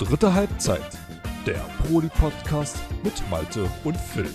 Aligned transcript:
Dritte 0.00 0.32
Halbzeit, 0.32 0.98
der 1.44 1.60
Proli-Podcast 1.82 2.78
mit 3.04 3.12
Malte 3.30 3.68
und 3.84 3.98
Phil. 3.98 4.30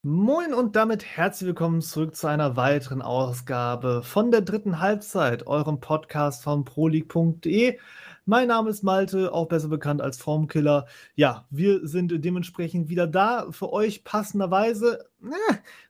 Moin 0.00 0.54
und 0.54 0.74
damit 0.74 1.04
herzlich 1.04 1.48
willkommen 1.48 1.82
zurück 1.82 2.16
zu 2.16 2.28
einer 2.28 2.56
weiteren 2.56 3.02
Ausgabe 3.02 4.02
von 4.02 4.30
der 4.30 4.40
dritten 4.40 4.80
Halbzeit, 4.80 5.46
eurem 5.46 5.80
Podcast 5.80 6.42
von 6.42 6.64
proleague.de. 6.64 7.78
Mein 8.24 8.48
Name 8.48 8.70
ist 8.70 8.82
Malte, 8.82 9.34
auch 9.34 9.48
besser 9.48 9.68
bekannt 9.68 10.00
als 10.00 10.16
Formkiller. 10.16 10.86
Ja, 11.14 11.44
wir 11.50 11.86
sind 11.86 12.24
dementsprechend 12.24 12.88
wieder 12.88 13.06
da 13.06 13.48
für 13.50 13.70
euch 13.70 14.02
passenderweise. 14.02 15.10
Na, 15.24 15.36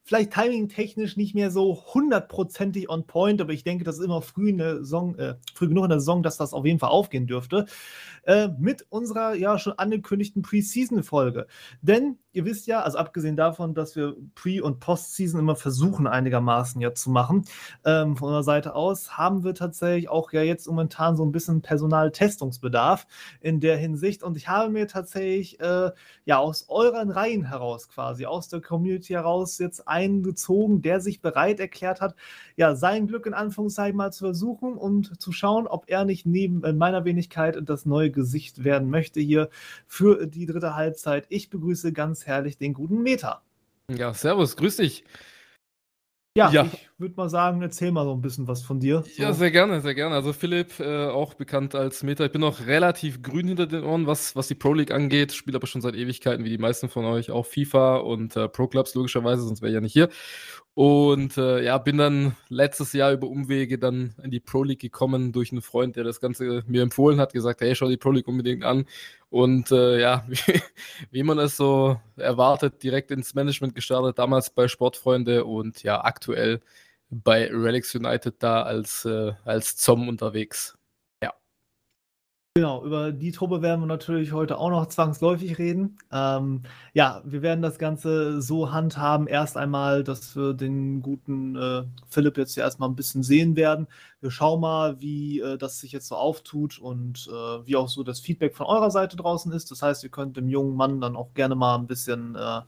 vielleicht 0.02 0.32
timing-technisch 0.32 1.16
nicht 1.16 1.34
mehr 1.34 1.50
so 1.50 1.82
hundertprozentig 1.94 2.90
on 2.90 3.06
point, 3.06 3.40
aber 3.40 3.54
ich 3.54 3.64
denke, 3.64 3.82
das 3.82 3.98
ist 3.98 4.04
immer 4.04 4.20
früh, 4.20 4.50
in 4.50 4.58
der 4.58 4.78
Saison, 4.78 5.16
äh, 5.18 5.36
früh 5.54 5.68
genug 5.68 5.84
in 5.84 5.90
der 5.90 6.00
Saison, 6.00 6.22
dass 6.22 6.36
das 6.36 6.52
auf 6.52 6.66
jeden 6.66 6.78
Fall 6.78 6.90
aufgehen 6.90 7.26
dürfte. 7.26 7.64
Äh, 8.24 8.48
mit 8.58 8.86
unserer 8.90 9.34
ja 9.34 9.58
schon 9.58 9.72
angekündigten 9.72 10.42
Preseason-Folge. 10.42 11.46
Denn 11.80 12.18
ihr 12.32 12.44
wisst 12.44 12.66
ja, 12.66 12.80
also 12.82 12.98
abgesehen 12.98 13.36
davon, 13.36 13.74
dass 13.74 13.96
wir 13.96 14.16
Pre- 14.34 14.62
und 14.62 14.80
Postseason 14.80 15.40
immer 15.40 15.56
versuchen, 15.56 16.06
einigermaßen 16.06 16.80
ja 16.80 16.94
zu 16.94 17.10
machen, 17.10 17.44
ähm, 17.84 18.16
von 18.16 18.28
unserer 18.28 18.44
Seite 18.44 18.74
aus, 18.74 19.16
haben 19.18 19.44
wir 19.44 19.54
tatsächlich 19.54 20.08
auch 20.08 20.32
ja 20.32 20.42
jetzt 20.42 20.68
momentan 20.68 21.16
so 21.16 21.24
ein 21.24 21.32
bisschen 21.32 21.62
Personaltestungsbedarf 21.62 23.06
in 23.40 23.60
der 23.60 23.76
Hinsicht. 23.76 24.22
Und 24.22 24.36
ich 24.36 24.46
habe 24.46 24.70
mir 24.70 24.86
tatsächlich 24.86 25.58
äh, 25.60 25.90
ja 26.24 26.38
aus 26.38 26.66
euren 26.68 27.10
Reihen 27.10 27.44
heraus 27.44 27.88
quasi, 27.88 28.26
aus 28.26 28.48
der 28.48 28.60
Community 28.60 29.14
heraus 29.14 29.21
jetzt 29.58 29.88
eingezogen, 29.88 30.82
der 30.82 31.00
sich 31.00 31.20
bereit 31.20 31.60
erklärt 31.60 32.00
hat, 32.00 32.14
ja, 32.56 32.74
sein 32.74 33.06
Glück 33.06 33.26
in 33.26 33.34
Anführungszeichen 33.34 33.96
mal 33.96 34.12
zu 34.12 34.24
versuchen 34.24 34.74
und 34.74 35.20
zu 35.20 35.32
schauen, 35.32 35.66
ob 35.66 35.84
er 35.88 36.04
nicht 36.04 36.26
neben 36.26 36.62
äh, 36.64 36.72
meiner 36.72 37.04
Wenigkeit 37.04 37.58
das 37.64 37.86
neue 37.86 38.10
Gesicht 38.10 38.64
werden 38.64 38.90
möchte 38.90 39.20
hier 39.20 39.48
für 39.86 40.26
die 40.26 40.46
dritte 40.46 40.74
Halbzeit. 40.74 41.26
Ich 41.28 41.50
begrüße 41.50 41.92
ganz 41.92 42.26
herrlich 42.26 42.58
den 42.58 42.74
guten 42.74 43.02
Meta. 43.02 43.42
Ja, 43.90 44.14
servus, 44.14 44.56
grüß 44.56 44.76
dich. 44.76 45.04
Ja, 46.34 46.50
ja. 46.50 46.64
ich 46.64 46.88
würde 47.02 47.16
mal 47.16 47.28
sagen, 47.28 47.60
erzähl 47.60 47.92
mal 47.92 48.04
so 48.04 48.12
ein 48.14 48.22
bisschen 48.22 48.48
was 48.48 48.62
von 48.62 48.80
dir. 48.80 49.02
So. 49.02 49.22
Ja, 49.22 49.32
sehr 49.34 49.50
gerne, 49.50 49.82
sehr 49.82 49.94
gerne. 49.94 50.14
Also 50.14 50.32
Philipp, 50.32 50.80
äh, 50.80 51.08
auch 51.08 51.34
bekannt 51.34 51.74
als 51.74 52.02
Meta. 52.02 52.24
Ich 52.24 52.32
bin 52.32 52.40
noch 52.40 52.66
relativ 52.66 53.20
grün 53.22 53.48
hinter 53.48 53.66
den 53.66 53.84
Ohren, 53.84 54.06
was, 54.06 54.34
was 54.34 54.48
die 54.48 54.54
Pro 54.54 54.72
League 54.72 54.92
angeht. 54.92 55.32
Spiele 55.32 55.56
aber 55.56 55.66
schon 55.66 55.82
seit 55.82 55.94
Ewigkeiten, 55.94 56.44
wie 56.44 56.50
die 56.50 56.58
meisten 56.58 56.88
von 56.88 57.04
euch, 57.04 57.30
auch 57.30 57.44
FIFA 57.44 57.96
und 57.96 58.36
äh, 58.36 58.48
Pro 58.48 58.68
Clubs 58.68 58.94
logischerweise, 58.94 59.42
sonst 59.42 59.60
wäre 59.60 59.70
ich 59.70 59.74
ja 59.74 59.80
nicht 59.82 59.92
hier. 59.92 60.08
Und 60.74 61.36
äh, 61.36 61.62
ja, 61.62 61.76
bin 61.76 61.98
dann 61.98 62.34
letztes 62.48 62.94
Jahr 62.94 63.12
über 63.12 63.26
Umwege 63.26 63.78
dann 63.78 64.14
in 64.22 64.30
die 64.30 64.40
Pro 64.40 64.62
League 64.64 64.80
gekommen 64.80 65.32
durch 65.32 65.52
einen 65.52 65.60
Freund, 65.60 65.96
der 65.96 66.04
das 66.04 66.18
Ganze 66.18 66.62
mir 66.66 66.80
empfohlen 66.80 67.20
hat, 67.20 67.34
gesagt, 67.34 67.60
hey, 67.60 67.74
schau 67.74 67.88
die 67.88 67.98
Pro 67.98 68.10
League 68.10 68.26
unbedingt 68.26 68.64
an. 68.64 68.86
Und 69.28 69.70
äh, 69.70 70.00
ja, 70.00 70.24
wie, 70.28 70.62
wie, 71.10 71.22
man 71.24 71.38
es 71.38 71.58
so 71.58 72.00
erwartet, 72.16 72.82
direkt 72.82 73.10
ins 73.10 73.34
Management 73.34 73.74
gestartet, 73.74 74.18
damals 74.18 74.48
bei 74.48 74.66
Sportfreunde 74.66 75.44
und 75.44 75.82
ja, 75.82 76.02
aktuell 76.04 76.60
bei 77.12 77.48
Relics 77.52 77.94
United 77.94 78.42
da 78.42 78.62
als, 78.62 79.04
äh, 79.04 79.32
als 79.44 79.76
Zom 79.76 80.08
unterwegs. 80.08 80.76
Genau, 82.54 82.84
über 82.84 83.12
die 83.12 83.32
Truppe 83.32 83.62
werden 83.62 83.80
wir 83.80 83.86
natürlich 83.86 84.32
heute 84.32 84.58
auch 84.58 84.68
noch 84.68 84.84
zwangsläufig 84.84 85.56
reden. 85.58 85.96
Ähm, 86.12 86.64
ja, 86.92 87.22
wir 87.24 87.40
werden 87.40 87.62
das 87.62 87.78
Ganze 87.78 88.42
so 88.42 88.70
handhaben, 88.70 89.26
erst 89.26 89.56
einmal, 89.56 90.04
dass 90.04 90.36
wir 90.36 90.52
den 90.52 91.00
guten 91.00 91.56
äh, 91.56 91.84
Philipp 92.10 92.36
jetzt 92.36 92.54
ja 92.56 92.64
erstmal 92.64 92.90
ein 92.90 92.94
bisschen 92.94 93.22
sehen 93.22 93.56
werden. 93.56 93.86
Wir 94.20 94.30
schauen 94.30 94.60
mal, 94.60 95.00
wie 95.00 95.40
äh, 95.40 95.56
das 95.56 95.80
sich 95.80 95.92
jetzt 95.92 96.08
so 96.08 96.16
auftut 96.16 96.78
und 96.78 97.26
äh, 97.26 97.66
wie 97.66 97.76
auch 97.76 97.88
so 97.88 98.02
das 98.02 98.20
Feedback 98.20 98.54
von 98.54 98.66
eurer 98.66 98.90
Seite 98.90 99.16
draußen 99.16 99.50
ist. 99.52 99.70
Das 99.70 99.80
heißt, 99.80 100.04
ihr 100.04 100.10
könnt 100.10 100.36
dem 100.36 100.50
jungen 100.50 100.76
Mann 100.76 101.00
dann 101.00 101.16
auch 101.16 101.32
gerne 101.32 101.54
mal 101.54 101.76
ein 101.76 101.86
bisschen 101.86 102.34
äh, 102.34 102.60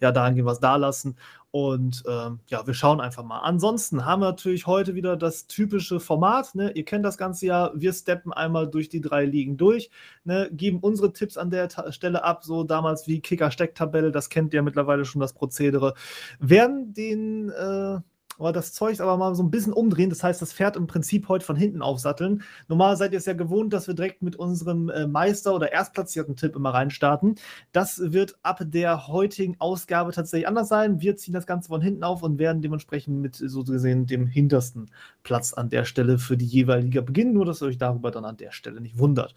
ja, 0.00 0.12
dahingehend 0.12 0.46
was 0.46 0.60
dalassen. 0.60 1.18
Und 1.56 2.02
ähm, 2.06 2.40
ja, 2.48 2.66
wir 2.66 2.74
schauen 2.74 3.00
einfach 3.00 3.24
mal. 3.24 3.38
Ansonsten 3.38 4.04
haben 4.04 4.20
wir 4.20 4.26
natürlich 4.26 4.66
heute 4.66 4.94
wieder 4.94 5.16
das 5.16 5.46
typische 5.46 6.00
Format. 6.00 6.54
Ne? 6.54 6.72
Ihr 6.72 6.84
kennt 6.84 7.02
das 7.02 7.16
ganze 7.16 7.46
ja. 7.46 7.70
Wir 7.74 7.94
steppen 7.94 8.30
einmal 8.30 8.68
durch 8.68 8.90
die 8.90 9.00
drei 9.00 9.24
Ligen 9.24 9.56
durch, 9.56 9.90
ne? 10.24 10.50
geben 10.52 10.80
unsere 10.80 11.14
Tipps 11.14 11.38
an 11.38 11.48
der 11.48 11.70
Ta 11.70 11.90
Stelle 11.92 12.24
ab, 12.24 12.44
so 12.44 12.62
damals 12.62 13.08
wie 13.08 13.20
Kicker-Stecktabelle. 13.22 14.12
Das 14.12 14.28
kennt 14.28 14.52
ihr 14.52 14.60
mittlerweile 14.60 15.06
schon 15.06 15.22
das 15.22 15.32
Prozedere. 15.32 15.94
Werden 16.40 16.92
den 16.92 17.48
äh, 17.48 18.00
aber 18.38 18.52
das 18.52 18.72
Zeug 18.72 19.00
aber 19.00 19.16
mal 19.16 19.34
so 19.34 19.42
ein 19.42 19.50
bisschen 19.50 19.72
umdrehen. 19.72 20.10
Das 20.10 20.22
heißt, 20.22 20.40
das 20.42 20.52
Pferd 20.52 20.76
im 20.76 20.86
Prinzip 20.86 21.28
heute 21.28 21.44
von 21.44 21.56
hinten 21.56 21.82
aufsatteln. 21.82 22.42
Normal 22.68 22.96
seid 22.96 23.12
ihr 23.12 23.18
es 23.18 23.26
ja 23.26 23.32
gewohnt, 23.32 23.72
dass 23.72 23.86
wir 23.86 23.94
direkt 23.94 24.22
mit 24.22 24.36
unserem 24.36 24.88
äh, 24.90 25.06
Meister 25.06 25.54
oder 25.54 25.72
erstplatzierten 25.72 26.36
Tipp 26.36 26.56
immer 26.56 26.70
reinstarten. 26.70 27.36
Das 27.72 28.00
wird 28.00 28.36
ab 28.42 28.60
der 28.62 29.08
heutigen 29.08 29.56
Ausgabe 29.58 30.12
tatsächlich 30.12 30.48
anders 30.48 30.68
sein. 30.68 31.00
Wir 31.00 31.16
ziehen 31.16 31.34
das 31.34 31.46
Ganze 31.46 31.68
von 31.68 31.80
hinten 31.80 32.04
auf 32.04 32.22
und 32.22 32.38
werden 32.38 32.62
dementsprechend 32.62 33.20
mit 33.20 33.36
so 33.36 33.64
gesehen 33.64 34.06
dem 34.06 34.26
hintersten 34.26 34.90
Platz 35.22 35.52
an 35.52 35.70
der 35.70 35.84
Stelle 35.84 36.18
für 36.18 36.36
die 36.36 36.46
jeweilige 36.46 36.86
Liga 36.86 37.00
beginnen. 37.00 37.32
Nur, 37.32 37.44
dass 37.44 37.62
ihr 37.62 37.68
euch 37.68 37.78
darüber 37.78 38.10
dann 38.10 38.24
an 38.24 38.36
der 38.36 38.52
Stelle 38.52 38.80
nicht 38.80 38.98
wundert. 38.98 39.34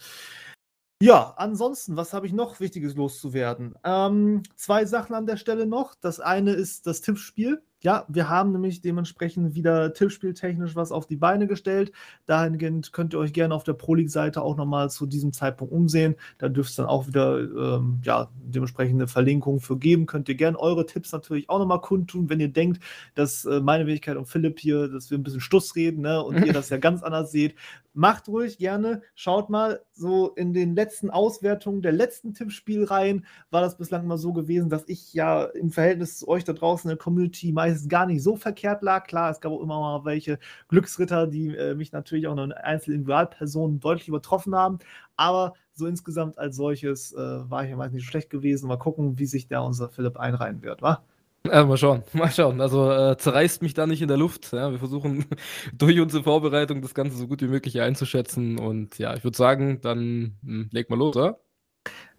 Ja, 1.02 1.34
ansonsten, 1.38 1.96
was 1.96 2.14
habe 2.14 2.28
ich 2.28 2.34
noch 2.34 2.60
Wichtiges 2.60 2.96
loszuwerden? 2.96 3.76
Ähm, 3.86 4.44
zwei 4.56 4.86
Sachen 4.86 5.16
an 5.16 5.26
der 5.26 5.38
Stelle 5.38 5.66
noch. 5.66 5.96
Das 5.96 6.20
eine 6.20 6.52
ist 6.52 6.88
das 6.88 7.00
Tippspiel. 7.00 7.62
Ja, 7.82 8.06
wir 8.10 8.28
haben 8.28 8.52
nämlich 8.52 8.82
dementsprechend 8.82 9.56
wieder 9.56 9.94
tippspieltechnisch 9.94 10.76
was 10.76 10.92
auf 10.92 11.08
die 11.08 11.16
Beine 11.16 11.48
gestellt. 11.48 11.94
Dahingehend 12.26 12.92
könnt 12.92 13.14
ihr 13.14 13.20
euch 13.20 13.32
gerne 13.32 13.56
auf 13.56 13.64
der 13.64 13.74
Pro 13.74 13.96
League-Seite 13.96 14.42
auch 14.42 14.58
nochmal 14.58 14.90
zu 14.90 15.06
diesem 15.06 15.32
Zeitpunkt 15.32 15.74
umsehen. 15.74 16.16
Da 16.40 16.50
dürft 16.50 16.72
es 16.72 16.76
dann 16.76 16.88
auch 16.88 17.08
wieder 17.08 17.40
ähm, 17.40 18.02
ja, 18.04 18.30
dementsprechende 18.36 19.08
Verlinkung 19.08 19.62
für 19.62 19.78
geben. 19.78 20.08
Könnt 20.08 20.28
ihr 20.28 20.36
gerne 20.36 20.60
eure 20.60 20.86
Tipps 20.86 21.14
natürlich 21.14 21.50
auch 21.50 21.60
nochmal 21.60 21.80
kundtun, 21.80 22.30
wenn 22.30 22.42
ihr 22.42 22.52
denkt, 22.52 22.84
dass 23.16 23.46
äh, 23.46 23.62
meine 23.62 23.88
Wenigkeit 23.88 24.18
und 24.18 24.26
Philipp 24.26 24.60
hier, 24.60 24.90
dass 24.90 25.10
wir 25.10 25.18
ein 25.18 25.24
bisschen 25.24 25.40
Stuss 25.40 25.76
reden 25.78 26.02
ne, 26.02 26.22
und 26.22 26.46
ihr 26.46 26.54
das 26.54 26.70
ja 26.70 26.78
ganz 26.78 27.02
anders 27.02 27.32
seht. 27.32 27.56
Macht 27.94 28.28
ruhig 28.28 28.58
gerne. 28.58 29.02
Schaut 29.16 29.50
mal, 29.50 29.82
so 29.94 30.30
in 30.36 30.54
den 30.54 30.76
letzten 30.76 31.10
Auswertungen 31.10 31.82
der 31.82 31.92
letzten 31.92 32.34
Tippspielreihen 32.34 33.26
war 33.52 33.62
das 33.62 33.78
bislang 33.78 34.04
immer 34.04 34.18
so 34.18 34.32
gewesen, 34.32 34.70
dass 34.70 34.88
ich 34.88 35.14
ja 35.14 35.44
im 35.44 35.72
Verhältnis 35.72 36.20
zu 36.20 36.28
euch 36.28 36.44
da 36.44 36.54
draußen 36.54 36.90
in 36.90 36.96
der 36.96 37.04
Community 37.04 37.52
meist 37.52 37.69
meistens 37.70 37.90
gar 37.90 38.06
nicht 38.06 38.24
so 38.24 38.36
verkehrt 38.36 38.82
lag. 38.82 39.08
Klar, 39.08 39.32
es 39.32 39.42
gab 39.42 39.52
auch 39.52 39.62
immer 39.62 39.80
mal 39.80 40.06
welche 40.06 40.40
Glücksritter, 40.68 41.28
die 41.28 41.56
äh, 41.56 41.76
mich 41.76 41.92
natürlich 41.92 42.28
auch 42.28 42.38
in 42.38 42.52
einzelnen 42.52 43.00
Individualpersonen 43.00 43.80
deutlich 43.80 44.08
übertroffen 44.08 44.56
haben. 44.56 44.80
Aber 45.16 45.54
so 45.74 45.86
insgesamt 45.88 46.38
als 46.38 46.56
solches 46.56 47.14
äh, 47.14 47.18
war 47.18 47.64
ich 47.64 47.70
ja 47.70 47.78
meist 47.78 47.94
nicht 47.94 48.06
schlecht 48.06 48.30
gewesen. 48.30 48.68
Mal 48.68 48.78
gucken, 48.78 49.18
wie 49.20 49.26
sich 49.26 49.48
da 49.48 49.62
unser 49.62 49.90
Philipp 49.90 50.18
einreihen 50.18 50.62
wird, 50.62 50.82
wa? 50.82 51.04
Ja, 51.46 51.66
mal 51.66 51.78
schauen, 51.78 52.04
mal 52.14 52.32
schauen. 52.32 52.60
Also 52.60 52.92
äh, 52.92 53.18
zerreißt 53.18 53.62
mich 53.62 53.74
da 53.74 53.88
nicht 53.88 54.02
in 54.02 54.08
der 54.08 54.18
Luft. 54.18 54.52
Ja? 54.52 54.72
Wir 54.72 54.80
versuchen 54.80 55.26
durch 55.74 56.00
unsere 56.00 56.24
Vorbereitung 56.24 56.82
das 56.82 56.94
Ganze 56.94 57.18
so 57.18 57.28
gut 57.28 57.42
wie 57.42 57.48
möglich 57.48 57.80
einzuschätzen. 57.82 58.60
Und 58.60 58.98
ja, 58.98 59.16
ich 59.16 59.24
würde 59.24 59.38
sagen, 59.38 59.80
dann 59.82 60.38
hm, 60.44 60.70
leg 60.72 60.90
mal 60.90 61.00
los, 61.00 61.16
oder? 61.16 61.40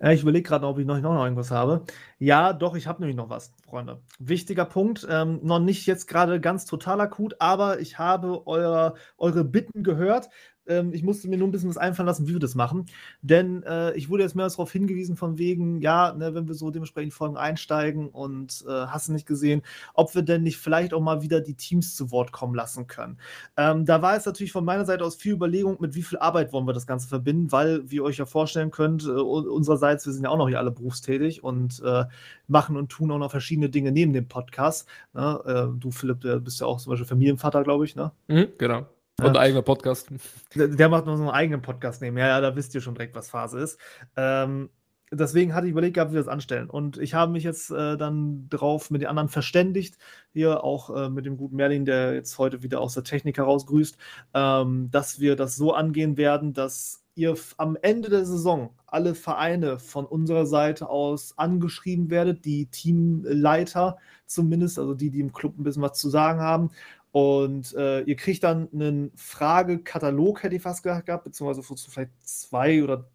Äh, 0.00 0.14
ich 0.14 0.22
überlege 0.22 0.48
gerade, 0.48 0.66
ob 0.66 0.78
ich 0.78 0.86
noch, 0.86 0.98
noch 1.00 1.22
irgendwas 1.22 1.50
habe. 1.50 1.84
Ja, 2.18 2.52
doch, 2.52 2.74
ich 2.74 2.86
habe 2.86 3.00
nämlich 3.00 3.16
noch 3.16 3.28
was, 3.28 3.52
Freunde. 3.64 4.02
Wichtiger 4.18 4.64
Punkt, 4.64 5.06
ähm, 5.08 5.40
noch 5.42 5.58
nicht 5.60 5.86
jetzt 5.86 6.06
gerade 6.06 6.40
ganz 6.40 6.64
total 6.64 7.00
akut, 7.00 7.36
aber 7.38 7.80
ich 7.80 7.98
habe 7.98 8.46
eure, 8.46 8.94
eure 9.18 9.44
Bitten 9.44 9.82
gehört. 9.82 10.28
Ähm, 10.66 10.92
ich 10.92 11.02
musste 11.02 11.28
mir 11.28 11.36
nur 11.36 11.48
ein 11.48 11.50
bisschen 11.50 11.68
was 11.68 11.76
einfallen 11.76 12.06
lassen, 12.06 12.28
wie 12.28 12.32
wir 12.32 12.40
das 12.40 12.54
machen. 12.54 12.86
Denn 13.22 13.62
äh, 13.64 13.94
ich 13.94 14.08
wurde 14.08 14.22
jetzt 14.22 14.34
mehr 14.34 14.48
darauf 14.48 14.72
hingewiesen, 14.72 15.16
von 15.16 15.38
wegen, 15.38 15.80
ja, 15.80 16.12
ne, 16.12 16.34
wenn 16.34 16.48
wir 16.48 16.54
so 16.54 16.70
dementsprechend 16.70 17.12
Folgen 17.12 17.36
einsteigen 17.36 18.08
und 18.08 18.64
äh, 18.68 18.70
hast 18.86 19.08
du 19.08 19.12
nicht 19.12 19.26
gesehen, 19.26 19.62
ob 19.94 20.14
wir 20.14 20.22
denn 20.22 20.42
nicht 20.42 20.58
vielleicht 20.58 20.94
auch 20.94 21.00
mal 21.00 21.22
wieder 21.22 21.40
die 21.40 21.54
Teams 21.54 21.94
zu 21.94 22.10
Wort 22.10 22.32
kommen 22.32 22.54
lassen 22.54 22.86
können. 22.86 23.18
Ähm, 23.56 23.84
da 23.84 24.02
war 24.02 24.16
es 24.16 24.26
natürlich 24.26 24.52
von 24.52 24.64
meiner 24.64 24.84
Seite 24.84 25.04
aus 25.04 25.16
viel 25.16 25.32
Überlegung, 25.32 25.76
mit 25.80 25.94
wie 25.94 26.02
viel 26.02 26.18
Arbeit 26.18 26.52
wollen 26.52 26.66
wir 26.66 26.72
das 26.72 26.86
Ganze 26.86 27.08
verbinden, 27.08 27.52
weil, 27.52 27.90
wie 27.90 27.96
ihr 27.96 28.04
euch 28.04 28.18
ja 28.18 28.26
vorstellen 28.26 28.70
könnt, 28.70 29.04
äh, 29.04 29.10
unsererseits, 29.10 30.06
wir 30.06 30.12
sind 30.12 30.24
ja 30.24 30.30
auch 30.30 30.38
noch 30.38 30.48
hier 30.48 30.58
alle 30.58 30.70
berufstätig 30.70 31.42
und 31.42 31.82
äh, 31.84 32.04
machen 32.48 32.76
und 32.76 32.90
tun 32.90 33.10
auch 33.10 33.18
noch 33.18 33.30
verschiedene 33.30 33.70
Dinge 33.70 33.92
neben 33.92 34.12
dem 34.12 34.28
Podcast. 34.28 34.88
Ne? 35.14 35.40
Äh, 35.44 35.78
du, 35.80 35.90
Philipp, 35.90 36.20
bist 36.44 36.60
ja 36.60 36.66
auch 36.66 36.80
zum 36.80 36.90
Beispiel 36.90 37.06
Familienvater, 37.06 37.62
glaube 37.62 37.84
ich, 37.84 37.96
ne? 37.96 38.12
Mhm, 38.28 38.48
genau. 38.58 38.86
Und 39.24 39.36
ein 39.36 39.36
eigener 39.36 39.62
Podcast. 39.62 40.08
Der, 40.54 40.68
der, 40.68 40.88
macht 40.88 41.06
noch 41.06 41.16
so 41.16 41.22
einen 41.22 41.30
eigenen 41.30 41.62
Podcast 41.62 42.00
nehmen. 42.02 42.16
Ja, 42.16 42.28
ja, 42.28 42.40
da 42.40 42.56
wisst 42.56 42.74
ihr 42.74 42.80
schon 42.80 42.94
direkt, 42.94 43.14
was 43.14 43.30
Phase 43.30 43.58
ist. 43.58 43.78
Ähm, 44.16 44.70
deswegen 45.12 45.54
hatte 45.54 45.66
ich 45.66 45.72
überlegt 45.72 45.94
gehabt, 45.94 46.10
wie 46.10 46.14
wir 46.14 46.20
das 46.20 46.28
anstellen. 46.28 46.70
Und 46.70 46.98
ich 46.98 47.14
habe 47.14 47.32
mich 47.32 47.44
jetzt 47.44 47.70
äh, 47.70 47.96
dann 47.96 48.48
drauf 48.48 48.90
mit 48.90 49.02
den 49.02 49.08
anderen 49.08 49.28
verständigt. 49.28 49.98
Hier 50.32 50.64
auch 50.64 50.90
äh, 50.94 51.08
mit 51.10 51.26
dem 51.26 51.36
guten 51.36 51.56
Merlin, 51.56 51.84
der 51.84 52.14
jetzt 52.14 52.38
heute 52.38 52.62
wieder 52.62 52.80
aus 52.80 52.94
der 52.94 53.04
Technik 53.04 53.38
heraus 53.38 53.66
grüßt, 53.66 53.96
ähm, 54.34 54.90
dass 54.90 55.20
wir 55.20 55.36
das 55.36 55.56
so 55.56 55.72
angehen 55.74 56.16
werden, 56.16 56.52
dass 56.52 57.04
ihr 57.16 57.34
am 57.58 57.76
Ende 57.82 58.08
der 58.08 58.24
Saison 58.24 58.70
alle 58.86 59.14
Vereine 59.14 59.78
von 59.78 60.06
unserer 60.06 60.46
Seite 60.46 60.88
aus 60.88 61.36
angeschrieben 61.36 62.08
werdet, 62.08 62.44
die 62.44 62.66
Teamleiter 62.66 63.98
zumindest, 64.26 64.78
also 64.78 64.94
die, 64.94 65.10
die 65.10 65.20
im 65.20 65.32
Club 65.32 65.58
ein 65.58 65.64
bisschen 65.64 65.82
was 65.82 65.98
zu 65.98 66.08
sagen 66.08 66.40
haben 66.40 66.70
Und 67.12 67.74
äh, 67.74 68.02
ihr 68.02 68.16
kriegt 68.16 68.44
dann 68.44 68.68
einen 68.72 69.12
Fragekatalog, 69.16 70.42
hätte 70.42 70.56
ich 70.56 70.62
fast 70.62 70.82
gehabt, 70.82 71.24
beziehungsweise 71.24 71.62
vielleicht 71.62 72.12
zwei 72.22 72.84
oder 72.84 73.08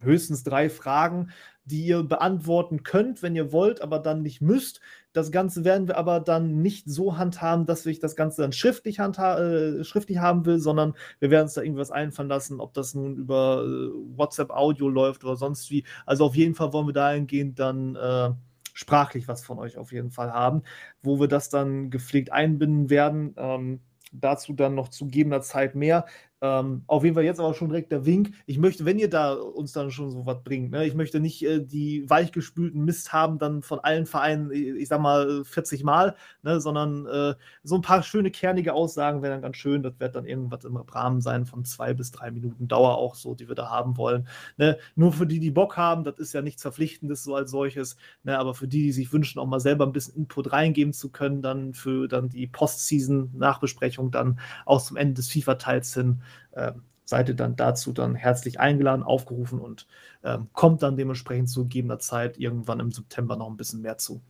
höchstens 0.00 0.42
drei 0.42 0.68
Fragen, 0.68 1.30
die 1.64 1.86
ihr 1.86 2.02
beantworten 2.02 2.82
könnt, 2.82 3.22
wenn 3.22 3.36
ihr 3.36 3.52
wollt, 3.52 3.80
aber 3.82 3.98
dann 3.98 4.22
nicht 4.22 4.40
müsst. 4.40 4.80
Das 5.12 5.30
Ganze 5.30 5.64
werden 5.64 5.88
wir 5.88 5.96
aber 5.96 6.20
dann 6.20 6.62
nicht 6.62 6.88
so 6.90 7.16
handhaben, 7.16 7.66
dass 7.66 7.84
ich 7.86 7.98
das 7.98 8.16
Ganze 8.16 8.42
dann 8.42 8.52
schriftlich, 8.52 8.98
äh, 8.98 9.84
schriftlich 9.84 10.18
haben 10.18 10.46
will, 10.46 10.58
sondern 10.58 10.94
wir 11.18 11.30
werden 11.30 11.44
uns 11.44 11.54
da 11.54 11.62
irgendwas 11.62 11.90
einfallen 11.90 12.28
lassen, 12.28 12.60
ob 12.60 12.74
das 12.74 12.94
nun 12.94 13.16
über 13.16 13.64
äh, 13.64 13.90
WhatsApp-Audio 14.16 14.88
läuft 14.88 15.24
oder 15.24 15.36
sonst 15.36 15.70
wie. 15.70 15.84
Also 16.06 16.24
auf 16.26 16.36
jeden 16.36 16.54
Fall 16.54 16.72
wollen 16.72 16.86
wir 16.86 16.94
dahingehend 16.94 17.58
dann 17.58 17.96
äh, 17.96 18.30
sprachlich 18.78 19.26
was 19.26 19.44
von 19.44 19.58
euch 19.58 19.76
auf 19.76 19.90
jeden 19.92 20.12
Fall 20.12 20.32
haben, 20.32 20.62
wo 21.02 21.18
wir 21.18 21.26
das 21.26 21.48
dann 21.50 21.90
gepflegt 21.90 22.30
einbinden 22.32 22.90
werden. 22.90 23.34
Ähm, 23.36 23.80
dazu 24.12 24.52
dann 24.52 24.74
noch 24.76 24.88
zu 24.88 25.06
gegebener 25.06 25.42
Zeit 25.42 25.74
mehr. 25.74 26.06
Ähm, 26.40 26.82
auf 26.86 27.02
jeden 27.02 27.16
Fall 27.16 27.24
jetzt 27.24 27.40
aber 27.40 27.52
schon 27.52 27.68
direkt 27.68 27.90
der 27.90 28.06
Wink. 28.06 28.30
Ich 28.46 28.58
möchte, 28.58 28.84
wenn 28.84 28.98
ihr 28.98 29.10
da 29.10 29.32
uns 29.32 29.72
dann 29.72 29.90
schon 29.90 30.12
so 30.12 30.24
was 30.24 30.42
bringt, 30.44 30.70
ne, 30.70 30.86
ich 30.86 30.94
möchte 30.94 31.18
nicht 31.18 31.44
äh, 31.44 31.60
die 31.64 32.08
weichgespülten 32.08 32.84
Mist 32.84 33.12
haben, 33.12 33.38
dann 33.38 33.62
von 33.62 33.80
allen 33.80 34.06
Vereinen, 34.06 34.52
ich, 34.52 34.68
ich 34.68 34.88
sag 34.88 35.00
mal 35.00 35.44
40 35.44 35.82
Mal, 35.82 36.14
ne, 36.42 36.60
sondern 36.60 37.06
äh, 37.06 37.34
so 37.64 37.74
ein 37.74 37.80
paar 37.80 38.04
schöne 38.04 38.30
kernige 38.30 38.72
Aussagen 38.72 39.20
wären 39.22 39.32
dann 39.32 39.42
ganz 39.42 39.56
schön. 39.56 39.82
Das 39.82 39.94
wird 39.98 40.14
dann 40.14 40.26
irgendwas 40.26 40.64
im 40.64 40.76
Rahmen 40.76 41.20
sein 41.20 41.44
von 41.44 41.64
zwei 41.64 41.92
bis 41.92 42.12
drei 42.12 42.30
Minuten 42.30 42.68
Dauer 42.68 42.98
auch 42.98 43.16
so, 43.16 43.34
die 43.34 43.48
wir 43.48 43.56
da 43.56 43.68
haben 43.68 43.96
wollen. 43.96 44.28
Ne. 44.58 44.78
Nur 44.94 45.12
für 45.12 45.26
die, 45.26 45.40
die 45.40 45.50
Bock 45.50 45.76
haben, 45.76 46.04
das 46.04 46.18
ist 46.20 46.34
ja 46.34 46.42
nichts 46.42 46.62
Verpflichtendes 46.62 47.24
so 47.24 47.34
als 47.34 47.50
solches, 47.50 47.96
ne, 48.22 48.38
aber 48.38 48.54
für 48.54 48.68
die, 48.68 48.84
die 48.84 48.92
sich 48.92 49.12
wünschen, 49.12 49.40
auch 49.40 49.46
mal 49.46 49.60
selber 49.60 49.86
ein 49.86 49.92
bisschen 49.92 50.14
Input 50.14 50.52
reingeben 50.52 50.92
zu 50.92 51.10
können, 51.10 51.42
dann 51.42 51.74
für 51.74 52.06
dann 52.06 52.28
die 52.28 52.46
Postseason-Nachbesprechung 52.46 54.12
dann 54.12 54.38
auch 54.66 54.80
zum 54.80 54.96
Ende 54.96 55.14
des 55.14 55.32
FIFA-Teils 55.32 55.94
hin 55.94 56.22
äh, 56.52 56.72
seid 57.04 57.28
ihr 57.28 57.34
dann 57.34 57.56
dazu 57.56 57.92
dann 57.92 58.14
herzlich 58.14 58.60
eingeladen, 58.60 59.02
aufgerufen 59.02 59.58
und 59.58 59.86
äh, 60.22 60.38
kommt 60.52 60.82
dann 60.82 60.96
dementsprechend 60.96 61.48
zu 61.48 61.62
gegebener 61.64 61.98
Zeit 61.98 62.38
irgendwann 62.38 62.80
im 62.80 62.92
September 62.92 63.36
noch 63.36 63.48
ein 63.48 63.56
bisschen 63.56 63.80
mehr 63.80 63.96
zu. 63.96 64.20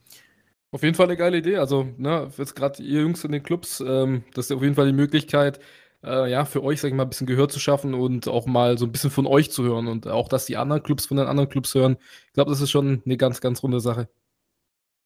Auf 0.71 0.83
jeden 0.83 0.95
Fall 0.95 1.07
eine 1.07 1.17
geile 1.17 1.39
Idee. 1.39 1.57
Also, 1.57 1.89
ne, 1.97 2.31
jetzt 2.37 2.55
gerade 2.55 2.83
ihr 2.83 3.01
Jungs 3.01 3.25
in 3.25 3.33
den 3.33 3.43
Clubs, 3.43 3.81
ähm, 3.81 4.23
das 4.35 4.47
ist 4.47 4.57
auf 4.57 4.63
jeden 4.63 4.75
Fall 4.75 4.87
die 4.87 4.93
Möglichkeit, 4.93 5.61
äh, 6.05 6.31
ja, 6.31 6.45
für 6.45 6.63
euch, 6.63 6.81
sag 6.81 6.89
ich 6.89 6.95
mal, 6.95 7.05
ein 7.05 7.09
bisschen 7.09 7.27
Gehör 7.27 7.49
zu 7.49 7.59
schaffen 7.59 7.95
und 7.95 8.29
auch 8.29 8.47
mal 8.47 8.79
so 8.79 8.85
ein 8.85 8.93
bisschen 8.93 9.11
von 9.11 9.27
euch 9.27 9.51
zu 9.51 9.65
hören 9.65 9.89
und 9.89 10.07
auch, 10.07 10.29
dass 10.29 10.47
die 10.47 10.57
anderen 10.57 10.83
Clubs 10.83 11.07
von 11.07 11.17
den 11.17 11.27
anderen 11.27 11.49
Clubs 11.49 11.75
hören. 11.75 11.97
Ich 12.27 12.33
glaube, 12.35 12.51
das 12.51 12.61
ist 12.61 12.71
schon 12.71 13.03
eine 13.05 13.17
ganz, 13.17 13.41
ganz 13.41 13.63
runde 13.63 13.81
Sache. 13.81 14.09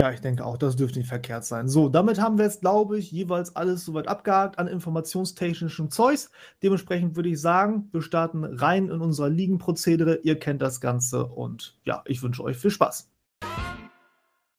Ja, 0.03 0.11
ich 0.11 0.21
denke 0.21 0.45
auch, 0.45 0.59
das 0.59 0.75
dürfte 0.75 0.99
nicht 0.99 1.07
verkehrt 1.07 1.45
sein. 1.45 1.69
So, 1.69 1.89
damit 1.89 2.21
haben 2.21 2.37
wir 2.37 2.45
jetzt, 2.45 2.63
glaube 2.63 2.99
ich, 2.99 3.13
jeweils 3.13 3.55
alles 3.55 3.85
soweit 3.85 4.09
abgehakt 4.09 4.59
an 4.59 4.67
informationstechnischem 4.67 5.93
Zeugs. 5.93 6.33
Dementsprechend 6.61 7.15
würde 7.15 7.29
ich 7.29 7.41
sagen, 7.41 7.89
wir 7.93 8.03
starten 8.03 8.43
rein 8.43 8.89
in 8.89 9.01
unser 9.01 9.31
Ligenprozedere. 9.31 10.17
Ihr 10.25 10.41
kennt 10.41 10.61
das 10.61 10.81
Ganze 10.81 11.27
und 11.27 11.79
ja, 11.85 12.03
ich 12.05 12.21
wünsche 12.21 12.43
euch 12.43 12.57
viel 12.57 12.73
Spaß. 12.73 13.12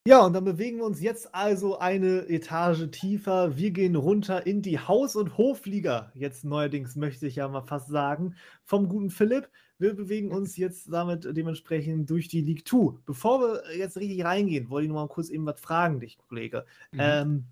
Ja, 0.06 0.26
und 0.26 0.34
dann 0.34 0.44
bewegen 0.44 0.78
wir 0.78 0.84
uns 0.84 1.00
jetzt 1.00 1.34
also 1.34 1.78
eine 1.78 2.28
Etage 2.28 2.90
tiefer. 2.90 3.56
Wir 3.56 3.70
gehen 3.70 3.96
runter 3.96 4.46
in 4.46 4.60
die 4.60 4.78
Haus- 4.78 5.16
und 5.16 5.38
Hofliga. 5.38 6.12
Jetzt 6.14 6.44
neuerdings 6.44 6.94
möchte 6.94 7.26
ich 7.26 7.36
ja 7.36 7.48
mal 7.48 7.62
fast 7.62 7.88
sagen, 7.88 8.34
vom 8.64 8.90
guten 8.90 9.08
Philipp. 9.08 9.48
Wir 9.78 9.94
bewegen 9.94 10.30
uns 10.30 10.58
jetzt 10.58 10.92
damit 10.92 11.26
dementsprechend 11.34 12.10
durch 12.10 12.28
die 12.28 12.42
League 12.42 12.68
2. 12.68 12.98
Bevor 13.06 13.40
wir 13.40 13.76
jetzt 13.78 13.96
richtig 13.96 14.22
reingehen, 14.22 14.68
wollte 14.68 14.84
ich 14.84 14.92
noch 14.92 15.00
mal 15.00 15.08
kurz 15.08 15.30
eben 15.30 15.46
was 15.46 15.58
fragen, 15.58 16.00
dich, 16.00 16.18
Kollege. 16.18 16.66
Mhm. 16.92 16.98
Ähm, 17.00 17.44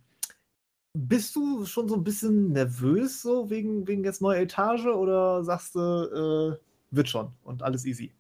bist 0.92 1.34
du 1.34 1.64
schon 1.64 1.88
so 1.88 1.94
ein 1.94 2.04
bisschen 2.04 2.52
nervös, 2.52 3.22
so 3.22 3.48
wegen, 3.48 3.88
wegen 3.88 4.04
jetzt 4.04 4.20
neuer 4.20 4.42
Etage, 4.42 4.84
oder 4.84 5.42
sagst 5.42 5.74
du, 5.74 5.80
äh, 5.80 6.58
wird 6.90 7.08
schon 7.08 7.32
und 7.44 7.62
alles 7.62 7.86
easy? 7.86 8.12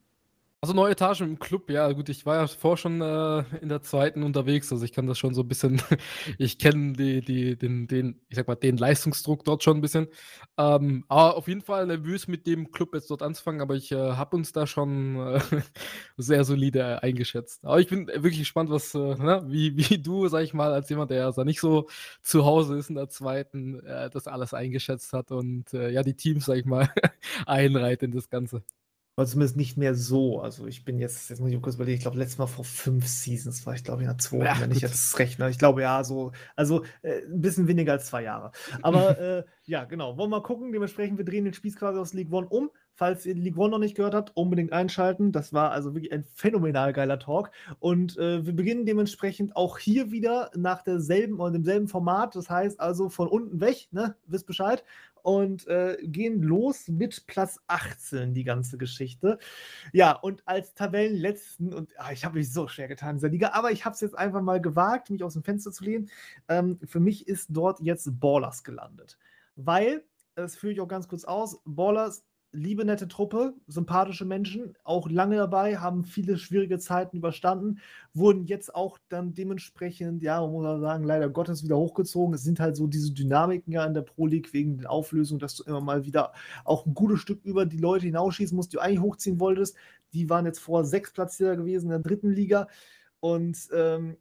Also 0.64 0.74
neue 0.74 0.92
Etage 0.92 1.22
im 1.22 1.40
Club, 1.40 1.68
ja 1.70 1.90
gut, 1.90 2.08
ich 2.08 2.24
war 2.24 2.36
ja 2.36 2.46
vorher 2.46 2.76
schon 2.76 3.00
äh, 3.00 3.42
in 3.60 3.68
der 3.68 3.82
zweiten 3.82 4.22
unterwegs, 4.22 4.70
also 4.70 4.84
ich 4.84 4.92
kann 4.92 5.08
das 5.08 5.18
schon 5.18 5.34
so 5.34 5.40
ein 5.42 5.48
bisschen, 5.48 5.82
ich 6.38 6.56
kenne 6.56 6.92
die, 6.92 7.20
die, 7.20 7.56
den, 7.58 7.88
den, 7.88 8.20
ich 8.28 8.36
sag 8.36 8.46
mal, 8.46 8.54
den 8.54 8.76
Leistungsdruck 8.76 9.42
dort 9.44 9.64
schon 9.64 9.78
ein 9.78 9.80
bisschen. 9.80 10.06
Ähm, 10.56 11.04
aber 11.08 11.36
auf 11.36 11.48
jeden 11.48 11.62
Fall 11.62 11.88
nervös 11.88 12.28
mit 12.28 12.46
dem 12.46 12.70
Club 12.70 12.94
jetzt 12.94 13.10
dort 13.10 13.22
anzufangen, 13.22 13.60
aber 13.60 13.74
ich 13.74 13.90
äh, 13.90 13.96
habe 14.12 14.36
uns 14.36 14.52
da 14.52 14.68
schon 14.68 15.16
äh, 15.16 15.40
sehr 16.16 16.44
solide 16.44 17.02
eingeschätzt. 17.02 17.64
Aber 17.64 17.80
ich 17.80 17.88
bin 17.88 18.06
wirklich 18.06 18.38
gespannt, 18.38 18.70
was, 18.70 18.94
äh, 18.94 18.98
ne, 19.16 19.42
wie, 19.48 19.76
wie 19.76 19.98
du, 20.00 20.28
sag 20.28 20.44
ich 20.44 20.54
mal, 20.54 20.72
als 20.72 20.88
jemand, 20.90 21.10
der 21.10 21.24
also 21.26 21.42
nicht 21.42 21.60
so 21.60 21.88
zu 22.22 22.44
Hause 22.44 22.76
ist 22.78 22.88
in 22.88 22.94
der 22.94 23.08
zweiten, 23.08 23.80
äh, 23.84 24.10
das 24.10 24.28
alles 24.28 24.54
eingeschätzt 24.54 25.12
hat 25.12 25.32
und 25.32 25.74
äh, 25.74 25.90
ja, 25.90 26.04
die 26.04 26.14
Teams, 26.14 26.44
sag 26.44 26.58
ich 26.58 26.66
mal, 26.66 26.88
einreiht 27.46 28.04
in 28.04 28.12
das 28.12 28.30
Ganze. 28.30 28.62
Aber 29.14 29.26
zumindest 29.26 29.58
nicht 29.58 29.76
mehr 29.76 29.94
so. 29.94 30.40
Also 30.40 30.66
ich 30.66 30.86
bin 30.86 30.98
jetzt, 30.98 31.28
jetzt 31.28 31.38
muss 31.38 31.50
ich 31.50 31.54
mal 31.54 31.60
kurz 31.60 31.74
überlegen, 31.74 31.96
ich 31.96 32.02
glaube, 32.02 32.16
letztes 32.16 32.38
Mal 32.38 32.46
vor 32.46 32.64
fünf 32.64 33.06
Seasons 33.06 33.66
war 33.66 33.74
ich, 33.74 33.84
glaube 33.84 34.00
ich, 34.00 34.08
in 34.08 34.14
der 34.14 34.18
zweiten, 34.18 34.44
ja, 34.46 34.58
wenn 34.58 34.70
gut. 34.70 34.76
ich 34.76 34.82
jetzt 34.82 35.18
rechne. 35.18 35.50
Ich 35.50 35.58
glaube, 35.58 35.82
ja, 35.82 36.02
so, 36.02 36.32
also 36.56 36.84
äh, 37.02 37.20
ein 37.26 37.42
bisschen 37.42 37.68
weniger 37.68 37.92
als 37.92 38.06
zwei 38.06 38.22
Jahre. 38.22 38.52
Aber 38.80 39.18
äh, 39.20 39.44
ja, 39.64 39.84
genau. 39.84 40.16
Wollen 40.16 40.30
wir 40.30 40.38
mal 40.38 40.42
gucken. 40.42 40.72
Dementsprechend, 40.72 41.18
wir 41.18 41.26
drehen 41.26 41.44
den 41.44 41.52
Spieß 41.52 41.76
quasi 41.76 41.98
aus 41.98 42.14
League 42.14 42.32
One 42.32 42.48
um. 42.48 42.70
Falls 42.94 43.26
ihr 43.26 43.34
League 43.34 43.56
One 43.58 43.70
noch 43.70 43.78
nicht 43.78 43.96
gehört 43.96 44.14
habt, 44.14 44.34
unbedingt 44.34 44.72
einschalten. 44.72 45.30
Das 45.30 45.52
war 45.52 45.72
also 45.72 45.94
wirklich 45.94 46.12
ein 46.12 46.24
phänomenal 46.34 46.92
geiler 46.94 47.18
Talk. 47.18 47.50
Und 47.80 48.16
äh, 48.16 48.46
wir 48.46 48.54
beginnen 48.54 48.86
dementsprechend 48.86 49.56
auch 49.56 49.78
hier 49.78 50.10
wieder 50.10 50.50
nach 50.56 50.82
derselben 50.82 51.38
oder 51.38 51.52
demselben 51.52 51.88
Format. 51.88 52.34
Das 52.34 52.48
heißt 52.48 52.80
also 52.80 53.10
von 53.10 53.28
unten 53.28 53.60
weg, 53.60 53.88
ne? 53.92 54.16
Wisst 54.26 54.46
Bescheid 54.46 54.84
und 55.22 55.66
äh, 55.66 55.96
gehen 56.02 56.42
los 56.42 56.88
mit 56.88 57.26
Platz 57.26 57.60
18, 57.66 58.34
die 58.34 58.44
ganze 58.44 58.78
Geschichte. 58.78 59.38
Ja, 59.92 60.12
und 60.12 60.46
als 60.46 60.74
Tabellenletzten, 60.74 61.72
und 61.72 61.92
ach, 61.98 62.12
ich 62.12 62.24
habe 62.24 62.38
mich 62.38 62.52
so 62.52 62.68
schwer 62.68 62.88
getan 62.88 63.10
in 63.10 63.16
dieser 63.16 63.28
Liga, 63.28 63.50
aber 63.52 63.70
ich 63.70 63.84
habe 63.84 63.94
es 63.94 64.00
jetzt 64.00 64.18
einfach 64.18 64.42
mal 64.42 64.60
gewagt, 64.60 65.10
mich 65.10 65.24
aus 65.24 65.34
dem 65.34 65.42
Fenster 65.44 65.72
zu 65.72 65.84
lehnen. 65.84 66.10
Ähm, 66.48 66.78
für 66.84 67.00
mich 67.00 67.28
ist 67.28 67.48
dort 67.50 67.80
jetzt 67.80 68.20
Ballers 68.20 68.64
gelandet. 68.64 69.18
Weil, 69.56 70.04
das 70.34 70.56
führe 70.56 70.72
ich 70.72 70.80
auch 70.80 70.88
ganz 70.88 71.08
kurz 71.08 71.24
aus, 71.24 71.60
Ballers 71.64 72.24
liebe, 72.52 72.84
nette 72.84 73.08
Truppe, 73.08 73.54
sympathische 73.66 74.24
Menschen, 74.24 74.74
auch 74.84 75.08
lange 75.08 75.36
dabei, 75.36 75.78
haben 75.78 76.04
viele 76.04 76.36
schwierige 76.36 76.78
Zeiten 76.78 77.16
überstanden, 77.16 77.80
wurden 78.14 78.44
jetzt 78.44 78.74
auch 78.74 78.98
dann 79.08 79.32
dementsprechend, 79.32 80.22
ja, 80.22 80.40
man 80.40 80.52
muss 80.52 80.80
sagen, 80.80 81.04
leider 81.04 81.30
Gottes 81.30 81.64
wieder 81.64 81.78
hochgezogen. 81.78 82.34
Es 82.34 82.44
sind 82.44 82.60
halt 82.60 82.76
so 82.76 82.86
diese 82.86 83.12
Dynamiken 83.12 83.72
ja 83.72 83.84
in 83.84 83.94
der 83.94 84.02
Pro 84.02 84.26
League 84.26 84.52
wegen 84.52 84.76
den 84.76 84.86
Auflösungen, 84.86 85.40
dass 85.40 85.56
du 85.56 85.64
immer 85.64 85.80
mal 85.80 86.04
wieder 86.04 86.32
auch 86.64 86.86
ein 86.86 86.94
gutes 86.94 87.20
Stück 87.20 87.42
über 87.44 87.64
die 87.64 87.78
Leute 87.78 88.06
hinausschießen 88.06 88.54
musst, 88.54 88.72
die 88.72 88.76
du 88.76 88.82
eigentlich 88.82 89.00
hochziehen 89.00 89.40
wolltest. 89.40 89.76
Die 90.12 90.28
waren 90.28 90.44
jetzt 90.44 90.60
vor 90.60 90.84
sechs 90.84 91.10
Platzierer 91.10 91.56
gewesen 91.56 91.86
in 91.86 91.90
der 91.90 91.98
dritten 92.00 92.30
Liga. 92.30 92.68
Und 93.20 93.68
ähm, 93.72 94.16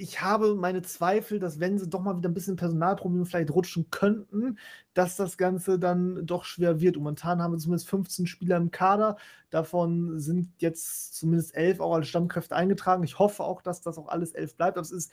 ich 0.00 0.22
habe 0.22 0.54
meine 0.54 0.82
Zweifel, 0.82 1.40
dass 1.40 1.58
wenn 1.58 1.76
sie 1.76 1.88
doch 1.88 2.00
mal 2.00 2.16
wieder 2.16 2.28
ein 2.28 2.34
bisschen 2.34 2.54
Personalprobleme 2.54 3.26
vielleicht 3.26 3.50
rutschen 3.50 3.90
könnten, 3.90 4.58
dass 4.94 5.16
das 5.16 5.36
Ganze 5.36 5.78
dann 5.80 6.24
doch 6.24 6.44
schwer 6.44 6.80
wird. 6.80 6.96
Und 6.96 7.02
momentan 7.02 7.42
haben 7.42 7.52
wir 7.52 7.58
zumindest 7.58 7.88
15 7.88 8.28
Spieler 8.28 8.56
im 8.58 8.70
Kader. 8.70 9.16
Davon 9.50 10.20
sind 10.20 10.52
jetzt 10.60 11.16
zumindest 11.16 11.56
elf 11.56 11.80
auch 11.80 11.94
als 11.94 12.06
Stammkräfte 12.08 12.54
eingetragen. 12.54 13.02
Ich 13.02 13.18
hoffe 13.18 13.42
auch, 13.42 13.60
dass 13.60 13.80
das 13.80 13.98
auch 13.98 14.06
alles 14.08 14.32
elf 14.32 14.56
bleibt. 14.56 14.76
Das 14.76 14.92
ist, 14.92 15.10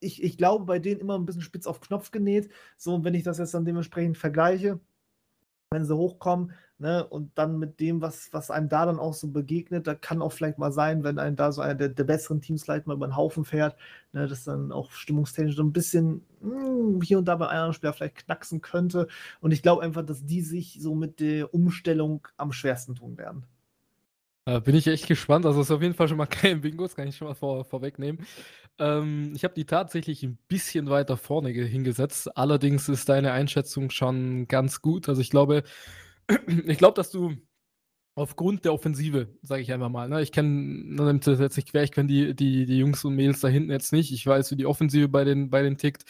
ich, 0.00 0.22
ich 0.22 0.38
glaube, 0.38 0.64
bei 0.64 0.78
denen 0.78 1.00
immer 1.00 1.18
ein 1.18 1.26
bisschen 1.26 1.42
spitz 1.42 1.66
auf 1.66 1.80
Knopf 1.80 2.10
genäht. 2.10 2.50
So, 2.78 2.94
und 2.94 3.04
wenn 3.04 3.14
ich 3.14 3.24
das 3.24 3.36
jetzt 3.38 3.52
dann 3.52 3.66
dementsprechend 3.66 4.16
vergleiche, 4.16 4.80
wenn 5.72 5.84
sie 5.84 5.96
hochkommen, 5.96 6.52
Ne, 6.82 7.06
und 7.06 7.30
dann 7.38 7.60
mit 7.60 7.78
dem, 7.78 8.02
was, 8.02 8.32
was 8.32 8.50
einem 8.50 8.68
da 8.68 8.86
dann 8.86 8.98
auch 8.98 9.14
so 9.14 9.28
begegnet, 9.28 9.86
da 9.86 9.94
kann 9.94 10.20
auch 10.20 10.32
vielleicht 10.32 10.58
mal 10.58 10.72
sein, 10.72 11.04
wenn 11.04 11.20
einem 11.20 11.36
da 11.36 11.52
so 11.52 11.62
einer 11.62 11.76
der, 11.76 11.90
der 11.90 12.02
besseren 12.02 12.40
Teams 12.40 12.64
vielleicht 12.64 12.88
mal 12.88 12.94
über 12.94 13.06
den 13.06 13.14
Haufen 13.16 13.44
fährt, 13.44 13.76
ne, 14.12 14.26
dass 14.26 14.42
dann 14.42 14.72
auch 14.72 14.90
stimmungstechnisch 14.90 15.54
so 15.54 15.62
ein 15.62 15.72
bisschen 15.72 16.26
mh, 16.40 16.50
hm, 16.50 17.00
hier 17.02 17.18
und 17.18 17.26
da 17.26 17.36
bei 17.36 17.46
einem 17.46 17.72
Spieler 17.72 17.92
vielleicht 17.92 18.26
knacksen 18.26 18.62
könnte. 18.62 19.06
Und 19.40 19.52
ich 19.52 19.62
glaube 19.62 19.82
einfach, 19.84 20.04
dass 20.04 20.26
die 20.26 20.40
sich 20.40 20.78
so 20.80 20.96
mit 20.96 21.20
der 21.20 21.54
Umstellung 21.54 22.26
am 22.36 22.50
schwersten 22.50 22.96
tun 22.96 23.16
werden. 23.16 23.46
Äh, 24.44 24.60
bin 24.60 24.74
ich 24.74 24.88
echt 24.88 25.06
gespannt. 25.06 25.46
Also, 25.46 25.60
es 25.60 25.68
ist 25.68 25.70
auf 25.76 25.82
jeden 25.82 25.94
Fall 25.94 26.08
schon 26.08 26.16
mal 26.16 26.26
kein 26.26 26.60
Bingo, 26.60 26.82
das 26.82 26.96
kann 26.96 27.06
ich 27.06 27.16
schon 27.16 27.28
mal 27.28 27.34
vor, 27.34 27.64
vorwegnehmen. 27.64 28.26
Ähm, 28.78 29.32
ich 29.34 29.44
habe 29.44 29.54
die 29.54 29.66
tatsächlich 29.66 30.22
ein 30.22 30.38
bisschen 30.48 30.90
weiter 30.90 31.16
vorne 31.16 31.50
hingesetzt. 31.50 32.36
Allerdings 32.36 32.88
ist 32.88 33.08
deine 33.08 33.32
Einschätzung 33.32 33.90
schon 33.90 34.48
ganz 34.48 34.82
gut. 34.82 35.08
Also, 35.08 35.20
ich 35.20 35.30
glaube, 35.30 35.64
ich 36.66 36.78
glaube, 36.78 36.94
dass 36.94 37.10
du 37.10 37.36
aufgrund 38.14 38.64
der 38.64 38.74
Offensive, 38.74 39.28
sage 39.42 39.62
ich 39.62 39.72
einfach 39.72 39.88
mal, 39.88 40.08
ne? 40.08 40.20
ich 40.20 40.32
kenne, 40.32 41.18
das 41.20 41.40
jetzt 41.40 41.56
nicht 41.56 41.70
quer, 41.70 41.82
ich 41.82 41.92
kenne 41.92 42.08
die, 42.08 42.34
die, 42.34 42.66
die 42.66 42.78
Jungs 42.78 43.04
und 43.04 43.14
Mädels 43.14 43.40
da 43.40 43.48
hinten 43.48 43.70
jetzt 43.70 43.92
nicht. 43.92 44.12
Ich 44.12 44.26
weiß, 44.26 44.50
wie 44.50 44.56
die 44.56 44.66
Offensive 44.66 45.08
bei 45.08 45.24
den, 45.24 45.48
bei 45.48 45.62
den 45.62 45.78
tickt. 45.78 46.04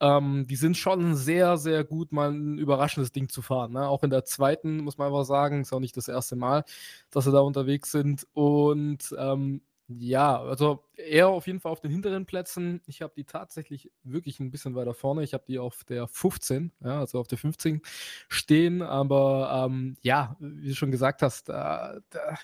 Ähm, 0.00 0.46
die 0.48 0.56
sind 0.56 0.76
schon 0.78 1.14
sehr, 1.14 1.58
sehr 1.58 1.84
gut, 1.84 2.12
mal 2.12 2.32
ein 2.32 2.58
überraschendes 2.58 3.12
Ding 3.12 3.28
zu 3.28 3.42
fahren. 3.42 3.72
Ne? 3.72 3.86
Auch 3.86 4.02
in 4.02 4.10
der 4.10 4.24
zweiten, 4.24 4.78
muss 4.78 4.96
man 4.96 5.08
einfach 5.08 5.24
sagen, 5.24 5.60
ist 5.60 5.72
auch 5.72 5.80
nicht 5.80 5.96
das 5.96 6.08
erste 6.08 6.36
Mal, 6.36 6.64
dass 7.10 7.24
sie 7.24 7.32
da 7.32 7.40
unterwegs 7.40 7.92
sind. 7.92 8.26
Und 8.32 9.14
ähm, 9.18 9.60
Ja, 9.98 10.40
also 10.40 10.84
eher 10.96 11.28
auf 11.28 11.46
jeden 11.46 11.60
Fall 11.60 11.72
auf 11.72 11.80
den 11.80 11.90
hinteren 11.90 12.26
Plätzen. 12.26 12.80
Ich 12.86 13.02
habe 13.02 13.12
die 13.16 13.24
tatsächlich 13.24 13.90
wirklich 14.04 14.38
ein 14.40 14.50
bisschen 14.50 14.74
weiter 14.74 14.94
vorne. 14.94 15.22
Ich 15.24 15.34
habe 15.34 15.44
die 15.46 15.58
auf 15.58 15.84
der 15.84 16.06
15, 16.08 16.72
ja, 16.80 17.00
also 17.00 17.18
auf 17.20 17.26
der 17.26 17.38
15 17.38 17.80
stehen. 18.28 18.82
Aber 18.82 19.66
ähm, 19.66 19.96
ja, 20.02 20.36
wie 20.40 20.68
du 20.68 20.74
schon 20.74 20.90
gesagt 20.90 21.22
hast, 21.22 21.48
da, 21.48 21.98
da, 22.10 22.36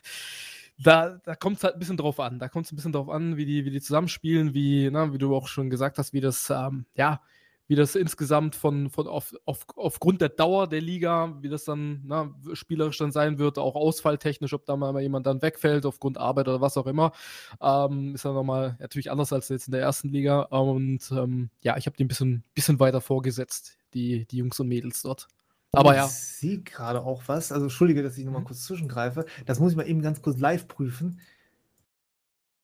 da, 0.79 1.19
da 1.25 1.35
kommt 1.35 1.59
es 1.59 1.65
halt 1.65 1.75
ein 1.75 1.79
bisschen 1.81 1.97
drauf 1.97 2.21
an. 2.21 2.39
Da 2.39 2.49
kommt 2.49 2.67
es 2.67 2.73
ein 2.73 2.77
bisschen 2.77 2.93
drauf 2.93 3.09
an, 3.09 3.37
wie 3.37 3.47
die, 3.47 3.65
wie 3.65 3.71
die 3.71 3.81
zusammenspielen, 3.81 4.55
wie, 4.55 4.91
na, 4.91 5.13
wie 5.13 5.19
du 5.19 5.35
auch 5.35 5.49
schon 5.49 5.71
gesagt 5.71 5.99
hast, 5.99 6.13
wie 6.13 6.21
das, 6.21 6.51
ähm, 6.51 6.87
ja, 6.95 7.21
wie 7.69 7.75
das 7.75 7.95
insgesamt 7.95 8.57
von, 8.57 8.89
von 8.89 9.07
auf, 9.07 9.35
auf, 9.45 9.67
aufgrund 9.77 10.23
der 10.23 10.31
Dauer 10.31 10.67
der 10.67 10.81
Liga, 10.81 11.37
wie 11.43 11.51
das 11.51 11.65
dann 11.65 12.03
na, 12.05 12.35
spielerisch 12.55 12.97
dann 12.97 13.13
sein 13.13 13.39
wird, 13.39 13.59
auch 13.59 13.77
ausfalltechnisch, 13.77 14.55
ob 14.55 14.65
da 14.65 14.75
mal 14.75 14.99
jemand 15.01 15.27
dann 15.27 15.43
wegfällt 15.43 15.85
aufgrund 15.85 16.17
Arbeit 16.17 16.49
oder 16.49 16.63
was 16.63 16.79
auch 16.79 16.87
immer, 16.87 17.13
ähm, 17.61 18.15
ist 18.15 18.25
dann 18.25 18.35
nochmal 18.35 18.77
natürlich 18.81 19.11
anders 19.11 19.33
als 19.35 19.51
jetzt 19.51 19.69
in 19.69 19.73
der 19.73 19.83
ersten 19.83 20.09
Liga. 20.09 20.41
Und 20.41 21.13
ähm, 21.13 21.51
ja, 21.61 21.77
ich 21.77 21.87
habe 21.87 21.97
die 21.97 22.05
ein 22.05 22.09
bisschen, 22.09 22.43
bisschen 22.55 22.81
weiter 22.81 23.03
vorgesetzt, 23.03 23.77
die, 23.93 24.27
die 24.27 24.39
Jungs 24.39 24.59
und 24.59 24.69
Mädels 24.69 25.03
dort. 25.03 25.29
Aber 25.73 25.95
ja. 25.95 26.07
Ich 26.07 26.13
sehe 26.13 26.61
gerade 26.61 27.03
auch 27.03 27.23
was. 27.27 27.53
Also, 27.53 27.67
entschuldige, 27.67 28.03
dass 28.03 28.17
ich 28.17 28.25
nochmal 28.25 28.41
mhm. 28.41 28.47
kurz 28.47 28.65
zwischengreife. 28.65 29.27
Das 29.45 29.61
muss 29.61 29.73
ich 29.73 29.77
mal 29.77 29.87
eben 29.87 30.01
ganz 30.01 30.23
kurz 30.23 30.39
live 30.39 30.67
prüfen. 30.67 31.21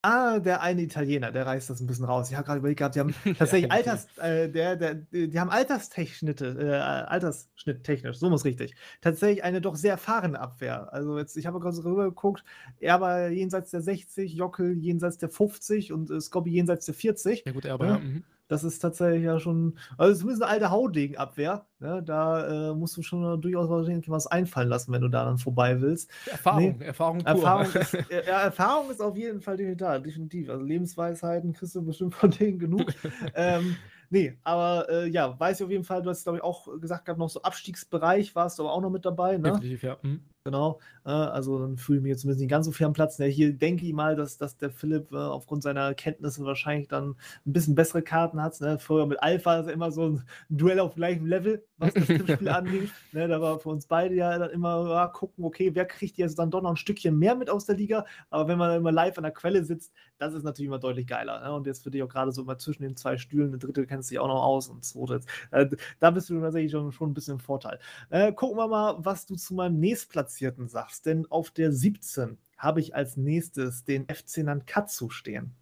Ah, 0.04 0.38
der 0.38 0.60
eine 0.60 0.82
Italiener, 0.82 1.32
der 1.32 1.46
reißt 1.46 1.70
das 1.70 1.80
ein 1.80 1.86
bisschen 1.86 2.04
raus. 2.04 2.28
Ich 2.30 2.36
habe 2.36 2.44
gerade 2.44 2.58
überlegt 2.58 2.78
gehabt, 2.80 2.94
die 2.94 3.00
haben 3.00 3.14
tatsächlich 3.38 3.70
ja, 3.70 3.74
Alters, 3.74 4.06
äh, 4.18 4.50
der, 4.50 4.76
der, 4.76 4.94
die 4.96 5.40
haben 5.40 5.48
Alterstechnitte, 5.48 6.58
äh, 6.60 6.74
Altersschnitt 6.74 7.84
technisch, 7.84 8.18
so 8.18 8.28
muss 8.28 8.44
richtig. 8.44 8.74
Tatsächlich 9.00 9.42
eine 9.44 9.62
doch 9.62 9.76
sehr 9.76 9.92
erfahrene 9.92 10.38
Abwehr. 10.38 10.92
Also 10.92 11.18
jetzt, 11.18 11.38
ich 11.38 11.46
habe 11.46 11.58
gerade 11.58 11.82
rüber 11.82 12.04
geguckt, 12.04 12.44
er 12.80 13.00
war 13.00 13.28
jenseits 13.28 13.70
der 13.70 13.80
60, 13.80 14.34
Jockel 14.34 14.76
jenseits 14.76 15.16
der 15.16 15.30
50 15.30 15.90
und 15.94 16.10
äh, 16.10 16.20
Scobby 16.20 16.50
jenseits 16.50 16.84
der 16.84 16.94
40. 16.94 17.44
Ja 17.46 17.52
gut, 17.52 17.64
er 17.64 17.72
aber 17.72 17.86
ja. 17.86 18.00
Das 18.48 18.62
ist 18.62 18.78
tatsächlich 18.78 19.24
ja 19.24 19.38
schon, 19.38 19.78
also 19.96 20.20
zumindest 20.20 20.42
eine 20.42 20.52
alte 20.52 20.70
Haudegen-Abwehr. 20.70 21.66
Ne? 21.78 22.02
Da 22.04 22.70
äh, 22.70 22.74
musst 22.74 22.96
du 22.96 23.02
schon 23.02 23.40
durchaus 23.40 23.68
was 24.08 24.26
einfallen 24.26 24.68
lassen, 24.68 24.92
wenn 24.92 25.00
du 25.00 25.08
da 25.08 25.24
dann 25.24 25.38
vorbei 25.38 25.80
willst. 25.80 26.10
Erfahrung, 26.26 26.78
nee, 26.78 26.84
Erfahrung 26.84 27.18
pur. 27.18 27.26
Erfahrung 27.26 27.72
ist, 27.72 27.92
ja, 28.10 28.42
Erfahrung 28.42 28.90
ist 28.90 29.00
auf 29.00 29.16
jeden 29.16 29.40
Fall 29.40 29.56
digital, 29.56 30.02
definitiv. 30.02 30.50
Also 30.50 30.62
Lebensweisheiten 30.62 31.52
kriegst 31.52 31.74
du 31.74 31.82
bestimmt 31.82 32.14
von 32.14 32.30
denen 32.30 32.58
genug. 32.58 32.92
ähm, 33.34 33.76
Nee, 34.10 34.38
aber 34.44 34.88
äh, 34.90 35.08
ja, 35.08 35.40
weiß 35.40 35.58
ich 35.58 35.64
auf 35.64 35.70
jeden 35.70 35.82
Fall, 35.82 36.02
du 36.02 36.10
hast, 36.10 36.22
glaube 36.22 36.38
ich, 36.38 36.44
auch 36.44 36.68
gesagt 36.78 37.04
gehabt, 37.04 37.18
noch 37.18 37.30
so 37.30 37.42
Abstiegsbereich 37.42 38.34
warst 38.36 38.58
du 38.58 38.62
aber 38.62 38.72
auch 38.72 38.80
noch 38.80 38.90
mit 38.90 39.04
dabei, 39.04 39.38
ne? 39.38 39.50
Definitiv, 39.50 39.82
ja. 39.82 39.96
Mhm. 40.02 40.22
Genau. 40.46 40.78
Äh, 41.06 41.10
also 41.10 41.58
dann 41.58 41.78
fühle 41.78 41.98
ich 41.98 42.02
mich 42.02 42.10
jetzt 42.10 42.20
zumindest 42.20 42.40
nicht 42.40 42.50
ganz 42.50 42.66
so 42.66 42.72
viel 42.72 42.84
am 42.84 42.92
Platz. 42.92 43.16
Ja, 43.16 43.24
hier 43.24 43.54
denke 43.54 43.86
ich 43.86 43.94
mal, 43.94 44.14
dass, 44.14 44.36
dass 44.36 44.58
der 44.58 44.70
Philipp 44.70 45.10
äh, 45.10 45.16
aufgrund 45.16 45.62
seiner 45.62 45.94
Kenntnisse 45.94 46.44
wahrscheinlich 46.44 46.86
dann 46.88 47.16
ein 47.46 47.52
bisschen 47.54 47.74
bessere 47.74 48.02
Karten 48.02 48.42
hat. 48.42 48.60
Ne? 48.60 48.78
Vorher 48.78 49.06
mit 49.06 49.22
Alpha 49.22 49.60
ist 49.60 49.68
ja 49.68 49.72
immer 49.72 49.90
so 49.90 50.06
ein 50.06 50.24
Duell 50.50 50.80
auf 50.80 50.96
gleichem 50.96 51.24
Level, 51.24 51.64
was 51.78 51.94
das 51.94 52.08
Tippspiel 52.08 52.48
angeht. 52.50 52.90
Ne? 53.12 53.26
Da 53.26 53.40
war 53.40 53.58
für 53.58 53.70
uns 53.70 53.86
beide 53.86 54.14
ja 54.14 54.36
dann 54.36 54.50
immer 54.50 54.86
ja, 54.90 55.06
gucken, 55.06 55.46
okay, 55.46 55.70
wer 55.74 55.86
kriegt 55.86 56.18
jetzt 56.18 56.38
dann 56.38 56.50
doch 56.50 56.60
noch 56.60 56.70
ein 56.70 56.76
Stückchen 56.76 57.18
mehr 57.18 57.34
mit 57.36 57.48
aus 57.48 57.64
der 57.64 57.76
Liga. 57.76 58.04
Aber 58.28 58.46
wenn 58.46 58.58
man 58.58 58.68
dann 58.68 58.80
immer 58.80 58.92
live 58.92 59.16
an 59.16 59.24
der 59.24 59.32
Quelle 59.32 59.64
sitzt, 59.64 59.94
das 60.18 60.34
ist 60.34 60.42
natürlich 60.42 60.66
immer 60.66 60.78
deutlich 60.78 61.06
geiler. 61.06 61.40
Ne? 61.40 61.54
Und 61.54 61.66
jetzt 61.66 61.82
für 61.82 61.90
dich 61.90 62.02
auch 62.02 62.08
gerade 62.10 62.32
so 62.32 62.42
immer 62.42 62.58
zwischen 62.58 62.82
den 62.82 62.96
zwei 62.96 63.16
Stühlen, 63.16 63.48
eine 63.48 63.58
dritte 63.58 63.86
kennst 63.86 64.10
du 64.10 64.12
dich 64.12 64.18
auch 64.18 64.28
noch 64.28 64.42
aus 64.42 64.68
und 64.68 64.84
zweite. 64.84 65.20
Äh, 65.52 65.68
da 66.00 66.10
bist 66.10 66.28
du 66.28 66.38
tatsächlich 66.38 66.70
schon, 66.70 66.92
schon 66.92 67.10
ein 67.10 67.14
bisschen 67.14 67.34
im 67.34 67.40
Vorteil. 67.40 67.78
Äh, 68.10 68.34
gucken 68.34 68.58
wir 68.58 68.68
mal, 68.68 68.96
was 68.98 69.24
du 69.24 69.36
zu 69.36 69.54
meinem 69.54 69.80
nächstplatz 69.80 70.33
Platzierten 70.34 70.68
sagst, 70.68 71.06
denn 71.06 71.26
auf 71.30 71.50
der 71.50 71.72
17 71.72 72.38
habe 72.56 72.80
ich 72.80 72.94
als 72.94 73.16
nächstes 73.16 73.84
den 73.84 74.06
FC 74.08 74.38
Nankatsu 74.38 75.10
stehen. 75.10 75.54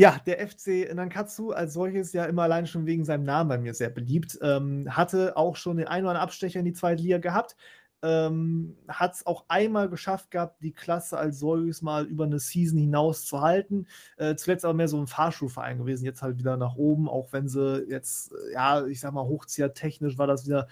Ja, 0.00 0.18
der 0.24 0.48
FC 0.48 0.90
Nankatsu 0.94 1.50
als 1.50 1.74
solches 1.74 2.14
ja 2.14 2.24
immer 2.24 2.44
allein 2.44 2.66
schon 2.66 2.86
wegen 2.86 3.04
seinem 3.04 3.24
Namen 3.24 3.50
bei 3.50 3.58
mir 3.58 3.74
sehr 3.74 3.90
beliebt. 3.90 4.38
Ähm, 4.40 4.86
hatte 4.88 5.36
auch 5.36 5.56
schon 5.56 5.76
den 5.76 5.88
einen 5.88 6.04
oder 6.04 6.12
anderen 6.12 6.22
Abstecher 6.28 6.60
in 6.60 6.64
die 6.64 6.72
zweite 6.72 7.02
Liga 7.02 7.18
gehabt. 7.18 7.54
Ähm, 8.02 8.78
hat 8.88 9.12
es 9.12 9.26
auch 9.26 9.44
einmal 9.48 9.90
geschafft 9.90 10.30
gehabt, 10.30 10.62
die 10.62 10.72
Klasse 10.72 11.18
als 11.18 11.38
solches 11.38 11.82
mal 11.82 12.06
über 12.06 12.24
eine 12.24 12.38
Season 12.38 12.78
hinaus 12.78 13.26
zu 13.26 13.42
halten. 13.42 13.86
Äh, 14.16 14.36
zuletzt 14.36 14.64
aber 14.64 14.72
mehr 14.72 14.88
so 14.88 14.98
ein 14.98 15.06
Fahrschulverein 15.06 15.76
gewesen, 15.76 16.06
jetzt 16.06 16.22
halt 16.22 16.38
wieder 16.38 16.56
nach 16.56 16.76
oben, 16.76 17.06
auch 17.06 17.30
wenn 17.34 17.46
sie 17.46 17.84
jetzt, 17.90 18.32
äh, 18.32 18.54
ja, 18.54 18.86
ich 18.86 19.00
sag 19.00 19.12
mal, 19.12 19.26
hochzieher 19.26 19.74
technisch 19.74 20.16
war 20.16 20.26
das 20.26 20.46
wieder 20.46 20.66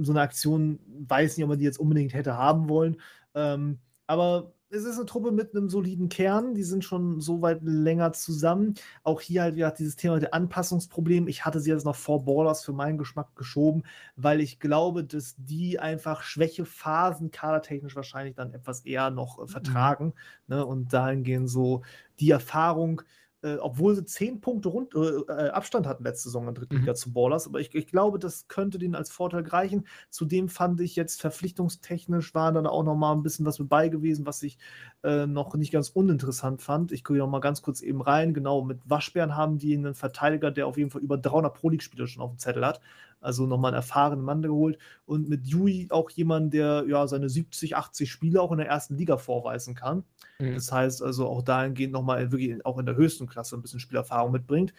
so 0.00 0.12
eine 0.12 0.20
Aktion, 0.20 0.78
weiß 1.08 1.36
nicht, 1.36 1.44
ob 1.44 1.50
man 1.50 1.58
die 1.58 1.64
jetzt 1.64 1.80
unbedingt 1.80 2.14
hätte 2.14 2.36
haben 2.36 2.68
wollen. 2.68 3.00
Ähm, 3.34 3.78
aber 4.06 4.52
es 4.68 4.84
ist 4.84 4.96
eine 4.96 5.06
Truppe 5.06 5.30
mit 5.30 5.54
einem 5.54 5.68
soliden 5.68 6.08
Kern, 6.08 6.54
die 6.54 6.64
sind 6.64 6.84
schon 6.84 7.20
so 7.20 7.40
weit 7.40 7.60
länger 7.62 8.12
zusammen. 8.12 8.74
Auch 9.04 9.20
hier 9.20 9.42
halt 9.42 9.54
wieder 9.54 9.70
dieses 9.70 9.96
Thema 9.96 10.18
der 10.18 10.34
Anpassungsproblem. 10.34 11.28
Ich 11.28 11.44
hatte 11.44 11.60
sie 11.60 11.70
jetzt 11.70 11.84
noch 11.84 11.94
vor 11.94 12.24
Ballers 12.24 12.64
für 12.64 12.72
meinen 12.72 12.98
Geschmack 12.98 13.36
geschoben, 13.36 13.84
weil 14.16 14.40
ich 14.40 14.58
glaube, 14.58 15.04
dass 15.04 15.36
die 15.38 15.78
einfach 15.78 16.22
Schwächephasen 16.22 17.30
kadertechnisch 17.30 17.94
wahrscheinlich 17.94 18.34
dann 18.34 18.52
etwas 18.52 18.80
eher 18.80 19.10
noch 19.10 19.38
äh, 19.38 19.42
mhm. 19.42 19.48
vertragen. 19.48 20.06
Mhm. 20.06 20.56
Ne? 20.56 20.66
Und 20.66 20.92
dahingehend 20.92 21.48
so 21.48 21.82
die 22.18 22.30
Erfahrung, 22.30 23.02
äh, 23.46 23.58
obwohl 23.60 23.94
sie 23.94 24.04
zehn 24.04 24.40
Punkte 24.40 24.70
rund, 24.70 24.94
äh, 24.94 24.98
äh, 24.98 25.50
Abstand 25.50 25.86
hatten 25.86 26.02
letzte 26.02 26.28
Saison 26.28 26.48
in 26.48 26.54
der 26.54 26.54
dritten 26.54 26.74
mhm. 26.74 26.80
Liga 26.80 26.94
zu 26.94 27.12
Ballers. 27.12 27.46
Aber 27.46 27.60
ich, 27.60 27.72
ich, 27.74 27.86
glaube, 27.86 28.18
das 28.18 28.48
könnte 28.48 28.78
denen 28.78 28.96
als 28.96 29.10
Vorteil 29.10 29.46
reichen. 29.46 29.86
Zudem 30.10 30.48
fand 30.48 30.80
ich 30.80 30.96
jetzt 30.96 31.20
verpflichtungstechnisch 31.20 32.34
war 32.34 32.52
dann 32.52 32.66
auch 32.66 32.82
noch 32.82 32.96
mal 32.96 33.12
ein 33.12 33.22
bisschen 33.22 33.46
was 33.46 33.58
mit 33.60 33.68
bei 33.68 33.88
gewesen, 33.88 34.26
was 34.26 34.42
ich 34.42 34.58
äh, 35.04 35.26
noch 35.26 35.54
nicht 35.54 35.72
ganz 35.72 35.90
uninteressant 35.90 36.60
fand. 36.60 36.90
Ich 36.90 37.04
gucke 37.04 37.20
noch 37.20 37.28
mal 37.28 37.40
ganz 37.40 37.62
kurz 37.62 37.82
eben 37.82 38.02
rein. 38.02 38.34
Genau, 38.34 38.64
mit 38.64 38.80
Waschbären 38.84 39.36
haben 39.36 39.58
die 39.58 39.76
einen 39.76 39.94
Verteidiger, 39.94 40.50
der 40.50 40.66
auf 40.66 40.76
jeden 40.76 40.90
Fall 40.90 41.02
über 41.02 41.16
300 41.16 41.54
Pro-League-Spiele 41.54 42.08
schon 42.08 42.22
auf 42.22 42.30
dem 42.30 42.38
Zettel 42.38 42.66
hat 42.66 42.80
also 43.20 43.46
nochmal 43.46 43.72
einen 43.72 43.76
erfahrenen 43.76 44.24
Mann 44.24 44.42
geholt 44.42 44.78
und 45.04 45.28
mit 45.28 45.46
Yui 45.46 45.88
auch 45.90 46.10
jemand, 46.10 46.54
der 46.54 46.84
ja 46.88 47.06
seine 47.06 47.28
70, 47.28 47.76
80 47.76 48.10
Spiele 48.10 48.40
auch 48.40 48.52
in 48.52 48.58
der 48.58 48.68
ersten 48.68 48.96
Liga 48.96 49.16
vorweisen 49.16 49.74
kann. 49.74 50.04
Mhm. 50.38 50.54
Das 50.54 50.70
heißt 50.70 51.02
also 51.02 51.26
auch 51.26 51.42
dahingehend 51.42 51.92
nochmal 51.92 52.30
wirklich 52.32 52.64
auch 52.64 52.78
in 52.78 52.86
der 52.86 52.96
höchsten 52.96 53.26
Klasse 53.26 53.56
ein 53.56 53.62
bisschen 53.62 53.80
Spielerfahrung 53.80 54.32
mitbringt. 54.32 54.74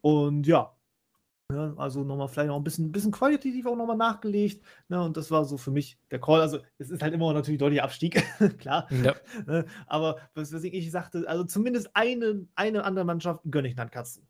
Und 0.00 0.46
ja, 0.46 0.72
ja, 1.52 1.74
also 1.76 2.02
nochmal 2.02 2.28
vielleicht 2.28 2.48
noch 2.48 2.56
ein 2.56 2.64
bisschen, 2.64 2.92
bisschen 2.92 3.12
qualitativ 3.12 3.66
auch 3.66 3.76
nochmal 3.76 3.96
nachgelegt. 3.96 4.64
Ne, 4.88 5.02
und 5.02 5.16
das 5.16 5.30
war 5.30 5.44
so 5.44 5.56
für 5.58 5.70
mich 5.70 5.98
der 6.10 6.20
Call. 6.20 6.40
Also 6.40 6.60
es 6.78 6.90
ist 6.90 7.02
halt 7.02 7.14
immer 7.14 7.32
natürlich 7.32 7.58
deutlich 7.58 7.82
Abstieg, 7.82 8.24
klar. 8.58 8.88
Ja. 9.04 9.14
Ne, 9.46 9.66
aber 9.86 10.18
was 10.34 10.52
ich, 10.52 10.72
ich 10.72 10.90
sagte, 10.90 11.24
also 11.28 11.44
zumindest 11.44 11.90
eine, 11.94 12.46
eine 12.54 12.84
andere 12.84 13.04
Mannschaft 13.04 13.42
gönne 13.50 13.68
ich 13.68 13.74
dann 13.74 13.90
Katzen. 13.90 14.26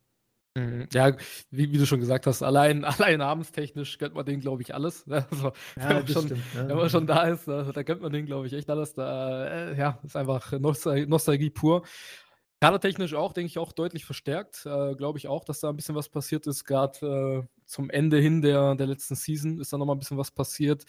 Mhm. 0.54 0.86
Ja, 0.92 1.16
wie, 1.50 1.72
wie, 1.72 1.78
du 1.78 1.86
schon 1.86 2.00
gesagt 2.00 2.26
hast, 2.26 2.42
allein, 2.42 2.84
allein 2.84 3.18
namenstechnisch 3.18 3.98
gönnt 3.98 4.14
man 4.14 4.26
den, 4.26 4.40
glaube 4.40 4.62
ich, 4.62 4.74
alles. 4.74 5.06
Ne? 5.06 5.26
Also, 5.30 5.52
ja, 5.76 5.88
wenn, 5.88 5.96
man 5.96 6.08
schon, 6.08 6.26
stimmt, 6.26 6.42
ja. 6.54 6.68
wenn 6.68 6.76
man 6.76 6.90
schon 6.90 7.06
da 7.06 7.22
ist, 7.24 7.48
da, 7.48 7.72
da 7.72 7.82
gönnt 7.82 8.02
man 8.02 8.12
den, 8.12 8.26
glaube 8.26 8.46
ich, 8.46 8.52
echt 8.52 8.68
alles. 8.68 8.92
Da, 8.92 9.46
äh, 9.46 9.78
ja, 9.78 9.98
ist 10.02 10.16
einfach 10.16 10.52
Nostal 10.52 11.06
Nostalgie 11.06 11.50
pur. 11.50 11.84
Kadertechnisch 12.60 13.14
auch, 13.14 13.32
denke 13.32 13.48
ich, 13.48 13.58
auch 13.58 13.72
deutlich 13.72 14.04
verstärkt. 14.04 14.66
Äh, 14.66 14.94
glaube 14.94 15.18
ich 15.18 15.26
auch, 15.26 15.44
dass 15.44 15.60
da 15.60 15.70
ein 15.70 15.76
bisschen 15.76 15.96
was 15.96 16.08
passiert 16.08 16.46
ist. 16.46 16.64
Gerade 16.64 17.46
äh, 17.48 17.62
zum 17.64 17.90
Ende 17.90 18.18
hin 18.18 18.42
der, 18.42 18.74
der 18.76 18.86
letzten 18.86 19.16
Season 19.16 19.58
ist 19.58 19.72
da 19.72 19.78
nochmal 19.78 19.96
ein 19.96 19.98
bisschen 19.98 20.18
was 20.18 20.30
passiert. 20.30 20.84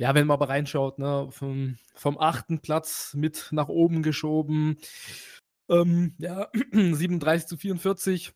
Ja, 0.00 0.14
wenn 0.14 0.26
man 0.26 0.34
aber 0.34 0.48
reinschaut, 0.48 0.98
ne, 0.98 1.28
vom, 1.30 1.76
vom 1.94 2.18
achten 2.18 2.60
Platz 2.60 3.14
mit 3.14 3.48
nach 3.52 3.68
oben 3.68 4.02
geschoben. 4.02 4.78
Ähm, 5.68 6.16
ja, 6.18 6.48
37 6.72 7.46
zu 7.46 7.56
44 7.56 8.32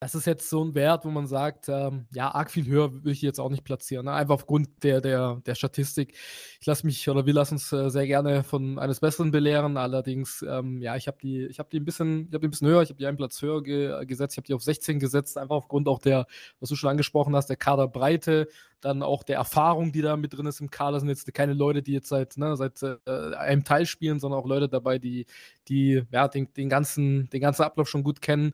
das 0.00 0.14
ist 0.14 0.26
jetzt 0.26 0.48
so 0.48 0.64
ein 0.64 0.76
Wert, 0.76 1.04
wo 1.04 1.10
man 1.10 1.26
sagt, 1.26 1.68
ähm, 1.68 2.06
ja, 2.12 2.32
arg 2.32 2.52
viel 2.52 2.66
höher 2.66 2.92
will 3.02 3.12
ich 3.12 3.20
jetzt 3.20 3.40
auch 3.40 3.50
nicht 3.50 3.64
platzieren. 3.64 4.06
Ne? 4.06 4.12
Einfach 4.12 4.36
aufgrund 4.36 4.84
der, 4.84 5.00
der, 5.00 5.42
der 5.44 5.56
Statistik. 5.56 6.14
Ich 6.60 6.66
lasse 6.66 6.86
mich 6.86 7.08
oder 7.08 7.26
wir 7.26 7.32
lassen 7.34 7.54
uns 7.54 7.72
äh, 7.72 7.90
sehr 7.90 8.06
gerne 8.06 8.44
von 8.44 8.78
eines 8.78 9.00
Besseren 9.00 9.32
belehren. 9.32 9.76
Allerdings, 9.76 10.44
ähm, 10.48 10.80
ja, 10.80 10.94
ich 10.94 11.08
habe 11.08 11.18
die, 11.20 11.46
ich 11.46 11.58
habe 11.58 11.68
die 11.70 11.80
ein 11.80 11.84
bisschen, 11.84 12.28
ich 12.28 12.34
habe 12.34 12.40
die 12.40 12.46
ein 12.46 12.50
bisschen 12.52 12.68
höher, 12.68 12.82
ich 12.82 12.90
habe 12.90 12.98
die 12.98 13.06
einen 13.06 13.16
Platz 13.16 13.42
höher 13.42 13.60
ge 13.62 14.06
gesetzt, 14.06 14.34
ich 14.34 14.38
habe 14.38 14.46
die 14.46 14.54
auf 14.54 14.62
16 14.62 15.00
gesetzt, 15.00 15.36
einfach 15.36 15.56
aufgrund 15.56 15.88
auch 15.88 15.98
der, 15.98 16.26
was 16.60 16.68
du 16.68 16.76
schon 16.76 16.90
angesprochen 16.90 17.34
hast, 17.34 17.46
der 17.46 17.56
Kaderbreite, 17.56 18.46
dann 18.80 19.02
auch 19.02 19.24
der 19.24 19.38
Erfahrung, 19.38 19.90
die 19.90 20.02
da 20.02 20.16
mit 20.16 20.32
drin 20.32 20.46
ist 20.46 20.60
im 20.60 20.70
Kader. 20.70 21.00
sind 21.00 21.08
jetzt 21.08 21.32
keine 21.34 21.54
Leute, 21.54 21.82
die 21.82 21.92
jetzt 21.92 22.08
seit, 22.08 22.36
ne, 22.36 22.56
seit 22.56 22.80
äh, 22.82 23.34
einem 23.34 23.64
Teil 23.64 23.84
spielen, 23.84 24.20
sondern 24.20 24.38
auch 24.38 24.46
Leute 24.46 24.68
dabei, 24.68 25.00
die, 25.00 25.26
die 25.66 26.04
ja, 26.12 26.28
den, 26.28 26.52
den, 26.54 26.68
ganzen, 26.68 27.28
den 27.30 27.40
ganzen 27.40 27.62
Ablauf 27.62 27.88
schon 27.88 28.04
gut 28.04 28.20
kennen. 28.22 28.52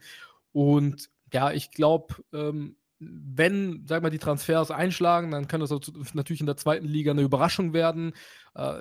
Und 0.53 1.11
ja, 1.33 1.53
ich 1.53 1.71
glaube, 1.71 2.17
ähm, 2.33 2.77
wenn, 3.01 3.85
sag 3.87 4.03
mal, 4.03 4.11
die 4.11 4.19
Transfers 4.19 4.71
einschlagen, 4.71 5.31
dann 5.31 5.49
kann 5.49 5.61
das 5.61 5.71
natürlich 6.15 6.41
in 6.41 6.47
der 6.47 6.57
zweiten 6.57 6.87
Liga 6.87 7.11
eine 7.11 7.23
Überraschung 7.23 7.73
werden. 7.73 8.13
Äh, 8.55 8.81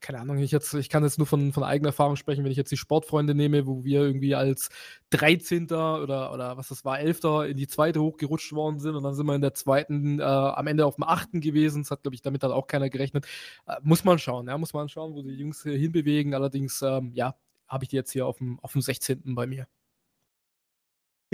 keine 0.00 0.20
Ahnung, 0.20 0.38
ich, 0.38 0.50
jetzt, 0.50 0.74
ich 0.74 0.88
kann 0.88 1.02
jetzt 1.02 1.18
nur 1.18 1.26
von, 1.26 1.52
von 1.52 1.62
eigener 1.62 1.88
Erfahrung 1.88 2.16
sprechen, 2.16 2.44
wenn 2.44 2.50
ich 2.50 2.58
jetzt 2.58 2.72
die 2.72 2.76
Sportfreunde 2.76 3.34
nehme, 3.34 3.66
wo 3.66 3.84
wir 3.84 4.02
irgendwie 4.02 4.34
als 4.34 4.68
13. 5.10 5.64
oder, 5.64 6.32
oder 6.32 6.56
was 6.56 6.68
das 6.68 6.84
war, 6.84 7.00
11. 7.00 7.24
in 7.50 7.56
die 7.56 7.66
zweite 7.66 8.02
hochgerutscht 8.02 8.52
worden 8.52 8.80
sind 8.80 8.94
und 8.96 9.02
dann 9.02 9.14
sind 9.14 9.26
wir 9.26 9.34
in 9.34 9.40
der 9.40 9.54
zweiten 9.54 10.20
äh, 10.20 10.22
am 10.22 10.66
Ende 10.66 10.86
auf 10.86 10.96
dem 10.96 11.04
achten 11.04 11.40
gewesen. 11.40 11.82
Das 11.82 11.90
hat, 11.90 12.02
glaube 12.02 12.14
ich, 12.14 12.22
damit 12.22 12.42
hat 12.42 12.52
auch 12.52 12.66
keiner 12.66 12.90
gerechnet. 12.90 13.26
Äh, 13.66 13.76
muss 13.82 14.04
man 14.04 14.18
schauen, 14.18 14.46
ja, 14.46 14.58
muss 14.58 14.74
man 14.74 14.88
schauen, 14.88 15.14
wo 15.14 15.22
die 15.22 15.30
Jungs 15.30 15.62
hinbewegen. 15.62 16.34
Allerdings, 16.34 16.82
ähm, 16.82 17.12
ja, 17.14 17.34
habe 17.66 17.84
ich 17.84 17.88
die 17.88 17.96
jetzt 17.96 18.12
hier 18.12 18.26
auf 18.26 18.38
dem, 18.38 18.60
auf 18.60 18.72
dem 18.72 18.82
16. 18.82 19.34
bei 19.34 19.46
mir. 19.46 19.66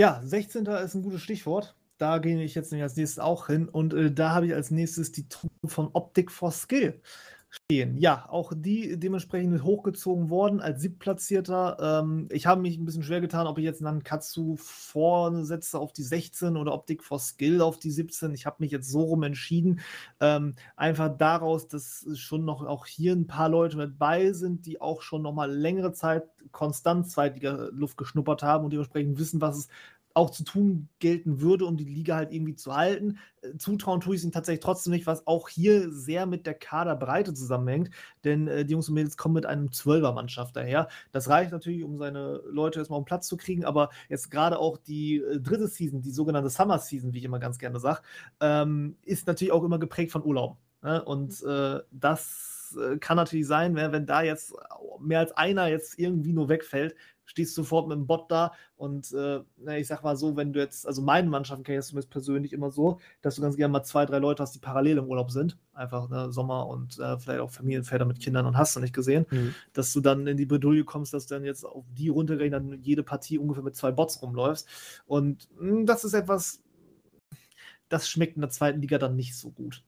Ja, 0.00 0.22
16. 0.24 0.64
ist 0.64 0.94
ein 0.94 1.02
gutes 1.02 1.20
Stichwort. 1.20 1.76
Da 1.98 2.16
gehe 2.16 2.42
ich 2.42 2.54
jetzt 2.54 2.72
als 2.72 2.96
nächstes 2.96 3.18
auch 3.18 3.48
hin. 3.48 3.68
Und 3.68 3.92
äh, 3.92 4.10
da 4.10 4.30
habe 4.30 4.46
ich 4.46 4.54
als 4.54 4.70
nächstes 4.70 5.12
die 5.12 5.28
Truppe 5.28 5.68
von 5.68 5.90
Optic 5.92 6.30
for 6.30 6.52
Skill 6.52 7.02
stehen. 7.50 7.96
Ja, 7.96 8.26
auch 8.28 8.52
die 8.54 8.98
dementsprechend 8.98 9.62
hochgezogen 9.64 10.30
worden 10.30 10.60
als 10.60 10.80
Siebtplatzierter. 10.80 12.02
Ähm, 12.02 12.28
ich 12.30 12.46
habe 12.46 12.60
mich 12.60 12.78
ein 12.78 12.84
bisschen 12.84 13.02
schwer 13.02 13.20
getan, 13.20 13.46
ob 13.46 13.58
ich 13.58 13.64
jetzt 13.64 13.80
Nankatsu 13.80 14.56
vorsetze 14.56 15.78
auf 15.78 15.92
die 15.92 16.02
16 16.02 16.56
oder 16.56 16.72
Optik 16.72 17.02
for 17.02 17.18
Skill 17.18 17.60
auf 17.60 17.78
die 17.78 17.90
17. 17.90 18.32
Ich 18.34 18.46
habe 18.46 18.56
mich 18.60 18.70
jetzt 18.70 18.88
so 18.88 19.02
rum 19.02 19.24
entschieden. 19.24 19.80
Ähm, 20.20 20.54
einfach 20.76 21.16
daraus, 21.16 21.66
dass 21.66 22.06
schon 22.14 22.44
noch 22.44 22.64
auch 22.64 22.86
hier 22.86 23.12
ein 23.14 23.26
paar 23.26 23.48
Leute 23.48 23.76
mit 23.76 23.98
bei 23.98 24.32
sind, 24.32 24.66
die 24.66 24.80
auch 24.80 25.02
schon 25.02 25.22
noch 25.22 25.32
mal 25.32 25.50
längere 25.50 25.92
Zeit 25.92 26.24
konstant 26.52 27.10
zweitiger 27.10 27.70
Luft 27.72 27.96
geschnuppert 27.96 28.42
haben 28.42 28.64
und 28.64 28.72
dementsprechend 28.72 29.18
wissen, 29.18 29.40
was 29.40 29.58
es 29.58 29.68
auch 30.14 30.30
zu 30.30 30.44
tun 30.44 30.88
gelten 30.98 31.40
würde, 31.40 31.64
um 31.66 31.76
die 31.76 31.84
Liga 31.84 32.16
halt 32.16 32.32
irgendwie 32.32 32.54
zu 32.54 32.74
halten. 32.74 33.18
Äh, 33.42 33.56
zutrauen 33.58 34.00
tue 34.00 34.14
ich 34.14 34.20
es 34.20 34.24
ihnen 34.24 34.32
tatsächlich 34.32 34.64
trotzdem 34.64 34.92
nicht, 34.92 35.06
was 35.06 35.26
auch 35.26 35.48
hier 35.48 35.90
sehr 35.92 36.26
mit 36.26 36.46
der 36.46 36.54
Kaderbreite 36.54 37.32
zusammenhängt, 37.34 37.90
denn 38.24 38.48
äh, 38.48 38.64
die 38.64 38.72
Jungs 38.72 38.88
und 38.88 38.94
Mädels 38.94 39.16
kommen 39.16 39.34
mit 39.34 39.46
einem 39.46 39.72
Zwölfer-Mannschaft 39.72 40.56
daher. 40.56 40.88
Das 41.12 41.28
reicht 41.28 41.52
natürlich, 41.52 41.84
um 41.84 41.98
seine 41.98 42.42
Leute 42.50 42.80
erstmal 42.80 42.98
auf 42.98 43.04
den 43.04 43.08
Platz 43.08 43.28
zu 43.28 43.36
kriegen, 43.36 43.64
aber 43.64 43.90
jetzt 44.08 44.30
gerade 44.30 44.58
auch 44.58 44.78
die 44.78 45.18
äh, 45.18 45.40
dritte 45.40 45.68
Season, 45.68 46.02
die 46.02 46.10
sogenannte 46.10 46.50
Summer 46.50 46.78
Season, 46.78 47.12
wie 47.12 47.18
ich 47.18 47.24
immer 47.24 47.38
ganz 47.38 47.58
gerne 47.58 47.78
sage, 47.78 48.02
ähm, 48.40 48.96
ist 49.02 49.26
natürlich 49.26 49.52
auch 49.52 49.64
immer 49.64 49.78
geprägt 49.78 50.12
von 50.12 50.24
Urlaub. 50.24 50.56
Ne? 50.82 51.04
Und 51.04 51.42
äh, 51.42 51.80
das 51.90 52.76
äh, 52.78 52.98
kann 52.98 53.16
natürlich 53.16 53.46
sein, 53.46 53.74
wenn, 53.74 53.92
wenn 53.92 54.06
da 54.06 54.22
jetzt 54.22 54.54
mehr 55.00 55.20
als 55.20 55.32
einer 55.32 55.66
jetzt 55.68 55.98
irgendwie 55.98 56.32
nur 56.32 56.48
wegfällt, 56.48 56.94
stehst 57.30 57.54
sofort 57.54 57.86
mit 57.86 57.96
dem 57.96 58.08
Bot 58.08 58.28
da 58.28 58.52
und 58.76 59.12
äh, 59.12 59.40
ich 59.78 59.86
sag 59.86 60.02
mal 60.02 60.16
so, 60.16 60.36
wenn 60.36 60.52
du 60.52 60.58
jetzt, 60.58 60.84
also 60.84 61.00
meine 61.00 61.28
Mannschaften 61.28 61.62
kenne 61.62 61.78
ich 61.78 61.84
zumindest 61.84 62.10
persönlich 62.10 62.52
immer 62.52 62.72
so, 62.72 62.98
dass 63.22 63.36
du 63.36 63.42
ganz 63.42 63.56
gerne 63.56 63.70
mal 63.70 63.84
zwei, 63.84 64.04
drei 64.04 64.18
Leute 64.18 64.42
hast, 64.42 64.54
die 64.56 64.58
parallel 64.58 64.98
im 64.98 65.06
Urlaub 65.06 65.30
sind, 65.30 65.56
einfach 65.72 66.08
ne, 66.08 66.32
Sommer 66.32 66.66
und 66.66 66.98
äh, 66.98 67.18
vielleicht 67.18 67.40
auch 67.40 67.50
Familienväter 67.52 68.04
mit 68.04 68.18
Kindern 68.18 68.46
und 68.46 68.56
hast 68.56 68.74
du 68.74 68.80
nicht 68.80 68.92
gesehen, 68.92 69.26
mhm. 69.30 69.54
dass 69.72 69.92
du 69.92 70.00
dann 70.00 70.26
in 70.26 70.36
die 70.36 70.46
Bredouille 70.46 70.84
kommst, 70.84 71.14
dass 71.14 71.26
du 71.26 71.34
dann 71.36 71.44
jetzt 71.44 71.64
auf 71.64 71.84
die 71.96 72.08
runtergerechnet 72.08 72.50
dann 72.60 72.82
jede 72.82 73.04
Partie 73.04 73.38
ungefähr 73.38 73.62
mit 73.62 73.76
zwei 73.76 73.92
Bots 73.92 74.20
rumläufst 74.22 74.68
und 75.06 75.48
mh, 75.56 75.70
hm, 75.70 75.86
das 75.86 76.02
ist 76.02 76.14
etwas, 76.14 76.64
das 77.88 78.08
schmeckt 78.08 78.34
in 78.34 78.40
der 78.40 78.50
zweiten 78.50 78.80
Liga 78.80 78.98
dann 78.98 79.14
nicht 79.14 79.36
so 79.36 79.50
gut. 79.50 79.84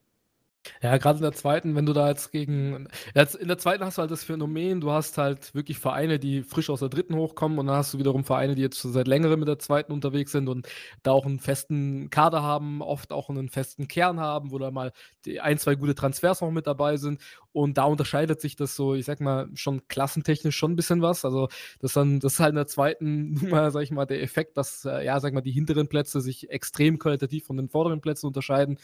Ja, 0.80 0.96
gerade 0.96 1.18
in 1.18 1.22
der 1.22 1.32
zweiten, 1.32 1.74
wenn 1.74 1.86
du 1.86 1.92
da 1.92 2.08
jetzt 2.08 2.30
gegen. 2.30 2.86
Jetzt 3.14 3.34
in 3.34 3.48
der 3.48 3.58
zweiten 3.58 3.84
hast 3.84 3.98
du 3.98 4.02
halt 4.02 4.10
das 4.12 4.22
Phänomen, 4.22 4.80
du 4.80 4.92
hast 4.92 5.18
halt 5.18 5.54
wirklich 5.54 5.78
Vereine, 5.78 6.18
die 6.20 6.42
frisch 6.42 6.70
aus 6.70 6.80
der 6.80 6.88
dritten 6.88 7.16
hochkommen 7.16 7.58
und 7.58 7.66
dann 7.66 7.76
hast 7.76 7.94
du 7.94 7.98
wiederum 7.98 8.24
Vereine, 8.24 8.54
die 8.54 8.62
jetzt 8.62 8.78
schon 8.78 8.92
seit 8.92 9.08
längerem 9.08 9.40
mit 9.40 9.48
der 9.48 9.58
zweiten 9.58 9.92
unterwegs 9.92 10.30
sind 10.32 10.48
und 10.48 10.68
da 11.02 11.10
auch 11.12 11.26
einen 11.26 11.40
festen 11.40 12.10
Kader 12.10 12.42
haben, 12.42 12.80
oft 12.80 13.12
auch 13.12 13.28
einen 13.28 13.48
festen 13.48 13.88
Kern 13.88 14.20
haben, 14.20 14.52
wo 14.52 14.58
da 14.58 14.70
mal 14.70 14.92
ein, 15.40 15.58
zwei 15.58 15.74
gute 15.74 15.94
Transfers 15.96 16.40
noch 16.40 16.50
mit 16.52 16.66
dabei 16.66 16.96
sind. 16.96 17.20
Und 17.52 17.78
da 17.78 17.84
unterscheidet 17.84 18.40
sich 18.40 18.56
das 18.56 18.74
so, 18.76 18.94
ich 18.94 19.04
sag 19.04 19.20
mal, 19.20 19.48
schon 19.54 19.86
klassentechnisch 19.88 20.56
schon 20.56 20.72
ein 20.72 20.76
bisschen 20.76 21.02
was. 21.02 21.24
Also, 21.24 21.48
das, 21.80 21.92
dann, 21.92 22.20
das 22.20 22.34
ist 22.34 22.40
halt 22.40 22.50
in 22.50 22.56
der 22.56 22.66
zweiten 22.66 23.34
Nummer, 23.42 23.70
sag 23.70 23.82
ich 23.82 23.90
mal, 23.90 24.06
der 24.06 24.22
Effekt, 24.22 24.56
dass, 24.56 24.84
äh, 24.84 25.04
ja, 25.04 25.20
sag 25.20 25.34
mal, 25.34 25.42
die 25.42 25.52
hinteren 25.52 25.88
Plätze 25.88 26.20
sich 26.20 26.50
extrem 26.50 26.98
qualitativ 26.98 27.46
von 27.46 27.56
den 27.56 27.68
vorderen 27.68 28.00
Plätzen 28.00 28.26
unterscheiden. 28.26 28.78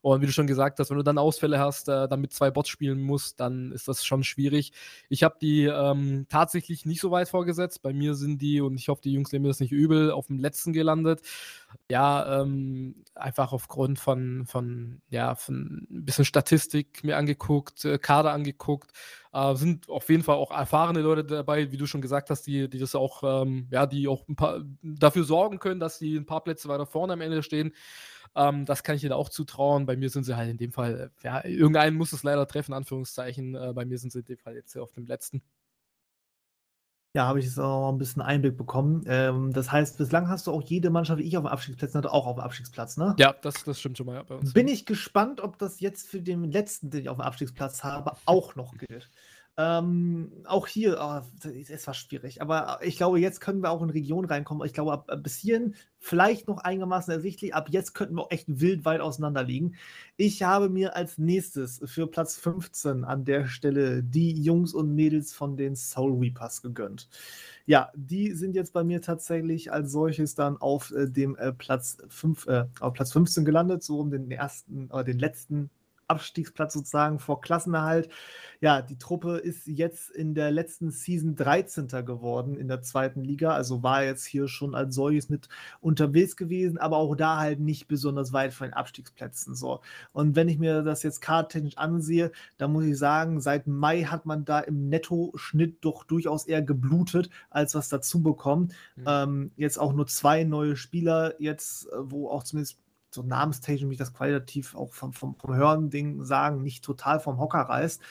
Und 0.00 0.20
wie 0.20 0.26
du 0.26 0.32
schon 0.32 0.46
gesagt 0.46 0.78
hast, 0.78 0.90
wenn 0.90 0.98
du 0.98 1.02
dann 1.02 1.16
Ausfälle 1.16 1.58
hast, 1.58 1.88
äh, 1.88 2.08
dann 2.08 2.20
mit 2.20 2.32
zwei 2.32 2.50
Bots 2.50 2.68
spielen 2.68 3.00
musst, 3.00 3.40
dann 3.40 3.72
ist 3.72 3.88
das 3.88 4.04
schon 4.04 4.22
schwierig. 4.22 4.72
Ich 5.08 5.22
habe 5.22 5.36
die 5.40 5.64
ähm, 5.64 6.26
tatsächlich 6.28 6.84
nicht 6.84 7.00
so 7.00 7.10
weit 7.10 7.28
vorgesetzt. 7.28 7.82
Bei 7.82 7.92
mir 7.92 8.14
sind 8.14 8.42
die, 8.42 8.60
und 8.60 8.76
ich 8.76 8.88
hoffe, 8.88 9.02
die 9.02 9.12
Jungs 9.12 9.32
nehmen 9.32 9.46
das 9.46 9.60
nicht 9.60 9.72
übel, 9.72 10.10
auf 10.10 10.26
dem 10.26 10.38
letzten 10.38 10.72
gelandet. 10.72 11.22
Ja, 11.90 12.40
ähm, 12.42 12.96
einfach 13.14 13.52
aufgrund 13.52 13.98
von, 13.98 14.44
von, 14.46 15.00
ja, 15.10 15.34
von 15.34 15.86
ein 15.90 16.04
bisschen 16.04 16.24
Statistik 16.24 17.02
mir 17.02 17.16
angeguckt, 17.16 17.84
äh, 17.84 17.98
Kader 18.14 18.32
angeguckt. 18.32 18.92
Äh, 19.32 19.56
sind 19.56 19.88
auf 19.88 20.08
jeden 20.08 20.22
Fall 20.22 20.36
auch 20.36 20.52
erfahrene 20.52 21.00
Leute 21.00 21.24
dabei, 21.24 21.72
wie 21.72 21.76
du 21.76 21.86
schon 21.86 22.00
gesagt 22.00 22.30
hast, 22.30 22.46
die, 22.46 22.68
die 22.68 22.78
das 22.78 22.94
auch, 22.94 23.42
ähm, 23.42 23.66
ja, 23.72 23.86
die 23.86 24.06
auch 24.06 24.28
ein 24.28 24.36
paar 24.36 24.62
dafür 24.82 25.24
sorgen 25.24 25.58
können, 25.58 25.80
dass 25.80 25.98
sie 25.98 26.16
ein 26.16 26.26
paar 26.26 26.44
Plätze 26.44 26.68
weiter 26.68 26.86
vorne 26.86 27.14
am 27.14 27.20
Ende 27.20 27.42
stehen. 27.42 27.72
Ähm, 28.36 28.64
das 28.66 28.84
kann 28.84 28.94
ich 28.94 29.02
ihnen 29.02 29.12
auch 29.12 29.28
zutrauen. 29.28 29.86
Bei 29.86 29.96
mir 29.96 30.10
sind 30.10 30.24
sie 30.24 30.36
halt 30.36 30.50
in 30.50 30.56
dem 30.58 30.72
Fall, 30.72 31.10
ja, 31.22 31.44
irgendeinen 31.44 31.96
muss 31.96 32.12
es 32.12 32.22
leider 32.22 32.46
treffen, 32.46 32.72
Anführungszeichen. 32.72 33.56
Äh, 33.56 33.72
bei 33.74 33.84
mir 33.84 33.98
sind 33.98 34.12
sie 34.12 34.20
in 34.20 34.24
dem 34.26 34.38
Fall 34.38 34.54
jetzt 34.54 34.76
auf 34.78 34.92
dem 34.92 35.06
letzten. 35.06 35.42
Ja, 37.16 37.26
habe 37.28 37.38
ich 37.38 37.44
jetzt 37.44 37.60
auch 37.60 37.92
ein 37.92 37.98
bisschen 37.98 38.22
Einblick 38.22 38.56
bekommen. 38.56 39.04
Ähm, 39.06 39.52
das 39.52 39.70
heißt, 39.70 39.98
bislang 39.98 40.28
hast 40.28 40.48
du 40.48 40.52
auch 40.52 40.62
jede 40.62 40.90
Mannschaft, 40.90 41.20
wie 41.20 41.24
ich 41.24 41.36
auf 41.36 41.44
dem 41.44 41.46
Abstiegsplatz 41.46 41.94
hatte, 41.94 42.12
auch 42.12 42.26
auf 42.26 42.36
dem 42.36 42.40
Abstiegsplatz, 42.40 42.96
ne? 42.96 43.14
Ja, 43.18 43.32
das, 43.40 43.62
das 43.62 43.78
stimmt 43.78 43.98
schon 43.98 44.06
mal 44.06 44.24
bei 44.24 44.34
uns. 44.34 44.52
Bin 44.52 44.66
ich 44.66 44.84
gespannt, 44.84 45.40
ob 45.40 45.56
das 45.58 45.78
jetzt 45.78 46.08
für 46.08 46.20
den 46.20 46.50
letzten, 46.50 46.90
den 46.90 47.02
ich 47.02 47.08
auf 47.08 47.18
dem 47.18 47.22
Abstiegsplatz 47.22 47.84
habe, 47.84 48.16
auch 48.24 48.56
noch 48.56 48.76
gilt. 48.76 49.08
Ähm, 49.56 50.32
auch 50.46 50.66
hier, 50.66 50.98
oh, 51.00 51.48
es 51.48 51.86
war 51.86 51.94
schwierig, 51.94 52.42
aber 52.42 52.80
ich 52.82 52.96
glaube, 52.96 53.20
jetzt 53.20 53.40
können 53.40 53.62
wir 53.62 53.70
auch 53.70 53.82
in 53.82 53.90
Regionen 53.90 54.28
reinkommen. 54.28 54.66
Ich 54.66 54.72
glaube, 54.72 54.92
ab, 54.92 55.08
bis 55.22 55.36
hierhin 55.36 55.76
vielleicht 56.00 56.48
noch 56.48 56.58
einigermaßen 56.58 57.12
ersichtlich. 57.12 57.54
Ab 57.54 57.68
jetzt 57.70 57.94
könnten 57.94 58.16
wir 58.16 58.22
auch 58.22 58.30
echt 58.32 58.46
wild 58.48 58.84
weit 58.84 59.00
auseinander 59.00 59.44
liegen. 59.44 59.76
Ich 60.16 60.42
habe 60.42 60.68
mir 60.68 60.96
als 60.96 61.18
nächstes 61.18 61.80
für 61.84 62.08
Platz 62.08 62.36
15 62.36 63.04
an 63.04 63.24
der 63.24 63.46
Stelle 63.46 64.02
die 64.02 64.32
Jungs 64.32 64.74
und 64.74 64.92
Mädels 64.92 65.32
von 65.32 65.56
den 65.56 65.76
Soul 65.76 66.18
Reapers 66.18 66.60
gegönnt. 66.60 67.08
Ja, 67.64 67.92
die 67.94 68.32
sind 68.32 68.56
jetzt 68.56 68.72
bei 68.72 68.82
mir 68.82 69.02
tatsächlich 69.02 69.72
als 69.72 69.92
solches 69.92 70.34
dann 70.34 70.56
auf 70.56 70.90
äh, 70.90 71.08
dem 71.08 71.36
äh, 71.36 71.52
Platz 71.52 71.98
5, 72.08 72.46
äh, 72.48 72.64
auf 72.80 72.92
Platz 72.92 73.12
15 73.12 73.44
gelandet, 73.44 73.84
so 73.84 74.00
um 74.00 74.10
den 74.10 74.30
ersten 74.32 74.90
oder 74.90 75.04
den 75.04 75.20
letzten 75.20 75.70
Abstiegsplatz 76.08 76.74
sozusagen 76.74 77.18
vor 77.18 77.40
Klassenerhalt. 77.40 78.08
Ja, 78.60 78.80
die 78.80 78.96
Truppe 78.96 79.36
ist 79.36 79.66
jetzt 79.66 80.10
in 80.10 80.34
der 80.34 80.50
letzten 80.50 80.90
Season 80.90 81.36
13. 81.36 81.88
geworden 82.06 82.56
in 82.56 82.68
der 82.68 82.82
zweiten 82.82 83.22
Liga, 83.22 83.52
also 83.52 83.82
war 83.82 84.04
jetzt 84.04 84.24
hier 84.24 84.48
schon 84.48 84.74
als 84.74 84.94
solches 84.94 85.28
mit 85.28 85.48
unterwegs 85.80 86.36
gewesen, 86.36 86.78
aber 86.78 86.96
auch 86.96 87.14
da 87.14 87.38
halt 87.38 87.60
nicht 87.60 87.88
besonders 87.88 88.32
weit 88.32 88.54
von 88.54 88.68
den 88.68 88.74
Abstiegsplätzen. 88.74 89.54
So. 89.54 89.80
Und 90.12 90.34
wenn 90.36 90.48
ich 90.48 90.58
mir 90.58 90.82
das 90.82 91.02
jetzt 91.02 91.20
kartechnisch 91.20 91.76
ansehe, 91.76 92.32
dann 92.56 92.72
muss 92.72 92.84
ich 92.84 92.96
sagen, 92.96 93.40
seit 93.40 93.66
Mai 93.66 94.04
hat 94.04 94.24
man 94.26 94.44
da 94.44 94.60
im 94.60 94.88
Netto-Schnitt 94.88 95.78
doch 95.82 96.04
durchaus 96.04 96.46
eher 96.46 96.62
geblutet, 96.62 97.30
als 97.50 97.74
was 97.74 97.88
dazu 97.88 98.22
bekommt. 98.22 98.72
Mhm. 98.96 99.04
Ähm, 99.06 99.50
jetzt 99.56 99.78
auch 99.78 99.92
nur 99.92 100.06
zwei 100.06 100.44
neue 100.44 100.76
Spieler, 100.76 101.34
jetzt, 101.38 101.86
äh, 101.88 101.96
wo 101.98 102.28
auch 102.28 102.44
zumindest 102.44 102.78
so 103.14 103.22
namenstechnisch 103.22 103.88
mich 103.88 103.98
das 103.98 104.12
qualitativ 104.12 104.74
auch 104.74 104.92
vom, 104.92 105.12
vom, 105.12 105.36
vom 105.36 105.54
Hören-Ding 105.54 106.22
sagen, 106.22 106.62
nicht 106.62 106.84
total 106.84 107.20
vom 107.20 107.38
Hocker 107.38 107.60
reißt. 107.60 108.02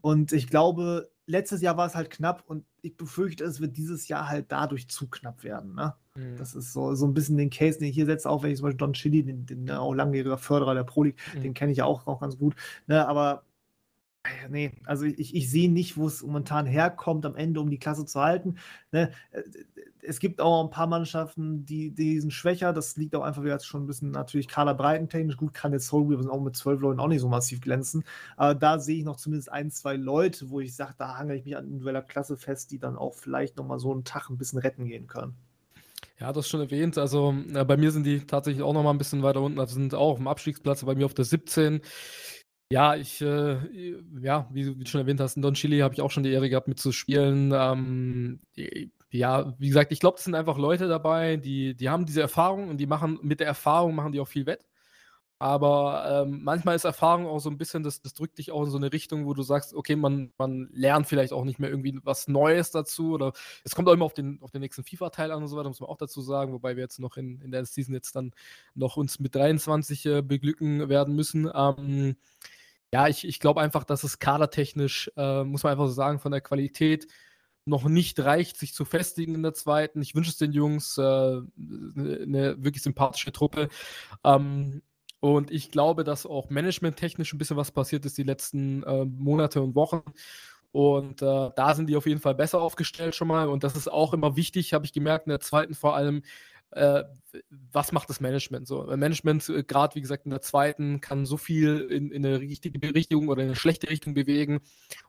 Und 0.00 0.32
ich 0.32 0.48
glaube, 0.48 1.10
letztes 1.26 1.60
Jahr 1.60 1.76
war 1.76 1.86
es 1.86 1.94
halt 1.94 2.10
knapp 2.10 2.44
und 2.46 2.64
ich 2.82 2.96
befürchte, 2.96 3.44
es 3.44 3.60
wird 3.60 3.76
dieses 3.76 4.08
Jahr 4.08 4.28
halt 4.28 4.46
dadurch 4.48 4.88
zu 4.88 5.08
knapp 5.08 5.44
werden. 5.44 5.74
Ne? 5.74 5.94
Mhm. 6.14 6.36
Das 6.36 6.54
ist 6.54 6.72
so, 6.72 6.94
so 6.94 7.06
ein 7.06 7.14
bisschen 7.14 7.36
den 7.36 7.50
Case, 7.50 7.78
den 7.78 7.88
ich 7.88 7.94
hier 7.94 8.06
setze, 8.06 8.30
auch 8.30 8.42
wenn 8.42 8.50
ich 8.50 8.58
zum 8.58 8.64
Beispiel 8.64 8.78
Don 8.78 8.92
Chili, 8.92 9.22
den, 9.22 9.46
den 9.46 9.70
auch 9.70 9.94
langjähriger 9.94 10.38
Förderer 10.38 10.74
der 10.74 10.84
Pro 10.84 11.04
League, 11.04 11.18
mhm. 11.34 11.42
den 11.42 11.54
kenne 11.54 11.72
ich 11.72 11.78
ja 11.78 11.84
auch, 11.84 12.06
auch 12.06 12.20
ganz 12.20 12.38
gut. 12.38 12.54
Ne? 12.86 13.06
Aber 13.06 13.44
nee, 14.48 14.72
also 14.84 15.04
ich, 15.04 15.34
ich 15.34 15.50
sehe 15.50 15.70
nicht, 15.70 15.96
wo 15.96 16.06
es 16.06 16.22
momentan 16.22 16.66
herkommt, 16.66 17.26
am 17.26 17.36
Ende, 17.36 17.60
um 17.60 17.70
die 17.70 17.78
Klasse 17.78 18.04
zu 18.04 18.20
halten. 18.20 18.56
Ne? 18.92 19.10
Äh, 19.30 19.42
es 20.02 20.20
gibt 20.20 20.40
auch 20.40 20.64
ein 20.64 20.70
paar 20.70 20.86
Mannschaften, 20.86 21.64
die, 21.64 21.90
die 21.90 22.20
sind 22.20 22.32
schwächer. 22.32 22.72
Das 22.72 22.96
liegt 22.96 23.14
auch 23.14 23.22
einfach 23.22 23.42
wieder 23.42 23.58
schon 23.60 23.84
ein 23.84 23.86
bisschen 23.86 24.10
natürlich 24.10 24.48
kaderbreitentechnisch. 24.48 25.36
Gut, 25.36 25.52
kann 25.52 25.72
jetzt 25.72 25.88
Soul 25.88 26.08
Weavers 26.08 26.28
auch 26.28 26.40
mit 26.40 26.56
zwölf 26.56 26.80
Leuten 26.80 27.00
auch 27.00 27.08
nicht 27.08 27.20
so 27.20 27.28
massiv 27.28 27.60
glänzen. 27.60 28.04
Aber 28.36 28.54
da 28.54 28.78
sehe 28.78 28.98
ich 28.98 29.04
noch 29.04 29.16
zumindest 29.16 29.50
ein, 29.50 29.70
zwei 29.70 29.96
Leute, 29.96 30.50
wo 30.50 30.60
ich 30.60 30.74
sage, 30.74 30.94
da 30.96 31.18
hangel 31.18 31.36
ich 31.36 31.44
mich 31.44 31.56
an 31.56 31.66
individueller 31.66 32.02
Klasse 32.02 32.36
fest, 32.36 32.70
die 32.70 32.78
dann 32.78 32.96
auch 32.96 33.14
vielleicht 33.14 33.56
nochmal 33.56 33.78
so 33.78 33.92
einen 33.92 34.04
Tag 34.04 34.30
ein 34.30 34.38
bisschen 34.38 34.58
retten 34.58 34.84
gehen 34.84 35.06
können. 35.06 35.34
Ja, 36.18 36.32
das 36.32 36.48
schon 36.48 36.60
erwähnt. 36.60 36.96
Also 36.96 37.34
äh, 37.52 37.64
bei 37.64 37.76
mir 37.76 37.90
sind 37.90 38.04
die 38.04 38.20
tatsächlich 38.20 38.62
auch 38.62 38.72
nochmal 38.72 38.94
ein 38.94 38.98
bisschen 38.98 39.22
weiter 39.22 39.42
unten. 39.42 39.58
Also 39.60 39.74
sind 39.74 39.94
auch 39.94 40.18
im 40.18 40.28
Abstiegsplatz, 40.28 40.84
bei 40.84 40.94
mir 40.94 41.04
auf 41.04 41.14
der 41.14 41.26
17. 41.26 41.80
Ja, 42.70 42.96
ich, 42.96 43.20
äh, 43.20 43.58
ja, 44.20 44.48
wie, 44.50 44.66
wie, 44.78 44.84
du 44.84 44.90
schon 44.90 45.00
erwähnt 45.00 45.20
hast, 45.20 45.36
in 45.36 45.42
Don 45.42 45.54
Chili 45.54 45.78
habe 45.78 45.94
ich 45.94 46.00
auch 46.00 46.10
schon 46.10 46.24
die 46.24 46.32
Ehre 46.32 46.50
gehabt, 46.50 46.66
mitzuspielen. 46.66 47.52
Ähm, 47.54 48.40
ja, 49.10 49.54
wie 49.58 49.68
gesagt, 49.68 49.92
ich 49.92 50.00
glaube, 50.00 50.16
das 50.16 50.24
sind 50.24 50.34
einfach 50.34 50.58
Leute 50.58 50.88
dabei, 50.88 51.36
die, 51.36 51.74
die 51.76 51.88
haben 51.88 52.06
diese 52.06 52.22
Erfahrung 52.22 52.68
und 52.68 52.78
die 52.78 52.86
machen 52.86 53.20
mit 53.22 53.38
der 53.38 53.46
Erfahrung 53.46 53.94
machen 53.94 54.12
die 54.12 54.20
auch 54.20 54.28
viel 54.28 54.46
wett. 54.46 54.64
Aber 55.38 56.24
ähm, 56.26 56.40
manchmal 56.44 56.76
ist 56.76 56.84
Erfahrung 56.84 57.26
auch 57.26 57.40
so 57.40 57.50
ein 57.50 57.58
bisschen, 57.58 57.82
das, 57.82 58.00
das 58.00 58.14
drückt 58.14 58.38
dich 58.38 58.52
auch 58.52 58.64
in 58.64 58.70
so 58.70 58.78
eine 58.78 58.90
Richtung, 58.92 59.26
wo 59.26 59.34
du 59.34 59.42
sagst, 59.42 59.74
okay, 59.74 59.94
man, 59.94 60.32
man 60.38 60.70
lernt 60.72 61.06
vielleicht 61.06 61.34
auch 61.34 61.44
nicht 61.44 61.58
mehr 61.58 61.68
irgendwie 61.68 62.00
was 62.04 62.26
Neues 62.26 62.70
dazu. 62.70 63.12
Oder 63.12 63.32
es 63.62 63.74
kommt 63.74 63.86
auch 63.88 63.92
immer 63.92 64.06
auf 64.06 64.14
den, 64.14 64.40
auf 64.40 64.50
den 64.50 64.62
nächsten 64.62 64.82
FIFA-Teil 64.82 65.30
an 65.32 65.42
und 65.42 65.48
so 65.48 65.56
weiter, 65.56 65.68
muss 65.68 65.80
man 65.80 65.90
auch 65.90 65.98
dazu 65.98 66.22
sagen, 66.22 66.52
wobei 66.54 66.76
wir 66.76 66.82
jetzt 66.82 66.98
noch 67.00 67.18
in, 67.18 67.42
in 67.42 67.50
der 67.50 67.66
Season 67.66 67.94
jetzt 67.94 68.16
dann 68.16 68.32
noch 68.74 68.96
uns 68.96 69.20
mit 69.20 69.34
23 69.34 70.06
äh, 70.06 70.22
beglücken 70.22 70.88
werden 70.88 71.14
müssen. 71.14 71.50
Ähm, 71.54 72.16
ja, 72.92 73.08
ich, 73.08 73.26
ich 73.26 73.40
glaube 73.40 73.60
einfach, 73.60 73.84
dass 73.84 74.04
es 74.04 74.18
kadertechnisch, 74.18 75.10
äh, 75.16 75.44
muss 75.44 75.62
man 75.62 75.72
einfach 75.72 75.86
so 75.86 75.92
sagen, 75.92 76.18
von 76.18 76.32
der 76.32 76.40
Qualität 76.40 77.06
noch 77.66 77.84
nicht 77.84 78.20
reicht, 78.20 78.56
sich 78.56 78.74
zu 78.74 78.84
festigen 78.84 79.34
in 79.34 79.42
der 79.42 79.54
zweiten. 79.54 80.00
Ich 80.00 80.14
wünsche 80.14 80.30
es 80.30 80.36
den 80.38 80.52
Jungs, 80.52 80.98
eine 80.98 81.48
äh, 81.96 82.26
ne 82.26 82.56
wirklich 82.58 82.82
sympathische 82.82 83.32
Truppe. 83.32 83.68
Ähm, 84.24 84.82
und 85.20 85.50
ich 85.50 85.70
glaube, 85.72 86.04
dass 86.04 86.26
auch 86.26 86.50
managementtechnisch 86.50 87.32
ein 87.32 87.38
bisschen 87.38 87.56
was 87.56 87.72
passiert 87.72 88.04
ist 88.06 88.18
die 88.18 88.22
letzten 88.22 88.84
äh, 88.84 89.04
Monate 89.04 89.60
und 89.62 89.74
Wochen. 89.74 90.02
Und 90.70 91.22
äh, 91.22 91.50
da 91.56 91.74
sind 91.74 91.88
die 91.88 91.96
auf 91.96 92.06
jeden 92.06 92.20
Fall 92.20 92.34
besser 92.34 92.60
aufgestellt 92.60 93.14
schon 93.14 93.28
mal. 93.28 93.48
Und 93.48 93.64
das 93.64 93.74
ist 93.76 93.90
auch 93.90 94.12
immer 94.12 94.36
wichtig, 94.36 94.72
habe 94.72 94.84
ich 94.84 94.92
gemerkt, 94.92 95.26
in 95.26 95.30
der 95.30 95.40
zweiten 95.40 95.74
vor 95.74 95.96
allem, 95.96 96.22
äh, 96.70 97.02
was 97.72 97.92
macht 97.92 98.08
das 98.08 98.20
Management 98.20 98.66
so? 98.66 98.84
Management, 98.84 99.48
äh, 99.48 99.62
gerade 99.62 99.94
wie 99.94 100.00
gesagt, 100.00 100.24
in 100.24 100.30
der 100.30 100.42
zweiten, 100.42 101.00
kann 101.00 101.26
so 101.26 101.36
viel 101.36 101.80
in, 101.90 102.10
in, 102.10 102.24
eine 102.24 102.40
richtige 102.40 102.94
Richtung 102.94 103.28
oder 103.28 103.42
in 103.42 103.48
eine 103.48 103.56
schlechte 103.56 103.88
Richtung 103.88 104.14
bewegen. 104.14 104.60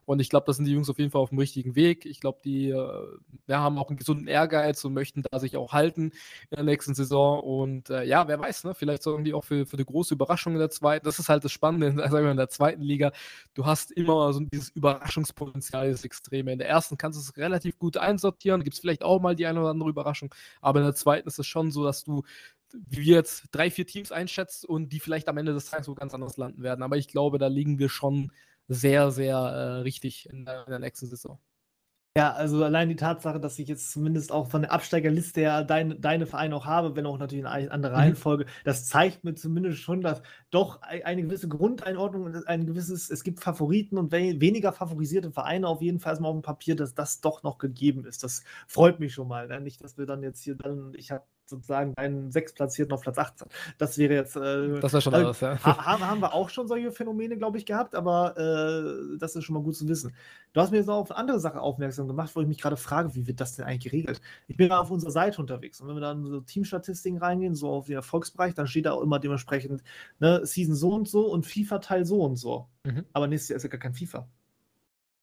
Und 0.04 0.20
ich 0.20 0.30
glaube, 0.30 0.46
da 0.46 0.52
sind 0.52 0.64
die 0.64 0.72
Jungs 0.72 0.88
auf 0.88 0.98
jeden 0.98 1.10
Fall 1.10 1.20
auf 1.20 1.30
dem 1.30 1.38
richtigen 1.38 1.74
Weg. 1.74 2.06
Ich 2.06 2.20
glaube, 2.20 2.40
die 2.44 2.70
äh, 2.70 3.06
ja, 3.46 3.58
haben 3.60 3.78
auch 3.78 3.88
einen 3.88 3.98
gesunden 3.98 4.26
Ehrgeiz 4.26 4.84
und 4.84 4.94
möchten 4.94 5.22
da 5.30 5.38
sich 5.38 5.56
auch 5.56 5.72
halten 5.72 6.12
in 6.50 6.56
der 6.56 6.64
nächsten 6.64 6.94
Saison. 6.94 7.40
Und 7.40 7.90
äh, 7.90 8.04
ja, 8.04 8.28
wer 8.28 8.38
weiß, 8.38 8.64
ne? 8.64 8.74
vielleicht 8.74 9.02
sorgen 9.02 9.24
die 9.24 9.34
auch 9.34 9.44
für, 9.44 9.66
für 9.66 9.76
eine 9.76 9.84
große 9.84 10.14
Überraschung 10.14 10.54
in 10.54 10.58
der 10.58 10.70
zweiten. 10.70 11.04
Das 11.04 11.18
ist 11.18 11.28
halt 11.28 11.44
das 11.44 11.52
Spannende, 11.52 11.92
sagen 12.10 12.24
wir 12.24 12.30
in 12.30 12.36
der 12.36 12.48
zweiten 12.48 12.82
Liga. 12.82 13.12
Du 13.54 13.66
hast 13.66 13.92
immer 13.92 14.32
so 14.32 14.40
dieses 14.40 14.70
Überraschungspotenzial, 14.70 15.90
das 15.90 16.04
Extreme. 16.04 16.52
In 16.52 16.58
der 16.58 16.68
ersten 16.68 16.96
kannst 16.96 17.18
du 17.18 17.22
es 17.22 17.36
relativ 17.36 17.78
gut 17.78 17.96
einsortieren, 17.96 18.62
gibt 18.64 18.74
es 18.74 18.80
vielleicht 18.80 19.02
auch 19.02 19.20
mal 19.20 19.36
die 19.36 19.46
eine 19.46 19.60
oder 19.60 19.70
andere 19.70 19.90
Überraschung. 19.90 20.34
Aber 20.60 20.80
in 20.80 20.86
der 20.86 20.94
zweiten 20.94 21.28
ist 21.28 21.38
es 21.38 21.46
schon 21.46 21.70
so, 21.70 21.84
dass 21.84 22.04
du 22.04 22.17
wie 22.72 23.02
wir 23.02 23.16
jetzt 23.16 23.44
drei, 23.52 23.70
vier 23.70 23.86
Teams 23.86 24.12
einschätzt 24.12 24.64
und 24.64 24.92
die 24.92 25.00
vielleicht 25.00 25.28
am 25.28 25.38
Ende 25.38 25.54
des 25.54 25.70
Tages 25.70 25.86
so 25.86 25.94
ganz 25.94 26.14
anders 26.14 26.36
landen 26.36 26.62
werden. 26.62 26.82
Aber 26.82 26.96
ich 26.96 27.08
glaube, 27.08 27.38
da 27.38 27.46
liegen 27.46 27.78
wir 27.78 27.88
schon 27.88 28.30
sehr, 28.68 29.10
sehr 29.10 29.36
äh, 29.36 29.80
richtig 29.80 30.28
in 30.28 30.44
der, 30.44 30.64
in 30.64 30.70
der, 30.70 30.78
nächsten 30.78 31.06
Saison. 31.06 31.38
Ja, 32.16 32.32
also 32.32 32.64
allein 32.64 32.88
die 32.88 32.96
Tatsache, 32.96 33.38
dass 33.38 33.58
ich 33.58 33.68
jetzt 33.68 33.92
zumindest 33.92 34.32
auch 34.32 34.48
von 34.48 34.62
der 34.62 34.72
Absteigerliste 34.72 35.40
her 35.40 35.62
dein, 35.62 36.00
deine 36.00 36.26
Vereine 36.26 36.56
auch 36.56 36.66
habe, 36.66 36.96
wenn 36.96 37.06
auch 37.06 37.16
natürlich 37.16 37.42
in 37.42 37.46
eine 37.46 37.70
andere 37.70 37.92
mhm. 37.92 37.98
Reihenfolge, 37.98 38.46
das 38.64 38.86
zeigt 38.86 39.24
mir 39.24 39.34
zumindest 39.34 39.78
schon, 39.78 40.00
dass 40.00 40.20
doch 40.50 40.82
eine 40.82 41.22
gewisse 41.22 41.48
Grundeinordnung, 41.48 42.34
ein 42.46 42.66
gewisses, 42.66 43.08
es 43.08 43.22
gibt 43.22 43.40
Favoriten 43.40 43.98
und 43.98 44.10
we 44.10 44.40
weniger 44.40 44.72
favorisierte 44.72 45.30
Vereine 45.30 45.68
auf 45.68 45.80
jeden 45.80 46.00
Fall 46.00 46.12
erstmal 46.12 46.30
auf 46.32 46.38
dem 46.38 46.42
Papier, 46.42 46.74
dass 46.74 46.94
das 46.94 47.20
doch 47.20 47.42
noch 47.44 47.56
gegeben 47.56 48.04
ist. 48.04 48.24
Das 48.24 48.42
freut 48.66 48.98
mich 48.98 49.14
schon 49.14 49.28
mal. 49.28 49.46
Ne? 49.46 49.60
Nicht, 49.60 49.82
dass 49.82 49.96
wir 49.96 50.04
dann 50.04 50.22
jetzt 50.22 50.42
hier 50.42 50.56
dann, 50.56 50.92
ich 50.96 51.12
habe 51.12 51.24
sozusagen 51.48 51.94
einen 51.96 52.30
Sechstplatzierten 52.30 52.92
auf 52.92 53.02
Platz 53.02 53.18
18. 53.18 53.48
Das 53.78 53.98
wäre 53.98 54.14
jetzt. 54.14 54.36
Äh, 54.36 54.80
das 54.80 54.92
wäre 54.92 55.02
schon 55.02 55.14
also, 55.14 55.26
alles, 55.26 55.40
ja. 55.40 55.62
Haben, 55.62 56.06
haben 56.06 56.20
wir 56.20 56.34
auch 56.34 56.48
schon 56.50 56.68
solche 56.68 56.92
Phänomene, 56.92 57.36
glaube 57.36 57.58
ich, 57.58 57.66
gehabt, 57.66 57.94
aber 57.94 58.36
äh, 58.36 59.18
das 59.18 59.36
ist 59.36 59.44
schon 59.44 59.54
mal 59.54 59.62
gut 59.62 59.76
zu 59.76 59.88
wissen. 59.88 60.14
Du 60.52 60.60
hast 60.60 60.70
mir 60.70 60.78
jetzt 60.78 60.88
auch 60.88 60.98
auf 60.98 61.10
eine 61.10 61.18
andere 61.18 61.40
Sache 61.40 61.60
aufmerksam 61.60 62.08
gemacht, 62.08 62.30
wo 62.34 62.40
ich 62.40 62.46
mich 62.46 62.60
gerade 62.60 62.76
frage, 62.76 63.14
wie 63.14 63.26
wird 63.26 63.40
das 63.40 63.56
denn 63.56 63.64
eigentlich 63.64 63.92
geregelt? 63.92 64.20
Ich 64.46 64.56
bin 64.56 64.68
mal 64.68 64.78
auf 64.78 64.90
unserer 64.90 65.10
Seite 65.10 65.40
unterwegs 65.40 65.80
und 65.80 65.88
wenn 65.88 65.96
wir 65.96 66.00
dann 66.00 66.24
so 66.26 66.40
Teamstatistiken 66.40 67.18
reingehen, 67.18 67.54
so 67.54 67.68
auf 67.70 67.86
den 67.86 67.96
Erfolgsbereich, 67.96 68.54
dann 68.54 68.66
steht 68.66 68.86
da 68.86 68.92
auch 68.92 69.02
immer 69.02 69.18
dementsprechend 69.18 69.82
ne, 70.18 70.44
Season 70.44 70.74
so 70.74 70.94
und 70.94 71.08
so 71.08 71.26
und 71.26 71.46
FIFA-Teil 71.46 72.04
so 72.04 72.22
und 72.22 72.36
so. 72.36 72.68
Mhm. 72.84 73.04
Aber 73.12 73.26
nächstes 73.26 73.50
Jahr 73.50 73.56
ist 73.56 73.62
ja 73.64 73.68
gar 73.68 73.80
kein 73.80 73.94
FIFA. 73.94 74.28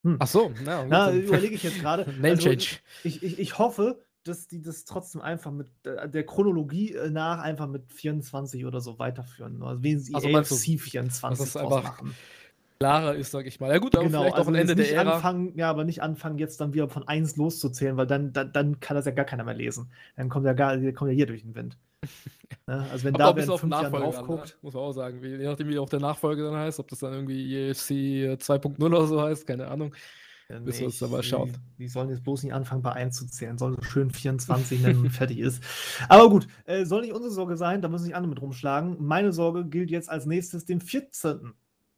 Hm. 0.06 0.18
Ach 0.20 0.28
so, 0.28 0.54
ja, 0.64 0.86
ja 0.86 1.12
überlege 1.12 1.56
ich 1.56 1.64
jetzt 1.64 1.80
gerade. 1.80 2.04
Name 2.12 2.30
also, 2.30 2.44
Change. 2.44 2.78
Ich, 3.04 3.24
ich, 3.24 3.40
ich 3.40 3.58
hoffe, 3.58 4.05
dass 4.28 4.48
die 4.48 4.62
das 4.62 4.86
trotzdem 4.86 5.22
einfach 5.22 5.52
mit 5.52 5.68
äh, 5.84 6.10
der 6.10 6.26
Chronologie 6.26 6.94
äh, 6.94 7.10
nach 7.10 7.40
einfach 7.40 7.68
mit 7.68 7.94
24 7.94 8.66
oder 8.66 8.82
so 8.82 8.98
weiterführen. 9.00 9.62
Also 9.62 9.84
wenn 9.84 10.00
sie 10.00 10.16
also 10.16 10.28
AFC 10.30 10.80
24 10.80 11.46
das 11.46 11.56
einfach 11.56 11.84
machen. 11.84 12.16
klarer 12.80 13.16
ist, 13.16 13.32
sag 13.32 13.46
ich 13.46 13.60
mal. 13.60 13.72
Ja 13.72 13.78
gut, 13.78 13.96
aber 13.96 14.06
genau, 14.06 14.22
vielleicht 14.22 14.36
also 14.36 14.50
auch 14.50 14.54
ein 14.54 14.60
Ende 14.60 14.76
der 14.76 14.92
Ära. 14.92 15.16
Anfangen, 15.16 15.56
ja, 15.56 15.70
aber 15.70 15.84
nicht 15.84 16.02
anfangen, 16.02 16.40
jetzt 16.40 16.60
dann 16.60 16.74
wieder 16.74 16.90
von 16.90 17.08
1 17.08 17.38
loszuzählen, 17.38 17.98
weil 17.98 18.08
dann, 18.08 18.34
dann, 18.34 18.52
dann 18.52 18.80
kann 18.80 18.96
das 18.96 19.06
ja 19.06 19.12
gar 19.12 19.26
keiner 19.26 19.44
mehr 19.44 19.54
lesen. 19.54 19.92
Dann 20.16 20.30
kommt 20.30 20.46
ja, 20.46 20.54
gar, 20.54 20.76
kommt 20.94 21.12
ja 21.12 21.16
hier 21.16 21.28
durch 21.28 21.44
den 21.44 21.54
Wind. 21.54 21.78
ne, 22.68 22.88
also 22.92 23.04
wenn 23.04 23.14
da 23.14 23.36
wer 23.36 23.44
in 23.44 23.58
fünf 23.58 23.72
Jahren 23.72 23.94
drauf 23.94 24.22
ne? 24.22 24.28
guckt. 24.28 24.58
Muss 24.64 24.74
man 24.74 24.84
auch 24.84 24.92
sagen, 24.92 25.24
je 25.24 25.38
nachdem, 25.38 25.70
wie 25.70 25.78
auch 25.78 25.90
der 25.90 26.00
Nachfolger 26.00 26.50
dann 26.50 26.60
heißt, 26.60 26.80
ob 26.80 26.88
das 26.88 27.00
dann 27.00 27.14
irgendwie 27.14 27.70
EFC 27.70 28.42
2.0 28.42 28.84
oder 28.84 29.06
so 29.06 29.22
heißt, 29.22 29.46
keine 29.46 29.68
Ahnung. 29.68 29.94
Ja, 30.50 30.60
Bis 30.60 30.80
wir 30.80 30.88
uns 30.88 31.00
da 31.00 31.08
mal 31.08 31.24
schauen. 31.24 31.58
Die, 31.80 31.88
sollen 31.88 32.10
jetzt 32.10 32.24
bloß 32.24 32.44
nicht 32.44 32.54
anfangen, 32.54 32.84
bei 32.84 32.94
einzuzählen. 32.94 33.58
Sollen 33.58 33.76
so 33.76 33.82
schön 33.82 34.12
24 34.12 34.82
nennen 34.82 35.10
fertig 35.10 35.40
ist. 35.40 35.64
Aber 36.08 36.30
gut, 36.30 36.48
äh, 36.66 36.86
soll 36.86 37.02
nicht 37.02 37.14
unsere 37.14 37.34
Sorge 37.34 37.58
sein, 37.58 37.82
da 37.82 37.88
müssen 37.88 38.06
sich 38.06 38.16
andere 38.16 38.30
mit 38.30 38.42
rumschlagen. 38.42 38.98
Meine 39.00 39.34
Sorge 39.34 39.66
gilt 39.66 39.90
jetzt 39.90 40.10
als 40.10 40.26
nächstes 40.26 40.66
dem 40.66 40.82
14. 40.82 41.54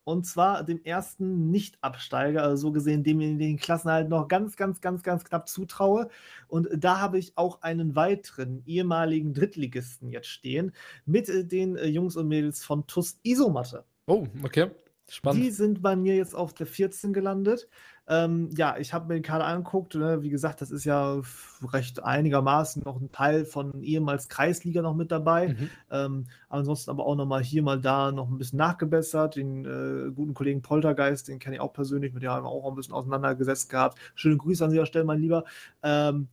Und 0.06 0.26
zwar 0.26 0.64
dem 0.64 0.82
ersten 0.86 1.52
Nicht-Absteiger, 1.52 2.42
also 2.42 2.56
so 2.56 2.72
gesehen, 2.72 3.04
dem 3.04 3.20
ich 3.20 3.38
den 3.38 3.58
Klassen 3.58 3.92
halt 3.92 4.08
noch 4.08 4.30
ganz, 4.30 4.56
ganz, 4.56 4.80
ganz, 4.80 5.04
ganz 5.04 5.26
knapp 5.26 5.50
zutraue. 5.50 6.08
Und 6.48 6.70
da 6.74 7.02
habe 7.02 7.20
ich 7.20 7.34
auch 7.36 7.62
einen 7.62 7.98
weiteren 7.98 8.64
ehemaligen 8.66 9.34
Drittligisten 9.34 10.10
jetzt 10.10 10.28
stehen 10.28 10.72
mit 11.06 11.28
äh, 11.28 11.44
den 11.44 11.76
äh, 11.76 11.88
Jungs 11.88 12.16
und 12.16 12.30
Mädels 12.30 12.64
von 12.64 12.88
TUS 12.88 13.20
Isomatte. 13.24 13.84
Oh, 14.06 14.26
okay. 14.44 14.72
Spannend. 15.10 15.41
Die 15.41 15.52
sind 15.52 15.82
bei 15.82 15.96
mir 15.96 16.15
jetzt 16.15 16.36
auf 16.36 16.54
der 16.54 16.67
14 16.67 17.13
gelandet. 17.13 17.70
Ähm, 18.10 18.50
ja, 18.56 18.78
ich 18.78 18.93
habe 18.93 19.08
mir 19.08 19.15
den 19.15 19.24
Kader 19.24 19.46
angeguckt. 19.46 19.96
Ne? 19.96 20.22
Wie 20.22 20.30
gesagt, 20.30 20.62
das 20.62 20.70
ist 20.70 20.84
ja 20.84 21.22
recht 21.62 22.04
einigermaßen 22.04 22.84
noch 22.84 23.00
ein 23.00 23.12
Teil 23.12 23.46
von 23.46 23.82
ehemals 23.82 24.28
Kreisliga 24.28 24.82
noch 24.82 24.96
mit 24.96 25.12
dabei. 25.12 25.50
Mhm. 25.50 25.70
Ähm, 25.91 26.26
ansonsten 26.50 26.89
aber 26.89 27.06
auch 27.06 27.15
noch 27.15 27.26
mal 27.26 27.41
hier, 27.41 27.63
mal 27.63 27.80
da 27.80 28.12
noch 28.12 28.30
ein 28.30 28.38
bisschen 28.38 28.58
nachgebessert. 28.58 29.38
Den 29.38 29.65
äh, 29.65 30.12
guten 30.12 30.34
Kollegen 30.34 30.62
Poltergeist, 30.62 31.30
den 31.30 31.39
kenne 31.39 31.56
ich 31.56 31.62
auch 31.62 31.74
persönlich, 31.74 32.13
mit 32.13 32.24
dem 32.24 32.32
haben 32.32 32.46
wir 32.46 32.50
auch 32.50 32.70
ein 32.70 32.76
bisschen 32.76 32.93
auseinandergesetzt 32.93 33.70
gehabt. 33.70 33.98
Schöne 34.15 34.38
Grüße 34.38 34.63
an 34.63 34.72
dieser 34.72 34.86
Stelle, 34.86 35.06
mein 35.06 35.20
Lieber. 35.20 35.46
Ähm, 35.84 36.28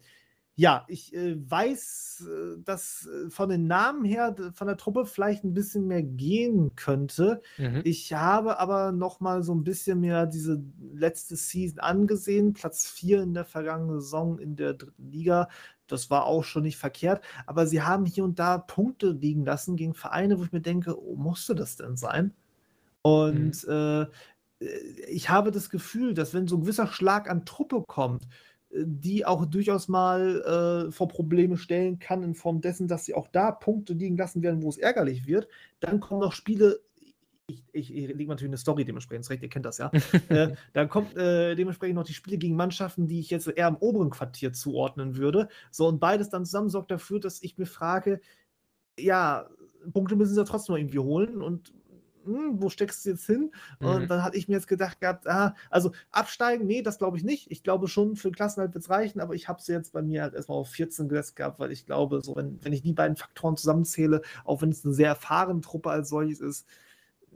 ja, 0.56 0.84
ich 0.86 1.12
äh, 1.14 1.36
weiß, 1.50 2.28
äh, 2.28 2.62
dass 2.62 3.08
äh, 3.08 3.28
von 3.28 3.48
den 3.48 3.66
Namen 3.66 4.04
her 4.04 4.36
von 4.54 4.68
der 4.68 4.76
Truppe 4.76 5.04
vielleicht 5.04 5.42
ein 5.42 5.52
bisschen 5.52 5.88
mehr 5.88 6.02
gehen 6.04 6.76
könnte. 6.76 7.42
Mhm. 7.58 7.80
Ich 7.82 8.12
habe 8.12 8.60
aber 8.60 8.92
noch 8.92 9.18
mal 9.18 9.42
so 9.42 9.52
ein 9.52 9.64
bisschen 9.64 10.00
mehr 10.00 10.26
diese 10.26 10.62
letzte 10.92 11.34
Season 11.34 11.80
angesehen. 11.80 12.52
Platz 12.52 12.86
4 12.86 13.22
in 13.22 13.34
der 13.34 13.44
vergangenen 13.44 14.00
Saison 14.00 14.38
in 14.38 14.54
der 14.54 14.74
dritten 14.74 15.10
Liga. 15.10 15.48
Das 15.88 16.08
war 16.08 16.24
auch 16.24 16.44
schon 16.44 16.62
nicht 16.62 16.78
verkehrt. 16.78 17.24
Aber 17.46 17.66
sie 17.66 17.82
haben 17.82 18.06
hier 18.06 18.22
und 18.22 18.38
da 18.38 18.58
Punkte 18.58 19.10
liegen 19.10 19.44
lassen 19.44 19.74
gegen 19.74 19.94
Vereine, 19.94 20.38
wo 20.38 20.44
ich 20.44 20.52
mir 20.52 20.62
denke, 20.62 20.96
oh, 20.96 21.16
musste 21.16 21.56
das 21.56 21.76
denn 21.76 21.96
sein? 21.96 22.32
Und 23.02 23.66
mhm. 23.66 23.72
äh, 23.72 24.06
ich 25.08 25.28
habe 25.30 25.50
das 25.50 25.68
Gefühl, 25.68 26.14
dass 26.14 26.32
wenn 26.32 26.46
so 26.46 26.56
ein 26.56 26.62
gewisser 26.62 26.86
Schlag 26.86 27.28
an 27.28 27.44
Truppe 27.44 27.82
kommt, 27.86 28.28
die 28.76 29.24
auch 29.24 29.46
durchaus 29.46 29.88
mal 29.88 30.87
äh, 30.88 30.92
vor 30.92 31.08
Probleme 31.08 31.56
stellen 31.56 31.98
kann, 31.98 32.22
in 32.22 32.34
Form 32.34 32.60
dessen, 32.60 32.88
dass 32.88 33.04
sie 33.04 33.14
auch 33.14 33.28
da 33.28 33.52
Punkte 33.52 33.92
liegen 33.92 34.16
lassen 34.16 34.42
werden, 34.42 34.62
wo 34.62 34.68
es 34.68 34.78
ärgerlich 34.78 35.26
wird. 35.26 35.48
Dann 35.80 36.00
kommen 36.00 36.20
noch 36.20 36.32
Spiele, 36.32 36.80
ich, 37.46 37.62
ich, 37.72 37.94
ich 37.94 38.08
lege 38.08 38.28
natürlich 38.28 38.50
eine 38.50 38.58
Story 38.58 38.84
dementsprechend 38.84 39.28
recht, 39.30 39.42
ihr 39.42 39.48
kennt 39.48 39.66
das 39.66 39.78
ja. 39.78 39.92
äh, 40.28 40.54
dann 40.72 40.88
kommt 40.88 41.16
äh, 41.16 41.54
dementsprechend 41.54 41.96
noch 41.96 42.04
die 42.04 42.14
Spiele 42.14 42.38
gegen 42.38 42.56
Mannschaften, 42.56 43.06
die 43.06 43.20
ich 43.20 43.30
jetzt 43.30 43.46
eher 43.46 43.68
im 43.68 43.76
oberen 43.76 44.10
Quartier 44.10 44.52
zuordnen 44.52 45.16
würde. 45.16 45.48
So, 45.70 45.87
und 45.87 46.00
beides 46.00 46.30
dann 46.30 46.44
zusammen 46.44 46.70
sorgt 46.70 46.90
dafür, 46.90 47.20
dass 47.20 47.42
ich 47.42 47.56
mir 47.58 47.66
frage, 47.66 48.20
ja, 48.98 49.48
Punkte 49.92 50.16
müssen 50.16 50.34
sie 50.34 50.40
ja 50.40 50.44
trotzdem 50.44 50.74
noch 50.74 50.80
irgendwie 50.80 50.98
holen 50.98 51.42
und 51.42 51.72
hm, 52.24 52.62
wo 52.62 52.70
steckst 52.70 53.04
du 53.04 53.10
jetzt 53.10 53.26
hin? 53.26 53.52
Mhm. 53.80 53.87
Und 53.87 54.10
dann 54.10 54.22
hatte 54.22 54.37
ich 54.37 54.48
mir 54.48 54.54
jetzt 54.54 54.68
gedacht 54.68 55.00
gehabt, 55.00 55.26
ah, 55.26 55.54
also 55.70 55.92
absteigen, 56.10 56.66
nee, 56.66 56.82
das 56.82 56.98
glaube 56.98 57.16
ich 57.16 57.24
nicht. 57.24 57.50
Ich 57.50 57.62
glaube 57.62 57.88
schon, 57.88 58.16
für 58.16 58.30
Klassenhalt 58.30 58.74
wird 58.74 58.84
es 58.84 58.90
reichen, 58.90 59.20
aber 59.20 59.34
ich 59.34 59.48
habe 59.48 59.60
es 59.60 59.66
jetzt 59.66 59.92
bei 59.92 60.02
mir 60.02 60.22
halt 60.22 60.34
erstmal 60.34 60.58
auf 60.58 60.70
14 60.70 61.08
gesetzt 61.08 61.37
gehabt, 61.37 61.58
weil 61.58 61.72
ich 61.72 61.87
glaube, 61.87 62.20
so 62.22 62.37
wenn, 62.37 62.62
wenn 62.64 62.72
ich 62.72 62.82
die 62.82 62.92
beiden 62.92 63.16
Faktoren 63.16 63.56
zusammenzähle, 63.56 64.22
auch 64.44 64.62
wenn 64.62 64.70
es 64.70 64.84
eine 64.84 64.94
sehr 64.94 65.08
erfahrene 65.08 65.60
Truppe 65.60 65.90
als 65.90 66.08
solches 66.08 66.40
ist, 66.40 66.66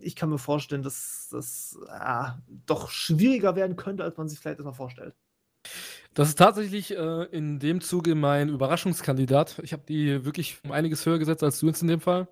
ich 0.00 0.16
kann 0.16 0.30
mir 0.30 0.38
vorstellen, 0.38 0.82
dass 0.82 1.28
das 1.30 1.78
ja, 1.86 2.40
doch 2.66 2.90
schwieriger 2.90 3.56
werden 3.56 3.76
könnte, 3.76 4.04
als 4.04 4.16
man 4.16 4.28
sich 4.28 4.38
vielleicht 4.38 4.58
erstmal 4.58 4.74
vorstellt. 4.74 5.14
Das 6.14 6.28
ist 6.28 6.38
tatsächlich 6.38 6.96
äh, 6.96 7.24
in 7.24 7.58
dem 7.58 7.80
Zuge 7.80 8.14
mein 8.14 8.48
Überraschungskandidat. 8.48 9.60
Ich 9.62 9.72
habe 9.72 9.82
die 9.88 10.24
wirklich 10.24 10.58
um 10.64 10.72
einiges 10.72 11.04
höher 11.06 11.18
gesetzt 11.18 11.42
als 11.42 11.60
du 11.60 11.66
jetzt 11.66 11.82
in 11.82 11.88
dem 11.88 12.00
Fall. 12.00 12.28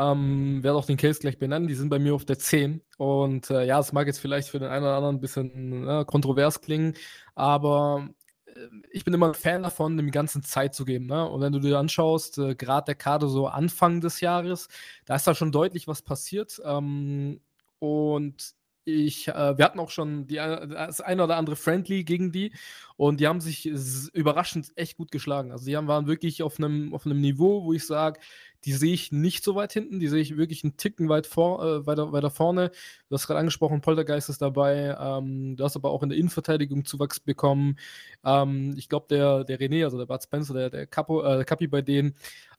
Ähm, 0.00 0.62
werde 0.62 0.78
auch 0.78 0.86
den 0.86 0.96
Case 0.96 1.20
gleich 1.20 1.38
benennen. 1.38 1.68
Die 1.68 1.74
sind 1.74 1.90
bei 1.90 1.98
mir 1.98 2.14
auf 2.14 2.24
der 2.24 2.38
10. 2.38 2.80
Und 2.96 3.50
äh, 3.50 3.66
ja, 3.66 3.78
es 3.78 3.92
mag 3.92 4.06
jetzt 4.06 4.20
vielleicht 4.20 4.48
für 4.48 4.58
den 4.58 4.70
einen 4.70 4.84
oder 4.84 4.96
anderen 4.96 5.16
ein 5.16 5.20
bisschen 5.20 5.86
äh, 5.86 6.04
kontrovers 6.06 6.62
klingen, 6.62 6.94
aber 7.34 8.08
äh, 8.46 8.52
ich 8.90 9.04
bin 9.04 9.12
immer 9.12 9.28
ein 9.28 9.34
Fan 9.34 9.62
davon, 9.62 9.98
dem 9.98 10.10
ganzen 10.10 10.42
Zeit 10.42 10.74
zu 10.74 10.86
geben. 10.86 11.06
Ne? 11.06 11.28
Und 11.28 11.42
wenn 11.42 11.52
du 11.52 11.58
dir 11.58 11.78
anschaust, 11.78 12.38
äh, 12.38 12.54
gerade 12.54 12.86
der 12.86 12.94
Kader 12.94 13.28
so 13.28 13.46
Anfang 13.46 14.00
des 14.00 14.20
Jahres, 14.20 14.68
da 15.04 15.16
ist 15.16 15.26
da 15.26 15.34
schon 15.34 15.52
deutlich 15.52 15.86
was 15.86 16.00
passiert. 16.00 16.60
Ähm, 16.64 17.40
und 17.78 18.54
ich, 18.84 19.28
äh, 19.28 19.58
wir 19.58 19.64
hatten 19.64 19.78
auch 19.78 19.90
schon 19.90 20.26
die, 20.26 20.36
das 20.36 21.00
eine 21.00 21.24
oder 21.24 21.36
andere 21.36 21.56
Friendly 21.56 22.04
gegen 22.04 22.32
die 22.32 22.52
und 22.96 23.20
die 23.20 23.26
haben 23.26 23.40
sich 23.40 23.66
überraschend 23.66 24.72
echt 24.76 24.96
gut 24.96 25.10
geschlagen. 25.10 25.52
Also 25.52 25.66
die 25.66 25.76
haben, 25.76 25.88
waren 25.88 26.06
wirklich 26.06 26.42
auf 26.42 26.58
einem 26.58 26.94
auf 26.94 27.04
Niveau, 27.06 27.64
wo 27.64 27.72
ich 27.72 27.86
sage, 27.86 28.20
die 28.64 28.72
sehe 28.72 28.92
ich 28.92 29.10
nicht 29.10 29.42
so 29.42 29.54
weit 29.54 29.72
hinten, 29.72 30.00
die 30.00 30.08
sehe 30.08 30.20
ich 30.20 30.36
wirklich 30.36 30.64
einen 30.64 30.76
Ticken 30.76 31.08
weit 31.08 31.26
vor, 31.26 31.64
äh, 31.64 31.86
weiter, 31.86 32.12
weiter 32.12 32.30
vorne. 32.30 32.70
Du 33.08 33.14
hast 33.14 33.26
gerade 33.26 33.40
angesprochen, 33.40 33.80
Poltergeist 33.80 34.28
ist 34.28 34.42
dabei, 34.42 34.96
ähm, 35.00 35.56
du 35.56 35.64
hast 35.64 35.76
aber 35.76 35.90
auch 35.90 36.02
in 36.02 36.10
der 36.10 36.18
Innenverteidigung 36.18 36.84
Zuwachs 36.84 37.20
bekommen. 37.20 37.78
Ähm, 38.24 38.74
ich 38.76 38.88
glaube, 38.88 39.06
der, 39.08 39.44
der 39.44 39.58
René, 39.58 39.84
also 39.84 39.98
der 39.98 40.06
Bud 40.06 40.22
Spencer, 40.22 40.54
der, 40.54 40.70
der, 40.70 40.86
Capo, 40.86 41.22
äh, 41.22 41.44
Capi 41.44 41.68
bei 41.68 41.80
denen, 41.82 42.14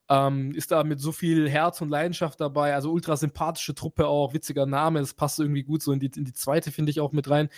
ähm, 0.09 0.51
ist 0.53 0.71
da 0.71 0.83
mit 0.83 0.99
so 0.99 1.11
viel 1.11 1.49
Herz 1.49 1.81
und 1.81 1.89
Leidenschaft 1.89 2.41
dabei. 2.41 2.73
Also 2.73 2.91
ultra 2.91 3.15
sympathische 3.15 3.75
Truppe 3.75 4.07
auch, 4.07 4.33
witziger 4.33 4.65
Name. 4.65 4.99
Das 4.99 5.13
passt 5.13 5.39
irgendwie 5.39 5.63
gut 5.63 5.81
so 5.81 5.91
in 5.93 5.99
die, 5.99 6.11
in 6.15 6.25
die 6.25 6.33
zweite, 6.33 6.71
finde 6.71 6.91
ich, 6.91 6.99
auch 6.99 7.11
mit 7.11 7.29
rein. 7.29 7.49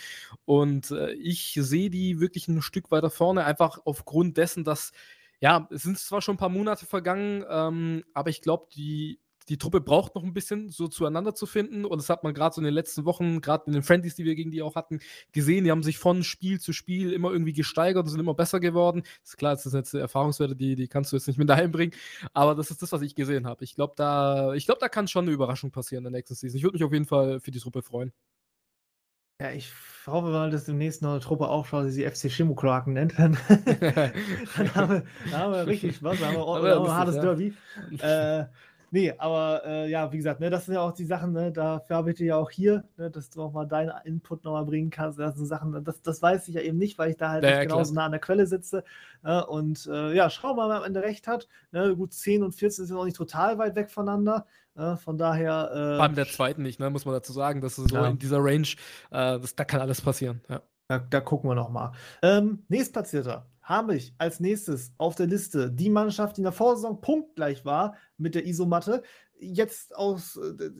Und 0.44 0.90
äh, 0.90 1.12
ich 1.14 1.58
sehe 1.60 1.90
die 1.90 2.20
wirklich 2.20 2.48
ein 2.48 2.62
Stück 2.62 2.90
weiter 2.90 3.10
vorne, 3.10 3.44
einfach 3.44 3.80
aufgrund 3.84 4.36
dessen, 4.36 4.64
dass, 4.64 4.92
ja, 5.40 5.68
es 5.70 5.82
sind 5.82 5.98
zwar 5.98 6.22
schon 6.22 6.36
ein 6.36 6.38
paar 6.38 6.48
Monate 6.48 6.86
vergangen, 6.86 7.44
ähm, 7.48 8.04
aber 8.14 8.30
ich 8.30 8.40
glaube, 8.40 8.68
die 8.74 9.20
die 9.48 9.58
Truppe 9.58 9.80
braucht 9.80 10.14
noch 10.14 10.22
ein 10.22 10.32
bisschen, 10.32 10.70
so 10.70 10.88
zueinander 10.88 11.34
zu 11.34 11.46
finden. 11.46 11.84
Und 11.84 11.98
das 11.98 12.08
hat 12.08 12.24
man 12.24 12.34
gerade 12.34 12.54
so 12.54 12.60
in 12.60 12.64
den 12.64 12.74
letzten 12.74 13.04
Wochen, 13.04 13.40
gerade 13.40 13.64
in 13.66 13.72
den 13.72 13.82
Friendlies, 13.82 14.14
die 14.14 14.24
wir 14.24 14.34
gegen 14.34 14.50
die 14.50 14.62
auch 14.62 14.74
hatten, 14.74 15.00
gesehen. 15.32 15.64
Die 15.64 15.70
haben 15.70 15.82
sich 15.82 15.98
von 15.98 16.22
Spiel 16.22 16.60
zu 16.60 16.72
Spiel 16.72 17.12
immer 17.12 17.30
irgendwie 17.30 17.52
gesteigert 17.52 18.04
und 18.04 18.10
sind 18.10 18.20
immer 18.20 18.34
besser 18.34 18.60
geworden. 18.60 19.02
Ist 19.22 19.36
klar, 19.36 19.54
das 19.54 19.64
sind 19.64 19.74
jetzt 19.74 19.94
Erfahrungswerte, 19.94 20.56
die, 20.56 20.76
die 20.76 20.88
kannst 20.88 21.12
du 21.12 21.16
jetzt 21.16 21.26
nicht 21.26 21.38
mit 21.38 21.48
daheim 21.48 21.72
bringen. 21.72 21.92
Aber 22.32 22.54
das 22.54 22.70
ist 22.70 22.82
das, 22.82 22.92
was 22.92 23.02
ich 23.02 23.14
gesehen 23.14 23.46
habe. 23.46 23.64
Ich 23.64 23.74
glaube, 23.74 23.94
da, 23.96 24.54
glaub, 24.64 24.78
da 24.78 24.88
kann 24.88 25.08
schon 25.08 25.24
eine 25.24 25.32
Überraschung 25.32 25.70
passieren 25.70 26.06
in 26.06 26.12
der 26.12 26.18
nächsten 26.18 26.34
Season. 26.34 26.56
Ich 26.56 26.64
würde 26.64 26.76
mich 26.76 26.84
auf 26.84 26.92
jeden 26.92 27.06
Fall 27.06 27.40
für 27.40 27.50
die 27.50 27.60
Truppe 27.60 27.82
freuen. 27.82 28.12
Ja, 29.40 29.50
ich 29.50 29.72
hoffe 30.06 30.28
mal, 30.28 30.50
dass 30.50 30.64
demnächst 30.64 31.02
noch 31.02 31.10
eine 31.10 31.20
Truppe 31.20 31.48
aufschaut, 31.48 31.86
die 31.86 31.90
sie 31.90 32.08
FC 32.08 32.30
Schimokraken 32.30 32.92
nennt. 32.92 33.14
Dann, 33.18 33.36
dann, 33.48 34.74
haben 34.74 34.90
wir, 34.90 35.04
dann, 35.24 35.32
haben 35.32 35.52
wir, 35.52 35.66
richtig 35.66 35.96
Spaß, 35.96 36.20
dann 36.20 36.28
haben 36.28 36.36
wir, 36.36 36.44
auch, 36.80 36.84
ein 36.88 36.92
hartes 36.92 37.16
ja. 37.16 37.22
Derby. 37.22 37.54
Äh, 37.98 38.44
Nee, 38.94 39.12
aber 39.18 39.62
äh, 39.66 39.90
ja, 39.90 40.12
wie 40.12 40.18
gesagt, 40.18 40.38
ne, 40.38 40.50
das 40.50 40.66
sind 40.66 40.74
ja 40.74 40.80
auch 40.80 40.92
die 40.92 41.04
Sachen, 41.04 41.32
ne, 41.32 41.50
dafür 41.50 41.96
habe 41.96 42.10
ich 42.10 42.16
dir 42.16 42.26
ja 42.26 42.36
auch 42.36 42.48
hier, 42.48 42.84
ne, 42.96 43.10
dass 43.10 43.28
du 43.28 43.42
auch 43.42 43.50
mal 43.50 43.66
deinen 43.66 43.90
Input 44.04 44.44
nochmal 44.44 44.64
bringen 44.64 44.90
kannst. 44.90 45.18
Das 45.18 45.34
sind 45.34 45.46
Sachen, 45.46 45.82
das, 45.82 46.00
das 46.00 46.22
weiß 46.22 46.46
ich 46.46 46.54
ja 46.54 46.60
eben 46.60 46.78
nicht, 46.78 46.96
weil 46.96 47.10
ich 47.10 47.16
da 47.16 47.30
halt 47.30 47.42
ja, 47.42 47.64
genauso 47.64 47.92
nah 47.92 48.04
an 48.04 48.12
der 48.12 48.20
Quelle 48.20 48.46
sitze. 48.46 48.84
Ne, 49.24 49.44
und 49.48 49.88
äh, 49.92 50.14
ja, 50.14 50.30
schauen 50.30 50.50
wir 50.50 50.62
mal, 50.62 50.68
wer 50.68 50.76
am 50.76 50.84
Ende 50.84 51.02
recht 51.02 51.26
hat. 51.26 51.48
Ne, 51.72 51.96
gut, 51.96 52.12
10 52.12 52.44
und 52.44 52.52
14 52.52 52.86
sind 52.86 52.96
auch 52.96 53.04
nicht 53.04 53.16
total 53.16 53.58
weit 53.58 53.74
weg 53.74 53.90
voneinander. 53.90 54.46
Ne, 54.76 54.96
von 54.96 55.18
daher. 55.18 55.72
Äh, 55.74 56.00
allem 56.00 56.14
der 56.14 56.28
zweiten 56.28 56.62
nicht, 56.62 56.78
ne, 56.78 56.88
muss 56.88 57.04
man 57.04 57.14
dazu 57.14 57.32
sagen. 57.32 57.62
Das 57.62 57.76
ist 57.76 57.90
so 57.90 57.96
ja. 57.96 58.06
in 58.06 58.20
dieser 58.20 58.38
Range, 58.38 58.68
äh, 59.10 59.40
das, 59.40 59.56
da 59.56 59.64
kann 59.64 59.80
alles 59.80 60.02
passieren. 60.02 60.40
Ja. 60.48 60.62
Da, 60.86 60.98
da 61.00 61.20
gucken 61.20 61.50
wir 61.50 61.56
nochmal. 61.56 61.90
Ähm, 62.22 62.62
nächstplatzierter 62.68 63.44
habe 63.64 63.96
ich 63.96 64.14
als 64.18 64.40
nächstes 64.40 64.92
auf 64.98 65.14
der 65.16 65.26
Liste 65.26 65.72
die 65.72 65.90
Mannschaft, 65.90 66.36
die 66.36 66.40
in 66.40 66.44
der 66.44 66.52
Vorsaison 66.52 67.00
punktgleich 67.00 67.64
war 67.64 67.96
mit 68.18 68.34
der 68.34 68.46
Isomatte, 68.46 69.02
jetzt 69.38 69.96
aus 69.96 70.36
äh, 70.36 70.70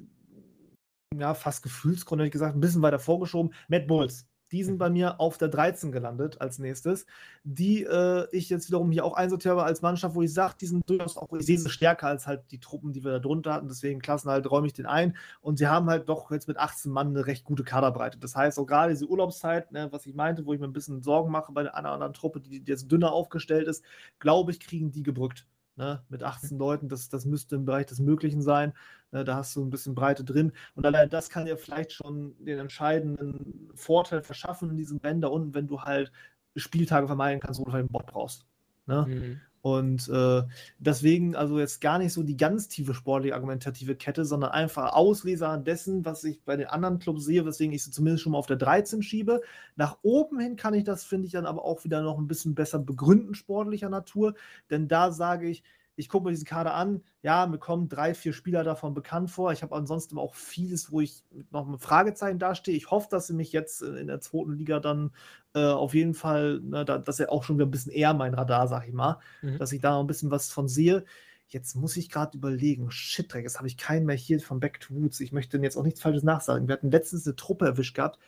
ja, 1.19 1.35
fast 1.35 1.63
Gefühlsgründen, 1.63 2.25
hätte 2.25 2.29
ich 2.29 2.33
gesagt, 2.33 2.57
ein 2.57 2.61
bisschen 2.61 2.83
weiter 2.83 2.99
vorgeschoben. 2.99 3.55
Matt 3.69 3.87
Bulls. 3.87 4.27
Die 4.55 4.63
sind 4.63 4.79
bei 4.79 4.89
mir 4.89 5.19
auf 5.19 5.37
der 5.37 5.49
13 5.49 5.91
gelandet 5.91 6.41
als 6.41 6.61
nächstes, 6.61 7.07
die 7.43 7.83
äh, 7.83 8.29
ich 8.31 8.49
jetzt 8.51 8.69
wiederum 8.69 8.93
hier 8.93 9.05
auch 9.05 9.15
einsortiere 9.15 9.65
als 9.65 9.83
Mannschaft, 9.83 10.15
wo 10.15 10.23
ich 10.23 10.33
sage, 10.33 10.55
die 10.61 10.67
sind 10.67 10.89
durchaus 10.89 11.17
auch, 11.17 11.33
ich 11.33 11.45
sehe 11.45 11.59
sie 11.59 11.69
stärker 11.69 12.07
als 12.07 12.29
halt 12.29 12.53
die 12.53 12.61
Truppen, 12.61 12.93
die 12.93 13.03
wir 13.03 13.11
da 13.11 13.19
drunter 13.19 13.53
hatten, 13.53 13.67
deswegen 13.67 14.01
Klassen 14.01 14.31
halt 14.31 14.49
räume 14.49 14.69
ich 14.69 14.73
den 14.73 14.87
ein 14.87 15.17
und 15.41 15.59
sie 15.59 15.67
haben 15.67 15.91
halt 15.91 16.09
doch 16.09 16.31
jetzt 16.31 16.47
mit 16.47 16.57
18 16.57 16.93
Mann 16.93 17.09
eine 17.09 17.27
recht 17.27 17.43
gute 17.43 17.65
Kaderbreite. 17.65 18.19
Das 18.21 18.37
heißt, 18.37 18.61
auch 18.61 18.67
gerade 18.67 18.93
diese 18.93 19.09
Urlaubszeit, 19.09 19.73
ne, 19.73 19.89
was 19.91 20.07
ich 20.07 20.15
meinte, 20.15 20.47
wo 20.47 20.53
ich 20.53 20.61
mir 20.61 20.69
ein 20.69 20.73
bisschen 20.73 21.03
Sorgen 21.03 21.33
mache 21.33 21.51
bei 21.51 21.63
einer 21.75 21.91
anderen 21.91 22.15
Truppe, 22.15 22.39
die, 22.39 22.63
jetzt 22.65 22.93
dünner 22.93 23.11
aufgestellt 23.11 23.67
ist, 23.67 23.83
glaube 24.21 24.53
ich, 24.53 24.61
kriegen 24.61 24.93
die 24.93 25.03
gebrückt. 25.03 25.49
Ne, 25.77 26.05
mit 26.09 26.23
18 26.23 26.57
Leuten, 26.57 26.89
das, 26.89 27.09
das 27.09 27.25
müsste 27.25 27.57
im 27.57 27.65
Bereich 27.65 27.87
des 27.87 27.99
Möglichen 27.99 28.43
sein. 28.43 28.75
Ne, 29.15 29.25
da 29.25 29.37
hast 29.37 29.55
du 29.55 29.65
ein 29.65 29.71
bisschen 29.71 29.95
Breite 29.95 30.25
drin. 30.25 30.53
Und 30.75 30.85
allein 30.85 31.09
das 31.09 31.31
kann 31.31 31.47
dir 31.47 31.57
vielleicht 31.57 31.93
schon 31.93 32.35
den 32.41 32.59
entscheidenden 32.59 33.71
Vorteil 33.77 34.23
verschaffen 34.23 34.71
in 34.71 34.77
diesem 34.77 34.99
Bänder 34.99 35.31
unten, 35.31 35.55
wenn 35.55 35.69
du 35.69 35.83
halt 35.83 36.11
Spieltage 36.57 37.07
vermeiden 37.07 37.41
kannst, 37.41 37.61
wo 37.61 37.65
du 37.65 37.71
einen 37.71 37.87
Bot 37.87 38.07
brauchst. 38.07 38.45
Ne? 38.87 39.07
Mhm. 39.09 39.41
Und 39.61 40.09
äh, 40.09 40.43
deswegen 40.79 41.37
also 41.37 41.61
jetzt 41.61 41.81
gar 41.81 41.99
nicht 41.99 42.13
so 42.13 42.25
die 42.25 42.37
ganz 42.37 42.67
tiefe 42.67 42.93
sportliche 42.93 43.37
argumentative 43.37 43.95
Kette, 43.95 44.25
sondern 44.25 44.51
einfach 44.51 44.93
Ausleser 44.93 45.59
dessen, 45.59 46.05
was 46.05 46.25
ich 46.25 46.43
bei 46.43 46.57
den 46.57 46.67
anderen 46.67 46.99
Clubs 46.99 47.25
sehe, 47.25 47.47
weswegen 47.47 47.73
ich 47.73 47.85
sie 47.85 47.93
zumindest 47.93 48.25
schon 48.25 48.33
mal 48.33 48.39
auf 48.39 48.47
der 48.47 48.57
13 48.57 49.01
schiebe. 49.01 49.43
Nach 49.77 49.99
oben 50.03 50.41
hin 50.41 50.57
kann 50.57 50.75
ich 50.75 50.83
das, 50.83 51.05
finde 51.05 51.27
ich, 51.27 51.33
dann 51.33 51.47
aber 51.47 51.65
auch 51.65 51.85
wieder 51.85 52.03
noch 52.03 52.19
ein 52.19 52.27
bisschen 52.27 52.57
besser 52.57 52.81
begründen, 52.81 53.37
sportlicher 53.37 53.91
Natur. 53.91 54.35
Denn 54.71 54.89
da 54.89 55.13
sage 55.13 55.49
ich, 55.49 55.63
ich 55.97 56.09
gucke 56.09 56.25
mir 56.25 56.31
diesen 56.31 56.47
Kader 56.47 56.75
an, 56.75 57.03
ja, 57.23 57.47
mir 57.47 57.59
kommen 57.59 57.89
drei, 57.89 58.15
vier 58.15 58.33
Spieler 58.33 58.65
davon 58.65 58.95
bekannt 58.95 59.31
vor. 59.31 59.53
Ich 59.53 59.63
habe 59.63 59.75
ansonsten 59.75 60.19
auch 60.19 60.35
vieles, 60.35 60.91
wo 60.91 61.01
ich 61.01 61.23
noch 61.51 61.67
mit 61.67 61.81
Fragezeichen 61.81 62.39
dastehe. 62.39 62.77
Ich 62.77 62.91
hoffe, 62.91 63.09
dass 63.11 63.29
sie 63.29 63.35
mich 63.35 63.53
jetzt 63.53 63.83
in 63.83 64.09
der 64.09 64.21
zweiten 64.21 64.55
Liga 64.55 64.81
dann 64.81 65.13
äh, 65.55 65.65
auf 65.65 65.95
jeden 65.95 66.15
Fall, 66.15 66.61
ne, 66.61 66.85
da, 66.85 66.99
dass 66.99 67.21
er 67.21 67.31
auch 67.31 67.45
schon 67.45 67.57
wieder 67.57 67.67
ein 67.67 67.71
bisschen 67.71 67.93
eher 67.93 68.13
mein 68.13 68.35
Radar, 68.35 68.67
sag 68.67 68.89
ich 68.89 68.95
mal, 68.95 69.21
mhm. 69.43 69.59
dass 69.59 69.73
ich 69.73 69.81
da 69.81 69.93
noch 69.93 70.01
ein 70.01 70.09
bisschen 70.09 70.31
was 70.31 70.51
von 70.51 70.69
sehe. 70.69 71.05
Jetzt 71.47 71.77
muss 71.77 71.97
ich 71.97 72.11
gerade 72.11 72.37
überlegen, 72.37 72.91
shit, 72.91 73.33
jetzt 73.35 73.59
habe 73.59 73.69
ich 73.69 73.77
keinen 73.77 74.07
mehr 74.07 74.17
hier 74.17 74.41
von 74.41 74.59
Back 74.59 74.81
to 74.81 74.95
Woods. 74.95 75.21
Ich 75.21 75.31
möchte 75.31 75.59
jetzt 75.59 75.77
auch 75.77 75.85
nichts 75.85 76.01
Falsches 76.01 76.25
nachsagen. 76.25 76.67
Wir 76.67 76.73
hatten 76.73 76.91
letztens 76.91 77.27
eine 77.27 77.37
Truppe 77.37 77.67
erwischt 77.67 77.95
gehabt, 77.95 78.19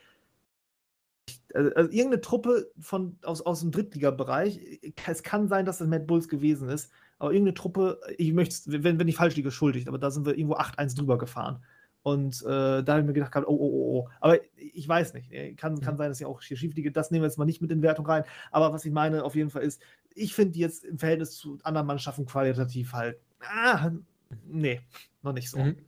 also, 1.54 1.74
also, 1.74 1.90
irgendeine 1.90 2.20
Truppe 2.20 2.70
von, 2.78 3.18
aus, 3.22 3.40
aus 3.40 3.60
dem 3.60 3.70
Drittliga-Bereich. 3.70 4.80
Es 5.06 5.22
kann 5.22 5.48
sein, 5.48 5.64
dass 5.64 5.78
das 5.78 5.88
Mad 5.88 6.04
Bulls 6.04 6.28
gewesen 6.28 6.68
ist 6.68 6.92
aber 7.18 7.32
irgendeine 7.32 7.54
Truppe, 7.54 8.00
ich 8.18 8.32
möchte 8.32 8.82
wenn, 8.82 8.98
wenn 8.98 9.08
ich 9.08 9.16
falsch 9.16 9.36
liege, 9.36 9.50
schuldig, 9.50 9.88
aber 9.88 9.98
da 9.98 10.10
sind 10.10 10.26
wir 10.26 10.36
irgendwo 10.36 10.56
8-1 10.56 10.96
drüber 10.96 11.18
gefahren. 11.18 11.64
Und 12.02 12.40
äh, 12.42 12.84
da 12.84 12.86
habe 12.86 13.00
ich 13.00 13.06
mir 13.06 13.14
gedacht, 13.14 13.34
oh, 13.36 13.42
oh, 13.48 13.56
oh, 13.56 13.98
oh. 13.98 14.08
Aber 14.20 14.38
ich 14.54 14.86
weiß 14.86 15.12
nicht. 15.14 15.28
Kann, 15.56 15.80
kann 15.80 15.96
sein, 15.96 16.08
dass 16.08 16.20
ich 16.20 16.26
auch 16.26 16.40
hier 16.40 16.56
schief 16.56 16.72
liege. 16.76 16.92
Das 16.92 17.10
nehmen 17.10 17.22
wir 17.22 17.26
jetzt 17.26 17.36
mal 17.36 17.46
nicht 17.46 17.60
mit 17.60 17.72
in 17.72 17.82
Wertung 17.82 18.06
rein. 18.06 18.22
Aber 18.52 18.72
was 18.72 18.84
ich 18.84 18.92
meine 18.92 19.24
auf 19.24 19.34
jeden 19.34 19.50
Fall 19.50 19.62
ist, 19.62 19.82
ich 20.14 20.32
finde 20.32 20.56
jetzt 20.56 20.84
im 20.84 21.00
Verhältnis 21.00 21.32
zu 21.32 21.58
anderen 21.64 21.88
Mannschaften 21.88 22.24
qualitativ 22.24 22.92
halt, 22.92 23.18
ah, 23.40 23.90
nee, 24.46 24.82
noch 25.22 25.32
nicht 25.32 25.50
so. 25.50 25.58
Mhm. 25.58 25.78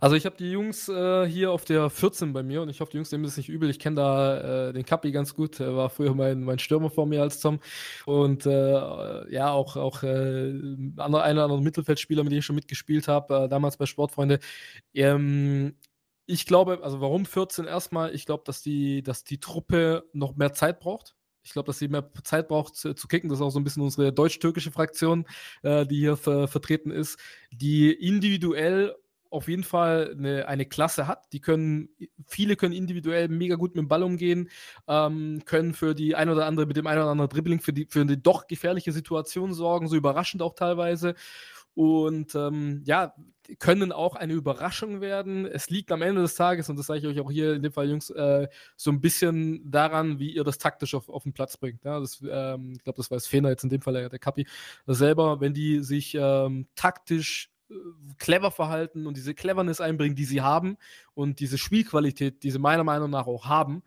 Also 0.00 0.16
ich 0.16 0.26
habe 0.26 0.36
die 0.36 0.50
Jungs 0.50 0.88
äh, 0.88 1.26
hier 1.26 1.52
auf 1.52 1.64
der 1.64 1.90
14 1.90 2.32
bei 2.32 2.42
mir 2.42 2.62
und 2.62 2.68
ich 2.68 2.80
hoffe, 2.80 2.90
die 2.90 2.96
Jungs 2.96 3.12
nehmen 3.12 3.24
das 3.24 3.36
nicht 3.36 3.48
übel. 3.48 3.70
Ich 3.70 3.78
kenne 3.78 3.96
da 3.96 4.68
äh, 4.68 4.72
den 4.72 4.84
Kappi 4.84 5.12
ganz 5.12 5.34
gut. 5.34 5.60
Er 5.60 5.76
war 5.76 5.90
früher 5.90 6.14
mein, 6.14 6.42
mein 6.42 6.58
Stürmer 6.58 6.90
vor 6.90 7.06
mir 7.06 7.22
als 7.22 7.40
Tom. 7.40 7.60
Und 8.06 8.46
äh, 8.46 9.32
ja, 9.32 9.50
auch, 9.52 9.76
auch 9.76 10.02
äh, 10.02 10.52
andere, 10.96 11.22
einer 11.22 11.40
oder 11.40 11.44
andere 11.44 11.62
Mittelfeldspieler, 11.62 12.24
mit 12.24 12.32
dem 12.32 12.38
ich 12.38 12.44
schon 12.44 12.56
mitgespielt 12.56 13.08
habe, 13.08 13.44
äh, 13.44 13.48
damals 13.48 13.76
bei 13.76 13.86
Sportfreunde. 13.86 14.40
Ähm, 14.94 15.76
ich 16.26 16.46
glaube, 16.46 16.80
also 16.82 17.00
warum 17.00 17.26
14 17.26 17.66
erstmal? 17.66 18.14
Ich 18.14 18.26
glaube, 18.26 18.44
dass 18.46 18.62
die, 18.62 19.02
dass 19.02 19.24
die 19.24 19.40
Truppe 19.40 20.04
noch 20.12 20.36
mehr 20.36 20.52
Zeit 20.52 20.80
braucht. 20.80 21.14
Ich 21.42 21.52
glaube, 21.52 21.66
dass 21.66 21.78
sie 21.78 21.88
mehr 21.88 22.10
Zeit 22.24 22.48
braucht 22.48 22.74
zu, 22.74 22.94
zu, 22.94 23.06
kicken. 23.06 23.28
Das 23.28 23.38
ist 23.38 23.42
auch 23.42 23.50
so 23.50 23.60
ein 23.60 23.64
bisschen 23.64 23.82
unsere 23.82 24.12
deutsch-türkische 24.12 24.72
Fraktion, 24.72 25.26
äh, 25.62 25.86
die 25.86 25.98
hier 25.98 26.16
ver 26.16 26.48
vertreten 26.48 26.90
ist, 26.90 27.18
die 27.52 27.92
individuell 27.92 28.96
auf 29.34 29.48
jeden 29.48 29.64
Fall 29.64 30.14
eine, 30.16 30.48
eine 30.48 30.64
Klasse 30.64 31.06
hat. 31.06 31.32
Die 31.32 31.40
können, 31.40 31.88
viele 32.26 32.56
können 32.56 32.74
individuell 32.74 33.28
mega 33.28 33.56
gut 33.56 33.74
mit 33.74 33.82
dem 33.82 33.88
Ball 33.88 34.02
umgehen, 34.02 34.48
ähm, 34.88 35.42
können 35.44 35.74
für 35.74 35.94
die 35.94 36.14
ein 36.14 36.28
oder 36.28 36.46
andere, 36.46 36.66
mit 36.66 36.76
dem 36.76 36.86
ein 36.86 36.98
oder 36.98 37.10
anderen 37.10 37.28
Dribbling 37.28 37.60
für 37.60 37.72
die, 37.72 37.86
für 37.90 38.00
eine 38.00 38.16
doch 38.16 38.46
gefährliche 38.46 38.92
Situation 38.92 39.52
sorgen, 39.52 39.88
so 39.88 39.96
überraschend 39.96 40.42
auch 40.42 40.54
teilweise. 40.54 41.14
Und 41.74 42.34
ähm, 42.36 42.82
ja, 42.84 43.14
können 43.58 43.92
auch 43.92 44.14
eine 44.14 44.32
Überraschung 44.32 45.00
werden. 45.00 45.44
Es 45.46 45.68
liegt 45.68 45.92
am 45.92 46.02
Ende 46.02 46.22
des 46.22 46.34
Tages, 46.34 46.70
und 46.70 46.78
das 46.78 46.86
sage 46.86 47.00
ich 47.00 47.06
euch 47.06 47.20
auch 47.20 47.30
hier 47.30 47.54
in 47.54 47.62
dem 47.62 47.72
Fall, 47.72 47.88
Jungs, 47.90 48.10
äh, 48.10 48.48
so 48.76 48.90
ein 48.90 49.00
bisschen 49.00 49.70
daran, 49.70 50.18
wie 50.18 50.30
ihr 50.30 50.44
das 50.44 50.58
taktisch 50.58 50.94
auf, 50.94 51.08
auf 51.08 51.24
den 51.24 51.32
Platz 51.32 51.56
bringt. 51.56 51.84
Ja, 51.84 52.00
das, 52.00 52.22
ähm, 52.26 52.74
ich 52.76 52.84
glaube, 52.84 52.96
das 52.96 53.10
weiß 53.10 53.26
Fener 53.26 53.50
jetzt 53.50 53.64
in 53.64 53.70
dem 53.70 53.82
Fall, 53.82 54.08
der, 54.08 54.18
Kapi 54.18 54.46
selber, 54.86 55.40
wenn 55.40 55.52
die 55.52 55.80
sich 55.80 56.16
ähm, 56.18 56.68
taktisch 56.74 57.50
clever 58.18 58.50
verhalten 58.50 59.06
und 59.06 59.16
diese 59.16 59.34
Cleverness 59.34 59.80
einbringen, 59.80 60.16
die 60.16 60.24
sie 60.24 60.42
haben 60.42 60.76
und 61.14 61.40
diese 61.40 61.58
Spielqualität, 61.58 62.42
die 62.42 62.50
sie 62.50 62.58
meiner 62.58 62.84
Meinung 62.84 63.10
nach 63.10 63.26
auch 63.26 63.46
haben, 63.46 63.82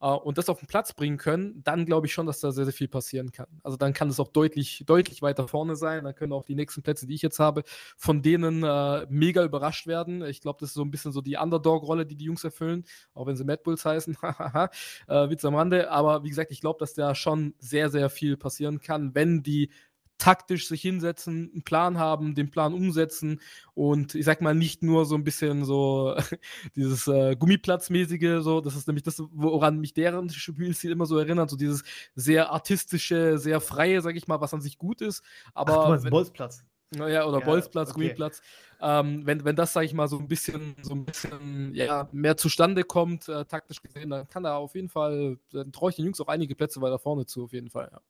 äh, 0.00 0.06
und 0.08 0.38
das 0.38 0.48
auf 0.48 0.58
den 0.58 0.68
Platz 0.68 0.92
bringen 0.92 1.16
können, 1.16 1.62
dann 1.64 1.86
glaube 1.86 2.06
ich 2.06 2.12
schon, 2.12 2.26
dass 2.26 2.40
da 2.40 2.52
sehr, 2.52 2.64
sehr 2.64 2.74
viel 2.74 2.88
passieren 2.88 3.32
kann. 3.32 3.46
Also 3.62 3.76
dann 3.76 3.92
kann 3.92 4.08
es 4.08 4.20
auch 4.20 4.28
deutlich, 4.28 4.84
deutlich 4.86 5.22
weiter 5.22 5.48
vorne 5.48 5.76
sein. 5.76 6.04
Dann 6.04 6.14
können 6.14 6.32
auch 6.32 6.44
die 6.44 6.54
nächsten 6.54 6.82
Plätze, 6.82 7.06
die 7.06 7.14
ich 7.14 7.22
jetzt 7.22 7.38
habe, 7.38 7.62
von 7.96 8.22
denen 8.22 8.62
äh, 8.62 9.06
mega 9.08 9.44
überrascht 9.44 9.86
werden. 9.86 10.22
Ich 10.24 10.40
glaube, 10.40 10.58
das 10.60 10.70
ist 10.70 10.74
so 10.74 10.82
ein 10.82 10.90
bisschen 10.90 11.12
so 11.12 11.20
die 11.20 11.36
Underdog-Rolle, 11.36 12.06
die 12.06 12.16
die 12.16 12.26
Jungs 12.26 12.44
erfüllen, 12.44 12.84
auch 13.14 13.26
wenn 13.26 13.36
sie 13.36 13.44
Mad 13.44 13.62
Bulls 13.64 13.84
heißen. 13.84 14.16
äh, 15.08 15.30
Witz 15.30 15.44
am 15.44 15.54
Rande. 15.54 15.90
Aber 15.90 16.24
wie 16.24 16.28
gesagt, 16.28 16.50
ich 16.52 16.60
glaube, 16.60 16.78
dass 16.78 16.94
da 16.94 17.14
schon 17.14 17.54
sehr, 17.58 17.90
sehr 17.90 18.10
viel 18.10 18.36
passieren 18.36 18.80
kann, 18.80 19.14
wenn 19.14 19.42
die 19.42 19.70
taktisch 20.18 20.68
sich 20.68 20.80
hinsetzen, 20.82 21.50
einen 21.52 21.62
Plan 21.62 21.98
haben, 21.98 22.34
den 22.34 22.50
Plan 22.50 22.72
umsetzen 22.72 23.40
und 23.74 24.14
ich 24.14 24.24
sag 24.24 24.40
mal 24.40 24.54
nicht 24.54 24.82
nur 24.82 25.04
so 25.04 25.14
ein 25.14 25.24
bisschen 25.24 25.64
so 25.64 26.16
dieses 26.76 27.06
äh, 27.06 27.36
Gummiplatzmäßige, 27.36 28.42
so, 28.42 28.60
das 28.60 28.76
ist 28.76 28.86
nämlich 28.86 29.04
das, 29.04 29.22
woran 29.32 29.78
mich 29.78 29.94
deren 29.94 30.30
Spielstil 30.30 30.92
immer 30.92 31.06
so 31.06 31.18
erinnert, 31.18 31.50
so 31.50 31.56
dieses 31.56 31.82
sehr 32.14 32.50
artistische, 32.50 33.38
sehr 33.38 33.60
freie, 33.60 34.00
sag 34.00 34.16
ich 34.16 34.26
mal, 34.28 34.40
was 34.40 34.54
an 34.54 34.60
sich 34.60 34.78
gut 34.78 35.00
ist. 35.00 35.22
Aber 35.54 35.78
Ach, 35.78 35.84
du 35.84 35.90
meinst 35.90 36.10
Bolzplatz. 36.10 36.64
naja, 36.90 37.26
oder 37.26 37.40
Ja, 37.40 37.44
Bolzplatz, 37.44 37.90
okay. 37.90 38.00
Gummiplatz. 38.00 38.40
Ähm, 38.80 39.26
wenn, 39.26 39.44
wenn 39.44 39.56
das, 39.56 39.72
sag 39.72 39.84
ich 39.84 39.94
mal, 39.94 40.08
so 40.08 40.18
ein 40.18 40.28
bisschen, 40.28 40.76
so 40.82 40.94
ein 40.94 41.04
bisschen 41.04 41.74
ja, 41.74 42.08
mehr 42.12 42.36
zustande 42.36 42.84
kommt, 42.84 43.28
äh, 43.28 43.44
taktisch 43.44 43.82
gesehen, 43.82 44.10
dann 44.10 44.28
kann 44.28 44.42
da 44.44 44.56
auf 44.56 44.74
jeden 44.74 44.88
Fall, 44.88 45.38
dann 45.52 45.72
traue 45.72 45.90
ich 45.90 45.96
den 45.96 46.06
Jungs 46.06 46.20
auch 46.20 46.28
einige 46.28 46.54
Plätze 46.54 46.80
weiter 46.80 46.98
vorne 46.98 47.26
zu, 47.26 47.44
auf 47.44 47.52
jeden 47.52 47.70
Fall. 47.70 47.90
Ja. 47.92 48.00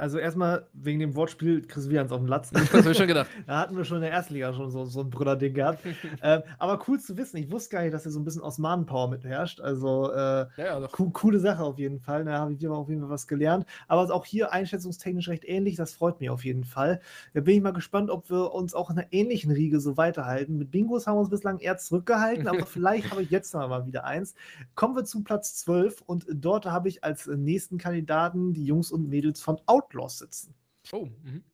Also 0.00 0.18
erstmal 0.18 0.64
wegen 0.74 1.00
dem 1.00 1.16
Wortspiel 1.16 1.66
Chris 1.66 1.90
Wians 1.90 2.12
auf 2.12 2.18
dem 2.18 2.28
Latz. 2.28 2.50
Das 2.50 2.72
habe 2.72 2.92
ich 2.92 2.96
schon 2.96 3.08
gedacht. 3.08 3.28
Da 3.48 3.58
hatten 3.58 3.76
wir 3.76 3.84
schon 3.84 3.96
in 3.96 4.02
der 4.02 4.12
Erstliga 4.12 4.52
schon 4.52 4.70
so, 4.70 4.84
so 4.84 5.00
ein 5.00 5.10
Brüllerding 5.10 5.54
gehabt. 5.54 5.80
ähm, 6.22 6.42
aber 6.58 6.80
cool 6.86 7.00
zu 7.00 7.16
wissen. 7.16 7.36
Ich 7.38 7.50
wusste 7.50 7.70
gar 7.74 7.82
nicht, 7.82 7.92
dass 7.92 8.04
hier 8.04 8.12
so 8.12 8.20
ein 8.20 8.24
bisschen 8.24 8.42
Osmanen-Power 8.42 9.08
mitherrscht. 9.08 9.60
Also 9.60 10.12
äh, 10.12 10.46
Ja, 10.56 10.80
ja, 10.80 10.86
co 10.86 11.10
coole 11.10 11.40
Sache 11.40 11.64
auf 11.64 11.78
jeden 11.80 11.98
Fall. 11.98 12.24
Da 12.24 12.38
habe 12.38 12.52
ich 12.52 12.60
hier 12.60 12.70
auf 12.70 12.88
jeden 12.88 13.00
Fall 13.00 13.10
was 13.10 13.26
gelernt. 13.26 13.66
Aber 13.88 14.14
auch 14.14 14.24
hier 14.24 14.52
einschätzungstechnisch 14.52 15.28
recht 15.28 15.44
ähnlich. 15.44 15.74
Das 15.74 15.94
freut 15.94 16.20
mich 16.20 16.30
auf 16.30 16.44
jeden 16.44 16.62
Fall. 16.62 17.00
Da 17.34 17.40
bin 17.40 17.56
ich 17.56 17.62
mal 17.62 17.72
gespannt, 17.72 18.10
ob 18.10 18.30
wir 18.30 18.54
uns 18.54 18.74
auch 18.74 18.90
in 18.90 18.98
einer 18.98 19.08
ähnlichen 19.10 19.50
Riege 19.50 19.80
so 19.80 19.96
weiterhalten. 19.96 20.58
Mit 20.58 20.70
Bingos 20.70 21.08
haben 21.08 21.16
wir 21.16 21.20
uns 21.20 21.30
bislang 21.30 21.58
eher 21.58 21.76
zurückgehalten, 21.76 22.46
aber 22.46 22.66
vielleicht 22.66 23.10
habe 23.10 23.22
ich 23.22 23.30
jetzt 23.30 23.52
noch 23.52 23.68
mal 23.68 23.86
wieder 23.86 24.04
eins. 24.04 24.36
Kommen 24.76 24.94
wir 24.94 25.04
zu 25.04 25.24
Platz 25.24 25.56
12 25.56 26.02
und 26.02 26.26
dort 26.30 26.66
habe 26.66 26.88
ich 26.88 27.02
als 27.02 27.26
nächsten 27.26 27.78
Kandidaten 27.78 28.52
die 28.52 28.64
Jungs 28.64 28.92
und 28.92 29.08
Mädels 29.08 29.40
von 29.40 29.58
Outlaws 29.88 30.18
sitzen. 30.18 30.54
Oh, 30.92 31.06
mhm. 31.22 31.44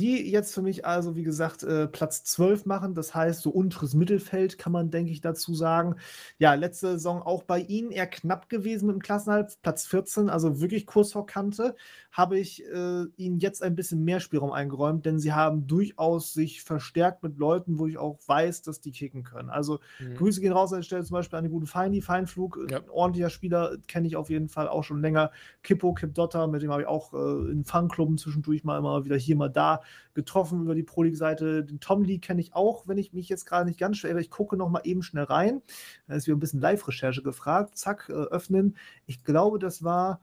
Die 0.00 0.28
jetzt 0.28 0.52
für 0.52 0.60
mich 0.62 0.84
also, 0.84 1.14
wie 1.14 1.22
gesagt, 1.22 1.62
äh, 1.62 1.86
Platz 1.86 2.24
12 2.24 2.66
machen. 2.66 2.94
Das 2.94 3.14
heißt, 3.14 3.40
so 3.42 3.50
unteres 3.50 3.94
Mittelfeld 3.94 4.58
kann 4.58 4.72
man, 4.72 4.90
denke 4.90 5.12
ich, 5.12 5.20
dazu 5.20 5.54
sagen. 5.54 5.94
Ja, 6.36 6.54
letzte 6.54 6.88
Saison 6.92 7.22
auch 7.22 7.44
bei 7.44 7.60
Ihnen 7.60 7.92
eher 7.92 8.08
knapp 8.08 8.48
gewesen 8.48 8.86
mit 8.88 8.94
dem 8.96 9.02
Klassenhalt. 9.02 9.56
Platz 9.62 9.86
14, 9.86 10.28
also 10.30 10.60
wirklich 10.60 10.86
kurz 10.86 11.12
vor 11.12 11.26
Kante. 11.26 11.76
Habe 12.10 12.40
ich 12.40 12.64
äh, 12.64 13.04
Ihnen 13.16 13.38
jetzt 13.38 13.62
ein 13.62 13.76
bisschen 13.76 14.02
mehr 14.02 14.18
Spielraum 14.18 14.50
eingeräumt, 14.50 15.06
denn 15.06 15.20
Sie 15.20 15.32
haben 15.32 15.68
durchaus 15.68 16.32
sich 16.32 16.62
verstärkt 16.62 17.22
mit 17.22 17.38
Leuten, 17.38 17.78
wo 17.78 17.86
ich 17.86 17.96
auch 17.96 18.18
weiß, 18.26 18.62
dass 18.62 18.80
die 18.80 18.90
kicken 18.90 19.22
können. 19.22 19.48
Also 19.48 19.78
Mhm. 20.00 20.14
Grüße 20.16 20.40
gehen 20.40 20.52
raus 20.52 20.72
an 20.72 20.80
der 20.80 20.82
Stelle 20.84 21.04
zum 21.04 21.14
Beispiel 21.14 21.38
an 21.38 21.44
den 21.44 21.52
guten 21.52 21.66
Feini, 21.66 22.00
Feinflug, 22.02 22.58
äh, 22.68 22.72
Ja. 22.72 22.78
ein 22.78 22.90
ordentlicher 22.90 23.30
Spieler, 23.30 23.76
kenne 23.86 24.08
ich 24.08 24.16
auf 24.16 24.28
jeden 24.28 24.48
Fall 24.48 24.66
auch 24.66 24.82
schon 24.82 25.00
länger. 25.00 25.30
Kippo, 25.62 25.94
Kip 25.94 26.14
Dotter, 26.14 26.48
mit 26.48 26.62
dem 26.62 26.72
habe 26.72 26.82
ich 26.82 26.88
auch 26.88 27.12
äh, 27.14 27.50
in 27.52 27.64
Fangklubben 27.64 28.18
zwischendurch 28.18 28.64
mal 28.64 28.76
immer 28.78 29.04
wieder 29.04 29.16
hier, 29.16 29.36
mal 29.36 29.48
da 29.48 29.82
getroffen 30.14 30.62
über 30.62 30.74
die 30.74 30.82
Pro 30.82 31.02
League-Seite. 31.02 31.64
Den 31.64 31.80
Tom 31.80 32.04
Lee 32.04 32.18
kenne 32.18 32.40
ich 32.40 32.54
auch, 32.54 32.86
wenn 32.86 32.98
ich 32.98 33.12
mich 33.12 33.28
jetzt 33.28 33.46
gerade 33.46 33.66
nicht 33.66 33.78
ganz 33.78 33.98
schwer, 33.98 34.16
ich 34.16 34.30
gucke 34.30 34.56
noch 34.56 34.70
mal 34.70 34.82
eben 34.84 35.02
schnell 35.02 35.24
rein. 35.24 35.62
Da 36.06 36.14
ist 36.14 36.26
wieder 36.26 36.36
ein 36.36 36.40
bisschen 36.40 36.60
Live-Recherche 36.60 37.22
gefragt. 37.22 37.76
Zack, 37.76 38.08
äh, 38.08 38.12
öffnen. 38.12 38.76
Ich 39.06 39.24
glaube, 39.24 39.58
das 39.58 39.82
war. 39.82 40.20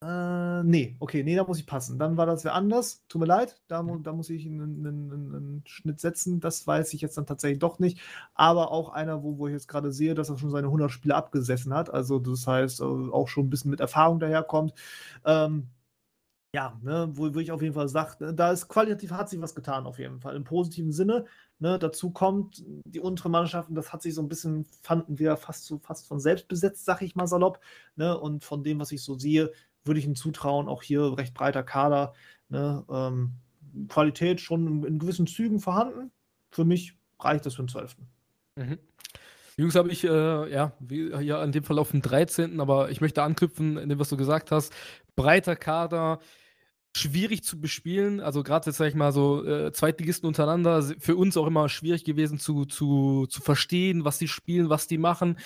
Äh, 0.00 0.62
nee, 0.62 0.96
okay, 1.00 1.24
nee, 1.24 1.34
da 1.34 1.42
muss 1.44 1.58
ich 1.58 1.66
passen. 1.66 1.98
Dann 1.98 2.16
war 2.16 2.24
das 2.26 2.44
wer 2.44 2.54
anders. 2.54 3.02
Tut 3.08 3.20
mir 3.20 3.26
leid, 3.26 3.60
da, 3.66 3.82
da 3.82 4.12
muss 4.12 4.30
ich 4.30 4.46
einen, 4.46 4.86
einen, 4.86 5.12
einen, 5.12 5.34
einen 5.34 5.62
Schnitt 5.66 5.98
setzen. 5.98 6.38
Das 6.38 6.64
weiß 6.66 6.94
ich 6.94 7.00
jetzt 7.00 7.18
dann 7.18 7.26
tatsächlich 7.26 7.58
doch 7.58 7.80
nicht. 7.80 8.00
Aber 8.34 8.70
auch 8.70 8.90
einer, 8.90 9.24
wo, 9.24 9.38
wo 9.38 9.48
ich 9.48 9.54
jetzt 9.54 9.66
gerade 9.66 9.90
sehe, 9.90 10.14
dass 10.14 10.28
er 10.28 10.38
schon 10.38 10.50
seine 10.50 10.68
100 10.68 10.90
Spiele 10.92 11.16
abgesessen 11.16 11.74
hat. 11.74 11.90
Also, 11.90 12.20
das 12.20 12.46
heißt, 12.46 12.80
äh, 12.80 12.84
auch 12.84 13.26
schon 13.26 13.46
ein 13.46 13.50
bisschen 13.50 13.72
mit 13.72 13.80
Erfahrung 13.80 14.20
daherkommt. 14.20 14.72
Ähm, 15.24 15.68
ja, 16.54 16.78
ne, 16.82 17.08
wo, 17.12 17.34
wo 17.34 17.38
ich 17.40 17.52
auf 17.52 17.60
jeden 17.60 17.74
Fall 17.74 17.88
sage, 17.88 18.24
ne, 18.24 18.34
da 18.34 18.52
ist 18.52 18.68
qualitativ 18.68 19.10
hat 19.10 19.28
sich 19.28 19.40
was 19.40 19.54
getan, 19.54 19.86
auf 19.86 19.98
jeden 19.98 20.20
Fall. 20.20 20.34
Im 20.34 20.44
positiven 20.44 20.92
Sinne. 20.92 21.26
Ne, 21.58 21.78
dazu 21.78 22.10
kommt, 22.10 22.64
die 22.84 23.00
untere 23.00 23.28
Mannschaften, 23.28 23.74
das 23.74 23.92
hat 23.92 24.00
sich 24.02 24.14
so 24.14 24.22
ein 24.22 24.28
bisschen, 24.28 24.64
fanden 24.82 25.18
wir 25.18 25.36
fast 25.36 25.66
so 25.66 25.78
fast 25.78 26.06
von 26.06 26.20
selbst 26.20 26.48
besetzt, 26.48 26.84
sag 26.84 27.02
ich 27.02 27.16
mal 27.16 27.26
salopp. 27.26 27.60
Ne, 27.96 28.16
und 28.18 28.44
von 28.44 28.62
dem, 28.62 28.80
was 28.80 28.92
ich 28.92 29.02
so 29.02 29.18
sehe, 29.18 29.52
würde 29.84 30.00
ich 30.00 30.06
ihm 30.06 30.14
zutrauen, 30.14 30.68
auch 30.68 30.82
hier 30.82 31.18
recht 31.18 31.34
breiter 31.34 31.62
Kader. 31.62 32.14
Ne, 32.48 32.84
ähm, 32.90 33.32
Qualität 33.88 34.40
schon 34.40 34.84
in, 34.84 34.98
gewissen 34.98 35.26
Zügen 35.26 35.60
vorhanden. 35.60 36.10
Für 36.50 36.64
mich 36.64 36.96
reicht 37.20 37.44
das 37.44 37.56
für 37.56 37.62
den 37.62 37.68
12. 37.68 37.96
Mhm. 38.56 38.78
Jungs 39.58 39.74
habe 39.74 39.90
ich, 39.90 40.04
äh, 40.04 40.52
ja, 40.52 40.72
wie, 40.78 41.10
ja, 41.10 41.42
in 41.42 41.50
dem 41.50 41.64
Fall 41.64 41.80
auf 41.80 41.90
dem 41.90 42.00
13., 42.00 42.60
aber 42.60 42.90
ich 42.90 43.00
möchte 43.00 43.24
anknüpfen, 43.24 43.76
in 43.76 43.88
dem, 43.88 43.98
was 43.98 44.08
du 44.08 44.16
gesagt 44.16 44.52
hast. 44.52 44.72
Breiter 45.18 45.56
Kader, 45.56 46.20
schwierig 46.96 47.44
zu 47.44 47.60
bespielen. 47.60 48.20
Also 48.20 48.42
gerade 48.42 48.66
jetzt, 48.66 48.76
sag 48.76 48.86
ich 48.86 48.94
mal, 48.94 49.12
so 49.12 49.44
äh, 49.44 49.72
Zweitligisten 49.72 50.26
untereinander, 50.26 50.82
für 50.98 51.16
uns 51.16 51.36
auch 51.36 51.46
immer 51.46 51.68
schwierig 51.68 52.04
gewesen 52.04 52.38
zu, 52.38 52.64
zu, 52.64 53.26
zu 53.28 53.40
verstehen, 53.40 54.04
was 54.04 54.18
die 54.18 54.28
spielen, 54.28 54.70
was 54.70 54.86
die 54.86 54.98
machen. 54.98 55.38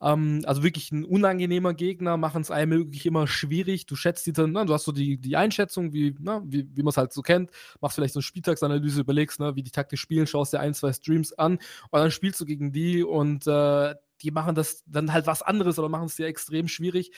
Ähm, 0.00 0.42
also 0.46 0.62
wirklich 0.62 0.92
ein 0.92 1.04
unangenehmer 1.04 1.74
Gegner, 1.74 2.16
machen 2.16 2.42
es 2.42 2.50
einem 2.50 2.86
wirklich 2.86 3.06
immer 3.06 3.26
schwierig. 3.26 3.86
Du 3.86 3.96
schätzt 3.96 4.26
die 4.26 4.32
dann, 4.32 4.52
na, 4.52 4.64
du 4.64 4.74
hast 4.74 4.84
so 4.84 4.92
die, 4.92 5.16
die 5.16 5.36
Einschätzung, 5.36 5.92
wie, 5.92 6.14
na, 6.18 6.42
wie, 6.44 6.68
wie 6.74 6.82
man 6.82 6.90
es 6.90 6.96
halt 6.96 7.12
so 7.12 7.22
kennt, 7.22 7.50
machst 7.80 7.96
vielleicht 7.96 8.14
so 8.14 8.18
eine 8.18 8.24
Spieltagsanalyse, 8.24 9.00
überlegst, 9.00 9.40
ne, 9.40 9.56
wie 9.56 9.62
die 9.62 9.70
taktisch 9.70 10.00
spielen, 10.00 10.26
schaust 10.26 10.52
dir 10.52 10.60
ein, 10.60 10.74
zwei 10.74 10.92
Streams 10.92 11.32
an 11.32 11.54
und 11.54 11.98
dann 12.00 12.10
spielst 12.10 12.40
du 12.40 12.44
gegen 12.44 12.72
die 12.72 13.02
und 13.02 13.46
äh, 13.46 13.94
die 14.22 14.30
machen 14.30 14.54
das 14.54 14.84
dann 14.86 15.12
halt 15.12 15.26
was 15.26 15.42
anderes 15.42 15.78
oder 15.78 15.88
machen 15.88 16.06
es 16.06 16.16
dir 16.16 16.26
extrem 16.26 16.68
schwierig 16.68 17.10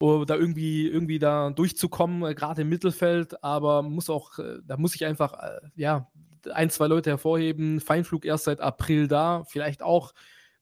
da 0.00 0.36
irgendwie, 0.36 0.86
irgendwie 0.88 1.18
da 1.18 1.50
durchzukommen, 1.50 2.30
äh, 2.30 2.34
gerade 2.34 2.62
im 2.62 2.68
Mittelfeld, 2.68 3.42
aber 3.42 3.82
muss 3.82 4.10
auch, 4.10 4.38
äh, 4.38 4.58
da 4.64 4.76
muss 4.76 4.94
ich 4.94 5.04
einfach, 5.04 5.32
äh, 5.34 5.60
ja, 5.76 6.10
ein, 6.52 6.70
zwei 6.70 6.86
Leute 6.88 7.10
hervorheben. 7.10 7.80
Feinflug 7.80 8.24
erst 8.24 8.44
seit 8.44 8.60
April 8.60 9.08
da, 9.08 9.44
vielleicht 9.44 9.82
auch 9.82 10.12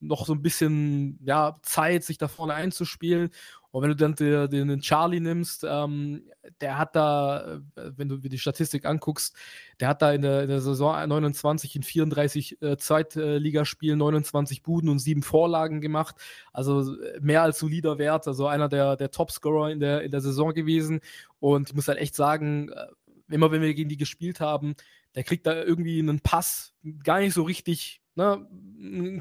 noch 0.00 0.26
so 0.26 0.32
ein 0.34 0.42
bisschen, 0.42 1.18
ja, 1.24 1.58
Zeit, 1.62 2.04
sich 2.04 2.18
da 2.18 2.28
vorne 2.28 2.54
einzuspielen. 2.54 3.30
Und 3.72 3.82
wenn 3.82 3.88
du 3.88 3.96
dann 3.96 4.14
den, 4.14 4.68
den 4.68 4.80
Charlie 4.80 5.18
nimmst, 5.18 5.64
ähm, 5.68 6.30
der 6.60 6.76
hat 6.76 6.94
da, 6.94 7.60
äh, 7.74 7.90
wenn 7.96 8.08
du 8.08 8.18
dir 8.18 8.28
die 8.28 8.38
Statistik 8.38 8.84
anguckst, 8.84 9.34
der 9.80 9.88
hat 9.88 10.02
da 10.02 10.12
in 10.12 10.20
der, 10.20 10.42
in 10.42 10.48
der 10.50 10.60
Saison 10.60 11.08
29 11.08 11.76
in 11.76 11.82
34 11.82 12.60
äh, 12.60 12.76
Zweitligaspielen 12.76 13.98
29 13.98 14.62
Buden 14.62 14.90
und 14.90 14.98
sieben 14.98 15.22
Vorlagen 15.22 15.80
gemacht. 15.80 16.16
Also 16.52 16.94
äh, 17.00 17.18
mehr 17.20 17.42
als 17.42 17.58
solider 17.58 17.96
Wert, 17.96 18.28
also 18.28 18.46
einer 18.46 18.68
der, 18.68 18.96
der 18.96 19.10
Topscorer 19.10 19.70
in 19.70 19.80
der, 19.80 20.02
in 20.02 20.10
der 20.10 20.20
Saison 20.20 20.52
gewesen. 20.52 21.00
Und 21.40 21.70
ich 21.70 21.74
muss 21.74 21.88
halt 21.88 21.98
echt 21.98 22.14
sagen, 22.14 22.68
äh, 22.68 22.86
immer 23.30 23.50
wenn 23.52 23.62
wir 23.62 23.72
gegen 23.72 23.88
die 23.88 23.96
gespielt 23.96 24.38
haben, 24.40 24.74
der 25.14 25.24
kriegt 25.24 25.46
da 25.46 25.54
irgendwie 25.54 25.98
einen 25.98 26.20
Pass 26.20 26.74
gar 27.02 27.20
nicht 27.20 27.32
so 27.32 27.42
richtig, 27.42 28.01
ne, 28.14 28.46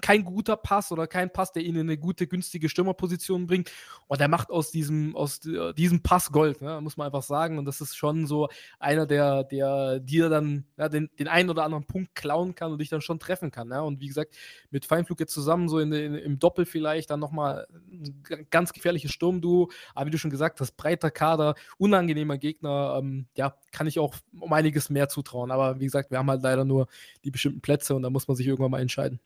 kein 0.02 0.24
guter 0.24 0.58
Pass 0.58 0.92
oder 0.92 1.08
kein 1.08 1.32
Pass, 1.32 1.52
der 1.52 1.64
ihn 1.64 1.76
in 1.76 1.82
eine 1.82 1.98
gute, 1.98 2.28
günstige 2.28 2.68
Stürmerposition 2.68 3.48
bringt. 3.48 3.72
Und 4.08 4.20
der 4.20 4.28
macht 4.28 4.50
aus 4.50 4.72
diesem, 4.72 5.16
aus 5.16 5.40
diesem 5.40 6.02
Pass 6.02 6.32
Gold, 6.32 6.62
ne, 6.62 6.80
muss 6.82 6.98
man 6.98 7.06
einfach 7.06 7.24
sagen. 7.24 7.58
Und 7.58 7.66
das 7.66 7.82
ist 7.82 7.96
schon 7.96 8.26
so 8.26 8.50
einer, 8.80 9.06
der, 9.06 9.44
der 9.44 10.00
dir 10.00 10.30
dann 10.30 10.66
ja, 10.78 10.90
den, 10.90 11.10
den 11.20 11.28
einen 11.28 11.50
oder 11.50 11.64
anderen 11.64 11.86
Punkt 11.86 12.16
klauen 12.16 12.56
kann 12.56 12.72
und 12.72 12.80
dich 12.80 12.90
dann 12.90 13.02
schon 13.02 13.20
treffen 13.20 13.52
kann. 13.52 13.70
Ja. 13.70 13.82
Und 13.82 14.02
wie 14.02 14.08
gesagt, 14.08 14.36
mit 14.72 14.86
Feinflug 14.86 15.20
jetzt 15.20 15.34
zusammen, 15.34 15.70
so 15.70 15.80
in, 15.80 15.92
in, 15.94 16.16
im 16.16 16.40
Doppel 16.40 16.66
vielleicht, 16.66 17.12
dann 17.12 17.20
nochmal 17.20 17.68
ein 17.72 18.48
ganz 18.50 18.74
gefährliches 18.74 19.12
Sturmduo. 19.12 19.70
Aber 19.94 20.08
wie 20.08 20.12
du 20.12 20.18
schon 20.18 20.32
gesagt 20.32 20.60
hast, 20.60 20.76
breiter 20.76 21.12
Kader, 21.12 21.56
unangenehmer 21.78 22.38
Gegner, 22.38 22.98
ähm, 23.00 23.28
ja, 23.36 23.56
kann 23.72 23.88
ich 23.88 24.00
auch 24.00 24.16
um 24.40 24.52
einiges 24.54 24.90
mehr 24.90 25.08
zutrauen. 25.08 25.52
Aber 25.52 25.80
wie 25.80 25.86
gesagt, 25.86 26.12
wir 26.12 26.18
haben 26.18 26.30
halt 26.30 26.42
leider 26.42 26.66
nur 26.66 26.88
die 27.24 27.32
bestimmten 27.32 27.62
Plätze 27.62 27.96
und 27.96 28.02
da 28.02 28.10
muss 28.10 28.28
man 28.28 28.36
sich 28.36 28.48
irgendwann 28.48 28.72
mal 28.72 28.81
entscheiden. 28.82 29.20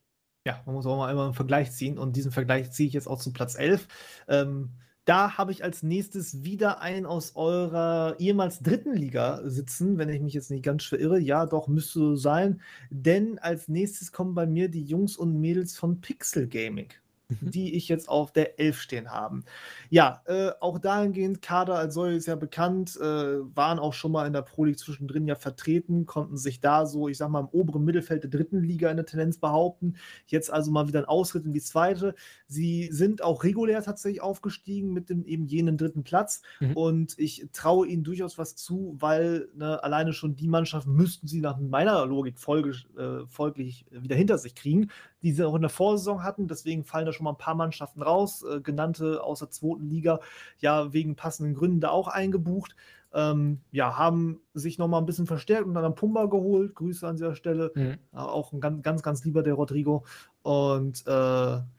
Ja, 0.46 0.62
man 0.66 0.76
muss 0.76 0.86
auch 0.86 0.98
mal 0.98 1.12
immer 1.12 1.26
einen 1.26 1.34
Vergleich 1.34 1.72
ziehen 1.72 1.98
und 1.98 2.16
diesen 2.16 2.32
Vergleich 2.32 2.72
ziehe 2.72 2.88
ich 2.88 2.94
jetzt 2.94 3.08
auch 3.08 3.20
zu 3.20 3.34
Platz 3.34 3.56
11. 3.56 3.88
Ähm, 4.28 4.70
da 5.06 5.38
habe 5.38 5.52
ich 5.52 5.64
als 5.64 5.84
nächstes 5.84 6.44
wieder 6.44 6.82
einen 6.82 7.06
aus 7.06 7.36
eurer 7.36 8.16
ehemals 8.20 8.60
dritten 8.60 8.94
Liga 8.94 9.42
sitzen, 9.46 10.00
wenn 10.00 10.10
ich 10.10 10.20
mich 10.20 10.34
jetzt 10.34 10.50
nicht 10.50 10.64
ganz 10.64 10.84
verirre. 10.84 11.20
Ja, 11.20 11.46
doch, 11.46 11.68
müsste 11.68 12.00
so 12.00 12.16
sein. 12.16 12.62
Denn 12.90 13.38
als 13.38 13.68
nächstes 13.68 14.12
kommen 14.12 14.34
bei 14.34 14.48
mir 14.48 14.68
die 14.68 14.84
Jungs 14.84 15.16
und 15.16 15.40
Mädels 15.40 15.78
von 15.78 16.02
Pixel 16.02 16.48
Gaming, 16.48 16.90
die 17.30 17.76
ich 17.76 17.88
jetzt 17.88 18.10
auf 18.10 18.32
der 18.32 18.60
11 18.60 18.80
stehen 18.80 19.12
haben. 19.12 19.44
Ja, 19.90 20.22
äh, 20.26 20.52
auch 20.60 20.80
dahingehend, 20.80 21.42
Kader 21.42 21.76
als 21.76 21.94
solches 21.94 22.20
ist 22.20 22.26
ja 22.28 22.36
bekannt, 22.36 22.98
äh, 22.98 23.04
waren 23.04 23.80
auch 23.80 23.94
schon 23.94 24.12
mal 24.12 24.28
in 24.28 24.34
der 24.34 24.42
Pro 24.42 24.66
League 24.66 24.80
zwischendrin 24.80 25.28
ja 25.28 25.36
vertreten, 25.36 26.06
konnten 26.06 26.38
sich 26.38 26.60
da 26.60 26.86
so, 26.86 27.08
ich 27.08 27.18
sag 27.18 27.30
mal, 27.30 27.42
im 27.42 27.48
oberen 27.48 27.84
Mittelfeld 27.84 28.24
der 28.24 28.30
dritten 28.30 28.62
Liga 28.62 28.90
in 28.90 28.98
der 28.98 29.06
Tendenz 29.06 29.38
behaupten. 29.38 29.96
Jetzt 30.28 30.52
also 30.52 30.72
mal 30.72 30.88
wieder 30.88 31.00
ein 31.00 31.06
Ausritt 31.06 31.46
in 31.46 31.54
die 31.54 31.62
zweite. 31.62 32.16
Sie 32.48 32.90
sind 32.92 33.24
auch 33.24 33.44
regulär 33.44 33.84
tatsächlich 33.84 34.22
aufgestiegen 34.22 34.94
mit 34.94 35.10
dem 35.10 35.26
eben 35.26 35.46
jenen 35.46 35.78
dritten 35.78 36.04
Platz. 36.04 36.42
Mhm. 36.60 36.74
Und 36.74 37.20
ich 37.20 37.48
traue 37.54 37.88
ihnen 37.88 38.04
durchaus 38.04 38.38
was 38.38 38.56
zu, 38.56 38.96
weil 39.00 39.50
ne, 39.56 39.84
alleine 39.84 40.14
schon 40.14 40.36
die 40.36 40.48
Mannschaft 40.48 40.88
müssten 40.88 41.28
sie 41.28 41.42
nach 41.42 41.58
meiner 41.60 42.06
Logik 42.06 42.40
folge, 42.40 42.72
äh, 42.98 43.28
folglich 43.28 43.86
wieder 43.92 44.16
hinter 44.16 44.38
sich 44.38 44.56
kriegen, 44.56 44.90
die 45.22 45.32
sie 45.32 45.46
auch 45.46 45.56
in 45.56 45.62
der 45.62 45.70
Vorsaison 45.70 46.24
hatten. 46.24 46.48
Deswegen 46.48 46.84
fallen 46.84 47.06
da 47.06 47.14
schon 47.16 47.24
mal 47.24 47.32
ein 47.32 47.38
paar 47.38 47.56
Mannschaften 47.56 48.02
raus, 48.02 48.44
äh, 48.44 48.62
genannte 48.62 49.24
aus 49.24 49.40
der 49.40 49.50
zweiten 49.50 49.90
Liga, 49.90 50.20
ja 50.60 50.94
wegen 50.94 51.16
passenden 51.16 51.56
Gründen 51.56 51.80
da 51.80 51.90
auch 51.90 52.08
eingebucht. 52.08 52.76
Ähm, 53.14 53.62
ja, 53.72 53.98
haben 53.98 54.42
sich 54.54 54.78
noch 54.78 54.90
mal 54.90 54.98
ein 54.98 55.06
bisschen 55.06 55.26
verstärkt 55.26 55.66
und 55.66 55.74
dann 55.74 55.86
einen 55.86 55.96
Pumba 55.96 56.26
geholt. 56.26 56.76
Grüße 56.76 57.08
an 57.08 57.16
dieser 57.16 57.34
Stelle. 57.36 57.72
Mhm. 57.74 57.98
Auch 58.12 58.52
ein 58.52 58.60
ganz, 58.60 58.84
ganz, 58.84 59.04
ganz 59.04 59.24
lieber 59.24 59.42
der 59.42 59.54
Rodrigo. 59.54 60.04
Und 60.42 61.08
äh, 61.08 61.12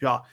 ja, 0.01 0.25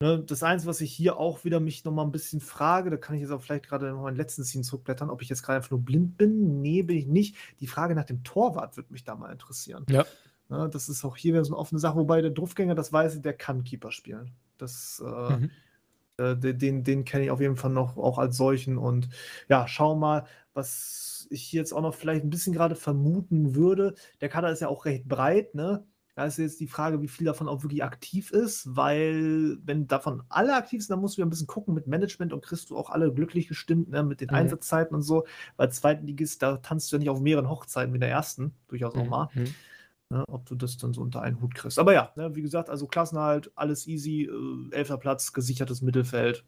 ne, 0.00 0.24
das 0.26 0.42
Einzige, 0.42 0.70
was 0.70 0.80
ich 0.80 0.92
hier 0.92 1.18
auch 1.18 1.44
wieder 1.44 1.60
mich 1.60 1.84
noch 1.84 1.92
mal 1.92 2.02
ein 2.02 2.10
bisschen 2.10 2.40
frage, 2.40 2.90
da 2.90 2.96
kann 2.96 3.14
ich 3.14 3.22
jetzt 3.22 3.30
auch 3.30 3.40
vielleicht 3.40 3.68
gerade 3.68 3.92
noch 3.92 4.02
meinen 4.02 4.16
letzten 4.16 4.42
Scene 4.42 4.64
zurückblättern, 4.64 5.08
ob 5.08 5.22
ich 5.22 5.28
jetzt 5.28 5.44
gerade 5.44 5.58
einfach 5.58 5.70
nur 5.70 5.84
blind 5.84 6.16
bin. 6.16 6.60
Nee, 6.60 6.82
bin 6.82 6.96
ich 6.96 7.06
nicht. 7.06 7.36
Die 7.60 7.68
Frage 7.68 7.94
nach 7.94 8.04
dem 8.04 8.24
Torwart 8.24 8.76
würde 8.76 8.92
mich 8.92 9.04
da 9.04 9.14
mal 9.14 9.30
interessieren. 9.30 9.86
Ja. 9.88 10.04
Ne, 10.50 10.68
das 10.68 10.88
ist 10.88 11.04
auch 11.04 11.16
hier 11.16 11.34
wieder 11.34 11.44
so 11.44 11.54
eine 11.54 11.60
offene 11.60 11.78
Sache, 11.78 11.96
wobei 11.96 12.20
der 12.20 12.32
Druffgänger, 12.32 12.74
das 12.74 12.92
weiß 12.92 13.14
ich, 13.14 13.22
der 13.22 13.34
kann 13.34 13.62
Keeper 13.62 13.92
spielen. 13.92 14.32
Das, 14.58 15.00
äh, 15.04 15.36
mhm. 15.36 15.50
äh, 16.16 16.36
den, 16.36 16.82
den 16.82 17.04
kenne 17.04 17.24
ich 17.24 17.30
auf 17.30 17.40
jeden 17.40 17.56
Fall 17.56 17.70
noch 17.70 17.96
auch 17.96 18.18
als 18.18 18.36
solchen. 18.36 18.76
Und 18.76 19.08
ja, 19.48 19.68
schau 19.68 19.94
mal, 19.94 20.26
was 20.52 21.28
ich 21.30 21.52
jetzt 21.52 21.72
auch 21.72 21.82
noch 21.82 21.94
vielleicht 21.94 22.24
ein 22.24 22.30
bisschen 22.30 22.52
gerade 22.52 22.74
vermuten 22.74 23.54
würde. 23.54 23.94
Der 24.20 24.28
Kader 24.28 24.50
ist 24.50 24.58
ja 24.58 24.66
auch 24.66 24.86
recht 24.86 25.06
breit, 25.08 25.54
ne? 25.54 25.86
Da 26.16 26.24
ist 26.26 26.38
jetzt 26.38 26.58
die 26.58 26.66
Frage, 26.66 27.00
wie 27.00 27.08
viel 27.08 27.24
davon 27.24 27.48
auch 27.48 27.62
wirklich 27.62 27.84
aktiv 27.84 28.32
ist, 28.32 28.76
weil 28.76 29.56
wenn 29.64 29.86
davon 29.86 30.24
alle 30.28 30.56
aktiv 30.56 30.82
sind, 30.82 30.90
dann 30.90 31.00
musst 31.00 31.16
du 31.16 31.22
ja 31.22 31.26
ein 31.26 31.30
bisschen 31.30 31.46
gucken 31.46 31.72
mit 31.72 31.86
Management 31.86 32.32
und 32.32 32.44
kriegst 32.44 32.70
du 32.70 32.76
auch 32.76 32.90
alle 32.90 33.14
glücklich 33.14 33.46
gestimmt 33.46 33.88
ne, 33.88 34.02
mit 34.02 34.20
den 34.20 34.28
mhm. 34.28 34.34
Einsatzzeiten 34.34 34.96
und 34.96 35.02
so. 35.02 35.24
Weil 35.56 35.70
zweiten 35.70 36.08
Ligist, 36.08 36.42
da 36.42 36.56
tanzt 36.56 36.90
du 36.90 36.96
ja 36.96 36.98
nicht 36.98 37.08
auf 37.08 37.20
mehreren 37.20 37.48
Hochzeiten 37.48 37.94
wie 37.94 38.00
der 38.00 38.10
ersten, 38.10 38.52
durchaus 38.66 38.96
auch 38.96 39.04
mhm. 39.04 39.08
mal. 39.08 39.28
Mhm. 39.34 39.54
Ne, 40.12 40.24
ob 40.28 40.44
du 40.46 40.56
das 40.56 40.76
dann 40.76 40.92
so 40.92 41.02
unter 41.02 41.22
einen 41.22 41.40
Hut 41.40 41.54
kriegst. 41.54 41.78
Aber 41.78 41.92
ja, 41.92 42.12
ne, 42.16 42.34
wie 42.34 42.42
gesagt, 42.42 42.68
also 42.68 42.88
Klassenhalt, 42.88 43.52
alles 43.54 43.86
easy, 43.86 44.22
äh, 44.24 44.74
elfter 44.74 44.98
Platz, 44.98 45.32
gesichertes 45.32 45.82
Mittelfeld. 45.82 46.44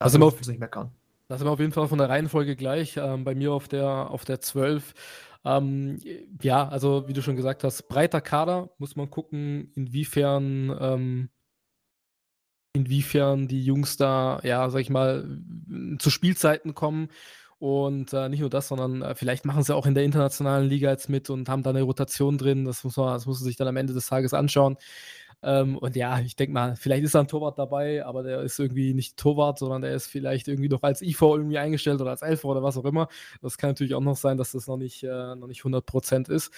Da 0.00 0.12
wir 0.12 0.26
auf, 0.26 0.44
nicht 0.44 0.58
meckern. 0.58 0.90
Da 1.28 1.38
sind 1.38 1.46
wir 1.46 1.52
auf 1.52 1.60
jeden 1.60 1.72
Fall 1.72 1.86
von 1.86 1.98
der 1.98 2.08
Reihenfolge 2.08 2.56
gleich. 2.56 2.96
Ähm, 2.96 3.22
bei 3.22 3.36
mir 3.36 3.52
auf 3.52 3.68
der, 3.68 4.10
auf 4.10 4.24
der 4.24 4.40
12. 4.40 4.94
Ähm, 5.44 6.00
ja, 6.42 6.68
also 6.68 7.06
wie 7.06 7.12
du 7.12 7.22
schon 7.22 7.36
gesagt 7.36 7.62
hast, 7.62 7.86
breiter 7.86 8.20
Kader, 8.20 8.70
muss 8.78 8.96
man 8.96 9.10
gucken, 9.10 9.70
inwiefern, 9.76 10.76
ähm, 10.80 11.28
inwiefern 12.72 13.46
die 13.46 13.64
Jungs 13.64 13.96
da, 13.96 14.40
ja, 14.42 14.68
sag 14.70 14.80
ich 14.80 14.90
mal, 14.90 15.40
zu 16.00 16.10
Spielzeiten 16.10 16.74
kommen 16.74 17.10
und 17.58 18.12
äh, 18.12 18.28
nicht 18.28 18.40
nur 18.40 18.50
das, 18.50 18.68
sondern 18.68 19.02
äh, 19.02 19.14
vielleicht 19.14 19.44
machen 19.46 19.62
sie 19.62 19.74
auch 19.74 19.86
in 19.86 19.94
der 19.94 20.04
internationalen 20.04 20.68
Liga 20.68 20.90
jetzt 20.90 21.08
mit 21.08 21.30
und 21.30 21.48
haben 21.48 21.62
da 21.62 21.70
eine 21.70 21.82
Rotation 21.82 22.36
drin. 22.36 22.64
Das 22.66 22.84
muss 22.84 22.96
man, 22.96 23.14
das 23.14 23.26
muss 23.26 23.40
man 23.40 23.46
sich 23.46 23.56
dann 23.56 23.68
am 23.68 23.76
Ende 23.76 23.94
des 23.94 24.08
Tages 24.08 24.34
anschauen. 24.34 24.76
Ähm, 25.42 25.76
und 25.78 25.96
ja, 25.96 26.20
ich 26.20 26.36
denke 26.36 26.52
mal, 26.52 26.76
vielleicht 26.76 27.04
ist 27.04 27.14
da 27.14 27.20
ein 27.20 27.28
Torwart 27.28 27.58
dabei, 27.58 28.04
aber 28.04 28.22
der 28.22 28.40
ist 28.42 28.58
irgendwie 28.58 28.94
nicht 28.94 29.16
Torwart, 29.16 29.58
sondern 29.58 29.82
der 29.82 29.94
ist 29.94 30.06
vielleicht 30.06 30.48
irgendwie 30.48 30.68
noch 30.68 30.82
als 30.82 31.02
IV 31.02 31.22
irgendwie 31.22 31.58
eingestellt 31.58 32.00
oder 32.00 32.10
als 32.10 32.22
Elfer 32.22 32.48
oder 32.48 32.62
was 32.62 32.76
auch 32.76 32.84
immer. 32.84 33.08
Das 33.42 33.58
kann 33.58 33.70
natürlich 33.70 33.94
auch 33.94 34.00
noch 34.00 34.16
sein, 34.16 34.36
dass 34.38 34.52
das 34.52 34.66
noch 34.66 34.76
nicht, 34.76 35.02
äh, 35.04 35.34
noch 35.36 35.46
nicht 35.46 35.62
100% 35.62 36.30
ist. 36.30 36.52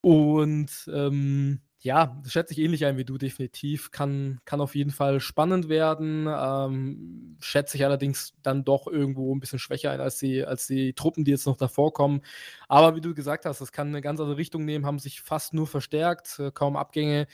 Und 0.00 0.70
ähm, 0.92 1.60
ja, 1.84 2.18
das 2.22 2.32
schätze 2.32 2.54
ich 2.54 2.60
ähnlich 2.60 2.86
ein 2.86 2.96
wie 2.96 3.04
du, 3.04 3.18
definitiv. 3.18 3.90
Kann, 3.90 4.40
kann 4.46 4.62
auf 4.62 4.74
jeden 4.74 4.90
Fall 4.90 5.20
spannend 5.20 5.68
werden. 5.68 6.26
Ähm, 6.26 7.36
schätze 7.40 7.76
ich 7.76 7.84
allerdings 7.84 8.32
dann 8.42 8.64
doch 8.64 8.86
irgendwo 8.86 9.34
ein 9.34 9.38
bisschen 9.38 9.58
schwächer 9.58 9.90
ein 9.90 10.00
als 10.00 10.16
die, 10.18 10.46
als 10.46 10.66
die 10.66 10.94
Truppen, 10.94 11.24
die 11.24 11.32
jetzt 11.32 11.44
noch 11.46 11.58
davor 11.58 11.92
kommen. 11.92 12.22
Aber 12.68 12.96
wie 12.96 13.02
du 13.02 13.14
gesagt 13.14 13.44
hast, 13.44 13.60
das 13.60 13.70
kann 13.70 13.88
eine 13.88 14.00
ganz 14.00 14.18
andere 14.18 14.38
Richtung 14.38 14.64
nehmen, 14.64 14.86
haben 14.86 14.98
sich 14.98 15.20
fast 15.20 15.52
nur 15.52 15.66
verstärkt, 15.66 16.38
äh, 16.38 16.50
kaum 16.52 16.76
Abgänge. 16.76 17.26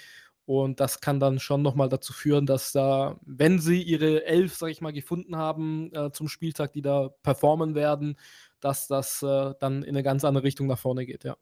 Und 0.47 0.81
das 0.81 1.01
kann 1.01 1.21
dann 1.21 1.39
schon 1.39 1.63
nochmal 1.63 1.89
dazu 1.89 2.13
führen, 2.13 2.45
dass 2.45 2.73
da, 2.73 3.21
wenn 3.25 3.61
sie 3.61 3.81
ihre 3.83 4.25
Elf, 4.27 4.57
sag 4.57 4.71
ich 4.71 4.81
mal, 4.81 4.93
gefunden 4.93 5.37
haben 5.37 5.93
äh, 5.95 6.11
zum 6.11 6.27
Spieltag, 6.27 6.73
die 6.73 6.83
da 6.83 7.11
performen 7.23 7.77
werden, 7.77 8.17
dass 8.59 8.89
das 8.89 9.23
äh, 9.23 9.55
dann 9.61 9.85
in 9.85 9.91
eine 9.91 10.03
ganz 10.03 10.25
andere 10.25 10.43
Richtung 10.45 10.67
nach 10.67 10.79
vorne 10.79 11.07
geht, 11.07 11.23
ja. 11.23 11.37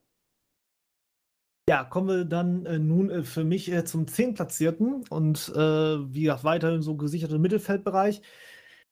Ja, 1.69 1.85
kommen 1.85 2.09
wir 2.09 2.25
dann 2.25 2.65
äh, 2.65 2.79
nun 2.79 3.11
äh, 3.11 3.23
für 3.23 3.45
mich 3.45 3.71
äh, 3.71 3.85
zum 3.85 4.07
Zehnplatzierten 4.09 5.05
und 5.11 5.53
äh, 5.55 5.59
wie 5.59 6.23
gesagt, 6.23 6.43
weiterhin 6.43 6.81
so 6.81 6.97
gesicherten 6.97 7.43
Mittelfeldbereich. 7.43 8.23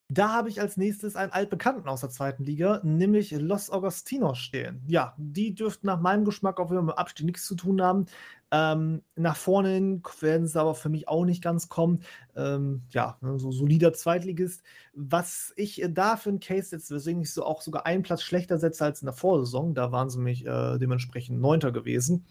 Da 0.08 0.34
habe 0.34 0.50
ich 0.50 0.60
als 0.60 0.76
nächstes 0.76 1.16
einen 1.16 1.32
altbekannten 1.32 1.88
aus 1.88 2.02
der 2.02 2.10
zweiten 2.10 2.44
Liga, 2.44 2.82
nämlich 2.84 3.30
Los 3.30 3.70
Augustinos 3.70 4.36
stehen. 4.36 4.84
Ja, 4.88 5.14
die 5.16 5.54
dürften 5.54 5.86
nach 5.86 6.00
meinem 6.02 6.26
Geschmack 6.26 6.60
auch 6.60 6.70
wieder 6.70 6.82
mit 6.82 6.98
Abstieg 6.98 7.24
nichts 7.24 7.46
zu 7.46 7.54
tun 7.54 7.80
haben. 7.80 8.04
Ähm, 8.52 9.02
nach 9.16 9.36
vorne 9.36 9.70
hin 9.70 10.02
werden 10.20 10.46
sie 10.46 10.60
aber 10.60 10.76
für 10.76 10.88
mich 10.88 11.08
auch 11.08 11.24
nicht 11.24 11.42
ganz 11.42 11.68
kommen. 11.68 12.02
Ähm, 12.36 12.82
ja, 12.90 13.18
ne, 13.20 13.40
so 13.40 13.50
solider 13.50 13.92
Zweitligist. 13.92 14.62
Was 14.94 15.52
ich 15.56 15.82
äh, 15.82 15.90
da 15.90 16.16
für 16.16 16.28
einen 16.28 16.38
Case 16.38 16.68
setze, 16.68 16.94
weswegen 16.94 17.22
ich 17.22 17.32
so 17.32 17.44
auch 17.44 17.60
sogar 17.60 17.86
einen 17.86 18.04
Platz 18.04 18.22
schlechter 18.22 18.58
setze 18.58 18.84
als 18.84 19.02
in 19.02 19.06
der 19.06 19.14
Vorsaison, 19.14 19.74
da 19.74 19.90
waren 19.90 20.10
sie 20.10 20.20
mich 20.20 20.46
äh, 20.46 20.78
dementsprechend 20.78 21.40
Neunter 21.40 21.72
gewesen, 21.72 22.24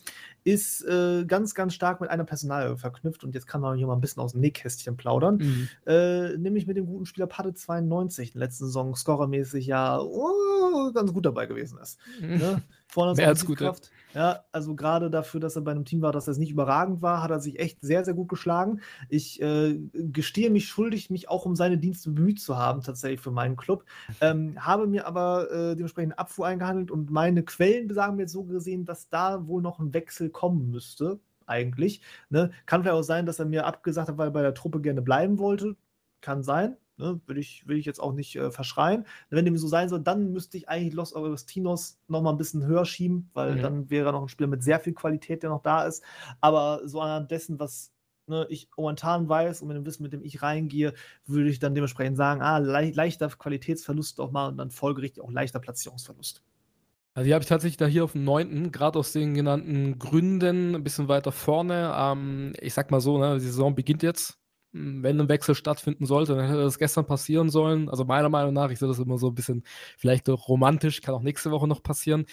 ist 0.45 0.85
äh, 0.85 1.25
ganz, 1.25 1.53
ganz 1.53 1.73
stark 1.73 1.99
mit 1.99 2.09
einer 2.09 2.23
Personal 2.23 2.77
verknüpft. 2.77 3.25
Und 3.25 3.35
jetzt 3.35 3.47
kann 3.47 3.59
man 3.59 3.77
hier 3.77 3.87
mal 3.87 3.95
ein 3.95 4.01
bisschen 4.01 4.23
aus 4.23 4.31
dem 4.31 4.41
Nähkästchen 4.41 4.95
plaudern. 4.95 5.37
Mhm. 5.37 5.69
Äh, 5.85 6.37
nämlich 6.37 6.65
mit 6.65 6.77
dem 6.77 6.85
guten 6.85 7.05
Spieler 7.05 7.27
Pate 7.27 7.53
92, 7.53 8.29
in 8.29 8.39
der 8.39 8.47
letzten 8.47 8.65
Saison 8.65 8.95
scorermäßig 8.95 9.65
ja 9.65 9.99
oh, 9.99 10.91
ganz 10.93 11.11
gut 11.13 11.25
dabei 11.25 11.45
gewesen 11.45 11.77
ist. 11.77 11.99
Mhm. 12.21 12.37
Ne? 12.37 12.61
Vorne 12.87 13.13
Mehr 13.15 13.27
als 13.27 13.45
gut. 13.45 13.57
Kraft. 13.57 13.91
Ja, 14.13 14.45
also 14.53 14.75
gerade 14.75 15.09
dafür, 15.09 15.41
dass 15.41 15.57
er 15.57 15.61
bei 15.61 15.71
einem 15.71 15.83
Team 15.83 16.01
war, 16.01 16.13
dass 16.13 16.27
er 16.27 16.37
nicht 16.37 16.51
überragend 16.51 17.01
war, 17.01 17.21
hat 17.21 17.31
er 17.31 17.41
sich 17.41 17.59
echt 17.59 17.81
sehr, 17.81 18.05
sehr 18.05 18.13
gut 18.13 18.29
geschlagen. 18.29 18.79
Ich 19.09 19.41
äh, 19.41 19.77
gestehe 19.93 20.49
mich 20.49 20.67
schuldig, 20.67 21.09
mich 21.09 21.27
auch 21.27 21.45
um 21.45 21.55
seine 21.55 21.77
Dienste 21.77 22.11
bemüht 22.11 22.39
zu 22.39 22.57
haben, 22.57 22.81
tatsächlich 22.81 23.19
für 23.19 23.31
meinen 23.31 23.57
Club. 23.57 23.83
Ähm, 24.21 24.55
habe 24.57 24.87
mir 24.87 25.05
aber 25.05 25.51
äh, 25.51 25.75
dementsprechend 25.75 26.17
Abfuhr 26.17 26.47
eingehandelt 26.47 26.91
und 26.91 27.11
meine 27.11 27.43
Quellen 27.43 27.93
sagen 27.93 28.15
mir 28.15 28.23
jetzt 28.23 28.31
so 28.31 28.43
gesehen, 28.45 28.85
dass 28.85 29.09
da 29.09 29.47
wohl 29.47 29.61
noch 29.61 29.79
ein 29.79 29.93
Wechsel 29.93 30.29
kommen 30.29 30.71
müsste, 30.71 31.19
eigentlich. 31.45 32.01
Ne? 32.29 32.51
Kann 32.65 32.83
vielleicht 32.83 32.95
auch 32.95 33.03
sein, 33.03 33.25
dass 33.25 33.39
er 33.39 33.45
mir 33.45 33.65
abgesagt 33.65 34.07
hat, 34.07 34.17
weil 34.17 34.29
er 34.29 34.31
bei 34.31 34.41
der 34.41 34.53
Truppe 34.53 34.79
gerne 34.79 35.01
bleiben 35.01 35.39
wollte. 35.39 35.75
Kann 36.21 36.41
sein. 36.41 36.77
Ne, 36.97 37.19
will, 37.25 37.37
ich, 37.37 37.67
will 37.67 37.77
ich 37.77 37.85
jetzt 37.85 37.99
auch 37.99 38.13
nicht 38.13 38.37
äh, 38.37 38.51
verschreien. 38.51 39.05
Wenn 39.29 39.43
dem 39.43 39.57
so 39.57 39.67
sein 39.67 39.89
soll, 39.89 39.99
dann 39.99 40.31
müsste 40.31 40.55
ich 40.55 40.69
eigentlich 40.69 40.93
Los 40.93 41.13
Augustinos 41.13 41.99
noch 42.07 42.21
mal 42.21 42.31
ein 42.31 42.37
bisschen 42.37 42.65
höher 42.65 42.85
schieben, 42.85 43.29
weil 43.33 43.55
mhm. 43.55 43.61
dann 43.61 43.89
wäre 43.89 44.13
noch 44.13 44.21
ein 44.21 44.29
Spieler 44.29 44.47
mit 44.47 44.63
sehr 44.63 44.79
viel 44.79 44.93
Qualität, 44.93 45.43
der 45.43 45.49
noch 45.49 45.61
da 45.61 45.85
ist. 45.85 46.03
Aber 46.39 46.87
so 46.87 47.01
anhand 47.01 47.31
dessen, 47.31 47.59
was 47.59 47.91
ne, 48.27 48.47
ich 48.49 48.69
momentan 48.77 49.27
weiß 49.27 49.61
und 49.61 49.67
mit 49.67 49.75
dem 49.75 49.85
Wissen, 49.85 50.03
mit 50.03 50.13
dem 50.13 50.23
ich 50.23 50.41
reingehe, 50.41 50.93
würde 51.25 51.49
ich 51.49 51.59
dann 51.59 51.75
dementsprechend 51.75 52.15
sagen, 52.15 52.41
ah, 52.41 52.59
le 52.59 52.91
leichter 52.91 53.27
Qualitätsverlust 53.27 54.21
auch 54.21 54.31
mal 54.31 54.47
und 54.47 54.57
dann 54.57 54.71
folgerichtig 54.71 55.21
auch 55.21 55.31
leichter 55.31 55.59
Platzierungsverlust. 55.59 56.43
Also 57.13 57.27
die 57.27 57.33
habe 57.33 57.43
ich 57.43 57.49
tatsächlich 57.49 57.77
da 57.77 57.87
hier 57.87 58.05
auf 58.05 58.13
dem 58.13 58.23
9., 58.23 58.71
gerade 58.71 58.99
aus 58.99 59.11
den 59.11 59.33
genannten 59.33 59.99
Gründen, 59.99 60.75
ein 60.75 60.83
bisschen 60.83 61.09
weiter 61.09 61.33
vorne. 61.33 61.93
Ähm, 61.93 62.53
ich 62.59 62.73
sag 62.73 62.91
mal 62.91 63.01
so, 63.01 63.17
ne, 63.17 63.35
die 63.35 63.45
Saison 63.45 63.75
beginnt 63.75 64.03
jetzt 64.03 64.37
wenn 64.75 65.21
ein 65.21 65.29
Wechsel 65.29 65.55
stattfinden 65.55 66.05
sollte, 66.05 66.35
dann 66.35 66.47
hätte 66.47 66.63
das 66.63 66.77
gestern 66.77 67.05
passieren 67.05 67.49
sollen. 67.49 67.89
Also 67.89 68.03
meiner 68.03 68.29
Meinung 68.29 68.53
nach, 68.53 68.69
ich 68.71 68.79
sehe 68.79 68.87
das 68.89 68.99
immer 68.99 69.17
so 69.17 69.29
ein 69.29 69.35
bisschen 69.35 69.63
vielleicht 69.97 70.29
auch 70.29 70.49
romantisch, 70.49 71.01
kann 71.01 71.15
auch 71.15 71.21
nächste 71.21 71.51
Woche 71.51 71.67
noch 71.67 71.81
passieren. 71.81 72.25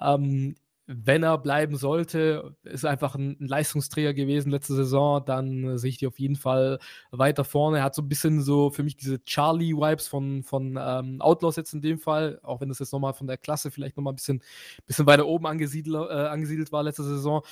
Ähm, 0.00 0.56
wenn 0.86 1.22
er 1.22 1.38
bleiben 1.38 1.76
sollte, 1.76 2.56
ist 2.64 2.84
einfach 2.84 3.14
ein, 3.14 3.38
ein 3.40 3.46
Leistungsträger 3.46 4.12
gewesen 4.12 4.50
letzte 4.50 4.74
Saison, 4.74 5.24
dann 5.24 5.64
äh, 5.64 5.78
sehe 5.78 5.90
ich 5.90 5.98
die 5.98 6.06
auf 6.06 6.18
jeden 6.18 6.36
Fall 6.36 6.78
weiter 7.10 7.44
vorne. 7.44 7.78
Er 7.78 7.84
hat 7.84 7.94
so 7.94 8.02
ein 8.02 8.08
bisschen 8.08 8.42
so 8.42 8.70
für 8.70 8.82
mich 8.82 8.96
diese 8.96 9.24
Charlie-Vibes 9.24 10.08
von, 10.08 10.42
von 10.42 10.78
ähm, 10.78 11.22
Outlaws 11.22 11.56
jetzt 11.56 11.72
in 11.72 11.80
dem 11.80 11.98
Fall, 11.98 12.38
auch 12.42 12.60
wenn 12.60 12.68
das 12.68 12.80
jetzt 12.80 12.92
nochmal 12.92 13.14
von 13.14 13.26
der 13.26 13.38
Klasse 13.38 13.70
vielleicht 13.70 13.96
nochmal 13.96 14.12
ein 14.12 14.16
bisschen, 14.16 14.42
bisschen 14.84 15.06
weiter 15.06 15.26
oben 15.26 15.46
angesiedelt, 15.46 16.10
äh, 16.10 16.26
angesiedelt 16.26 16.70
war 16.72 16.82
letzte 16.82 17.04
Saison 17.04 17.42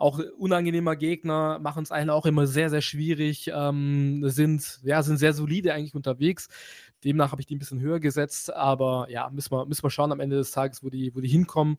auch 0.00 0.18
unangenehmer 0.38 0.96
Gegner, 0.96 1.58
machen 1.58 1.82
es 1.82 1.92
einen 1.92 2.10
auch 2.10 2.26
immer 2.26 2.46
sehr, 2.46 2.70
sehr 2.70 2.80
schwierig, 2.80 3.50
ähm, 3.54 4.22
sind, 4.28 4.80
ja, 4.82 5.02
sind 5.02 5.18
sehr 5.18 5.32
solide 5.32 5.74
eigentlich 5.74 5.94
unterwegs. 5.94 6.48
Demnach 7.04 7.32
habe 7.32 7.40
ich 7.40 7.46
die 7.46 7.56
ein 7.56 7.58
bisschen 7.58 7.80
höher 7.80 8.00
gesetzt, 8.00 8.52
aber 8.52 9.08
ja, 9.10 9.30
müssen 9.30 9.52
wir, 9.52 9.66
müssen 9.66 9.82
wir 9.82 9.90
schauen 9.90 10.12
am 10.12 10.20
Ende 10.20 10.36
des 10.36 10.52
Tages, 10.52 10.82
wo 10.82 10.90
die, 10.90 11.14
wo 11.14 11.20
die 11.20 11.28
hinkommen. 11.28 11.78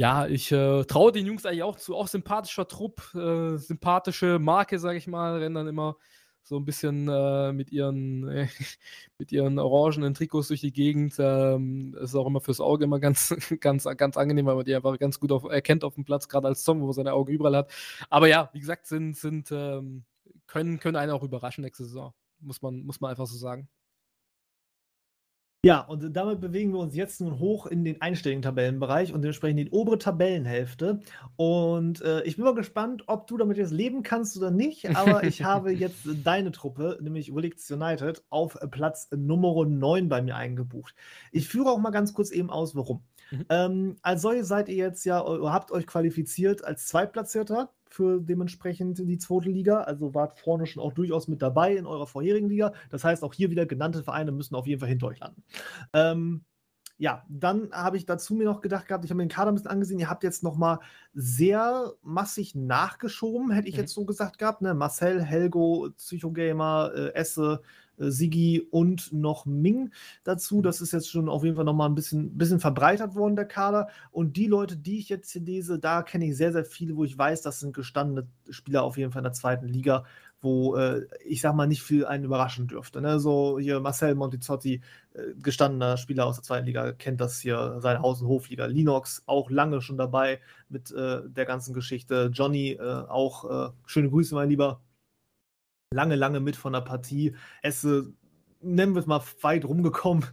Ja, 0.00 0.26
ich 0.26 0.50
äh, 0.50 0.84
traue 0.84 1.12
den 1.12 1.26
Jungs 1.26 1.46
eigentlich 1.46 1.62
auch 1.62 1.76
zu, 1.76 1.94
auch 1.94 2.08
sympathischer 2.08 2.66
Trupp, 2.66 3.14
äh, 3.14 3.56
sympathische 3.56 4.38
Marke, 4.40 4.78
sage 4.78 4.98
ich 4.98 5.06
mal, 5.06 5.38
rennen 5.38 5.54
dann 5.54 5.68
immer 5.68 5.96
so 6.42 6.56
ein 6.56 6.64
bisschen 6.64 7.08
äh, 7.08 7.52
mit, 7.52 7.70
ihren, 7.70 8.28
äh, 8.28 8.48
mit 9.18 9.32
ihren 9.32 9.58
orangenen 9.58 10.14
Trikots 10.14 10.48
durch 10.48 10.60
die 10.60 10.72
Gegend. 10.72 11.14
Ähm, 11.18 11.94
ist 12.00 12.14
auch 12.14 12.26
immer 12.26 12.40
fürs 12.40 12.60
Auge 12.60 12.84
immer 12.84 13.00
ganz, 13.00 13.34
ganz, 13.60 13.84
ganz 13.96 14.16
angenehm, 14.16 14.46
weil 14.46 14.56
man 14.56 14.64
die 14.64 14.74
einfach 14.74 14.98
ganz 14.98 15.20
gut 15.20 15.32
auf, 15.32 15.44
erkennt 15.44 15.84
auf 15.84 15.94
dem 15.94 16.04
Platz, 16.04 16.28
gerade 16.28 16.48
als 16.48 16.64
Zombie, 16.64 16.86
wo 16.86 16.92
seine 16.92 17.12
Augen 17.12 17.32
überall 17.32 17.56
hat. 17.56 17.72
Aber 18.10 18.28
ja, 18.28 18.50
wie 18.52 18.60
gesagt, 18.60 18.86
sind, 18.86 19.16
sind, 19.16 19.50
ähm, 19.52 20.04
können, 20.46 20.78
können 20.80 20.96
einen 20.96 21.12
auch 21.12 21.22
überraschen 21.22 21.62
nächste 21.62 21.84
Saison. 21.84 22.12
Muss 22.40 22.60
man, 22.62 22.82
muss 22.82 23.00
man 23.00 23.10
einfach 23.10 23.26
so 23.26 23.36
sagen. 23.36 23.68
Ja, 25.64 25.78
und 25.78 26.16
damit 26.16 26.40
bewegen 26.40 26.72
wir 26.72 26.80
uns 26.80 26.96
jetzt 26.96 27.20
nun 27.20 27.38
hoch 27.38 27.66
in 27.66 27.84
den 27.84 28.02
einstelligen 28.02 28.42
Tabellenbereich 28.42 29.12
und 29.12 29.22
dementsprechend 29.22 29.60
in 29.60 29.66
die 29.66 29.70
obere 29.70 29.96
Tabellenhälfte. 29.96 30.98
Und 31.36 32.02
äh, 32.02 32.24
ich 32.24 32.34
bin 32.34 32.44
mal 32.44 32.56
gespannt, 32.56 33.04
ob 33.06 33.28
du 33.28 33.36
damit 33.36 33.58
jetzt 33.58 33.70
leben 33.70 34.02
kannst 34.02 34.36
oder 34.36 34.50
nicht. 34.50 34.96
Aber 34.96 35.22
ich 35.22 35.44
habe 35.44 35.70
jetzt 35.72 36.00
deine 36.24 36.50
Truppe, 36.50 36.98
nämlich 37.00 37.32
Willix 37.32 37.70
United, 37.70 38.24
auf 38.28 38.58
Platz 38.72 39.08
Nummer 39.14 39.64
9 39.64 40.08
bei 40.08 40.20
mir 40.20 40.34
eingebucht. 40.34 40.96
Ich 41.30 41.48
führe 41.48 41.70
auch 41.70 41.78
mal 41.78 41.90
ganz 41.90 42.12
kurz 42.12 42.32
eben 42.32 42.50
aus, 42.50 42.74
warum. 42.74 43.04
Mhm. 43.30 43.46
Ähm, 43.48 43.96
als 44.02 44.22
solche 44.22 44.42
seid 44.42 44.68
ihr 44.68 44.74
jetzt 44.74 45.04
ja, 45.04 45.24
habt 45.24 45.70
euch 45.70 45.86
qualifiziert 45.86 46.64
als 46.64 46.88
Zweitplatzierter 46.88 47.70
für 47.92 48.20
dementsprechend 48.20 48.98
die 48.98 49.18
zweite 49.18 49.50
Liga. 49.50 49.82
Also 49.82 50.14
wart 50.14 50.38
vorne 50.38 50.66
schon 50.66 50.82
auch 50.82 50.92
durchaus 50.92 51.28
mit 51.28 51.42
dabei 51.42 51.76
in 51.76 51.86
eurer 51.86 52.06
vorherigen 52.06 52.48
Liga. 52.48 52.72
Das 52.90 53.04
heißt, 53.04 53.22
auch 53.22 53.34
hier 53.34 53.50
wieder 53.50 53.66
genannte 53.66 54.02
Vereine 54.02 54.32
müssen 54.32 54.54
auf 54.54 54.66
jeden 54.66 54.80
Fall 54.80 54.88
hinter 54.88 55.08
euch 55.08 55.20
landen. 55.20 55.42
Ähm, 55.92 56.44
ja, 56.98 57.24
dann 57.28 57.72
habe 57.72 57.96
ich 57.96 58.06
dazu 58.06 58.34
mir 58.34 58.44
noch 58.44 58.60
gedacht 58.60 58.86
gehabt, 58.86 59.04
ich 59.04 59.10
habe 59.10 59.16
mir 59.16 59.24
den 59.24 59.34
Kader 59.34 59.50
ein 59.50 59.54
bisschen 59.54 59.70
angesehen, 59.70 59.98
ihr 59.98 60.08
habt 60.08 60.22
jetzt 60.22 60.44
nochmal 60.44 60.78
sehr 61.14 61.94
massig 62.02 62.54
nachgeschoben, 62.54 63.50
hätte 63.50 63.68
ich 63.68 63.74
mhm. 63.74 63.80
jetzt 63.80 63.94
so 63.94 64.04
gesagt 64.04 64.38
gehabt. 64.38 64.62
Ne? 64.62 64.72
Marcel, 64.72 65.20
Helgo, 65.20 65.88
Psychogamer, 65.96 66.92
äh, 66.94 67.14
Esse, 67.14 67.62
Sigi 67.98 68.66
und 68.70 69.12
noch 69.12 69.46
Ming 69.46 69.92
dazu. 70.24 70.62
Das 70.62 70.80
ist 70.80 70.92
jetzt 70.92 71.10
schon 71.10 71.28
auf 71.28 71.44
jeden 71.44 71.56
Fall 71.56 71.64
nochmal 71.64 71.88
ein 71.88 71.94
bisschen, 71.94 72.36
bisschen 72.36 72.60
verbreitert 72.60 73.14
worden, 73.14 73.36
der 73.36 73.44
Kader. 73.46 73.88
Und 74.10 74.36
die 74.36 74.46
Leute, 74.46 74.76
die 74.76 74.98
ich 74.98 75.08
jetzt 75.08 75.30
hier 75.30 75.42
lese, 75.42 75.78
da 75.78 76.02
kenne 76.02 76.26
ich 76.26 76.36
sehr, 76.36 76.52
sehr 76.52 76.64
viele, 76.64 76.96
wo 76.96 77.04
ich 77.04 77.16
weiß, 77.16 77.42
das 77.42 77.60
sind 77.60 77.74
gestandene 77.74 78.28
Spieler 78.50 78.82
auf 78.82 78.96
jeden 78.96 79.12
Fall 79.12 79.20
in 79.20 79.24
der 79.24 79.32
zweiten 79.32 79.68
Liga, 79.68 80.04
wo 80.40 80.76
äh, 80.76 81.06
ich 81.24 81.40
sag 81.40 81.54
mal 81.54 81.66
nicht 81.66 81.82
viel 81.82 82.04
einen 82.04 82.24
überraschen 82.24 82.66
dürfte. 82.66 83.00
Ne? 83.00 83.20
So 83.20 83.58
hier 83.58 83.80
Marcel 83.80 84.14
Montizzotti, 84.14 84.82
äh, 85.14 85.20
gestandener 85.40 85.96
Spieler 85.96 86.26
aus 86.26 86.36
der 86.36 86.44
zweiten 86.44 86.66
Liga, 86.66 86.92
kennt 86.92 87.20
das 87.20 87.40
hier, 87.40 87.78
seine 87.80 88.00
Haus- 88.00 88.22
und 88.22 88.28
Hofliga. 88.28 88.66
Linux 88.66 89.22
auch 89.26 89.50
lange 89.50 89.80
schon 89.80 89.96
dabei 89.96 90.40
mit 90.68 90.90
äh, 90.90 91.20
der 91.28 91.44
ganzen 91.46 91.74
Geschichte. 91.74 92.30
Johnny 92.32 92.72
äh, 92.72 92.82
auch, 92.82 93.68
äh, 93.68 93.72
schöne 93.86 94.10
Grüße, 94.10 94.34
mein 94.34 94.48
Lieber 94.48 94.80
lange, 95.92 96.16
lange 96.16 96.40
mit 96.40 96.56
von 96.56 96.72
der 96.72 96.80
Partie. 96.80 97.34
Es, 97.62 97.84
äh, 97.84 98.02
nennen 98.60 98.94
wir 98.94 99.00
es 99.00 99.06
mal, 99.06 99.22
weit 99.40 99.64
rumgekommen. 99.64 100.24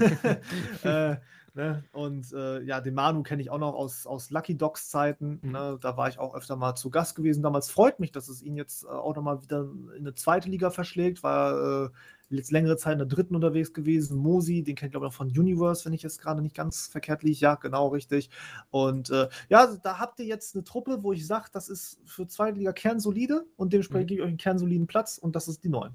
äh, 0.82 1.16
ne? 1.54 1.84
Und 1.92 2.32
äh, 2.32 2.62
ja, 2.62 2.80
den 2.80 2.94
Manu 2.94 3.22
kenne 3.22 3.42
ich 3.42 3.50
auch 3.50 3.58
noch 3.58 3.74
aus, 3.74 4.06
aus 4.06 4.30
Lucky 4.30 4.56
Dogs 4.56 4.88
Zeiten. 4.88 5.40
Mhm. 5.42 5.52
Ne? 5.52 5.78
Da 5.80 5.96
war 5.96 6.08
ich 6.08 6.18
auch 6.18 6.34
öfter 6.34 6.56
mal 6.56 6.74
zu 6.74 6.90
Gast 6.90 7.16
gewesen. 7.16 7.42
Damals 7.42 7.70
freut 7.70 8.00
mich, 8.00 8.12
dass 8.12 8.28
es 8.28 8.42
ihn 8.42 8.56
jetzt 8.56 8.84
äh, 8.84 8.88
auch 8.88 9.14
nochmal 9.14 9.42
wieder 9.42 9.68
in 9.96 10.00
eine 10.00 10.14
zweite 10.14 10.48
Liga 10.48 10.70
verschlägt. 10.70 11.22
Äh, 11.24 11.88
jetzt 12.36 12.52
längere 12.52 12.76
Zeit 12.76 12.94
in 12.94 12.98
der 12.98 13.08
dritten 13.08 13.34
unterwegs 13.34 13.72
gewesen. 13.72 14.18
Mosi, 14.18 14.62
den 14.62 14.74
kennt 14.74 14.92
glaube 14.92 15.06
ich 15.06 15.12
noch 15.12 15.16
von 15.16 15.28
Universe, 15.28 15.84
wenn 15.84 15.92
ich 15.92 16.02
jetzt 16.02 16.20
gerade 16.20 16.42
nicht 16.42 16.54
ganz 16.54 16.86
verkehrt 16.86 17.22
liege. 17.22 17.38
Ja, 17.38 17.54
genau, 17.56 17.88
richtig. 17.88 18.30
Und 18.70 19.10
äh, 19.10 19.28
ja, 19.48 19.66
da 19.82 19.98
habt 19.98 20.20
ihr 20.20 20.26
jetzt 20.26 20.54
eine 20.54 20.64
Truppe, 20.64 20.98
wo 21.02 21.12
ich 21.12 21.26
sage, 21.26 21.48
das 21.52 21.68
ist 21.68 22.00
für 22.04 22.26
zweite 22.26 22.58
Liga 22.58 22.72
kernsolide 22.72 23.44
und 23.56 23.72
dementsprechend 23.72 24.06
mhm. 24.06 24.08
gebe 24.08 24.20
ich 24.20 24.24
euch 24.24 24.28
einen 24.28 24.38
kernsoliden 24.38 24.86
Platz 24.86 25.18
und 25.18 25.36
das 25.36 25.48
ist 25.48 25.64
die 25.64 25.68
neuen. 25.68 25.94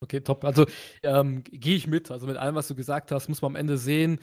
Okay, 0.00 0.20
top. 0.20 0.44
Also 0.44 0.66
ähm, 1.04 1.44
gehe 1.44 1.76
ich 1.76 1.86
mit. 1.86 2.10
Also 2.10 2.26
mit 2.26 2.36
allem, 2.36 2.56
was 2.56 2.66
du 2.66 2.74
gesagt 2.74 3.12
hast, 3.12 3.28
muss 3.28 3.40
man 3.40 3.52
am 3.52 3.56
Ende 3.56 3.78
sehen. 3.78 4.18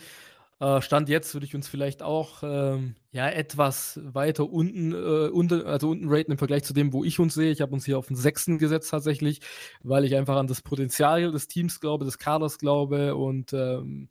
Äh, 0.60 0.82
Stand 0.82 1.08
jetzt 1.10 1.34
würde 1.34 1.46
ich 1.46 1.56
uns 1.56 1.68
vielleicht 1.70 2.04
auch 2.04 2.44
ähm, 2.44 2.96
ja, 3.12 3.30
etwas 3.30 4.00
weiter 4.04 4.50
unten, 4.50 4.94
äh, 4.94 5.30
unten, 5.30 5.64
also 5.66 5.90
unten 5.90 6.10
raten 6.10 6.32
im 6.34 6.38
Vergleich 6.38 6.64
zu 6.64 6.74
dem, 6.74 6.92
wo 6.92 7.04
ich 7.04 7.20
uns 7.20 7.34
sehe. 7.34 7.52
Ich 7.52 7.62
habe 7.62 7.74
uns 7.74 7.86
hier 7.86 7.98
auf 7.98 8.08
den 8.08 8.18
sechsten 8.18 8.58
gesetzt 8.58 8.92
tatsächlich, 8.92 9.40
weil 9.84 10.04
ich 10.04 10.16
einfach 10.16 10.36
an 10.36 10.48
das 10.48 10.62
Potenzial 10.62 11.32
des 11.32 11.48
Teams 11.48 11.80
glaube, 11.80 12.06
des 12.06 12.18
Kaders 12.18 12.58
glaube 12.60 13.16
und 13.16 13.54
ähm, 13.54 14.10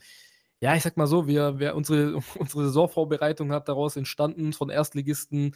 ja, 0.60 0.74
ich 0.74 0.82
sag 0.82 0.96
mal 0.96 1.06
so, 1.06 1.28
wir, 1.28 1.58
wir 1.60 1.74
unsere, 1.76 2.16
unsere 2.38 2.64
Saisonvorbereitung 2.66 3.52
hat 3.52 3.68
daraus 3.68 3.96
entstanden 3.96 4.52
von 4.52 4.70
Erstligisten 4.70 5.54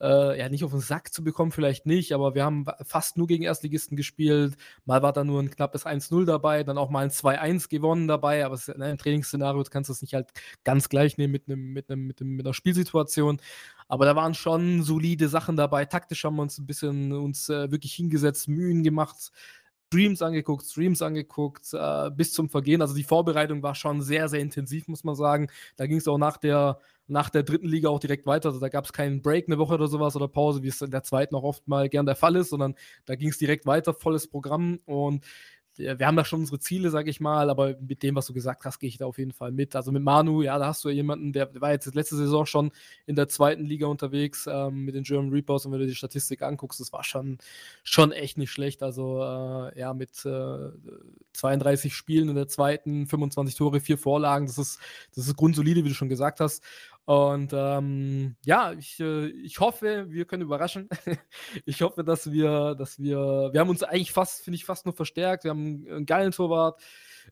äh, 0.00 0.38
ja, 0.38 0.48
nicht 0.48 0.64
auf 0.64 0.70
den 0.70 0.80
Sack 0.80 1.12
zu 1.12 1.24
bekommen, 1.24 1.52
vielleicht 1.52 1.86
nicht, 1.86 2.12
aber 2.12 2.34
wir 2.34 2.44
haben 2.44 2.66
fast 2.84 3.16
nur 3.16 3.26
gegen 3.26 3.44
Erstligisten 3.44 3.96
gespielt. 3.96 4.56
Mal 4.84 5.02
war 5.02 5.12
da 5.12 5.24
nur 5.24 5.42
ein 5.42 5.50
knappes 5.50 5.86
1-0 5.86 6.24
dabei, 6.24 6.62
dann 6.64 6.78
auch 6.78 6.90
mal 6.90 7.04
ein 7.04 7.10
2-1 7.10 7.68
gewonnen 7.68 8.08
dabei, 8.08 8.44
aber 8.44 8.54
es, 8.54 8.68
ne, 8.68 8.90
im 8.90 8.98
Trainingsszenario 8.98 9.62
kannst 9.70 9.88
du 9.88 9.92
es 9.92 10.02
nicht 10.02 10.14
halt 10.14 10.28
ganz 10.64 10.88
gleich 10.88 11.18
nehmen 11.18 11.32
mit, 11.32 11.48
einem, 11.48 11.72
mit, 11.72 11.90
einem, 11.90 12.06
mit, 12.06 12.20
einem, 12.20 12.36
mit 12.36 12.46
einer 12.46 12.54
Spielsituation. 12.54 13.40
Aber 13.88 14.04
da 14.04 14.14
waren 14.14 14.34
schon 14.34 14.82
solide 14.82 15.28
Sachen 15.28 15.56
dabei. 15.56 15.86
Taktisch 15.86 16.24
haben 16.24 16.36
wir 16.36 16.42
uns 16.42 16.58
ein 16.58 16.66
bisschen 16.66 17.12
uns 17.12 17.48
äh, 17.48 17.70
wirklich 17.70 17.94
hingesetzt, 17.94 18.46
Mühen 18.46 18.82
gemacht, 18.82 19.32
Streams 19.88 20.20
angeguckt, 20.20 20.66
Streams 20.66 21.00
angeguckt, 21.00 21.72
äh, 21.72 22.10
bis 22.10 22.32
zum 22.34 22.50
Vergehen. 22.50 22.82
Also 22.82 22.94
die 22.94 23.04
Vorbereitung 23.04 23.62
war 23.62 23.74
schon 23.74 24.02
sehr, 24.02 24.28
sehr 24.28 24.40
intensiv, 24.40 24.86
muss 24.86 25.02
man 25.02 25.14
sagen. 25.14 25.48
Da 25.76 25.86
ging 25.86 25.96
es 25.96 26.06
auch 26.06 26.18
nach 26.18 26.36
der, 26.36 26.78
nach 27.06 27.30
der 27.30 27.42
dritten 27.42 27.66
Liga 27.66 27.88
auch 27.88 27.98
direkt 27.98 28.26
weiter. 28.26 28.50
Also 28.50 28.60
da 28.60 28.68
gab 28.68 28.84
es 28.84 28.92
keinen 28.92 29.22
Break, 29.22 29.48
eine 29.48 29.56
Woche 29.56 29.74
oder 29.74 29.88
sowas 29.88 30.14
oder 30.14 30.28
Pause, 30.28 30.62
wie 30.62 30.68
es 30.68 30.82
in 30.82 30.90
der 30.90 31.04
zweiten 31.04 31.34
auch 31.34 31.42
oft 31.42 31.66
mal 31.66 31.88
gern 31.88 32.04
der 32.04 32.16
Fall 32.16 32.36
ist, 32.36 32.50
sondern 32.50 32.74
da 33.06 33.14
ging 33.16 33.30
es 33.30 33.38
direkt 33.38 33.64
weiter, 33.64 33.94
volles 33.94 34.28
Programm. 34.28 34.80
Und 34.84 35.24
wir 35.78 36.06
haben 36.06 36.16
da 36.16 36.24
schon 36.24 36.40
unsere 36.40 36.58
Ziele, 36.58 36.90
sage 36.90 37.08
ich 37.10 37.20
mal, 37.20 37.50
aber 37.50 37.76
mit 37.80 38.02
dem, 38.02 38.16
was 38.16 38.26
du 38.26 38.32
gesagt 38.34 38.64
hast, 38.64 38.78
gehe 38.80 38.88
ich 38.88 38.98
da 38.98 39.06
auf 39.06 39.18
jeden 39.18 39.32
Fall 39.32 39.52
mit. 39.52 39.76
Also 39.76 39.92
mit 39.92 40.02
Manu, 40.02 40.42
ja, 40.42 40.58
da 40.58 40.66
hast 40.66 40.84
du 40.84 40.88
ja 40.88 40.96
jemanden, 40.96 41.32
der, 41.32 41.48
war 41.60 41.70
jetzt 41.70 41.94
letzte 41.94 42.16
Saison 42.16 42.46
schon 42.46 42.72
in 43.06 43.16
der 43.16 43.28
zweiten 43.28 43.64
Liga 43.64 43.86
unterwegs 43.86 44.48
ähm, 44.50 44.84
mit 44.84 44.94
den 44.94 45.04
German 45.04 45.32
Reapers 45.32 45.64
und 45.64 45.72
wenn 45.72 45.80
du 45.80 45.86
die 45.86 45.94
Statistik 45.94 46.42
anguckst, 46.42 46.80
das 46.80 46.92
war 46.92 47.04
schon, 47.04 47.38
schon 47.84 48.12
echt 48.12 48.38
nicht 48.38 48.50
schlecht. 48.50 48.82
Also 48.82 49.22
äh, 49.22 49.78
ja, 49.78 49.94
mit 49.94 50.24
äh, 50.24 50.70
32 51.32 51.94
Spielen 51.94 52.28
in 52.28 52.34
der 52.34 52.48
zweiten, 52.48 53.06
25 53.06 53.54
Tore, 53.54 53.80
vier 53.80 53.98
Vorlagen, 53.98 54.46
das 54.46 54.58
ist, 54.58 54.80
das 55.14 55.26
ist 55.26 55.36
grundsolide, 55.36 55.84
wie 55.84 55.88
du 55.88 55.94
schon 55.94 56.08
gesagt 56.08 56.40
hast. 56.40 56.62
Und 57.08 57.54
ähm, 57.54 58.36
ja, 58.44 58.74
ich, 58.74 59.00
äh, 59.00 59.28
ich 59.28 59.60
hoffe, 59.60 60.08
wir 60.10 60.26
können 60.26 60.42
überraschen. 60.42 60.90
ich 61.64 61.80
hoffe, 61.80 62.04
dass 62.04 62.30
wir, 62.30 62.74
dass 62.74 62.98
wir, 62.98 63.48
wir 63.50 63.60
haben 63.60 63.70
uns 63.70 63.82
eigentlich 63.82 64.12
fast, 64.12 64.44
finde 64.44 64.56
ich, 64.56 64.66
fast 64.66 64.84
nur 64.84 64.92
verstärkt. 64.92 65.44
Wir 65.44 65.52
haben 65.52 65.86
einen 65.88 66.04
geilen 66.04 66.32
Torwart, 66.32 66.78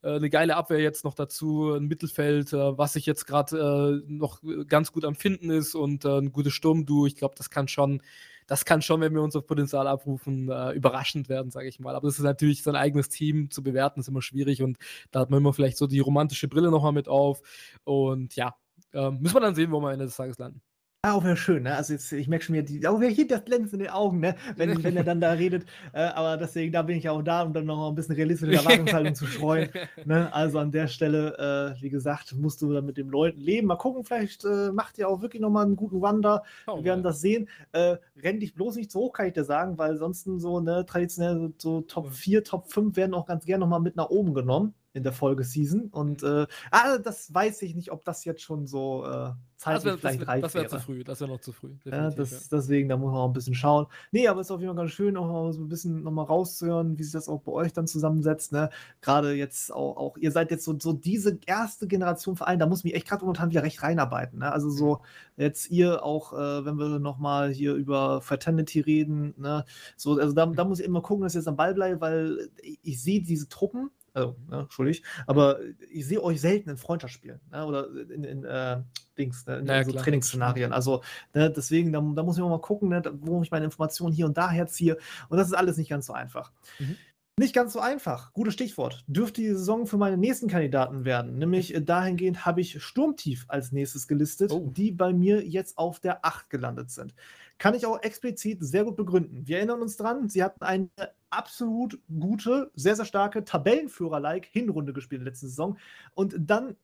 äh, 0.03 0.15
eine 0.15 0.31
geile 0.31 0.57
Abwehr 0.57 0.81
jetzt 0.81 1.05
noch 1.05 1.13
dazu, 1.13 1.75
ein 1.75 1.89
Mittelfeld, 1.89 2.55
äh, 2.55 2.79
was 2.79 2.95
sich 2.95 3.05
jetzt 3.05 3.27
gerade 3.27 4.03
noch 4.07 4.41
ganz 4.67 4.93
gut 4.93 5.05
am 5.05 5.15
Finden 5.15 5.51
ist 5.51 5.75
und 5.75 6.07
ein 6.07 6.33
gutes 6.33 6.55
Sturmduo. 6.55 7.05
Ich 7.05 7.17
glaube, 7.17 7.35
das 7.37 7.51
kann 7.51 7.69
schon, 7.69 8.01
das 8.47 8.65
kann 8.65 8.81
schon, 8.81 9.03
wenn 9.03 9.13
wir 9.13 9.21
unser 9.21 9.43
Potenzial 9.43 9.87
abrufen, 9.89 10.45
überraschend 10.75 11.29
werden, 11.29 11.51
sage 11.51 11.69
ich 11.69 11.81
mal. 11.81 11.95
Aber 11.95 12.09
das 12.09 12.17
ist 12.17 12.25
natürlich 12.25 12.63
sein 12.63 12.77
eigenes 12.77 13.11
Team 13.11 13.51
zu 13.51 13.63
bewerten, 13.63 14.01
ist 14.01 14.09
immer 14.09 14.23
schwierig 14.23 14.63
und 14.63 14.79
da 15.11 15.21
hat 15.21 15.29
man 15.29 15.41
immer 15.41 15.53
vielleicht 15.53 15.77
so 15.77 15.87
die 15.87 16.01
romantische 16.01 16.49
Brille 16.49 16.71
nochmal 16.71 16.93
mit 16.93 17.09
auf. 17.09 17.43
Und 17.85 18.37
ja, 18.37 18.55
ähm, 18.97 19.19
müssen 19.21 19.37
wir 19.37 19.41
dann 19.41 19.55
sehen, 19.55 19.71
wo 19.71 19.81
wir 19.81 19.89
am 19.89 19.93
Ende 19.93 20.07
des 20.07 20.17
Tages 20.17 20.39
landen. 20.39 20.61
Ja, 21.05 21.13
auch 21.13 21.23
wäre 21.23 21.37
schön, 21.37 21.63
ne? 21.63 21.77
Also 21.77 21.93
jetzt, 21.93 22.11
ich 22.11 22.27
merke 22.27 22.45
schon 22.45 22.57
wieder, 22.57 22.65
die, 22.65 22.85
auch 22.85 23.01
hier 23.01 23.29
das 23.29 23.45
Glänzen 23.45 23.79
in 23.79 23.85
den 23.85 23.93
Augen, 23.93 24.19
ne? 24.19 24.35
Wenn, 24.57 24.71
wenn 24.83 24.97
er 24.97 25.05
dann 25.05 25.21
da 25.21 25.31
redet. 25.31 25.65
Äh, 25.93 26.01
aber 26.01 26.37
deswegen, 26.37 26.73
da 26.73 26.83
bin 26.83 26.97
ich 26.97 27.09
auch 27.09 27.23
da, 27.23 27.43
um 27.43 27.53
dann 27.53 27.67
noch 27.67 27.89
ein 27.89 27.95
bisschen 27.95 28.17
realistische 28.17 28.53
Erwartungshaltung 28.57 29.15
zu 29.15 29.27
streuen. 29.27 29.69
Ne? 30.05 30.33
Also 30.33 30.59
an 30.59 30.73
der 30.73 30.89
Stelle, 30.89 31.77
äh, 31.79 31.83
wie 31.83 31.91
gesagt, 31.91 32.35
musst 32.35 32.61
du 32.61 32.73
dann 32.73 32.87
mit 32.87 32.97
den 32.97 33.09
Leuten 33.09 33.41
leben. 33.41 33.69
Mal 33.69 33.77
gucken, 33.77 34.05
vielleicht 34.05 34.45
äh, 34.45 34.73
macht 34.73 34.99
ihr 34.99 35.09
auch 35.09 35.21
wirklich 35.23 35.41
nochmal 35.41 35.65
einen 35.65 35.77
guten 35.77 36.01
Wander. 36.01 36.43
Oh, 36.67 36.79
Wir 36.79 36.85
werden 36.85 37.05
das 37.05 37.21
sehen. 37.21 37.49
Äh, 37.73 37.97
renn 38.17 38.41
dich 38.41 38.55
bloß 38.55 38.77
nicht 38.77 38.91
zu 38.91 38.99
hoch, 38.99 39.13
kann 39.13 39.27
ich 39.27 39.33
dir 39.33 39.45
sagen, 39.45 39.79
weil 39.79 39.97
sonst 39.97 40.25
so, 40.25 40.61
ne, 40.61 40.85
traditionell 40.87 41.53
so 41.59 41.83
Top 41.83 42.13
4, 42.13 42.43
Top 42.43 42.73
5 42.73 42.97
werden 42.97 43.15
auch 43.15 43.27
ganz 43.27 43.45
gerne 43.45 43.61
nochmal 43.61 43.81
mit 43.81 43.95
nach 43.95 44.11
oben 44.11 44.35
genommen 44.35 44.75
in 44.97 45.03
der 45.03 45.13
Folgeseason. 45.13 45.89
Und 45.91 46.23
äh, 46.23 46.47
ah, 46.71 46.97
das 46.97 47.33
weiß 47.33 47.61
ich 47.63 47.75
nicht, 47.75 47.93
ob 47.93 48.05
das 48.05 48.25
jetzt 48.25 48.41
schon 48.41 48.67
so 48.67 49.05
äh, 49.05 49.31
zeitlich 49.59 49.83
das 49.83 49.85
wär, 49.85 49.99
vielleicht 49.99 50.27
reif 50.27 50.41
Das 50.41 50.55
wäre 50.55 50.69
zu 50.69 50.81
früh, 50.81 51.05
das 51.05 51.21
wäre 51.21 51.31
noch 51.31 51.41
zu 51.41 51.53
früh. 51.53 51.75
Ja, 51.85 52.11
das, 52.11 52.31
ja. 52.31 52.39
Deswegen, 52.51 52.89
da 52.89 52.97
muss 52.97 53.13
man 53.13 53.21
auch 53.21 53.27
ein 53.27 53.35
bisschen 53.35 53.55
schauen. 53.55 53.87
Nee, 54.11 54.27
aber 54.27 54.41
es 54.41 54.47
ist 54.47 54.51
auf 54.53 54.61
jeden 54.61 54.75
Fall 54.75 54.85
ganz 54.85 54.93
schön, 54.93 55.19
auch 55.19 55.27
mal 55.27 55.53
so 55.53 55.61
ein 55.61 55.69
bisschen 55.69 56.03
nochmal 56.03 56.25
rauszuhören, 56.25 56.99
wie 56.99 57.03
sich 57.03 57.13
das 57.13 57.29
auch 57.29 57.43
bei 57.43 57.53
euch 57.53 57.75
dann 57.75 57.87
zusammensetzt. 57.87 58.53
Ne? 58.53 58.71
Gerade 59.03 59.35
jetzt 59.35 59.71
auch, 59.71 59.99
auch, 59.99 60.17
ihr 60.17 60.33
seid 60.33 60.51
jetzt 60.51 60.65
so, 60.65 60.75
so 60.81 60.95
diese 60.95 61.39
erste 61.45 61.87
Generation 61.87 62.37
Verein, 62.37 62.59
da 62.59 62.67
muss 62.67 62.83
mich 62.83 62.95
echt 62.95 63.07
gerade 63.07 63.23
momentan 63.23 63.51
wieder 63.51 63.63
recht 63.63 63.83
reinarbeiten. 63.83 64.39
Ne? 64.39 64.51
Also 64.51 64.71
so 64.71 65.03
jetzt 65.37 65.71
ihr 65.71 66.03
auch, 66.05 66.33
äh, 66.33 66.65
wenn 66.65 66.79
wir 66.79 66.99
nochmal 66.99 67.51
hier 67.51 67.75
über 67.75 68.23
Fraternity 68.23 68.81
reden, 68.81 69.35
ne? 69.37 69.67
so, 69.95 70.19
also 70.19 70.33
da, 70.33 70.47
da 70.47 70.65
muss 70.65 70.81
ich 70.81 70.87
immer 70.87 71.03
gucken, 71.03 71.25
dass 71.25 71.35
ich 71.35 71.41
jetzt 71.41 71.49
am 71.49 71.57
Ball 71.57 71.75
bleibe, 71.75 72.01
weil 72.01 72.49
ich, 72.63 72.79
ich 72.83 73.03
sehe 73.03 73.21
diese 73.21 73.47
Truppen, 73.51 73.91
also, 74.17 74.37
ne, 74.49 74.61
entschuldigt, 74.61 75.05
aber 75.27 75.59
ich 75.91 76.07
sehe 76.07 76.23
euch 76.23 76.41
selten 76.41 76.71
in 76.71 76.77
Freundschaftsspielen 76.79 77.41
ne, 77.51 77.67
oder 77.67 77.89
in, 78.11 78.25
in 78.25 78.45
äh, 78.45 78.81
Dings, 79.19 79.47
ne, 79.47 79.59
in 79.59 79.65
naja, 79.67 79.85
so 79.85 79.93
Trainingsszenarien. 79.93 80.73
Also 80.73 81.03
ne, 81.35 81.51
deswegen, 81.51 81.93
da, 81.93 82.01
da, 82.01 82.23
muss 82.23 82.39
ich 82.39 82.43
mal 82.43 82.59
gucken, 82.61 82.89
ne, 82.89 83.03
wo 83.21 83.43
ich 83.43 83.51
meine 83.51 83.67
Informationen 83.67 84.15
hier 84.15 84.27
und 84.27 84.39
da 84.39 84.51
herziehe. 84.51 84.97
Und 85.29 85.37
das 85.37 85.49
ist 85.49 85.53
alles 85.53 85.77
nicht 85.77 85.91
ganz 85.91 86.07
so 86.07 86.15
einfach. 86.15 86.51
Mhm. 86.79 86.97
Nicht 87.39 87.55
ganz 87.55 87.75
so 87.75 87.81
einfach. 87.81 88.33
Gutes 88.33 88.55
Stichwort. 88.55 89.05
Dürfte 89.07 89.43
die 89.43 89.49
Saison 89.49 89.87
für 89.87 89.99
meine 89.99 90.17
nächsten 90.17 90.49
Kandidaten 90.49 91.05
werden. 91.05 91.37
Nämlich 91.37 91.77
dahingehend 91.79 92.47
habe 92.47 92.63
ich 92.63 92.83
Sturmtief 92.83 93.45
als 93.49 93.73
nächstes 93.73 94.09
gelistet, 94.09 94.53
oh. 94.53 94.73
die 94.75 94.91
bei 94.91 95.13
mir 95.13 95.47
jetzt 95.47 95.77
auf 95.77 96.01
der 96.01 96.25
8 96.25 96.49
gelandet 96.49 96.91
sind. 96.91 97.15
Kann 97.59 97.75
ich 97.75 97.87
auch 97.87 98.03
explizit 98.03 98.65
sehr 98.65 98.85
gut 98.85 98.97
begründen. 98.97 99.47
Wir 99.47 99.59
erinnern 99.59 99.83
uns 99.83 99.97
dran, 99.97 100.29
sie 100.29 100.43
hatten 100.43 100.63
eine 100.63 100.91
absolut 101.31 101.99
gute, 102.09 102.71
sehr, 102.75 102.97
sehr 102.97 103.05
starke 103.05 103.45
Tabellenführer-like 103.45 104.47
Hinrunde 104.47 104.93
gespielt 104.93 105.21
in 105.21 105.25
der 105.25 105.33
letzten 105.33 105.49
Saison 105.49 105.79
und 106.15 106.35
dann 106.39 106.77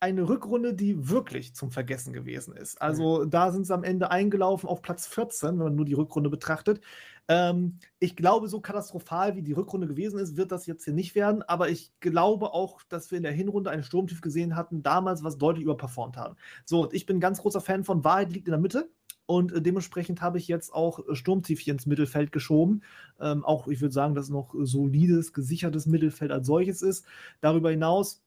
eine 0.00 0.28
Rückrunde, 0.28 0.74
die 0.74 1.08
wirklich 1.08 1.54
zum 1.54 1.70
Vergessen 1.70 2.12
gewesen 2.12 2.56
ist. 2.56 2.80
Also 2.80 3.24
mhm. 3.24 3.30
da 3.30 3.50
sind 3.50 3.66
sie 3.66 3.74
am 3.74 3.82
Ende 3.82 4.10
eingelaufen 4.10 4.68
auf 4.68 4.80
Platz 4.80 5.06
14, 5.08 5.50
wenn 5.50 5.64
man 5.64 5.74
nur 5.74 5.84
die 5.84 5.94
Rückrunde 5.94 6.30
betrachtet. 6.30 6.80
Ähm, 7.26 7.78
ich 7.98 8.14
glaube, 8.14 8.48
so 8.48 8.60
katastrophal 8.60 9.34
wie 9.34 9.42
die 9.42 9.52
Rückrunde 9.52 9.88
gewesen 9.88 10.20
ist, 10.20 10.36
wird 10.36 10.52
das 10.52 10.66
jetzt 10.66 10.84
hier 10.84 10.94
nicht 10.94 11.14
werden. 11.14 11.42
Aber 11.42 11.68
ich 11.68 11.92
glaube 12.00 12.52
auch, 12.52 12.82
dass 12.88 13.10
wir 13.10 13.18
in 13.18 13.24
der 13.24 13.32
Hinrunde 13.32 13.70
einen 13.70 13.82
Sturmtief 13.82 14.20
gesehen 14.20 14.54
hatten, 14.54 14.82
damals 14.82 15.24
was 15.24 15.36
deutlich 15.36 15.64
überperformt 15.64 16.16
haben. 16.16 16.36
So, 16.64 16.90
ich 16.92 17.04
bin 17.04 17.16
ein 17.16 17.20
ganz 17.20 17.40
großer 17.42 17.60
Fan 17.60 17.82
von 17.82 18.04
Wahrheit 18.04 18.32
liegt 18.32 18.46
in 18.46 18.52
der 18.52 18.60
Mitte. 18.60 18.88
Und 19.28 19.52
äh, 19.52 19.60
dementsprechend 19.60 20.22
habe 20.22 20.38
ich 20.38 20.48
jetzt 20.48 20.72
auch 20.72 21.06
äh, 21.06 21.14
Sturmtief 21.14 21.66
ins 21.66 21.84
Mittelfeld 21.84 22.32
geschoben. 22.32 22.82
Ähm, 23.20 23.44
auch, 23.44 23.68
ich 23.68 23.80
würde 23.82 23.92
sagen, 23.92 24.14
dass 24.14 24.30
noch 24.30 24.54
solides, 24.58 25.34
gesichertes 25.34 25.86
Mittelfeld 25.86 26.32
als 26.32 26.46
solches 26.46 26.80
ist. 26.80 27.04
Darüber 27.40 27.70
hinaus 27.70 28.22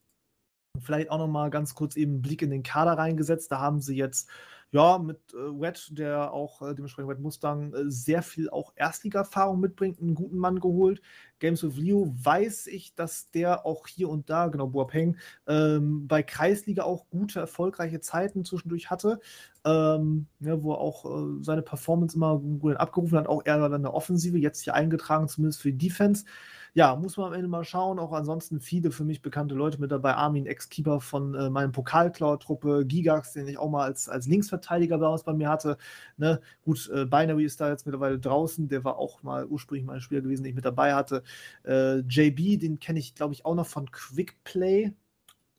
Vielleicht 0.79 1.11
auch 1.11 1.17
noch 1.17 1.27
mal 1.27 1.49
ganz 1.49 1.75
kurz 1.75 1.97
eben 1.97 2.13
einen 2.13 2.21
Blick 2.21 2.41
in 2.41 2.49
den 2.49 2.63
Kader 2.63 2.93
reingesetzt. 2.93 3.51
Da 3.51 3.59
haben 3.59 3.81
sie 3.81 3.95
jetzt 3.95 4.29
ja 4.71 4.97
mit 4.97 5.19
äh, 5.33 5.37
Wett, 5.37 5.89
der 5.91 6.33
auch 6.33 6.61
äh, 6.61 6.73
dementsprechend 6.73 7.09
Wett 7.09 7.19
Mustang 7.19 7.73
äh, 7.73 7.89
sehr 7.91 8.21
viel 8.23 8.49
auch 8.49 8.73
Erstliga-Erfahrung 8.75 9.59
mitbringt, 9.59 9.99
einen 9.99 10.15
guten 10.15 10.37
Mann 10.37 10.59
geholt. 10.59 11.01
Games 11.39 11.63
with 11.63 11.75
Leo 11.75 12.13
weiß 12.23 12.67
ich, 12.67 12.95
dass 12.95 13.31
der 13.31 13.65
auch 13.65 13.87
hier 13.87 14.09
und 14.09 14.29
da, 14.29 14.47
genau, 14.47 14.67
Boapeng, 14.67 15.17
ähm, 15.47 16.07
bei 16.07 16.23
Kreisliga 16.23 16.83
auch 16.83 17.09
gute, 17.09 17.39
erfolgreiche 17.39 17.99
Zeiten 17.99 18.45
zwischendurch 18.45 18.89
hatte, 18.89 19.19
ähm, 19.65 20.27
ja, 20.39 20.61
wo 20.63 20.73
er 20.73 20.79
auch 20.79 21.05
äh, 21.05 21.43
seine 21.43 21.63
Performance 21.63 22.15
immer 22.15 22.39
gut 22.39 22.77
abgerufen 22.77 23.17
hat, 23.17 23.27
auch 23.27 23.41
eher 23.45 23.57
dann 23.57 23.73
eine 23.73 23.93
Offensive, 23.93 24.37
jetzt 24.37 24.61
hier 24.63 24.75
eingetragen, 24.75 25.27
zumindest 25.27 25.61
für 25.61 25.73
die 25.73 25.89
Defense 25.89 26.25
ja, 26.73 26.95
muss 26.95 27.17
man 27.17 27.27
am 27.27 27.33
Ende 27.33 27.47
mal 27.49 27.65
schauen. 27.65 27.99
Auch 27.99 28.13
ansonsten 28.13 28.61
viele 28.61 28.91
für 28.91 29.03
mich 29.03 29.21
bekannte 29.21 29.55
Leute 29.55 29.79
mit 29.79 29.91
dabei. 29.91 30.13
Armin, 30.15 30.45
Ex-Keeper 30.45 31.01
von 31.01 31.35
äh, 31.35 31.49
meinem 31.49 31.73
Pokalklaur-Truppe, 31.73 32.85
Gigax, 32.85 33.33
den 33.33 33.47
ich 33.47 33.57
auch 33.57 33.69
mal 33.69 33.83
als, 33.83 34.07
als 34.07 34.27
Linksverteidiger 34.27 34.97
damals 34.97 35.23
bei 35.23 35.33
mir 35.33 35.49
hatte. 35.49 35.77
Ne? 36.17 36.39
Gut, 36.63 36.89
äh, 36.93 37.05
Binary 37.05 37.43
ist 37.43 37.59
da 37.59 37.69
jetzt 37.69 37.85
mittlerweile 37.85 38.19
draußen. 38.19 38.69
Der 38.69 38.85
war 38.85 38.97
auch 38.97 39.21
mal 39.21 39.45
ursprünglich 39.45 39.85
mein 39.85 39.99
Spieler 39.99 40.21
gewesen, 40.21 40.43
den 40.43 40.51
ich 40.51 40.55
mit 40.55 40.65
dabei 40.65 40.93
hatte. 40.93 41.23
Äh, 41.65 41.99
JB, 41.99 42.59
den 42.59 42.79
kenne 42.79 42.99
ich, 42.99 43.15
glaube 43.15 43.33
ich, 43.33 43.45
auch 43.45 43.55
noch 43.55 43.67
von 43.67 43.91
Quick 43.91 44.41
Play 44.45 44.93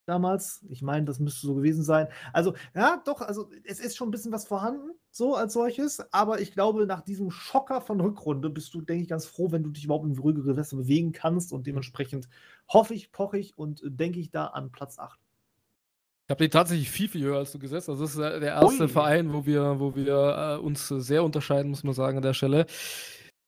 damals. 0.07 0.65
Ich 0.71 0.83
meine, 0.83 1.05
das 1.05 1.21
müsste 1.21 1.47
so 1.47 1.55
gewesen 1.55 1.83
sein. 1.85 2.09
Also, 2.33 2.55
ja, 2.75 3.03
doch, 3.05 3.21
also 3.21 3.51
es 3.65 3.81
ist 3.81 3.97
schon 3.97 4.09
ein 4.09 4.13
bisschen 4.13 4.33
was 4.33 4.47
vorhanden, 4.47 4.93
so 5.15 5.37
als 5.37 5.53
solches, 5.53 6.03
aber 6.13 6.41
ich 6.41 6.53
glaube, 6.53 6.87
nach 6.87 7.03
diesem 7.03 7.31
Schocker 7.31 7.83
von 7.83 8.01
Rückrunde 8.01 8.49
bist 8.49 8.73
du, 8.73 8.81
denke 8.81 9.03
ich, 9.03 9.09
ganz 9.11 9.27
froh, 9.27 9.53
wenn 9.53 9.63
du 9.63 9.71
dich 9.71 9.85
überhaupt 9.85 10.07
in 10.07 10.19
ruhige 10.19 10.43
Gewässer 10.43 10.79
bewegen 10.79 11.13
kannst 11.13 11.53
und 11.53 11.67
dementsprechend 11.67 12.29
hoffe 12.67 12.95
ich, 12.95 13.13
poche 13.13 13.39
ich 13.39 13.57
und 13.59 13.83
denke 13.85 14.19
ich 14.19 14.31
da 14.31 14.47
an 14.47 14.73
Platz 14.73 14.99
8. 14.99 15.21
Ich 16.27 16.31
habe 16.31 16.45
den 16.45 16.51
tatsächlich 16.51 16.91
viel, 16.91 17.09
viel 17.09 17.25
höher 17.25 17.39
als 17.39 17.53
du 17.53 17.59
gesetzt. 17.59 17.91
Also, 17.91 18.03
das 18.03 18.13
ist 18.13 18.19
der 18.19 18.41
erste 18.41 18.85
Ui. 18.85 18.89
Verein, 18.89 19.35
wo 19.35 19.45
wir, 19.45 19.79
wo 19.79 19.95
wir 19.95 20.57
äh, 20.59 20.65
uns 20.65 20.89
sehr 20.89 21.25
unterscheiden, 21.25 21.71
muss 21.71 21.85
man 21.85 21.93
sagen, 21.93 22.17
an 22.17 22.23
der 22.23 22.33
Stelle. 22.33 22.65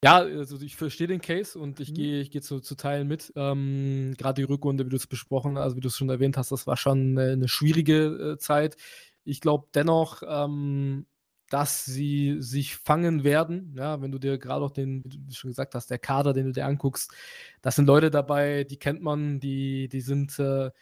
Ja, 0.04 0.18
also 0.18 0.60
ich 0.60 0.76
verstehe 0.76 1.06
den 1.06 1.22
Case 1.22 1.58
und 1.58 1.80
ich 1.80 1.92
mhm. 1.92 1.94
gehe 1.94 2.20
ich 2.20 2.30
geh 2.30 2.42
zu, 2.42 2.60
zu 2.60 2.74
Teilen 2.74 3.08
mit. 3.08 3.32
Ähm, 3.36 4.14
Gerade 4.18 4.42
die 4.42 4.46
Rückrunde, 4.46 4.84
wie 4.84 4.90
du 4.90 4.96
es 4.96 5.06
besprochen, 5.06 5.56
also 5.56 5.76
wie 5.76 5.80
du 5.80 5.88
es 5.88 5.96
schon 5.96 6.10
erwähnt 6.10 6.36
hast, 6.36 6.52
das 6.52 6.66
war 6.66 6.76
schon 6.76 7.16
eine, 7.16 7.32
eine 7.32 7.48
schwierige 7.48 8.34
äh, 8.34 8.36
Zeit. 8.36 8.76
Ich 9.24 9.40
glaube 9.40 9.68
dennoch, 9.72 10.22
ähm, 10.28 11.06
dass 11.54 11.84
sie 11.84 12.38
sich 12.40 12.74
fangen 12.74 13.22
werden. 13.22 13.76
Ja, 13.78 14.02
wenn 14.02 14.10
du 14.10 14.18
dir 14.18 14.38
gerade 14.38 14.64
auch 14.64 14.72
den, 14.72 15.04
wie 15.04 15.18
du 15.18 15.32
schon 15.32 15.50
gesagt 15.52 15.76
hast, 15.76 15.88
der 15.88 16.00
Kader, 16.00 16.32
den 16.32 16.46
du 16.46 16.52
dir 16.52 16.66
anguckst, 16.66 17.12
das 17.62 17.76
sind 17.76 17.86
Leute 17.86 18.10
dabei, 18.10 18.64
die 18.64 18.76
kennt 18.76 19.02
man, 19.02 19.38
die, 19.38 19.88
die 19.88 20.00
sind 20.00 20.36
äh, 20.40 20.72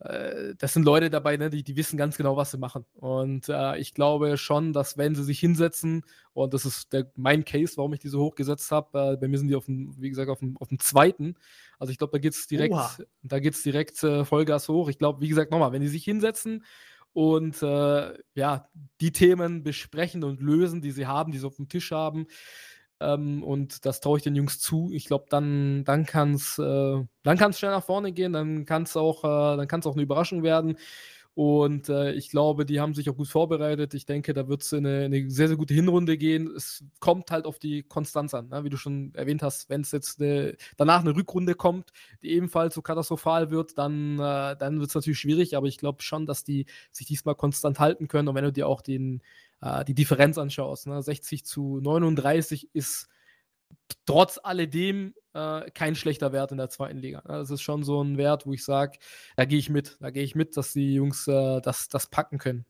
äh, 0.00 0.56
das 0.58 0.74
sind 0.74 0.82
Leute 0.82 1.10
dabei, 1.10 1.36
ne, 1.36 1.48
die, 1.48 1.62
die 1.62 1.76
wissen 1.76 1.96
ganz 1.96 2.16
genau, 2.16 2.36
was 2.36 2.50
sie 2.50 2.58
machen. 2.58 2.84
Und 2.94 3.48
äh, 3.48 3.78
ich 3.78 3.94
glaube 3.94 4.36
schon, 4.36 4.72
dass 4.72 4.98
wenn 4.98 5.14
sie 5.14 5.22
sich 5.22 5.38
hinsetzen, 5.38 6.02
und 6.32 6.52
das 6.52 6.64
ist 6.64 6.92
der, 6.92 7.08
mein 7.14 7.44
Case, 7.44 7.76
warum 7.76 7.94
ich 7.94 8.00
die 8.00 8.08
so 8.08 8.20
hoch 8.20 8.34
gesetzt 8.34 8.72
habe, 8.72 9.12
äh, 9.12 9.16
bei 9.16 9.28
mir 9.28 9.38
sind 9.38 9.46
die 9.46 9.54
auf 9.54 9.66
dem, 9.66 9.94
wie 9.96 10.10
gesagt, 10.10 10.28
auf 10.28 10.40
dem, 10.40 10.56
auf 10.56 10.66
dem 10.66 10.80
zweiten. 10.80 11.36
Also 11.78 11.92
ich 11.92 11.98
glaube, 11.98 12.10
da 12.10 12.18
geht 12.18 12.32
es 12.32 12.48
direkt, 12.48 12.74
Oha. 12.74 12.96
da 13.22 13.38
geht's 13.38 13.62
direkt 13.62 14.02
äh, 14.02 14.24
Vollgas 14.24 14.68
hoch. 14.68 14.88
Ich 14.88 14.98
glaube, 14.98 15.20
wie 15.20 15.28
gesagt, 15.28 15.52
nochmal, 15.52 15.70
wenn 15.70 15.82
die 15.82 15.88
sich 15.88 16.02
hinsetzen 16.02 16.64
und 17.16 17.62
äh, 17.62 18.12
ja, 18.34 18.68
die 19.00 19.10
Themen 19.10 19.62
besprechen 19.62 20.22
und 20.22 20.42
lösen, 20.42 20.82
die 20.82 20.90
sie 20.90 21.06
haben, 21.06 21.32
die 21.32 21.38
sie 21.38 21.46
auf 21.46 21.56
dem 21.56 21.70
Tisch 21.70 21.90
haben, 21.90 22.26
ähm, 23.00 23.42
und 23.42 23.86
das 23.86 24.00
traue 24.00 24.18
ich 24.18 24.24
den 24.24 24.36
Jungs 24.36 24.58
zu. 24.58 24.90
Ich 24.92 25.06
glaube, 25.06 25.24
dann, 25.30 25.84
dann 25.84 26.04
kann 26.04 26.34
es 26.34 26.58
äh, 26.58 27.04
schnell 27.58 27.70
nach 27.70 27.84
vorne 27.84 28.12
gehen, 28.12 28.34
dann 28.34 28.66
kann 28.66 28.82
es 28.82 28.98
auch, 28.98 29.24
äh, 29.24 29.56
auch 29.86 29.94
eine 29.94 30.02
Überraschung 30.02 30.42
werden. 30.42 30.76
Und 31.36 31.90
äh, 31.90 32.12
ich 32.14 32.30
glaube, 32.30 32.64
die 32.64 32.80
haben 32.80 32.94
sich 32.94 33.10
auch 33.10 33.14
gut 33.14 33.28
vorbereitet. 33.28 33.92
Ich 33.92 34.06
denke, 34.06 34.32
da 34.32 34.48
wird 34.48 34.62
es 34.62 34.72
eine, 34.72 35.04
eine, 35.04 35.30
sehr, 35.30 35.48
sehr 35.48 35.58
gute 35.58 35.74
Hinrunde 35.74 36.16
gehen. 36.16 36.50
Es 36.56 36.82
kommt 36.98 37.30
halt 37.30 37.44
auf 37.44 37.58
die 37.58 37.82
Konstanz 37.82 38.32
an, 38.32 38.48
ne? 38.48 38.64
wie 38.64 38.70
du 38.70 38.78
schon 38.78 39.14
erwähnt 39.14 39.42
hast. 39.42 39.68
Wenn 39.68 39.82
es 39.82 39.92
jetzt 39.92 40.18
eine, 40.18 40.56
danach 40.78 41.02
eine 41.02 41.14
Rückrunde 41.14 41.54
kommt, 41.54 41.92
die 42.22 42.30
ebenfalls 42.30 42.74
so 42.74 42.80
katastrophal 42.80 43.50
wird, 43.50 43.76
dann, 43.76 44.14
äh, 44.14 44.56
dann 44.56 44.80
wird 44.80 44.88
es 44.88 44.94
natürlich 44.94 45.18
schwierig. 45.18 45.58
Aber 45.58 45.66
ich 45.66 45.76
glaube 45.76 46.00
schon, 46.00 46.24
dass 46.24 46.42
die 46.42 46.64
sich 46.90 47.06
diesmal 47.06 47.34
konstant 47.34 47.80
halten 47.80 48.08
können. 48.08 48.28
Und 48.28 48.34
wenn 48.34 48.44
du 48.44 48.52
dir 48.52 48.66
auch 48.66 48.80
den, 48.80 49.20
äh, 49.60 49.84
die 49.84 49.94
Differenz 49.94 50.38
anschaust. 50.38 50.86
Ne? 50.86 51.02
60 51.02 51.44
zu 51.44 51.80
39 51.82 52.70
ist 52.72 53.10
trotz 54.06 54.38
alledem 54.42 55.14
äh, 55.34 55.70
kein 55.72 55.94
schlechter 55.94 56.32
Wert 56.32 56.52
in 56.52 56.58
der 56.58 56.70
zweiten 56.70 56.98
Liga. 56.98 57.22
Das 57.26 57.50
ist 57.50 57.62
schon 57.62 57.84
so 57.84 58.02
ein 58.02 58.16
Wert, 58.18 58.46
wo 58.46 58.52
ich 58.52 58.64
sage, 58.64 58.98
da 59.36 59.44
gehe 59.44 59.58
ich 59.58 59.70
mit. 59.70 59.96
Da 60.00 60.10
gehe 60.10 60.24
ich 60.24 60.34
mit, 60.34 60.56
dass 60.56 60.72
die 60.72 60.94
Jungs 60.94 61.26
äh, 61.28 61.60
das, 61.60 61.88
das 61.88 62.08
packen 62.08 62.38
können. 62.38 62.66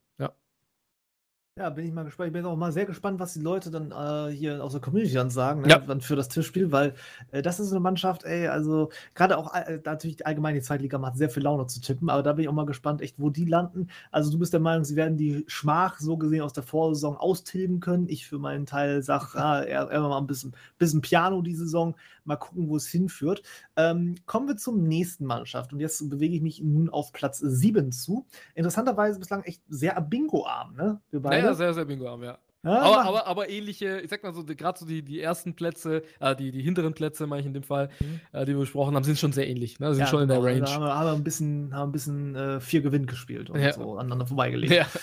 Ja, 1.58 1.70
bin 1.70 1.86
ich 1.86 1.92
mal 1.94 2.04
gespannt. 2.04 2.26
Ich 2.26 2.32
bin 2.34 2.44
auch 2.44 2.54
mal 2.54 2.70
sehr 2.70 2.84
gespannt, 2.84 3.18
was 3.18 3.32
die 3.32 3.40
Leute 3.40 3.70
dann 3.70 3.90
äh, 3.90 4.30
hier 4.30 4.62
aus 4.62 4.72
der 4.72 4.80
Community 4.82 5.14
dann 5.14 5.30
sagen, 5.30 5.62
ne? 5.62 5.68
ja. 5.70 5.78
dann 5.78 6.02
für 6.02 6.14
das 6.14 6.28
Tischspiel, 6.28 6.70
weil 6.70 6.92
äh, 7.32 7.40
das 7.40 7.58
ist 7.60 7.70
eine 7.70 7.80
Mannschaft, 7.80 8.24
ey, 8.24 8.48
also 8.48 8.90
gerade 9.14 9.38
auch 9.38 9.54
äh, 9.54 9.80
natürlich 9.82 10.26
allgemein 10.26 10.54
die 10.54 10.60
Zweitliga 10.60 10.98
macht 10.98 11.16
sehr 11.16 11.30
viel 11.30 11.44
Laune 11.44 11.66
zu 11.66 11.80
tippen, 11.80 12.10
aber 12.10 12.22
da 12.22 12.34
bin 12.34 12.42
ich 12.42 12.50
auch 12.50 12.52
mal 12.52 12.66
gespannt, 12.66 13.00
echt, 13.00 13.18
wo 13.18 13.30
die 13.30 13.46
landen. 13.46 13.88
Also 14.10 14.30
du 14.30 14.38
bist 14.38 14.52
der 14.52 14.60
Meinung, 14.60 14.84
sie 14.84 14.96
werden 14.96 15.16
die 15.16 15.44
Schmach 15.46 15.98
so 15.98 16.18
gesehen 16.18 16.42
aus 16.42 16.52
der 16.52 16.62
Vorsaison 16.62 17.16
austilgen 17.16 17.80
können. 17.80 18.06
Ich 18.10 18.26
für 18.26 18.38
meinen 18.38 18.66
Teil 18.66 19.02
sage, 19.02 19.28
ah, 19.36 19.62
eher, 19.62 19.90
eher 19.90 20.00
mal 20.02 20.18
ein 20.18 20.26
bisschen, 20.26 20.54
bisschen 20.76 21.00
Piano 21.00 21.40
die 21.40 21.54
Saison, 21.54 21.94
mal 22.26 22.36
gucken, 22.36 22.68
wo 22.68 22.76
es 22.76 22.86
hinführt. 22.86 23.42
Ähm, 23.76 24.16
kommen 24.26 24.46
wir 24.46 24.58
zum 24.58 24.82
nächsten 24.82 25.24
Mannschaft 25.24 25.72
und 25.72 25.80
jetzt 25.80 26.06
bewege 26.10 26.34
ich 26.36 26.42
mich 26.42 26.60
nun 26.60 26.90
auf 26.90 27.12
Platz 27.12 27.38
7 27.38 27.92
zu. 27.92 28.26
Interessanterweise 28.54 29.18
bislang 29.18 29.42
echt 29.44 29.62
sehr 29.70 29.98
bingo-arm, 30.02 30.74
ne? 30.74 31.00
Wir 31.10 31.20
beide. 31.20 31.45
Ja, 31.46 31.54
sehr, 31.54 31.74
sehr 31.74 31.84
bingo-arm, 31.84 32.22
ja. 32.22 32.38
Ja, 32.64 32.80
aber, 32.80 33.04
aber, 33.04 33.26
aber, 33.26 33.48
ähnliche, 33.48 34.00
ich 34.00 34.10
sag 34.10 34.24
mal 34.24 34.34
so, 34.34 34.44
gerade 34.44 34.76
so 34.76 34.86
die, 34.86 35.02
die 35.02 35.20
ersten 35.20 35.54
Plätze, 35.54 36.02
äh, 36.18 36.34
die, 36.34 36.50
die 36.50 36.62
hinteren 36.62 36.94
Plätze, 36.94 37.28
meine 37.28 37.40
ich 37.40 37.46
in 37.46 37.54
dem 37.54 37.62
Fall, 37.62 37.90
mhm. 38.00 38.20
äh, 38.32 38.44
die 38.44 38.52
wir 38.54 38.60
besprochen 38.60 38.96
haben, 38.96 39.04
sind 39.04 39.18
schon 39.18 39.32
sehr 39.32 39.48
ähnlich. 39.48 39.78
Ne? 39.78 39.94
Sind 39.94 40.00
ja, 40.00 40.06
schon 40.08 40.22
in 40.22 40.28
der 40.28 40.38
genau. 40.38 40.48
Range. 40.48 40.60
Da 40.62 40.72
haben 40.72 40.82
wir, 40.82 40.94
haben 40.94 41.06
wir 41.06 41.12
ein 41.12 41.24
bisschen, 41.24 41.74
haben 41.74 41.90
ein 41.90 41.92
bisschen 41.92 42.34
äh, 42.34 42.60
vier 42.60 42.82
Gewinn 42.82 43.06
gespielt 43.06 43.50
und 43.50 43.60
ja. 43.60 43.72
so 43.72 43.96
aneinander 43.96 44.26
vorbeigelegt. 44.26 44.72
Ja. 44.72 44.86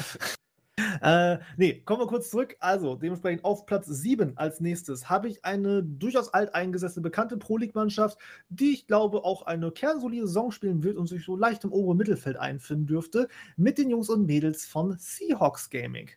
Äh, 1.01 1.37
nee, 1.57 1.81
kommen 1.85 2.01
wir 2.01 2.07
kurz 2.07 2.29
zurück. 2.31 2.55
Also, 2.59 2.95
dementsprechend 2.95 3.43
auf 3.43 3.65
Platz 3.65 3.87
7 3.87 4.37
als 4.37 4.59
nächstes 4.59 5.09
habe 5.09 5.27
ich 5.27 5.43
eine 5.45 5.83
durchaus 5.83 6.33
alteingesessene, 6.33 7.03
bekannte 7.03 7.37
Pro-League-Mannschaft, 7.37 8.17
die 8.49 8.71
ich 8.71 8.87
glaube 8.87 9.23
auch 9.23 9.43
eine 9.43 9.71
kernsolide 9.71 10.25
Saison 10.25 10.51
spielen 10.51 10.83
wird 10.83 10.97
und 10.97 11.07
sich 11.07 11.25
so 11.25 11.35
leicht 11.35 11.63
im 11.63 11.71
oberen 11.71 11.97
Mittelfeld 11.97 12.37
einfinden 12.37 12.87
dürfte, 12.87 13.27
mit 13.55 13.77
den 13.77 13.89
Jungs 13.89 14.09
und 14.09 14.25
Mädels 14.25 14.65
von 14.65 14.95
Seahawks 14.97 15.69
Gaming. 15.69 16.09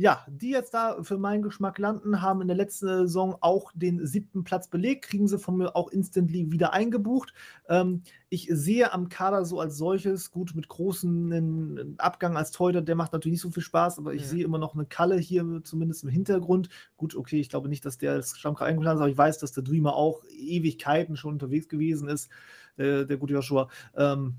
Ja, 0.00 0.24
die 0.28 0.50
jetzt 0.50 0.74
da 0.74 1.02
für 1.02 1.18
meinen 1.18 1.42
Geschmack 1.42 1.76
landen, 1.76 2.22
haben 2.22 2.40
in 2.40 2.46
der 2.46 2.56
letzten 2.56 2.86
Saison 2.86 3.36
auch 3.40 3.72
den 3.74 4.06
siebten 4.06 4.44
Platz 4.44 4.68
belegt, 4.68 5.06
kriegen 5.06 5.26
sie 5.26 5.40
von 5.40 5.56
mir 5.56 5.74
auch 5.74 5.88
instantly 5.88 6.52
wieder 6.52 6.72
eingebucht. 6.72 7.34
Ähm, 7.68 8.02
ich 8.28 8.46
sehe 8.48 8.92
am 8.92 9.08
Kader 9.08 9.44
so 9.44 9.58
als 9.58 9.76
solches, 9.76 10.30
gut 10.30 10.54
mit 10.54 10.68
großen 10.68 11.96
Abgang 11.98 12.36
als 12.36 12.52
Teuter, 12.52 12.80
der 12.80 12.94
macht 12.94 13.12
natürlich 13.12 13.34
nicht 13.34 13.42
so 13.42 13.50
viel 13.50 13.64
Spaß, 13.64 13.98
aber 13.98 14.14
ich 14.14 14.22
ja. 14.22 14.28
sehe 14.28 14.44
immer 14.44 14.58
noch 14.58 14.74
eine 14.74 14.86
Kalle 14.86 15.16
hier 15.16 15.62
zumindest 15.64 16.04
im 16.04 16.10
Hintergrund. 16.10 16.68
Gut, 16.96 17.16
okay, 17.16 17.40
ich 17.40 17.48
glaube 17.48 17.68
nicht, 17.68 17.84
dass 17.84 17.98
der 17.98 18.18
das 18.18 18.38
Stammkader 18.38 18.70
eingeplant 18.70 18.98
ist, 18.98 19.00
aber 19.00 19.10
ich 19.10 19.18
weiß, 19.18 19.38
dass 19.38 19.50
der 19.50 19.64
Dreamer 19.64 19.96
auch 19.96 20.22
Ewigkeiten 20.30 21.16
schon 21.16 21.32
unterwegs 21.32 21.68
gewesen 21.68 22.08
ist, 22.08 22.30
äh, 22.76 23.04
der 23.04 23.16
gute 23.16 23.34
Joshua. 23.34 23.68
Ähm, 23.96 24.36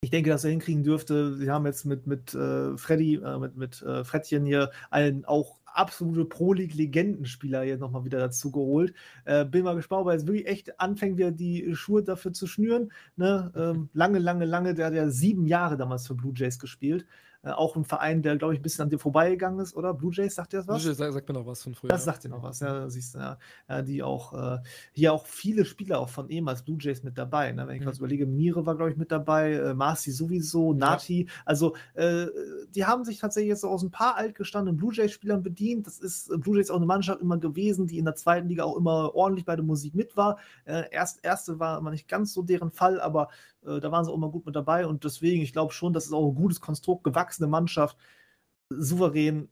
ich 0.00 0.10
denke, 0.10 0.30
dass 0.30 0.44
er 0.44 0.50
hinkriegen 0.50 0.84
dürfte. 0.84 1.34
Sie 1.36 1.50
haben 1.50 1.66
jetzt 1.66 1.84
mit, 1.84 2.06
mit 2.06 2.32
äh, 2.34 2.76
Freddy, 2.76 3.16
äh, 3.16 3.38
mit, 3.38 3.56
mit 3.56 3.82
äh, 3.82 4.04
Frettchen 4.04 4.46
hier 4.46 4.70
einen 4.90 5.24
auch 5.24 5.58
absolute 5.64 6.24
Pro-League-Legendenspieler 6.24 7.64
jetzt 7.64 7.80
nochmal 7.80 8.04
wieder 8.04 8.18
dazu 8.18 8.50
geholt. 8.50 8.94
Äh, 9.24 9.44
bin 9.44 9.64
mal 9.64 9.74
gespannt, 9.74 10.06
weil 10.06 10.16
es 10.16 10.26
wirklich 10.26 10.46
echt 10.46 10.80
anfängt, 10.80 11.18
wieder 11.18 11.32
die 11.32 11.74
Schuhe 11.74 12.02
dafür 12.02 12.32
zu 12.32 12.46
schnüren. 12.46 12.92
Ne? 13.16 13.52
Ähm, 13.56 13.88
lange, 13.94 14.18
lange, 14.20 14.44
lange, 14.44 14.74
der 14.74 14.86
hat 14.86 14.94
ja 14.94 15.08
sieben 15.10 15.46
Jahre 15.46 15.76
damals 15.76 16.06
für 16.06 16.14
Blue 16.14 16.32
Jays 16.34 16.58
gespielt. 16.58 17.04
Äh, 17.48 17.52
auch 17.52 17.76
ein 17.76 17.84
Verein, 17.84 18.22
der, 18.22 18.36
glaube 18.36 18.54
ich, 18.54 18.60
ein 18.60 18.62
bisschen 18.62 18.82
an 18.82 18.90
dir 18.90 18.98
vorbeigegangen 18.98 19.60
ist, 19.60 19.74
oder? 19.74 19.94
Blue 19.94 20.12
Jays, 20.12 20.34
sagt 20.34 20.52
dir 20.52 20.58
das 20.58 20.68
was? 20.68 20.82
Blue 20.82 20.88
Jays 20.88 20.98
sagt, 20.98 21.12
sagt 21.12 21.28
mir 21.28 21.34
noch 21.34 21.46
was 21.46 21.62
von 21.62 21.74
früher. 21.74 21.88
Das 21.88 22.04
sagt 22.04 22.24
dir 22.24 22.28
noch 22.28 22.42
was, 22.42 22.60
ja, 22.60 22.88
siehst 22.90 23.14
du, 23.14 23.18
ja. 23.18 23.38
ja 23.68 23.82
die 23.82 24.02
auch, 24.02 24.34
äh, 24.34 24.58
hier 24.92 25.12
auch 25.12 25.26
viele 25.26 25.64
Spieler 25.64 26.00
auch 26.00 26.08
von 26.08 26.28
ehemals 26.28 26.62
Blue 26.62 26.78
Jays 26.78 27.02
mit 27.02 27.16
dabei. 27.16 27.52
Ne? 27.52 27.66
Wenn 27.66 27.76
ich 27.76 27.80
mhm. 27.80 27.86
gerade 27.86 27.98
überlege, 27.98 28.26
Mire 28.26 28.66
war, 28.66 28.76
glaube 28.76 28.90
ich, 28.90 28.96
mit 28.96 29.10
dabei, 29.10 29.52
äh, 29.54 29.74
Marcy 29.74 30.10
sowieso, 30.10 30.74
Nati. 30.74 31.24
Ja. 31.24 31.32
Also, 31.46 31.74
äh, 31.94 32.26
die 32.74 32.84
haben 32.84 33.04
sich 33.04 33.18
tatsächlich 33.18 33.50
jetzt 33.50 33.64
aus 33.64 33.82
ein 33.82 33.90
paar 33.90 34.16
altgestandenen 34.16 34.76
Blue 34.76 34.92
Jays-Spielern 34.92 35.42
bedient. 35.42 35.86
Das 35.86 35.98
ist 36.00 36.30
äh, 36.30 36.36
Blue 36.36 36.56
Jays 36.56 36.70
auch 36.70 36.76
eine 36.76 36.86
Mannschaft 36.86 37.22
immer 37.22 37.38
gewesen, 37.38 37.86
die 37.86 37.98
in 37.98 38.04
der 38.04 38.14
zweiten 38.14 38.48
Liga 38.48 38.64
auch 38.64 38.76
immer 38.76 39.14
ordentlich 39.14 39.46
bei 39.46 39.56
der 39.56 39.64
Musik 39.64 39.94
mit 39.94 40.16
war. 40.16 40.38
Äh, 40.64 40.84
erst, 40.90 41.24
erste 41.24 41.58
war 41.58 41.78
immer 41.78 41.90
nicht 41.90 42.08
ganz 42.08 42.34
so 42.34 42.42
deren 42.42 42.70
Fall, 42.70 43.00
aber 43.00 43.28
äh, 43.68 43.80
da 43.80 43.92
waren 43.92 44.04
sie 44.04 44.10
auch 44.10 44.16
immer 44.16 44.30
gut 44.30 44.46
mit 44.46 44.56
dabei 44.56 44.86
und 44.86 45.04
deswegen, 45.04 45.42
ich 45.42 45.52
glaube 45.52 45.72
schon, 45.72 45.92
das 45.92 46.06
ist 46.06 46.12
auch 46.12 46.28
ein 46.28 46.34
gutes 46.34 46.60
Konstrukt, 46.60 47.04
gewachsene 47.04 47.48
Mannschaft, 47.48 47.96
souverän, 48.70 49.48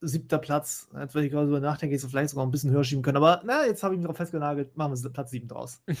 siebter 0.00 0.38
Platz. 0.38 0.88
Jetzt, 0.98 1.14
wenn 1.14 1.24
ich 1.24 1.30
gerade 1.30 1.46
darüber 1.46 1.60
nachdenke, 1.60 1.94
hätte 1.94 2.06
ich 2.06 2.10
vielleicht 2.10 2.30
sogar 2.30 2.46
ein 2.46 2.50
bisschen 2.50 2.70
höher 2.70 2.84
schieben 2.84 3.02
können. 3.02 3.16
Aber 3.16 3.42
na, 3.44 3.66
jetzt 3.66 3.82
habe 3.82 3.94
ich 3.94 3.98
mich 3.98 4.04
darauf 4.04 4.16
festgenagelt, 4.16 4.76
machen 4.76 4.96
wir 4.96 5.10
Platz 5.10 5.30
sieben 5.30 5.48
draus. 5.48 5.82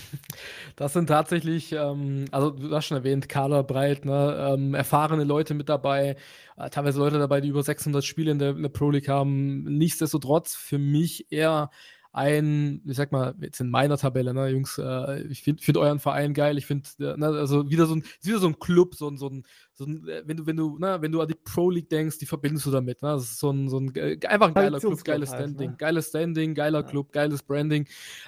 Das 0.76 0.92
sind 0.92 1.08
tatsächlich, 1.08 1.72
ähm, 1.72 2.26
also 2.30 2.50
du 2.50 2.74
hast 2.74 2.86
schon 2.86 2.98
erwähnt, 2.98 3.28
Kader 3.28 3.64
breit, 3.64 4.04
ne? 4.04 4.54
ähm, 4.54 4.74
erfahrene 4.74 5.24
Leute 5.24 5.54
mit 5.54 5.68
dabei, 5.68 6.16
äh, 6.56 6.70
teilweise 6.70 7.00
Leute 7.00 7.18
dabei, 7.18 7.40
die 7.40 7.48
über 7.48 7.62
600 7.62 8.04
Spiele 8.04 8.30
in 8.30 8.38
der, 8.38 8.50
in 8.50 8.62
der 8.62 8.68
Pro 8.68 8.90
League 8.90 9.08
haben. 9.08 9.64
Nichtsdestotrotz 9.64 10.54
für 10.54 10.78
mich 10.78 11.32
eher 11.32 11.70
ein, 12.12 12.82
ich 12.86 12.96
sag 12.96 13.12
mal, 13.12 13.34
jetzt 13.40 13.60
in 13.60 13.70
meiner 13.70 13.98
Tabelle, 13.98 14.34
ne, 14.34 14.48
Jungs, 14.48 14.78
äh, 14.78 15.22
ich 15.28 15.42
finde 15.42 15.62
find 15.62 15.76
euren 15.76 16.00
Verein 16.00 16.34
geil, 16.34 16.58
ich 16.58 16.66
finde, 16.66 16.88
äh, 17.00 17.16
ne, 17.16 17.26
also 17.26 17.70
wieder 17.70 17.86
so 17.86 17.96
ein, 17.96 18.04
wieder 18.22 18.38
so 18.38 18.48
ein 18.48 18.58
Club, 18.58 18.94
so 18.94 19.08
ein, 19.08 19.18
so 19.18 19.28
ein, 19.28 19.44
so 19.78 19.84
ein 19.84 20.06
äh, 20.08 20.22
wenn 20.26 20.36
du, 20.36 20.46
wenn 20.46 20.56
du, 20.56 20.76
ne, 20.78 20.98
wenn 21.00 21.12
du 21.12 21.20
an 21.20 21.28
die 21.28 21.34
Pro 21.34 21.70
League 21.70 21.88
denkst, 21.88 22.18
die 22.18 22.26
verbindest 22.26 22.66
du 22.66 22.72
damit, 22.72 23.00
ne, 23.00 23.10
das 23.10 23.22
ist 23.22 23.38
so 23.38 23.50
ein, 23.50 23.68
so 23.68 23.78
ein, 23.78 23.92
einfach 24.26 24.48
ein 24.48 24.54
geiler 24.54 24.80
Club, 24.80 25.04
geiles 25.04 25.30
halt, 25.30 25.42
Standing, 25.42 25.70
ne? 25.70 25.76
geiles 25.78 26.08
Standing, 26.08 26.54
geiler 26.54 26.80
ja. 26.80 26.86
Club, 26.86 27.12
geiles 27.12 27.42
Branding, 27.44 27.86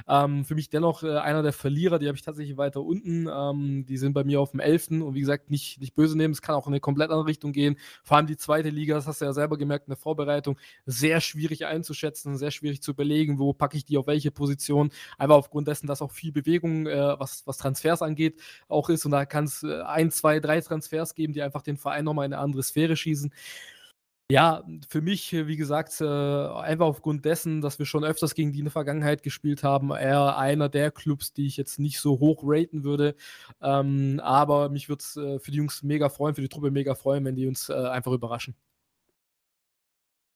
ähm, 0.09 0.45
für 0.45 0.55
mich 0.55 0.71
dennoch 0.71 1.03
äh, 1.03 1.17
einer 1.17 1.43
der 1.43 1.53
Verlierer, 1.53 1.99
die 1.99 2.07
habe 2.07 2.17
ich 2.17 2.23
tatsächlich 2.23 2.57
weiter 2.57 2.83
unten, 2.83 3.29
ähm, 3.29 3.85
die 3.85 3.97
sind 3.97 4.13
bei 4.13 4.23
mir 4.23 4.41
auf 4.41 4.53
dem 4.53 4.61
11. 4.61 5.03
und 5.03 5.15
wie 5.15 5.21
gesagt, 5.21 5.51
nicht, 5.51 5.81
nicht 5.81 5.95
böse 5.95 6.17
nehmen, 6.17 6.33
es 6.33 6.41
kann 6.41 6.55
auch 6.55 6.69
in 6.69 6.73
eine 6.73 6.81
komplett 6.81 7.11
andere 7.11 7.27
Richtung 7.27 7.53
gehen, 7.53 7.77
vor 8.05 8.17
allem 8.17 8.29
die 8.29 8.37
zweite 8.37 8.71
Liga, 8.71 8.95
das 8.95 9.09
hast 9.09 9.21
du 9.21 9.25
ja 9.25 9.33
selber 9.33 9.59
gemerkt 9.59 9.89
in 9.89 9.91
der 9.91 9.99
Vorbereitung, 9.99 10.57
sehr 10.87 11.21
schwierig 11.21 11.67
einzuschätzen, 11.67 12.37
sehr 12.37 12.53
schwierig 12.53 12.81
zu 12.81 12.93
überlegen, 12.93 13.41
wo 13.41 13.53
packe 13.53 13.77
ich 13.77 13.85
die 13.85 13.99
auf 13.99 14.07
welche 14.07 14.31
Position. 14.31 14.91
Einfach 15.19 15.37
aufgrund 15.37 15.67
dessen, 15.67 15.87
dass 15.87 16.01
auch 16.01 16.13
viel 16.13 16.33
Bewegung, 16.33 16.87
äh, 16.87 17.19
was, 17.19 17.47
was 17.47 17.59
Transfers 17.59 18.03
angeht, 18.03 18.41
auch 18.69 18.89
ist. 18.89 19.05
Und 19.05 19.13
da 19.13 19.25
kann 19.27 19.45
es 19.45 19.63
äh, 19.63 19.83
ein, 19.83 20.11
zwei, 20.11 20.41
drei 20.41 20.61
Transfers 20.61 21.15
geben, 21.15 21.33
die 21.33 21.40
einfach 21.43 21.63
den 21.63 21.77
Verein 21.77 22.05
nochmal 22.05 22.27
in 22.27 22.33
eine 22.33 22.43
andere 22.43 22.63
Sphäre 22.63 22.97
schießen. 22.97 23.33
Ja, 24.31 24.63
für 24.89 25.01
mich, 25.01 25.33
wie 25.33 25.57
gesagt, 25.57 26.01
äh, 26.01 26.05
einfach 26.05 26.87
aufgrund 26.87 27.25
dessen, 27.25 27.61
dass 27.61 27.81
wir 27.81 27.87
schon 27.87 28.05
öfters 28.05 28.37
gegen 28.37 28.53
die 28.53 28.61
in 28.61 28.67
der 28.67 28.71
Vergangenheit 28.73 29.25
gespielt 29.25 29.65
haben, 29.65 29.91
eher 29.91 30.39
einer 30.39 30.69
der 30.69 30.93
Clubs, 30.93 31.33
die 31.33 31.49
ich 31.49 31.57
jetzt 31.57 31.81
nicht 31.81 31.99
so 31.99 32.21
hoch 32.21 32.43
raten 32.45 32.85
würde. 32.85 33.17
Ähm, 33.61 34.21
aber 34.23 34.69
mich 34.69 34.89
würde 34.89 35.01
es 35.03 35.17
äh, 35.17 35.41
für 35.41 35.51
die 35.51 35.57
Jungs 35.57 35.83
mega 35.83 36.09
freuen, 36.09 36.37
für 36.37 36.43
die 36.43 36.49
Truppe 36.49 36.71
mega 36.71 36.95
freuen, 36.95 37.25
wenn 37.25 37.35
die 37.35 37.49
uns 37.49 37.71
äh, 37.71 37.75
einfach 37.75 38.13
überraschen. 38.13 38.55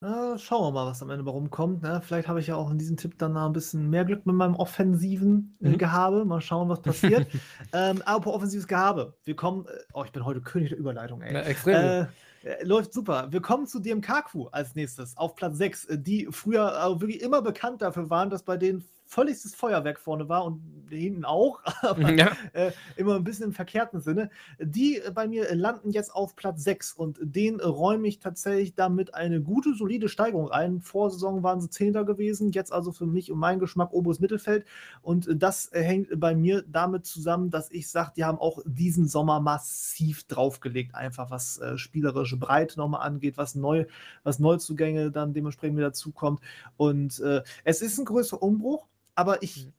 Na, 0.01 0.37
schauen 0.37 0.67
wir 0.67 0.73
mal, 0.73 0.87
was 0.87 1.03
am 1.03 1.11
Ende 1.11 1.29
rumkommt. 1.31 1.83
Ne? 1.83 2.03
Vielleicht 2.05 2.29
habe 2.29 2.41
ich 2.41 2.49
ja 2.49 2.57
auch 2.57 2.71
in 2.71 2.79
diesem 2.79 2.97
Tipp 2.97 3.19
dann 3.19 3.33
noch 3.33 3.47
ein 3.47 3.53
bisschen 3.53 3.89
mehr 3.89 4.05
Glück 4.05 4.27
mit 4.27 4.35
meinem 4.35 4.55
offensiven 4.55 5.57
äh, 5.63 5.71
mhm. 5.71 5.79
Gehabe. 5.79 6.25
Mal 6.25 6.41
schauen, 6.41 6.69
was 6.69 6.83
passiert. 6.83 7.27
ähm, 7.73 8.03
aber 8.05 8.35
offensives 8.35 8.69
Gehabe. 8.69 9.17
Wir 9.25 9.35
kommen. 9.35 9.67
Äh, 9.67 9.71
oh, 9.95 10.05
ich 10.05 10.13
bin 10.13 10.25
heute 10.25 10.43
König 10.43 10.71
der 10.71 10.79
Überleitung, 10.79 11.23
ey. 11.23 11.33
Ja, 11.33 11.41
extrem. 11.41 11.75
Äh, 11.75 12.07
äh, 12.45 12.63
läuft 12.65 12.93
super. 12.93 13.29
Wir 13.31 13.41
kommen 13.41 13.67
zu 13.67 13.81
DMK-Crew 13.81 14.49
als 14.53 14.75
nächstes 14.75 15.17
auf 15.17 15.35
Platz 15.35 15.57
6, 15.57 15.85
äh, 15.87 15.99
die 15.99 16.29
früher 16.31 16.73
wirklich 17.01 17.23
immer 17.23 17.41
bekannt 17.41 17.81
dafür 17.81 18.11
waren, 18.11 18.29
dass 18.29 18.43
bei 18.43 18.59
denen 18.59 18.85
völligstes 19.15 19.55
Feuerwerk 19.55 20.01
vorne 20.01 20.29
war 20.29 20.45
und 20.45 20.61
hinten 20.91 21.25
auch, 21.25 21.61
aber 21.83 22.13
ja. 22.13 22.33
äh, 22.53 22.73
immer 22.97 23.15
ein 23.15 23.25
bisschen 23.25 23.47
im 23.47 23.53
verkehrten 23.53 24.01
Sinne. 24.01 24.29
Die 24.59 24.99
äh, 24.99 25.13
bei 25.13 25.29
mir 25.29 25.55
landen 25.55 25.91
jetzt 25.91 26.13
auf 26.15 26.35
Platz 26.35 26.65
6 26.65 26.93
und 26.93 27.19
den 27.23 27.61
räume 27.61 28.09
ich 28.09 28.19
tatsächlich 28.19 28.75
damit 28.75 29.15
eine 29.15 29.41
gute, 29.41 29.75
solide 29.75 30.09
Steigerung 30.09 30.51
ein. 30.51 30.81
Vorsaison 30.81 31.43
waren 31.45 31.61
sie 31.61 31.71
Zehnter 31.71 32.05
gewesen, 32.05 32.51
jetzt 32.51 32.73
also 32.73 32.91
für 32.91 33.07
mich 33.07 33.31
und 33.31 33.39
meinen 33.39 33.61
Geschmack 33.61 33.93
oberes 33.93 34.19
Mittelfeld 34.19 34.67
und 35.01 35.29
das 35.31 35.71
hängt 35.73 36.09
bei 36.19 36.35
mir 36.35 36.65
damit 36.67 37.07
zusammen, 37.07 37.51
dass 37.51 37.71
ich 37.71 37.89
sage, 37.89 38.13
die 38.17 38.25
haben 38.25 38.39
auch 38.39 38.59
diesen 38.65 39.07
Sommer 39.07 39.41
massiv 39.41 40.25
draufgelegt, 40.25 40.95
einfach 40.95 41.31
was 41.31 41.59
äh, 41.59 41.79
spielerische 41.79 42.37
Breite 42.37 42.79
nochmal 42.79 43.07
angeht, 43.07 43.37
was, 43.37 43.55
neu, 43.55 43.87
was 44.25 44.41
Neuzugänge 44.41 45.13
dann 45.13 45.33
dementsprechend 45.33 45.79
wieder 45.79 45.93
zukommt 45.93 46.41
und 46.77 47.21
äh, 47.21 47.43
es 47.63 47.81
ist 47.81 47.99
ein 47.99 48.05
größerer 48.05 48.43
Umbruch, 48.43 48.89
aber 49.15 49.43
ich, 49.43 49.67
mhm. 49.67 49.73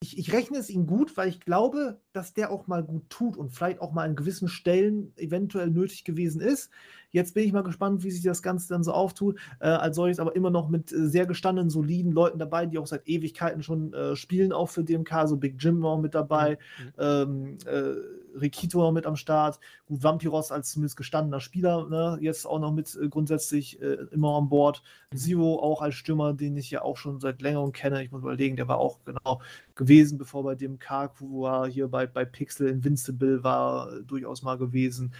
ich, 0.00 0.18
ich 0.18 0.32
rechne 0.32 0.58
es 0.58 0.70
ihm 0.70 0.86
gut, 0.86 1.16
weil 1.16 1.28
ich 1.28 1.40
glaube, 1.40 2.00
dass 2.12 2.34
der 2.34 2.50
auch 2.50 2.66
mal 2.66 2.82
gut 2.82 3.08
tut 3.10 3.36
und 3.36 3.50
vielleicht 3.50 3.80
auch 3.80 3.92
mal 3.92 4.08
an 4.08 4.16
gewissen 4.16 4.48
Stellen 4.48 5.12
eventuell 5.16 5.70
nötig 5.70 6.04
gewesen 6.04 6.40
ist. 6.40 6.70
Jetzt 7.14 7.32
bin 7.32 7.44
ich 7.44 7.52
mal 7.52 7.62
gespannt, 7.62 8.02
wie 8.02 8.10
sich 8.10 8.24
das 8.24 8.42
Ganze 8.42 8.68
dann 8.68 8.82
so 8.82 8.92
auftut. 8.92 9.38
Äh, 9.60 9.68
als 9.68 9.94
solches 9.94 10.18
aber 10.18 10.34
immer 10.34 10.50
noch 10.50 10.68
mit 10.68 10.92
äh, 10.92 11.06
sehr 11.06 11.26
gestandenen, 11.26 11.70
soliden 11.70 12.10
Leuten 12.10 12.40
dabei, 12.40 12.66
die 12.66 12.76
auch 12.76 12.88
seit 12.88 13.06
Ewigkeiten 13.06 13.62
schon 13.62 13.94
äh, 13.94 14.16
spielen, 14.16 14.52
auch 14.52 14.68
für 14.68 14.82
DMK. 14.82 15.28
So 15.28 15.36
Big 15.36 15.54
Jim 15.60 15.80
war 15.80 15.92
auch 15.92 16.00
mit 16.00 16.16
dabei, 16.16 16.58
mhm. 16.78 16.92
ähm, 16.98 17.58
äh, 17.66 18.40
Rikito 18.40 18.80
war 18.80 18.90
mit 18.90 19.06
am 19.06 19.14
Start. 19.14 19.60
Gut, 19.86 20.02
Vampiros 20.02 20.50
als 20.50 20.72
zumindest 20.72 20.96
gestandener 20.96 21.38
Spieler, 21.38 21.88
ne? 21.88 22.18
jetzt 22.20 22.46
auch 22.48 22.58
noch 22.58 22.72
mit 22.72 22.98
äh, 23.00 23.08
grundsätzlich 23.08 23.80
äh, 23.80 23.96
immer 24.10 24.36
an 24.36 24.48
Bord. 24.48 24.82
Mhm. 25.12 25.16
Zero 25.16 25.60
auch 25.60 25.82
als 25.82 25.94
Stürmer, 25.94 26.34
den 26.34 26.56
ich 26.56 26.68
ja 26.68 26.82
auch 26.82 26.96
schon 26.96 27.20
seit 27.20 27.42
längerem 27.42 27.70
kenne. 27.70 28.02
Ich 28.02 28.10
muss 28.10 28.22
überlegen, 28.22 28.56
der 28.56 28.66
war 28.66 28.78
auch 28.78 28.98
genau 29.04 29.40
gewesen, 29.76 30.18
bevor 30.18 30.42
bei 30.42 30.56
DMK, 30.56 31.12
wo 31.20 31.46
er 31.46 31.66
hier 31.66 31.86
bei, 31.86 32.08
bei 32.08 32.24
Pixel 32.24 32.66
Invincible 32.66 33.44
war, 33.44 34.00
durchaus 34.00 34.42
mal 34.42 34.58
gewesen. 34.58 35.14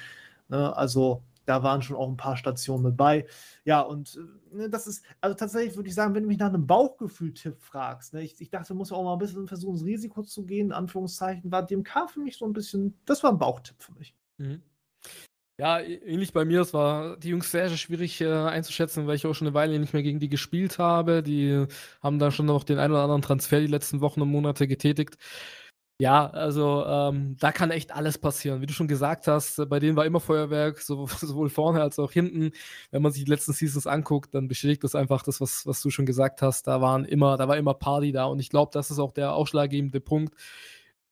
Ne? 0.49 0.77
Also 0.77 1.23
da 1.47 1.63
waren 1.63 1.83
schon 1.83 1.97
auch 1.97 2.09
ein 2.09 2.17
paar 2.17 2.37
Stationen 2.37 2.85
mit 2.85 2.97
bei. 2.97 3.27
Ja, 3.65 3.81
und 3.81 4.19
äh, 4.53 4.57
ne, 4.57 4.71
das 4.71 4.87
ist, 4.87 5.05
also 5.21 5.35
tatsächlich 5.35 5.77
würde 5.77 5.89
ich 5.89 5.95
sagen, 5.95 6.15
wenn 6.15 6.23
du 6.23 6.29
mich 6.29 6.39
nach 6.39 6.49
einem 6.49 6.67
Bauchgefühl-Tipp 6.67 7.61
fragst, 7.61 8.15
ne, 8.15 8.23
ich, 8.23 8.41
ich 8.41 8.51
dachte, 8.51 8.75
muss 8.75 8.93
auch 8.93 9.03
mal 9.03 9.15
ein 9.15 9.19
bisschen 9.19 9.47
versuchen, 9.49 9.75
ins 9.75 9.85
Risiko 9.85 10.23
zu 10.23 10.45
gehen, 10.45 10.67
in 10.67 10.73
Anführungszeichen, 10.73 11.51
war 11.51 11.65
DMK 11.65 12.11
für 12.11 12.21
mich 12.21 12.37
so 12.37 12.45
ein 12.45 12.53
bisschen, 12.53 12.99
das 13.05 13.23
war 13.23 13.33
ein 13.33 13.39
Bauchtipp 13.39 13.77
für 13.79 13.93
mich. 13.93 14.15
Mhm. 14.39 14.63
Ja, 15.57 15.79
ähnlich 15.79 16.33
bei 16.33 16.45
mir. 16.45 16.63
Es 16.63 16.75
war 16.75 17.17
die 17.17 17.29
Jungs 17.29 17.51
sehr, 17.53 17.69
sehr 17.69 17.79
schwierig 17.79 18.21
äh, 18.21 18.27
einzuschätzen, 18.27 19.07
weil 19.07 19.15
ich 19.15 19.25
auch 19.25 19.35
schon 19.35 19.47
eine 19.47 19.55
Weile 19.55 19.79
nicht 19.79 19.93
mehr 19.93 20.03
gegen 20.03 20.19
die 20.19 20.29
gespielt 20.29 20.79
habe. 20.79 21.23
Die 21.23 21.67
haben 22.03 22.19
da 22.19 22.33
schon 22.33 22.47
noch 22.47 22.65
den 22.65 22.79
einen 22.79 22.93
oder 22.93 23.03
anderen 23.03 23.23
Transfer 23.23 23.61
die 23.61 23.69
letzten 23.69 24.01
Wochen 24.01 24.21
und 24.21 24.31
Monate 24.31 24.67
getätigt. 24.67 25.17
Ja, 26.01 26.29
also 26.29 26.85
ähm, 26.85 27.37
da 27.39 27.53
kann 27.53 27.71
echt 27.71 27.93
alles 27.93 28.19
passieren. 28.19 28.61
Wie 28.61 28.67
du 28.67 28.73
schon 28.73 28.89
gesagt 28.89 29.29
hast, 29.29 29.69
bei 29.69 29.79
denen 29.79 29.95
war 29.97 30.05
immer 30.05 30.19
Feuerwerk, 30.19 30.79
sowohl 30.81 31.49
vorne 31.49 31.81
als 31.83 32.01
auch 32.01 32.11
hinten. 32.11 32.51
Wenn 32.91 33.01
man 33.03 33.13
sich 33.13 33.25
die 33.25 33.31
letzten 33.31 33.53
Seasons 33.53 33.87
anguckt, 33.87 34.35
dann 34.35 34.49
bestätigt 34.49 34.83
das 34.83 34.97
einfach 34.97 35.23
das, 35.23 35.41
was, 35.41 35.67
was 35.67 35.81
du 35.83 35.91
schon 35.91 36.05
gesagt 36.05 36.43
hast. 36.43 36.67
Da 36.67 36.81
waren 36.81 37.05
immer, 37.05 37.37
da 37.37 37.47
war 37.47 37.57
immer 37.57 37.75
Party 37.75 38.11
da 38.11 38.25
und 38.25 38.41
ich 38.41 38.51
glaube, 38.51 38.71
das 38.75 38.91
ist 38.91 38.99
auch 38.99 39.13
der 39.13 39.35
ausschlaggebende 39.35 40.01
Punkt. 40.01 40.35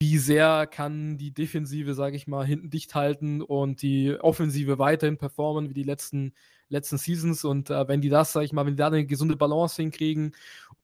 Wie 0.01 0.19
sehr 0.19 0.67
kann 0.67 1.17
die 1.17 1.33
Defensive, 1.33 1.95
sage 1.95 2.17
ich 2.17 2.27
mal, 2.27 2.45
hinten 2.45 2.71
dicht 2.71 2.97
halten 2.97 3.41
und 3.41 3.83
die 3.83 4.17
Offensive 4.19 4.81
weiterhin 4.81 5.17
performen 5.17 5.69
wie 5.71 5.75
die 5.75 5.85
letzten 5.85 6.33
letzten 6.73 6.99
Seasons. 6.99 7.45
Und 7.45 7.71
äh, 7.71 7.87
wenn 7.89 8.01
die 8.01 8.09
das, 8.09 8.33
sag 8.33 8.43
ich 8.43 8.53
mal, 8.53 8.67
wenn 8.67 8.75
die 8.75 8.79
da 8.79 8.89
eine 8.89 9.07
gesunde 9.07 9.37
Balance 9.37 9.81
hinkriegen 9.81 10.35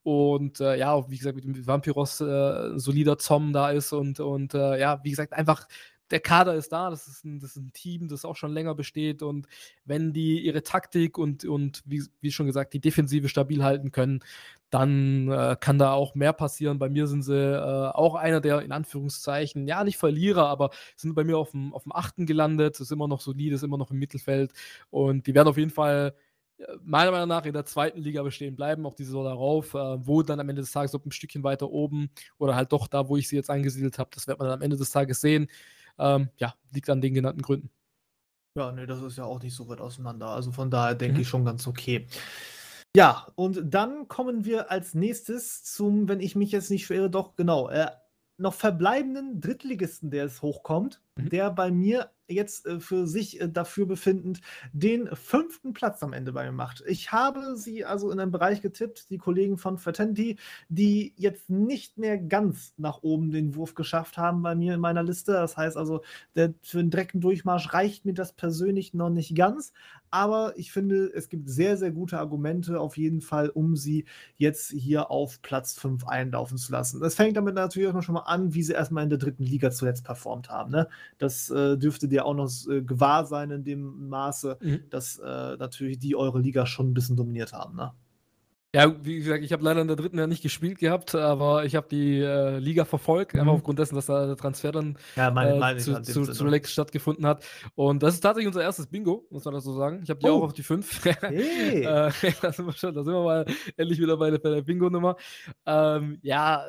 und 0.03 0.61
äh, 0.61 0.78
ja, 0.78 1.11
wie 1.11 1.18
gesagt, 1.18 1.45
mit 1.45 1.66
Vampiros 1.66 2.20
äh, 2.20 2.78
solider 2.78 3.18
Zom 3.18 3.53
da 3.53 3.70
ist 3.70 3.93
und, 3.93 4.20
und 4.20 4.55
äh, 4.55 4.78
ja, 4.80 5.01
wie 5.03 5.11
gesagt, 5.11 5.32
einfach 5.32 5.66
der 6.11 6.20
Kader 6.20 6.54
ist 6.54 6.72
da, 6.72 6.90
das 6.90 7.06
ist, 7.06 7.24
ein, 7.24 7.40
das 7.40 7.50
ist 7.50 7.56
ein 7.56 7.72
Team, 7.72 8.09
das 8.09 8.24
auch 8.24 8.36
schon 8.36 8.52
länger 8.52 8.74
besteht 8.74 9.22
und 9.22 9.46
wenn 9.84 10.12
die 10.12 10.40
ihre 10.40 10.62
Taktik 10.62 11.18
und, 11.18 11.44
und 11.44 11.82
wie, 11.84 12.04
wie 12.20 12.32
schon 12.32 12.46
gesagt, 12.46 12.72
die 12.72 12.80
Defensive 12.80 13.28
stabil 13.28 13.62
halten 13.62 13.92
können, 13.92 14.20
dann 14.70 15.30
äh, 15.30 15.56
kann 15.59 15.78
da 15.78 15.92
auch 15.92 16.14
mehr 16.14 16.32
passieren. 16.32 16.78
Bei 16.78 16.88
mir 16.88 17.06
sind 17.06 17.22
sie 17.22 17.34
äh, 17.34 17.90
auch 17.90 18.14
einer 18.14 18.40
der 18.40 18.61
in 18.62 18.72
Anführungszeichen, 18.72 19.66
ja, 19.66 19.84
nicht 19.84 19.96
Verlierer, 19.96 20.46
aber 20.48 20.70
sind 20.96 21.14
bei 21.14 21.24
mir 21.24 21.38
auf 21.38 21.52
dem, 21.52 21.72
auf 21.72 21.84
dem 21.84 21.92
achten 21.92 22.26
gelandet, 22.26 22.78
ist 22.80 22.92
immer 22.92 23.09
noch 23.09 23.20
solide, 23.20 23.54
ist 23.54 23.62
immer 23.64 23.78
noch 23.78 23.90
im 23.90 23.98
Mittelfeld 23.98 24.52
und 24.90 25.26
die 25.26 25.34
werden 25.34 25.48
auf 25.48 25.56
jeden 25.56 25.70
Fall 25.70 26.14
äh, 26.59 26.64
meiner 26.82 27.11
Meinung 27.11 27.28
nach 27.28 27.46
in 27.46 27.52
der 27.54 27.64
zweiten 27.64 28.00
Liga 28.00 28.22
bestehen 28.22 28.56
bleiben, 28.56 28.84
auch 28.86 28.94
diese 28.94 29.11
Saison 29.11 29.24
darauf, 29.24 29.74
äh, 29.74 30.06
wo 30.06 30.22
dann 30.22 30.40
am 30.40 30.48
Ende 30.48 30.62
des 30.62 30.72
Tages, 30.72 30.94
ob 30.94 31.06
ein 31.06 31.12
Stückchen 31.12 31.42
weiter 31.44 31.70
oben 31.70 32.11
oder 32.38 32.54
halt 32.54 32.72
doch 32.72 32.88
da, 32.88 33.09
wo 33.09 33.16
ich 33.16 33.28
sie 33.28 33.36
jetzt 33.36 33.50
angesiedelt 33.50 33.98
habe, 33.98 34.11
das 34.14 34.26
wird 34.26 34.38
man 34.38 34.48
dann 34.48 34.59
am 34.59 34.62
Ende 34.62 34.76
des 34.76 34.90
Tages 34.90 35.20
sehen. 35.20 35.48
Ähm, 35.99 36.28
ja, 36.36 36.55
liegt 36.72 36.90
an 36.90 37.01
den 37.01 37.14
genannten 37.14 37.42
Gründen. 37.42 37.70
Ja, 38.57 38.72
nee, 38.72 38.86
das 38.86 39.03
ist 39.03 39.18
ja 39.18 39.24
auch 39.24 39.40
nicht 39.42 39.55
so 39.55 39.68
weit 39.68 39.80
auseinander. 39.80 40.28
Also 40.28 40.53
von 40.53 40.70
daher 40.70 40.94
denke 40.94 41.16
mhm. 41.16 41.20
ich 41.22 41.28
schon 41.28 41.44
ganz 41.44 41.66
okay. 41.66 42.07
Ja, 42.96 43.28
und 43.36 43.61
dann 43.64 44.09
kommen 44.09 44.44
wir 44.44 44.70
als 44.70 44.94
nächstes 44.94 45.62
zum, 45.62 46.09
wenn 46.09 46.20
ich 46.20 46.34
mich 46.34 46.51
jetzt 46.51 46.70
nicht 46.70 46.86
verirre, 46.86 47.11
doch 47.11 47.36
genau, 47.36 47.68
äh, 47.68 47.90
noch 48.38 48.55
verbleibenden 48.55 49.40
Drittligisten, 49.40 50.11
der 50.11 50.24
es 50.24 50.42
hochkommt. 50.42 51.01
Mhm. 51.18 51.28
der 51.28 51.50
bei 51.50 51.70
mir 51.70 52.10
jetzt 52.28 52.66
äh, 52.66 52.80
für 52.80 53.06
sich 53.06 53.40
äh, 53.40 53.48
dafür 53.48 53.86
befindend 53.86 54.40
den 54.72 55.08
fünften 55.14 55.72
Platz 55.72 56.02
am 56.02 56.12
Ende 56.12 56.32
bei 56.32 56.44
mir 56.44 56.52
macht. 56.52 56.84
Ich 56.86 57.10
habe 57.10 57.56
sie 57.56 57.84
also 57.84 58.10
in 58.10 58.20
einen 58.20 58.30
Bereich 58.30 58.62
getippt, 58.62 59.10
die 59.10 59.18
Kollegen 59.18 59.56
von 59.56 59.78
Fraternity, 59.78 60.38
die 60.68 61.14
jetzt 61.16 61.50
nicht 61.50 61.98
mehr 61.98 62.18
ganz 62.18 62.74
nach 62.76 63.02
oben 63.02 63.30
den 63.30 63.54
Wurf 63.54 63.74
geschafft 63.74 64.18
haben 64.18 64.42
bei 64.42 64.54
mir 64.54 64.74
in 64.74 64.80
meiner 64.80 65.02
Liste. 65.02 65.32
Das 65.32 65.56
heißt 65.56 65.76
also, 65.76 66.02
der, 66.36 66.54
für 66.62 66.78
einen 66.78 66.90
direkten 66.90 67.20
Durchmarsch 67.20 67.72
reicht 67.72 68.04
mir 68.04 68.14
das 68.14 68.32
persönlich 68.32 68.94
noch 68.94 69.10
nicht 69.10 69.34
ganz. 69.34 69.72
Aber 70.10 70.54
ich 70.56 70.72
finde, 70.72 71.12
es 71.14 71.28
gibt 71.28 71.50
sehr, 71.50 71.76
sehr 71.76 71.90
gute 71.90 72.18
Argumente 72.18 72.80
auf 72.80 72.96
jeden 72.96 73.20
Fall, 73.20 73.50
um 73.50 73.76
sie 73.76 74.06
jetzt 74.36 74.70
hier 74.70 75.10
auf 75.10 75.42
Platz 75.42 75.74
5 75.78 76.06
einlaufen 76.06 76.56
zu 76.56 76.72
lassen. 76.72 77.00
Das 77.00 77.14
fängt 77.14 77.36
damit 77.36 77.54
natürlich 77.54 77.90
auch 77.90 78.02
schon 78.02 78.14
mal 78.14 78.22
an, 78.22 78.54
wie 78.54 78.62
sie 78.62 78.72
erstmal 78.72 79.04
in 79.04 79.10
der 79.10 79.18
dritten 79.18 79.44
Liga 79.44 79.70
zuletzt 79.70 80.04
performt 80.04 80.48
haben. 80.48 80.70
Ne? 80.70 80.88
Das 81.16 81.50
äh, 81.50 81.76
dürfte 81.78 82.09
dir 82.09 82.26
auch 82.26 82.34
noch 82.34 82.50
äh, 82.68 82.82
gewahr 82.82 83.26
sein 83.26 83.50
in 83.50 83.64
dem 83.64 84.09
Maße, 84.09 84.59
mhm. 84.61 84.80
dass 84.90 85.18
äh, 85.18 85.56
natürlich 85.56 85.98
die 85.98 86.14
eure 86.16 86.40
Liga 86.40 86.66
schon 86.66 86.90
ein 86.90 86.94
bisschen 86.94 87.16
dominiert 87.16 87.52
haben. 87.52 87.76
Ne? 87.76 87.92
Ja, 88.74 88.94
wie 89.02 89.16
gesagt, 89.16 89.42
ich 89.42 89.52
habe 89.54 89.64
leider 89.64 89.80
in 89.80 89.86
der 89.86 89.96
dritten 89.96 90.18
ja 90.18 90.26
nicht 90.26 90.42
gespielt 90.42 90.78
gehabt, 90.78 91.14
aber 91.14 91.64
ich 91.64 91.74
habe 91.74 91.88
die 91.90 92.20
äh, 92.20 92.59
Liga 92.59 92.84
verfolgt, 92.84 93.32
mhm. 93.32 93.40
einfach 93.40 93.54
aufgrund 93.54 93.78
dessen, 93.78 93.94
dass 93.94 94.06
da 94.06 94.26
der 94.26 94.36
Transfer 94.36 94.72
dann 94.72 94.98
ja, 95.16 95.30
meine, 95.30 95.54
äh, 95.54 95.59
meine 95.59 95.78
zu, 95.78 96.02
zu, 96.02 96.24
zu 96.24 96.46
Lex 96.46 96.72
stattgefunden 96.72 97.24
hat. 97.24 97.42
Und 97.76 98.02
das 98.02 98.12
ist 98.12 98.20
tatsächlich 98.20 98.46
unser 98.46 98.61
erstes 98.61 98.86
Bingo, 98.86 99.26
muss 99.30 99.46
man 99.46 99.54
das 99.54 99.64
so 99.64 99.74
sagen. 99.74 100.00
Ich 100.02 100.11
habe 100.11 100.20
die 100.20 100.26
oh. 100.26 100.40
auch 100.40 100.42
auf 100.42 100.52
die 100.52 100.62
5. 100.62 101.02
Hey. 101.02 101.80
äh, 101.82 102.11
da, 102.42 102.52
sind 102.52 102.66
wir 102.66 102.74
schon, 102.74 102.94
da 102.94 103.02
sind 103.02 103.14
wir 103.14 103.24
mal 103.24 103.46
endlich 103.78 103.98
wieder 103.98 104.18
bei 104.18 104.30
der, 104.30 104.38
bei 104.38 104.50
der 104.50 104.61
Bingo-Nummer. 104.62 105.16
Ähm, 105.64 106.18
ja, 106.20 106.62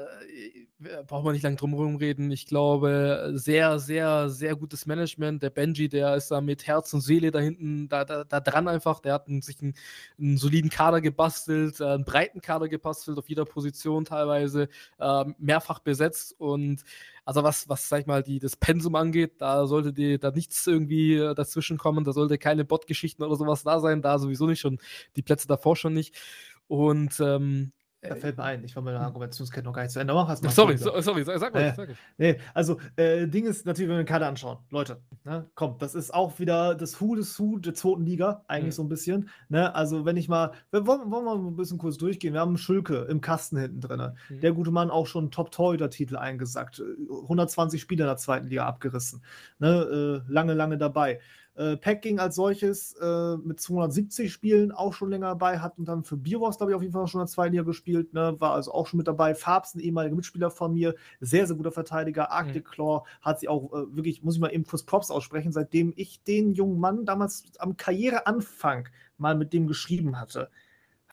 braucht 1.08 1.26
man 1.26 1.34
nicht 1.34 1.44
lange 1.44 1.58
drum 1.58 1.96
reden. 1.98 2.32
Ich 2.32 2.46
glaube, 2.46 3.32
sehr, 3.34 3.80
sehr, 3.80 4.30
sehr 4.30 4.56
gutes 4.56 4.86
Management. 4.86 5.44
Der 5.44 5.50
Benji, 5.50 5.90
der 5.90 6.16
ist 6.16 6.32
da 6.32 6.40
mit 6.40 6.68
Herz 6.68 6.94
und 6.94 7.02
Seele 7.02 7.32
da 7.32 7.40
hinten, 7.40 7.90
da, 7.90 8.06
da, 8.06 8.24
da 8.24 8.40
dran 8.40 8.70
einfach. 8.70 9.02
Der 9.02 9.14
hat 9.14 9.26
sich 9.28 9.62
einen, 9.62 9.74
einen, 10.18 10.38
soliden 10.38 10.70
Kader 10.70 11.02
gebastelt, 11.02 11.82
äh, 11.82 11.86
einen 11.86 12.06
breiten 12.06 12.40
Kader 12.40 12.70
gebastelt, 12.70 13.18
auf 13.18 13.28
jeder 13.28 13.44
Position 13.44 14.06
teilweise, 14.06 14.70
äh, 15.00 15.26
mehrfach 15.38 15.80
besetzt. 15.80 16.34
Und 16.40 16.84
also 17.26 17.44
was, 17.44 17.68
was, 17.68 17.90
sag 17.90 18.02
ich 18.02 18.08
mal, 18.08 18.24
die, 18.24 18.40
das 18.40 18.56
Pensum 18.56 18.96
angeht, 18.96 19.42
da 19.42 19.68
sollte 19.68 19.92
die, 19.92 20.18
da 20.18 20.32
nichts 20.32 20.66
irgendwie 20.66 21.16
äh, 21.16 21.36
dazwischen 21.36 21.78
kommen. 21.78 22.06
Da 22.06 22.14
sollte 22.14 22.38
keine 22.38 22.64
Bot-Geschichten 22.64 23.24
oder 23.24 23.36
sowas 23.36 23.64
da 23.64 23.82
sein. 23.82 24.02
Da 24.02 24.18
sowieso 24.18 24.48
nicht 24.48 24.62
schon, 24.62 24.80
die 25.18 25.24
Plätze 25.24 25.48
davor 25.48 25.76
schon 25.76 25.94
nicht. 25.94 26.16
Und 26.68 27.20
ähm, 27.20 27.74
da 28.02 28.16
fällt 28.16 28.38
mir 28.38 28.44
ein, 28.44 28.64
ich 28.64 28.76
war 28.76 28.84
meine 28.84 29.00
Argumentationskette 29.00 29.66
noch 29.66 29.74
gar 29.74 29.82
nicht 29.82 29.92
zu 29.92 30.00
Ende. 30.00 30.14
Mach 30.14 30.30
was, 30.30 30.40
sorry, 30.56 30.78
so, 30.78 31.02
sorry, 31.02 31.24
sag, 31.26 31.54
mal. 31.54 31.62
Äh, 31.62 31.74
sag 31.76 31.90
nee, 32.18 32.38
also, 32.54 32.78
äh, 32.96 33.28
Ding 33.28 33.46
ist 33.46 33.66
natürlich, 33.66 33.90
wenn 33.90 33.96
wir 33.96 34.00
eine 34.00 34.06
Karte 34.06 34.26
anschauen, 34.26 34.58
Leute, 34.70 35.02
ne, 35.26 35.50
komm, 35.56 35.78
das 35.80 35.96
ist 35.96 36.14
auch 36.14 36.40
wieder 36.40 36.76
das 36.76 37.02
Who 37.02 37.16
des 37.16 37.38
Who 37.40 37.58
der 37.58 37.74
zweiten 37.74 38.06
Liga, 38.06 38.44
eigentlich 38.48 38.68
mhm. 38.68 38.78
so 38.78 38.84
ein 38.84 38.90
bisschen. 38.90 39.30
Ne? 39.50 39.76
Also, 39.76 40.06
wenn 40.06 40.16
ich 40.16 40.30
mal, 40.30 40.54
wir 40.72 40.88
wollen, 40.88 41.12
wollen 41.12 41.26
wir 41.26 41.36
mal 41.36 41.48
ein 41.48 41.56
bisschen 41.58 41.78
kurz 41.78 41.98
durchgehen. 41.98 42.34
Wir 42.34 42.40
haben 42.40 42.58
Schülke 42.58 43.08
im 43.10 43.20
Kasten 43.20 43.58
hinten 43.58 43.82
drin. 43.82 44.14
Mhm. 44.30 44.40
Der 44.40 44.54
gute 44.54 44.72
Mann 44.72 44.92
auch 44.92 45.08
schon 45.08 45.30
Top-Torhüter-Titel 45.30 46.16
eingesackt. 46.16 46.82
120 47.10 47.82
Spiele 47.82 48.04
in 48.04 48.08
der 48.08 48.18
zweiten 48.18 48.48
Liga 48.48 48.66
abgerissen. 48.66 49.24
Ne? 49.60 50.24
Äh, 50.28 50.32
lange, 50.32 50.54
lange 50.54 50.78
dabei. 50.78 51.20
Äh, 51.60 51.76
Packing 51.76 52.20
als 52.20 52.36
solches 52.36 52.94
äh, 53.02 53.36
mit 53.36 53.60
270 53.60 54.32
Spielen 54.32 54.72
auch 54.72 54.94
schon 54.94 55.10
länger 55.10 55.28
dabei, 55.28 55.60
hat 55.60 55.78
und 55.78 55.90
dann 55.90 56.06
für 56.06 56.16
Bierwurst, 56.16 56.60
glaube 56.60 56.72
ich, 56.72 56.76
auf 56.78 56.82
jeden 56.82 56.94
Fall 56.94 57.06
schon 57.08 57.20
in 57.20 57.26
der 57.26 57.32
zweiten 57.34 57.52
Liga 57.52 57.66
gespielt, 57.66 58.14
ne? 58.14 58.34
war 58.40 58.54
also 58.54 58.72
auch 58.72 58.88
schon 58.88 58.98
mit 58.98 59.10
dabei. 59.10 59.36
Farbs, 59.36 59.76
ein 59.76 59.82
ehemaliger 59.82 60.16
Mitspieler 60.16 60.52
von 60.52 60.74
mir, 60.74 60.96
sehr, 61.20 61.48
sehr 61.48 61.58
guter 61.58 61.74
Verteidiger. 61.74 62.32
Arctic 62.32 62.66
mhm. 62.66 62.72
Claw 62.72 63.04
hat 63.20 63.42
sie 63.42 63.50
auch 63.50 63.74
äh, 63.74 63.94
wirklich, 63.94 64.24
muss 64.24 64.36
ich 64.36 64.40
mal 64.40 64.54
eben 64.54 64.64
kurz 64.64 64.84
Props 64.84 65.12
aussprechen, 65.12 65.52
seitdem 65.52 65.92
ich 65.98 66.24
den 66.24 66.54
jungen 66.54 66.80
Mann 66.80 67.04
damals 67.04 67.44
am 67.60 67.76
Karriereanfang 67.76 68.88
mal 69.18 69.36
mit 69.36 69.52
dem 69.52 69.68
geschrieben 69.68 70.18
hatte 70.18 70.50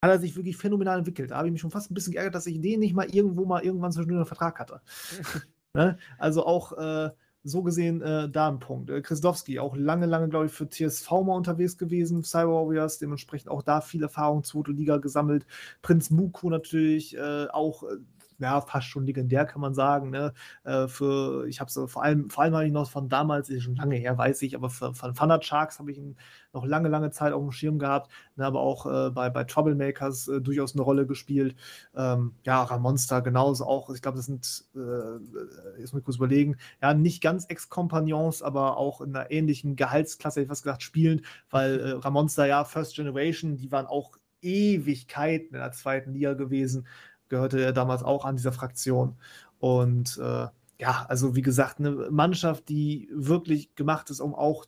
hat 0.00 0.10
er 0.10 0.18
sich 0.18 0.36
wirklich 0.36 0.58
phänomenal 0.58 0.98
entwickelt. 0.98 1.30
Da 1.30 1.38
habe 1.38 1.48
ich 1.48 1.52
mich 1.52 1.60
schon 1.62 1.70
fast 1.70 1.90
ein 1.90 1.94
bisschen 1.94 2.12
geärgert, 2.12 2.34
dass 2.34 2.46
ich 2.46 2.60
den 2.60 2.80
nicht 2.80 2.94
mal 2.94 3.06
irgendwo 3.06 3.46
mal 3.46 3.64
irgendwann 3.64 3.90
zwischendurch 3.90 4.18
einen 4.18 4.26
Vertrag 4.26 4.60
hatte. 4.60 4.82
ne? 5.74 5.98
Also 6.18 6.44
auch 6.46 6.72
äh, 6.74 7.10
so 7.46 7.62
gesehen 7.62 8.02
äh, 8.02 8.28
da 8.28 8.48
ein 8.48 8.58
Punkt. 8.58 8.90
Äh, 8.90 9.00
Christowski, 9.00 9.58
auch 9.58 9.76
lange, 9.76 10.06
lange, 10.06 10.28
glaube 10.28 10.46
ich, 10.46 10.52
für 10.52 10.68
TSV 10.68 11.10
mal 11.10 11.36
unterwegs 11.36 11.78
gewesen, 11.78 12.24
Cyber 12.24 12.66
Warriors, 12.66 12.98
dementsprechend 12.98 13.50
auch 13.50 13.62
da 13.62 13.80
viel 13.80 14.02
Erfahrung, 14.02 14.42
zweite 14.44 14.72
Liga 14.72 14.96
gesammelt. 14.98 15.46
Prinz 15.82 16.10
Muku 16.10 16.50
natürlich 16.50 17.16
äh, 17.16 17.46
auch 17.46 17.84
äh, 17.84 17.96
ja, 18.38 18.60
fast 18.60 18.88
schon 18.88 19.06
legendär, 19.06 19.46
kann 19.46 19.60
man 19.60 19.74
sagen. 19.74 20.10
Ne? 20.10 20.32
Äh, 20.64 20.88
für, 20.88 21.46
ich 21.46 21.60
habe 21.60 21.68
es 21.68 21.92
vor 21.92 22.02
allem, 22.02 22.30
vor 22.30 22.44
allem 22.44 22.54
habe 22.54 22.66
ich 22.66 22.72
noch 22.72 22.90
von 22.90 23.08
damals, 23.08 23.48
ist 23.48 23.64
schon 23.64 23.76
lange 23.76 23.96
her, 23.96 24.16
weiß 24.18 24.42
ich, 24.42 24.54
aber 24.54 24.70
von 24.70 24.94
Thunder 25.14 25.40
Sharks 25.42 25.78
habe 25.78 25.90
ich 25.92 25.98
ihn 25.98 26.16
noch 26.52 26.64
lange, 26.64 26.88
lange 26.88 27.10
Zeit 27.10 27.32
auf 27.32 27.42
dem 27.42 27.52
Schirm 27.52 27.78
gehabt, 27.78 28.10
ne? 28.36 28.44
aber 28.44 28.60
auch 28.60 28.86
äh, 28.86 29.10
bei, 29.10 29.30
bei 29.30 29.44
Troublemakers 29.44 30.28
äh, 30.28 30.40
durchaus 30.40 30.74
eine 30.74 30.82
Rolle 30.82 31.06
gespielt. 31.06 31.54
Ähm, 31.94 32.34
ja, 32.44 32.62
Ramonster 32.62 33.22
genauso 33.22 33.64
auch. 33.66 33.90
Ich 33.90 34.02
glaube, 34.02 34.16
das 34.16 34.26
sind, 34.26 34.64
äh, 34.74 35.80
jetzt 35.80 35.92
muss 35.92 36.00
ich 36.00 36.04
kurz 36.04 36.16
überlegen, 36.16 36.56
ja, 36.82 36.94
nicht 36.94 37.22
ganz 37.22 37.46
Ex-Kompagnons, 37.46 38.42
aber 38.42 38.76
auch 38.76 39.00
in 39.00 39.14
einer 39.14 39.30
ähnlichen 39.30 39.76
Gehaltsklasse, 39.76 40.40
hätte 40.40 40.44
ich 40.44 40.48
fast 40.48 40.62
gesagt, 40.62 40.82
spielend, 40.82 41.22
weil 41.50 41.78
äh, 41.80 41.90
Ramonster, 41.92 42.46
ja, 42.46 42.64
First 42.64 42.96
Generation, 42.96 43.56
die 43.56 43.70
waren 43.70 43.86
auch 43.86 44.16
Ewigkeiten 44.42 45.54
in 45.54 45.60
der 45.60 45.72
zweiten 45.72 46.12
Liga 46.12 46.34
gewesen 46.34 46.86
gehörte 47.28 47.60
er 47.60 47.72
damals 47.72 48.02
auch 48.02 48.24
an 48.24 48.36
dieser 48.36 48.52
Fraktion. 48.52 49.16
Und 49.58 50.18
äh, 50.18 50.46
ja, 50.78 51.06
also 51.08 51.34
wie 51.34 51.42
gesagt, 51.42 51.78
eine 51.78 51.90
Mannschaft, 52.10 52.68
die 52.68 53.08
wirklich 53.12 53.74
gemacht 53.74 54.10
ist, 54.10 54.20
um 54.20 54.34
auch 54.34 54.66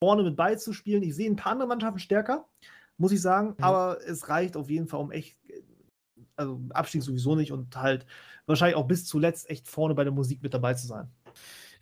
vorne 0.00 0.22
mit 0.22 0.36
beizuspielen. 0.36 1.02
Ich 1.02 1.14
sehe 1.14 1.30
ein 1.30 1.36
paar 1.36 1.52
andere 1.52 1.68
Mannschaften 1.68 1.98
stärker, 1.98 2.44
muss 2.98 3.12
ich 3.12 3.22
sagen, 3.22 3.54
mhm. 3.56 3.64
aber 3.64 3.98
es 4.06 4.28
reicht 4.28 4.56
auf 4.56 4.68
jeden 4.68 4.88
Fall, 4.88 5.00
um 5.00 5.10
echt, 5.10 5.38
also 6.36 6.60
Abstieg 6.70 7.02
sowieso 7.02 7.36
nicht 7.36 7.52
und 7.52 7.76
halt 7.76 8.06
wahrscheinlich 8.46 8.76
auch 8.76 8.86
bis 8.86 9.04
zuletzt 9.04 9.48
echt 9.48 9.68
vorne 9.68 9.94
bei 9.94 10.04
der 10.04 10.12
Musik 10.12 10.42
mit 10.42 10.54
dabei 10.54 10.74
zu 10.74 10.86
sein. 10.86 11.08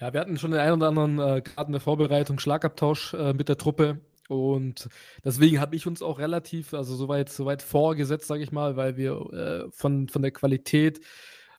Ja, 0.01 0.13
wir 0.13 0.21
hatten 0.21 0.39
schon 0.39 0.51
den 0.51 0.61
einen 0.61 0.77
oder 0.77 0.89
anderen 0.89 1.19
äh, 1.19 1.43
gerade 1.43 1.67
in 1.67 1.73
der 1.73 1.81
Vorbereitung 1.81 2.39
Schlagabtausch 2.39 3.15
äh, 3.15 3.33
mit 3.35 3.49
der 3.49 3.59
Truppe. 3.59 4.01
Und 4.31 4.89
deswegen 5.25 5.61
habe 5.61 5.75
ich 5.75 5.87
uns 5.87 6.03
auch 6.03 6.21
relativ, 6.21 6.73
also 6.73 6.95
soweit, 6.95 7.31
soweit 7.31 7.63
vorgesetzt, 7.63 8.29
sage 8.29 8.43
ich 8.43 8.53
mal, 8.53 8.77
weil 8.77 8.97
wir 8.97 9.13
äh, 9.33 9.71
von, 9.73 10.09
von 10.09 10.23
der 10.23 10.31
Qualität 10.31 11.01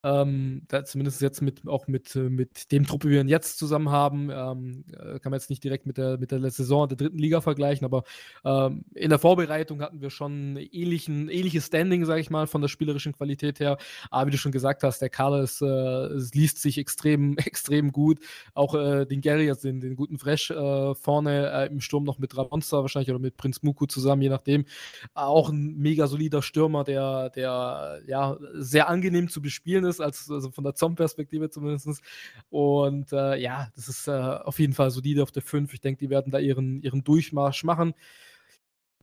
ähm, 0.04 0.64
da 0.68 0.84
zumindest 0.84 1.22
jetzt 1.22 1.41
mit, 1.41 1.68
auch 1.68 1.88
mit, 1.88 2.16
äh, 2.16 2.30
mit 2.30 2.72
dem 2.72 2.88
Truppe, 2.88 3.10
wie 3.10 3.14
wir 3.14 3.22
ihn 3.22 3.28
jetzt 3.28 3.60
zusammen 3.60 3.89
haben, 3.89 4.30
ähm, 4.32 4.84
äh, 4.91 5.20
kann 5.20 5.32
man 5.32 5.34
jetzt 5.34 5.49
nicht 5.49 5.64
direkt 5.64 5.86
mit 5.86 5.97
der, 5.97 6.18
mit 6.18 6.32
der 6.32 6.39
Saison 6.49 6.88
der 6.88 6.97
dritten 6.97 7.20
Liga 7.20 7.41
vergleichen, 7.41 7.86
aber 7.86 8.04
ähm, 8.43 8.84
in 8.95 9.10
der 9.10 9.20
Vorbereitung 9.20 9.82
hatten 9.82 10.02
wir 10.02 10.10
schon 10.10 10.58
ähnlichen, 10.58 11.30
ähnliches 11.30 11.68
Standing, 11.68 12.06
sage 12.06 12.22
ich 12.22 12.32
mal, 12.32 12.47
von 12.47 12.62
der 12.62 12.68
spielerischen 12.68 13.14
Qualität 13.14 13.60
her. 13.60 13.78
Aber 14.10 14.28
wie 14.28 14.32
du 14.32 14.38
schon 14.38 14.52
gesagt 14.52 14.82
hast, 14.82 15.02
der 15.02 15.10
Kader 15.10 15.43
ist, 15.43 15.62
äh, 15.62 15.66
es 15.66 16.34
liest 16.34 16.60
sich 16.62 16.80
extrem, 16.80 17.38
extrem 17.38 17.91
gut. 17.91 18.20
Auch 18.56 18.74
äh, 18.74 19.06
den 19.06 19.22
Gary, 19.22 19.49
also 19.49 19.68
den, 19.68 19.82
den 19.82 19.95
guten 19.95 20.18
Fresh 20.18 20.49
äh, 20.49 20.95
vorne 20.95 21.52
äh, 21.52 21.68
im 21.68 21.80
Sturm 21.80 22.06
noch 22.06 22.18
mit 22.18 22.36
Ramonster 22.36 22.82
wahrscheinlich 22.82 23.12
oder 23.12 23.20
mit 23.20 23.38
Prinz 23.38 23.62
Muku 23.62 23.86
zusammen, 23.86 24.24
je 24.24 24.30
nachdem. 24.30 24.66
Auch 25.14 25.49
ein 25.49 25.78
mega 25.78 26.08
solider 26.08 26.41
Stürmer, 26.41 26.84
der, 26.84 27.30
der 27.30 28.02
ja 28.08 28.38
sehr 28.54 28.89
angenehm 28.89 29.30
zu 29.30 29.41
bespielen 29.43 29.86
ist 29.86 29.91
ist, 29.92 30.02
als, 30.02 30.30
also 30.32 30.52
von 30.52 30.64
der 30.64 30.74
Zombie-Perspektive 30.74 31.50
zumindest. 31.50 32.02
Und 32.50 33.12
äh, 33.14 33.38
ja, 33.38 33.70
das 33.76 33.88
ist 33.88 34.08
äh, 34.08 34.12
auf 34.12 34.60
jeden 34.60 34.74
Fall 34.74 34.92
solide 34.92 35.24
auf 35.24 35.32
der 35.32 35.44
5. 35.44 35.74
Ich 35.74 35.82
denke, 35.82 36.00
die 36.00 36.10
werden 36.10 36.32
da 36.32 36.39
ihren, 36.39 36.82
ihren 36.82 37.04
Durchmarsch 37.04 37.64
machen. 37.64 37.94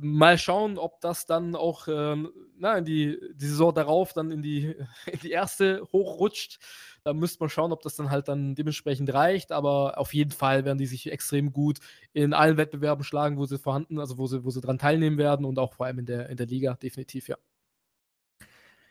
Mal 0.00 0.38
schauen, 0.38 0.78
ob 0.78 1.00
das 1.00 1.26
dann 1.26 1.56
auch 1.56 1.88
ähm, 1.88 2.30
na, 2.56 2.78
in 2.78 2.84
die, 2.84 3.18
die 3.34 3.46
Saison 3.46 3.74
darauf 3.74 4.12
dann 4.12 4.30
in 4.30 4.42
die, 4.42 4.74
in 5.06 5.18
die 5.20 5.30
erste 5.30 5.82
hochrutscht. 5.92 6.58
Da 7.04 7.14
müsste 7.14 7.40
man 7.40 7.48
schauen, 7.48 7.72
ob 7.72 7.82
das 7.82 7.96
dann 7.96 8.10
halt 8.10 8.28
dann 8.28 8.54
dementsprechend 8.54 9.12
reicht. 9.12 9.52
Aber 9.52 9.98
auf 9.98 10.14
jeden 10.14 10.30
Fall 10.32 10.64
werden 10.64 10.78
die 10.78 10.86
sich 10.86 11.10
extrem 11.10 11.52
gut 11.52 11.78
in 12.12 12.32
allen 12.32 12.56
Wettbewerben 12.56 13.04
schlagen, 13.04 13.38
wo 13.38 13.46
sie 13.46 13.58
vorhanden, 13.58 13.98
also 13.98 14.18
wo 14.18 14.26
sie, 14.26 14.44
wo 14.44 14.50
sie 14.50 14.60
dran 14.60 14.78
teilnehmen 14.78 15.18
werden 15.18 15.44
und 15.44 15.58
auch 15.58 15.74
vor 15.74 15.86
allem 15.86 15.98
in 16.00 16.06
der, 16.06 16.28
in 16.28 16.36
der 16.36 16.46
Liga, 16.46 16.74
definitiv, 16.74 17.28
ja. 17.28 17.36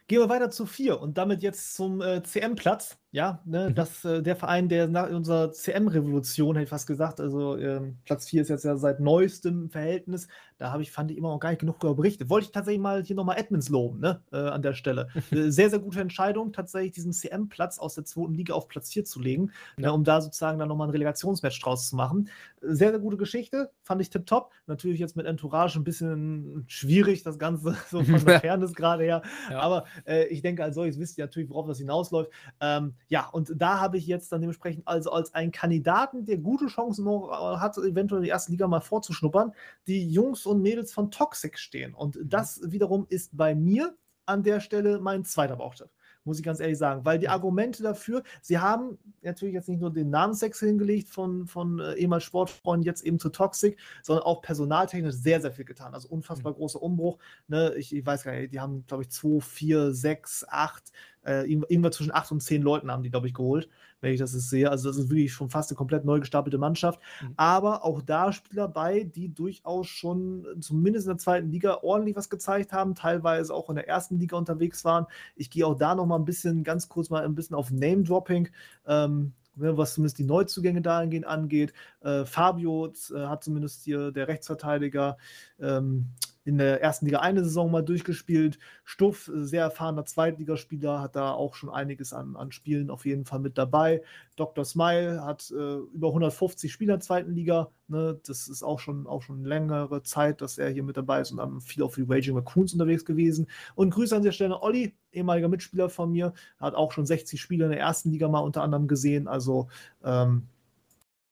Gehen 0.08 0.22
wir 0.22 0.30
weiter 0.30 0.50
zu 0.50 0.66
vier 0.66 1.02
und 1.02 1.18
damit 1.18 1.44
jetzt 1.44 1.76
zum 1.76 2.02
äh, 2.02 2.24
CM-Platz. 2.24 2.98
Ja, 3.12 3.42
ne, 3.46 3.70
mhm. 3.70 3.76
das, 3.76 4.04
äh, 4.04 4.22
der 4.22 4.36
Verein, 4.36 4.68
der 4.68 4.90
nach 4.90 5.10
unserer 5.10 5.54
CM-Revolution, 5.54 6.56
hätte 6.56 6.66
ich 6.66 6.70
fast 6.70 6.88
gesagt, 6.88 7.22
also 7.22 7.58
ähm, 7.58 7.98
Platz 8.04 8.28
4 8.28 8.42
ist 8.42 8.50
jetzt 8.50 8.66
ja 8.66 8.76
seit 8.76 9.00
neuestem 9.00 9.70
Verhältnis. 9.70 10.28
Da 10.58 10.72
habe 10.72 10.84
ich, 10.84 10.92
fand 10.92 11.12
ich 11.12 11.18
immer 11.18 11.30
noch 11.30 11.40
gar 11.40 11.52
nicht 11.52 11.60
genug 11.60 11.80
darüber 11.80 11.96
berichtet. 11.96 12.30
Wollte 12.30 12.48
ich 12.48 12.52
tatsächlich 12.52 12.82
mal 12.82 13.04
hier 13.04 13.16
nochmal 13.16 13.38
Edmonds 13.38 13.70
loben, 13.70 14.00
ne, 14.00 14.22
äh, 14.34 14.38
an 14.38 14.62
der 14.62 14.74
Stelle. 14.74 15.08
Äh, 15.30 15.52
sehr, 15.52 15.70
sehr 15.70 15.80
gute 15.80 16.00
Entscheidung, 16.00 16.54
tatsächlich 16.54 16.94
diesen 16.94 17.12
CM-Platz 17.12 17.80
aus 17.80 17.96
der 17.96 18.06
zweiten 18.06 18.34
Liga 18.34 18.54
auf 18.54 18.70
Platz 18.70 18.94
4 18.94 19.04
zu 19.04 19.20
legen, 19.20 19.52
ja. 19.78 19.88
ne, 19.88 19.94
um 19.94 20.04
da 20.06 20.22
sozusagen 20.22 20.58
dann 20.58 20.70
nochmal 20.70 20.88
ein 20.88 20.92
Relegationsmatch 20.92 21.62
draus 21.62 21.90
zu 21.90 21.96
machen. 21.96 22.30
Sehr, 22.62 22.92
sehr 22.92 23.00
gute 23.00 23.18
Geschichte, 23.18 23.72
fand 23.84 24.02
ich 24.02 24.10
tipptopp. 24.10 24.52
Natürlich 24.68 25.00
jetzt 25.00 25.18
mit 25.18 25.26
Entourage 25.26 25.78
ein 25.78 25.84
bisschen 25.84 26.64
schwierig, 26.68 27.24
das 27.24 27.40
Ganze 27.40 27.76
so 27.92 28.04
von 28.04 28.24
der 28.26 28.40
Fairness 28.42 28.74
gerade 28.74 29.04
her. 29.04 29.22
Ja. 29.52 29.60
Aber 29.60 29.86
äh, 30.06 30.28
ich 30.28 30.42
denke, 30.42 30.64
als 30.64 30.76
solches 30.76 30.98
wisst 30.98 31.18
ihr 31.18 31.26
natürlich, 31.26 31.50
worauf 31.50 31.68
das 31.68 31.80
hinausläuft. 31.80 32.32
Ähm, 32.62 32.94
ja, 33.08 33.28
und 33.28 33.54
da 33.56 33.80
habe 33.80 33.98
ich 33.98 34.06
jetzt 34.06 34.32
dann 34.32 34.42
dementsprechend 34.42 34.88
also 34.88 35.12
als 35.12 35.34
einen 35.34 35.52
Kandidaten, 35.52 36.26
der 36.26 36.38
gute 36.38 36.68
Chancen 36.68 37.08
hat, 37.08 37.78
eventuell 37.78 38.22
die 38.22 38.30
erste 38.30 38.52
Liga 38.52 38.68
mal 38.68 38.82
vorzuschnuppern, 38.82 39.54
die 39.88 40.10
Jungs 40.10 40.46
und 40.46 40.62
Mädels 40.62 40.94
von 40.94 41.10
Toxic 41.10 41.58
stehen. 41.58 41.94
Und 41.94 42.18
mhm. 42.18 42.30
das 42.30 42.62
wiederum 42.64 43.06
ist 43.10 43.36
bei 43.36 43.56
mir 43.56 43.96
an 44.26 44.44
der 44.44 44.60
Stelle 44.60 45.00
mein 45.00 45.24
zweiter 45.24 45.56
Bauchtipp 45.56 45.90
muss 46.28 46.38
ich 46.38 46.46
ganz 46.46 46.60
ehrlich 46.60 46.78
sagen. 46.78 47.06
Weil 47.06 47.18
die 47.18 47.30
Argumente 47.30 47.82
dafür, 47.82 48.22
sie 48.42 48.60
haben 48.60 48.98
natürlich 49.22 49.56
jetzt 49.56 49.70
nicht 49.70 49.82
nur 49.82 49.92
den 49.92 50.10
Namenswechsel 50.10 50.68
hingelegt 50.68 51.10
von, 51.10 51.48
von 51.48 51.80
äh, 51.80 51.94
ehemals 51.94 52.24
Sportfreunden 52.24 52.86
jetzt 52.86 53.04
eben 53.04 53.18
zu 53.18 53.30
Toxic, 53.30 53.80
sondern 54.04 54.26
auch 54.26 54.42
personaltechnisch 54.42 55.16
sehr, 55.16 55.42
sehr 55.42 55.52
viel 55.52 55.66
getan. 55.66 55.94
Also 55.94 56.10
unfassbar 56.10 56.52
mhm. 56.52 56.58
großer 56.58 56.82
Umbruch. 56.82 57.18
Ne? 57.48 57.74
Ich, 57.78 57.96
ich 57.96 58.06
weiß 58.06 58.24
gar 58.24 58.34
nicht, 58.34 58.54
die 58.54 58.60
haben, 58.60 58.86
glaube 58.86 59.04
ich, 59.04 59.10
2, 59.10 59.40
4, 59.40 59.94
6, 59.94 60.46
8 60.48 60.92
äh, 61.28 61.52
irgendwann 61.52 61.92
zwischen 61.92 62.14
acht 62.14 62.32
und 62.32 62.42
zehn 62.42 62.62
Leuten 62.62 62.90
haben 62.90 63.04
die, 63.04 63.10
glaube 63.10 63.28
ich, 63.28 63.34
geholt, 63.34 63.70
wenn 64.02 64.14
ich 64.14 64.20
das 64.20 64.34
jetzt 64.34 64.50
sehe. 64.50 64.70
Also 64.70 64.90
das 64.90 64.98
ist 64.98 65.10
wirklich 65.10 65.34
schon 65.34 65.50
fast 65.50 65.72
eine 65.72 65.78
komplett 65.78 66.06
neu 66.06 66.20
gestapelte 66.20 66.58
Mannschaft. 66.58 67.00
Mhm. 67.22 67.34
Aber 67.38 67.84
auch 67.84 68.02
da 68.02 68.32
Spieler 68.32 68.68
bei, 68.68 69.04
die 69.04 69.34
durchaus 69.34 69.88
schon 69.88 70.46
zumindest 70.60 71.08
in 71.08 71.12
der 71.12 71.18
zweiten 71.18 71.50
Liga 71.50 71.80
ordentlich 71.82 72.16
was 72.16 72.30
gezeigt 72.30 72.74
haben, 72.74 72.96
teilweise 72.96 73.54
auch 73.54 73.70
in 73.70 73.76
der 73.76 73.88
ersten 73.88 74.20
Liga 74.20 74.38
unterwegs 74.38 74.86
waren. 74.86 75.06
Ich 75.36 75.50
gehe 75.50 75.66
auch 75.66 75.76
da 75.76 75.96
noch 75.96 76.06
mal 76.06 76.18
ein 76.18 76.26
bisschen, 76.26 76.64
ganz 76.64 76.90
kurz 76.90 77.10
mal 77.10 77.24
ein 77.24 77.36
bisschen 77.36 77.56
auf 77.56 77.72
Name-Dropping. 77.72 78.50
Ähm, 78.86 79.34
ne, 79.58 79.78
was 79.78 79.94
zumindest 79.94 80.20
die 80.20 80.24
Neuzugänge 80.24 80.82
dahingehend 80.82 81.26
angeht. 81.26 81.74
Äh, 82.02 82.26
Fabio 82.26 82.88
äh, 83.14 83.20
hat 83.26 83.44
zumindest 83.44 83.84
hier 83.84 84.12
der 84.12 84.28
Rechtsverteidiger 84.28 85.18
ähm, 85.60 86.10
in 86.48 86.58
der 86.58 86.82
ersten 86.82 87.06
Liga 87.06 87.20
eine 87.20 87.44
Saison 87.44 87.70
mal 87.70 87.84
durchgespielt. 87.84 88.58
Stuff, 88.86 89.30
sehr 89.34 89.64
erfahrener 89.64 90.06
Zweitligaspieler, 90.06 91.02
hat 91.02 91.18
da 91.18 91.34
auch 91.34 91.56
schon 91.56 91.70
einiges 91.70 92.14
an, 92.14 92.38
an 92.38 92.54
Spielen 92.54 92.90
auf 92.90 93.06
jeden 93.06 93.26
Fall 93.26 93.40
mit 93.40 93.58
dabei. 93.58 94.02
Dr. 94.38 94.64
Smile 94.64 95.26
hat 95.26 95.52
äh, 95.52 95.76
über 95.94 96.08
150 96.08 96.72
Spieler 96.72 96.94
in 96.94 97.00
der 97.00 97.06
zweiten 97.06 97.34
Liga. 97.34 97.70
Ne? 97.90 98.18
Das 98.26 98.48
ist 98.48 98.64
auch 98.64 98.80
schon, 98.80 99.08
auch 99.08 99.24
schon 99.24 99.44
längere 99.44 100.04
Zeit, 100.04 100.40
dass 100.40 100.58
er 100.58 100.70
hier 100.70 100.84
mit 100.84 100.96
dabei 100.96 101.20
ist 101.20 101.32
und 101.32 101.38
dann 101.38 101.60
viel 101.60 101.84
auf 101.84 101.96
die 101.96 102.06
Raging 102.08 102.38
Raccoons 102.38 102.72
unterwegs 102.72 103.04
gewesen. 103.04 103.48
Und 103.76 103.90
Grüße 103.90 104.16
an 104.16 104.24
der 104.24 104.32
Stelle 104.32 104.62
Olli, 104.62 104.96
ehemaliger 105.12 105.50
Mitspieler 105.50 105.90
von 105.90 106.14
mir, 106.14 106.34
hat 106.60 106.76
auch 106.76 106.94
schon 106.94 107.06
60 107.06 107.42
Spiele 107.42 107.66
in 107.66 107.72
der 107.72 107.80
ersten 107.82 108.10
Liga 108.10 108.30
mal 108.30 108.40
unter 108.40 108.64
anderem 108.64 108.88
gesehen. 108.88 109.28
Also 109.28 109.68
ähm, 110.02 110.44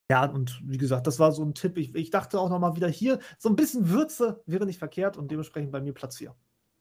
ja, 0.09 0.25
und 0.25 0.61
wie 0.63 0.77
gesagt, 0.77 1.07
das 1.07 1.19
war 1.19 1.31
so 1.31 1.43
ein 1.43 1.55
Tipp. 1.55 1.77
Ich, 1.77 1.95
ich 1.95 2.09
dachte 2.11 2.39
auch 2.39 2.49
nochmal 2.49 2.75
wieder 2.75 2.87
hier, 2.87 3.19
so 3.39 3.49
ein 3.49 3.55
bisschen 3.55 3.89
Würze 3.89 4.43
wäre 4.45 4.65
nicht 4.65 4.79
verkehrt 4.79 5.17
und 5.17 5.31
dementsprechend 5.31 5.71
bei 5.71 5.81
mir 5.81 5.93
Platz 5.93 6.17
4. 6.17 6.35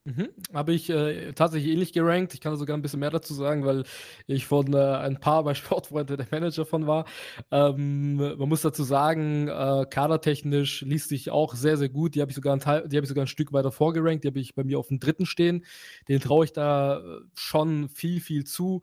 Mhm. 0.06 0.28
Habe 0.52 0.74
ich 0.74 0.90
äh, 0.90 1.32
tatsächlich 1.32 1.72
ähnlich 1.72 1.94
gerankt. 1.94 2.34
Ich 2.34 2.42
kann 2.42 2.54
sogar 2.56 2.76
ein 2.76 2.82
bisschen 2.82 3.00
mehr 3.00 3.08
dazu 3.10 3.32
sagen, 3.32 3.64
weil 3.64 3.84
ich 4.26 4.44
von 4.44 4.74
äh, 4.74 4.76
ein 4.76 5.18
paar 5.18 5.42
bei 5.44 5.54
Sportfreunde 5.54 6.18
der 6.18 6.26
Manager 6.30 6.66
von 6.66 6.86
war. 6.86 7.06
Ähm, 7.50 8.16
man 8.16 8.48
muss 8.48 8.60
dazu 8.60 8.82
sagen, 8.82 9.48
äh, 9.48 9.86
kadertechnisch 9.88 10.82
liest 10.82 11.08
sich 11.08 11.30
auch 11.30 11.54
sehr, 11.54 11.78
sehr 11.78 11.88
gut. 11.88 12.14
Die 12.14 12.20
habe 12.20 12.30
ich, 12.30 12.36
hab 12.36 12.92
ich 12.92 13.08
sogar 13.08 13.24
ein 13.24 13.28
Stück 13.28 13.54
weiter 13.54 13.72
vorgerankt. 13.72 14.24
Die 14.24 14.28
habe 14.28 14.40
ich 14.40 14.54
bei 14.54 14.64
mir 14.64 14.78
auf 14.78 14.88
dem 14.88 14.98
dritten 14.98 15.24
stehen. 15.24 15.64
Den 16.08 16.20
traue 16.20 16.44
ich 16.44 16.52
da 16.52 16.98
äh, 16.98 17.20
schon 17.34 17.88
viel, 17.88 18.20
viel 18.20 18.44
zu. 18.44 18.82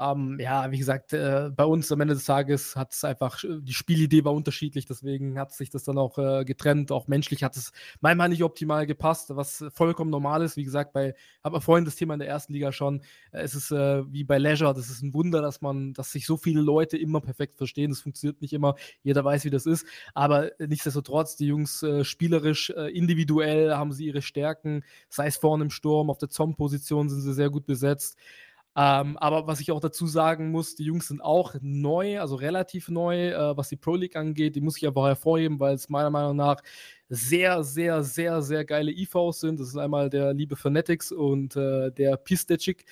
Ähm, 0.00 0.38
ja, 0.40 0.70
wie 0.70 0.78
gesagt, 0.78 1.12
äh, 1.12 1.50
bei 1.54 1.64
uns 1.64 1.90
am 1.90 2.00
Ende 2.00 2.14
des 2.14 2.24
Tages 2.24 2.76
hat 2.76 2.92
es 2.92 3.02
einfach, 3.02 3.42
äh, 3.42 3.60
die 3.60 3.74
Spielidee 3.74 4.24
war 4.24 4.32
unterschiedlich, 4.32 4.86
deswegen 4.86 5.38
hat 5.38 5.52
sich 5.52 5.70
das 5.70 5.82
dann 5.82 5.98
auch 5.98 6.18
äh, 6.18 6.44
getrennt. 6.44 6.92
Auch 6.92 7.08
menschlich 7.08 7.42
hat 7.42 7.56
es 7.56 7.72
manchmal 8.00 8.28
nicht 8.28 8.44
optimal 8.44 8.86
gepasst, 8.86 9.34
was 9.34 9.64
vollkommen 9.74 10.10
normal 10.10 10.42
ist. 10.42 10.56
Wie 10.56 10.62
gesagt, 10.62 10.92
bei, 10.92 11.14
haben 11.42 11.52
wir 11.52 11.60
vorhin 11.60 11.84
das 11.84 11.96
Thema 11.96 12.14
in 12.14 12.20
der 12.20 12.28
ersten 12.28 12.52
Liga 12.52 12.70
schon, 12.70 13.00
äh, 13.32 13.40
es 13.40 13.56
ist 13.56 13.72
äh, 13.72 14.04
wie 14.12 14.22
bei 14.22 14.38
Leisure, 14.38 14.72
das 14.72 14.88
ist 14.88 15.02
ein 15.02 15.12
Wunder, 15.14 15.42
dass 15.42 15.62
man, 15.62 15.94
dass 15.94 16.12
sich 16.12 16.26
so 16.26 16.36
viele 16.36 16.60
Leute 16.60 16.96
immer 16.96 17.20
perfekt 17.20 17.56
verstehen. 17.56 17.90
Das 17.90 18.00
funktioniert 18.00 18.40
nicht 18.40 18.52
immer, 18.52 18.76
jeder 19.02 19.24
weiß, 19.24 19.44
wie 19.46 19.50
das 19.50 19.66
ist. 19.66 19.84
Aber 20.14 20.52
nichtsdestotrotz, 20.60 21.34
die 21.34 21.46
Jungs 21.46 21.82
äh, 21.82 22.04
spielerisch, 22.04 22.70
individuell 22.70 23.74
haben 23.74 23.92
sie 23.92 24.06
ihre 24.06 24.22
Stärken, 24.22 24.84
sei 25.08 25.26
es 25.26 25.36
vorne 25.36 25.64
im 25.64 25.70
Sturm, 25.70 26.10
auf 26.10 26.18
der 26.18 26.28
Zom-Position 26.28 27.08
sind 27.08 27.22
sie 27.22 27.34
sehr 27.34 27.50
gut 27.50 27.66
besetzt. 27.66 28.16
Ähm, 28.76 29.16
aber 29.16 29.46
was 29.46 29.60
ich 29.60 29.72
auch 29.72 29.80
dazu 29.80 30.06
sagen 30.06 30.50
muss, 30.50 30.76
die 30.76 30.84
Jungs 30.84 31.08
sind 31.08 31.20
auch 31.20 31.56
neu, 31.60 32.20
also 32.20 32.36
relativ 32.36 32.88
neu, 32.88 33.30
äh, 33.30 33.56
was 33.56 33.68
die 33.68 33.76
Pro 33.76 33.96
League 33.96 34.14
angeht. 34.14 34.54
Die 34.54 34.60
muss 34.60 34.76
ich 34.76 34.86
einfach 34.86 35.06
hervorheben, 35.06 35.58
weil 35.58 35.74
es 35.74 35.88
meiner 35.88 36.10
Meinung 36.10 36.36
nach 36.36 36.62
sehr, 37.08 37.64
sehr, 37.64 38.04
sehr, 38.04 38.42
sehr 38.42 38.64
geile 38.64 38.92
IVs 38.92 39.40
sind. 39.40 39.58
Das 39.58 39.68
ist 39.68 39.76
einmal 39.76 40.10
der 40.10 40.34
liebe 40.34 40.56
Fanatics 40.56 41.10
und 41.10 41.56
äh, 41.56 41.90
der 41.90 42.16
Pistechik. 42.18 42.84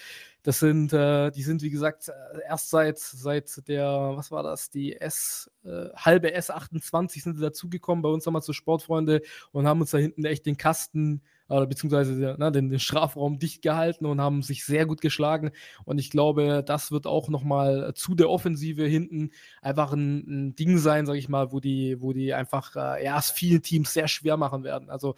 Das 0.42 0.60
sind, 0.60 0.92
äh, 0.92 1.30
die 1.30 1.42
sind, 1.42 1.62
wie 1.62 1.70
gesagt, 1.70 2.08
äh, 2.08 2.12
erst 2.48 2.70
seit, 2.70 2.98
seit 2.98 3.68
der, 3.68 4.12
was 4.16 4.30
war 4.30 4.42
das, 4.42 4.70
die 4.70 4.96
S, 4.96 5.50
äh, 5.64 5.88
halbe 5.96 6.34
S28 6.36 7.22
sind 7.22 7.36
sie 7.36 7.42
dazugekommen 7.42 8.02
bei 8.02 8.08
uns 8.08 8.24
damals 8.24 8.46
zu 8.46 8.52
Sportfreunde 8.52 9.22
und 9.52 9.66
haben 9.66 9.80
uns 9.80 9.90
da 9.90 9.98
hinten 9.98 10.24
echt 10.24 10.46
den 10.46 10.56
Kasten 10.56 11.22
oder 11.48 11.66
beziehungsweise 11.66 12.36
na, 12.38 12.50
den, 12.50 12.70
den, 12.70 12.80
Strafraum 12.80 13.38
dicht 13.38 13.62
gehalten 13.62 14.06
und 14.06 14.20
haben 14.20 14.42
sich 14.42 14.64
sehr 14.64 14.86
gut 14.86 15.00
geschlagen. 15.00 15.52
Und 15.84 15.98
ich 15.98 16.10
glaube, 16.10 16.62
das 16.64 16.90
wird 16.90 17.06
auch 17.06 17.28
nochmal 17.28 17.92
zu 17.94 18.14
der 18.14 18.30
Offensive 18.30 18.84
hinten 18.84 19.30
einfach 19.62 19.92
ein, 19.92 20.24
ein 20.28 20.56
Ding 20.56 20.78
sein, 20.78 21.06
sage 21.06 21.18
ich 21.18 21.28
mal, 21.28 21.52
wo 21.52 21.60
die, 21.60 22.00
wo 22.00 22.12
die 22.12 22.34
einfach 22.34 22.74
äh, 22.76 23.04
ja, 23.04 23.18
es 23.18 23.30
vielen 23.30 23.62
Teams 23.62 23.92
sehr 23.92 24.08
schwer 24.08 24.36
machen 24.36 24.64
werden. 24.64 24.90
Also 24.90 25.14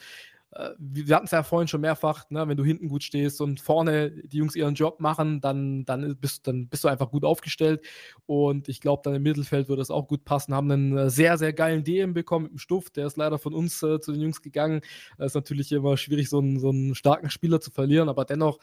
wir 0.78 1.14
hatten 1.14 1.26
es 1.26 1.30
ja 1.30 1.42
vorhin 1.42 1.68
schon 1.68 1.82
mehrfach, 1.82 2.28
ne, 2.30 2.48
wenn 2.48 2.56
du 2.56 2.64
hinten 2.64 2.88
gut 2.88 3.02
stehst 3.02 3.40
und 3.40 3.60
vorne 3.60 4.10
die 4.10 4.38
Jungs 4.38 4.56
ihren 4.56 4.74
Job 4.74 4.98
machen, 4.98 5.40
dann, 5.40 5.84
dann, 5.84 6.16
bist, 6.16 6.46
dann 6.46 6.68
bist 6.68 6.84
du 6.84 6.88
einfach 6.88 7.10
gut 7.10 7.24
aufgestellt. 7.24 7.84
Und 8.24 8.68
ich 8.68 8.80
glaube, 8.80 9.02
dann 9.04 9.14
im 9.14 9.22
Mittelfeld 9.22 9.68
wird 9.68 9.78
das 9.78 9.90
auch 9.90 10.08
gut 10.08 10.24
passen. 10.24 10.54
Haben 10.54 10.70
einen 10.70 10.96
äh, 10.96 11.10
sehr, 11.10 11.36
sehr 11.36 11.52
geilen 11.52 11.84
DM 11.84 12.14
bekommen 12.14 12.44
mit 12.44 12.52
dem 12.52 12.58
Stuft. 12.58 12.96
Der 12.96 13.06
ist 13.06 13.18
leider 13.18 13.38
von 13.38 13.52
uns 13.52 13.82
äh, 13.82 14.00
zu 14.00 14.12
den 14.12 14.22
Jungs 14.22 14.40
gegangen. 14.40 14.80
Es 15.18 15.26
ist 15.26 15.34
natürlich 15.34 15.70
immer 15.70 15.96
schwierig, 15.98 16.30
so 16.30 16.38
einen, 16.38 16.58
so 16.58 16.70
einen 16.70 16.94
starken 16.94 17.28
Spieler 17.28 17.60
zu 17.60 17.70
verlieren, 17.70 18.08
aber 18.08 18.24
dennoch 18.24 18.58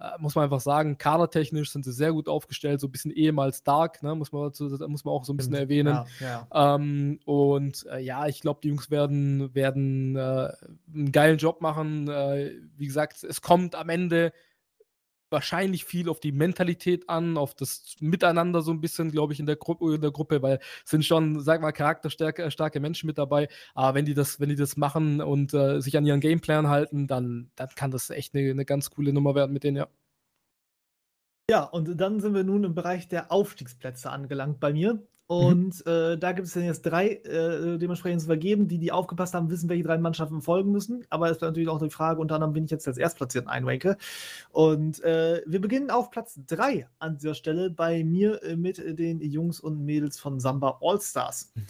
äh, 0.00 0.18
muss 0.18 0.34
man 0.34 0.44
einfach 0.44 0.60
sagen, 0.60 0.96
kadertechnisch 0.98 1.70
sind 1.70 1.84
sie 1.84 1.92
sehr 1.92 2.12
gut 2.12 2.28
aufgestellt, 2.28 2.80
so 2.80 2.86
ein 2.86 2.92
bisschen 2.92 3.10
ehemals 3.10 3.62
Dark, 3.62 4.02
ne, 4.02 4.14
muss, 4.14 4.32
man 4.32 4.44
dazu, 4.44 4.64
muss 4.88 5.04
man 5.04 5.12
auch 5.12 5.24
so 5.24 5.32
ein 5.32 5.36
bisschen 5.36 5.54
erwähnen. 5.54 6.04
Ja, 6.20 6.46
ja. 6.52 6.74
Ähm, 6.74 7.20
und 7.24 7.86
äh, 7.86 8.00
ja, 8.00 8.26
ich 8.26 8.40
glaube, 8.40 8.60
die 8.62 8.68
Jungs 8.68 8.90
werden, 8.90 9.54
werden 9.54 10.16
äh, 10.16 10.52
einen 10.94 11.12
geilen 11.12 11.38
Job 11.38 11.60
machen. 11.60 12.08
Äh, 12.08 12.52
wie 12.76 12.86
gesagt, 12.86 13.22
es 13.24 13.42
kommt 13.42 13.74
am 13.74 13.88
Ende 13.90 14.32
wahrscheinlich 15.30 15.84
viel 15.84 16.08
auf 16.08 16.20
die 16.20 16.32
Mentalität 16.32 17.08
an, 17.08 17.36
auf 17.36 17.54
das 17.54 17.96
Miteinander 18.00 18.62
so 18.62 18.72
ein 18.72 18.80
bisschen, 18.80 19.10
glaube 19.10 19.32
ich, 19.32 19.40
in 19.40 19.46
der, 19.46 19.56
Gru 19.56 19.92
in 19.92 20.00
der 20.00 20.10
Gruppe, 20.10 20.42
weil 20.42 20.58
es 20.84 20.90
sind 20.90 21.04
schon, 21.04 21.40
sag 21.40 21.60
mal, 21.62 21.72
charakterstarke 21.72 22.50
starke 22.50 22.80
Menschen 22.80 23.06
mit 23.06 23.18
dabei. 23.18 23.48
Aber 23.74 23.94
wenn 23.94 24.04
die 24.04 24.14
das, 24.14 24.40
wenn 24.40 24.48
die 24.48 24.56
das 24.56 24.76
machen 24.76 25.20
und 25.20 25.54
äh, 25.54 25.80
sich 25.80 25.96
an 25.96 26.06
ihren 26.06 26.20
Gameplan 26.20 26.68
halten, 26.68 27.06
dann, 27.06 27.50
dann 27.56 27.68
kann 27.76 27.90
das 27.90 28.10
echt 28.10 28.34
eine, 28.34 28.50
eine 28.50 28.64
ganz 28.64 28.90
coole 28.90 29.12
Nummer 29.12 29.34
werden 29.34 29.52
mit 29.52 29.64
denen, 29.64 29.76
ja. 29.76 29.88
Ja, 31.50 31.64
und 31.64 32.00
dann 32.00 32.20
sind 32.20 32.34
wir 32.34 32.44
nun 32.44 32.62
im 32.62 32.76
Bereich 32.76 33.08
der 33.08 33.32
Aufstiegsplätze 33.32 34.08
angelangt 34.10 34.60
bei 34.60 34.72
mir. 34.72 35.04
Mhm. 35.30 35.36
Und 35.36 35.86
mhm. 35.86 35.92
äh, 35.92 36.16
da 36.18 36.32
gibt 36.32 36.48
es 36.48 36.54
dann 36.54 36.64
jetzt 36.64 36.82
drei 36.82 37.08
äh, 37.08 37.78
dementsprechend 37.78 38.20
zu 38.20 38.26
vergeben. 38.26 38.66
Die, 38.66 38.78
die 38.78 38.90
aufgepasst 38.90 39.34
haben, 39.34 39.48
wissen, 39.48 39.68
welche 39.68 39.84
drei 39.84 39.96
Mannschaften 39.96 40.42
folgen 40.42 40.72
müssen. 40.72 41.06
Aber 41.08 41.26
es 41.30 41.36
ist 41.36 41.42
natürlich 41.42 41.68
auch 41.68 41.80
die 41.80 41.90
Frage, 41.90 42.20
unter 42.20 42.34
anderem, 42.34 42.54
wen 42.54 42.64
ich 42.64 42.70
jetzt 42.70 42.88
als 42.88 42.98
Erstplatzierten 42.98 43.48
einranke. 43.48 43.96
Und 44.50 45.02
äh, 45.04 45.42
wir 45.46 45.60
beginnen 45.60 45.90
auf 45.90 46.10
Platz 46.10 46.40
3 46.48 46.88
an 46.98 47.16
dieser 47.16 47.34
Stelle 47.34 47.70
bei 47.70 48.02
mir 48.02 48.42
äh, 48.42 48.56
mit 48.56 48.78
den 48.98 49.20
Jungs 49.20 49.60
und 49.60 49.84
Mädels 49.84 50.18
von 50.18 50.40
Samba 50.40 50.78
All-Stars. 50.82 51.52
Mhm. 51.54 51.66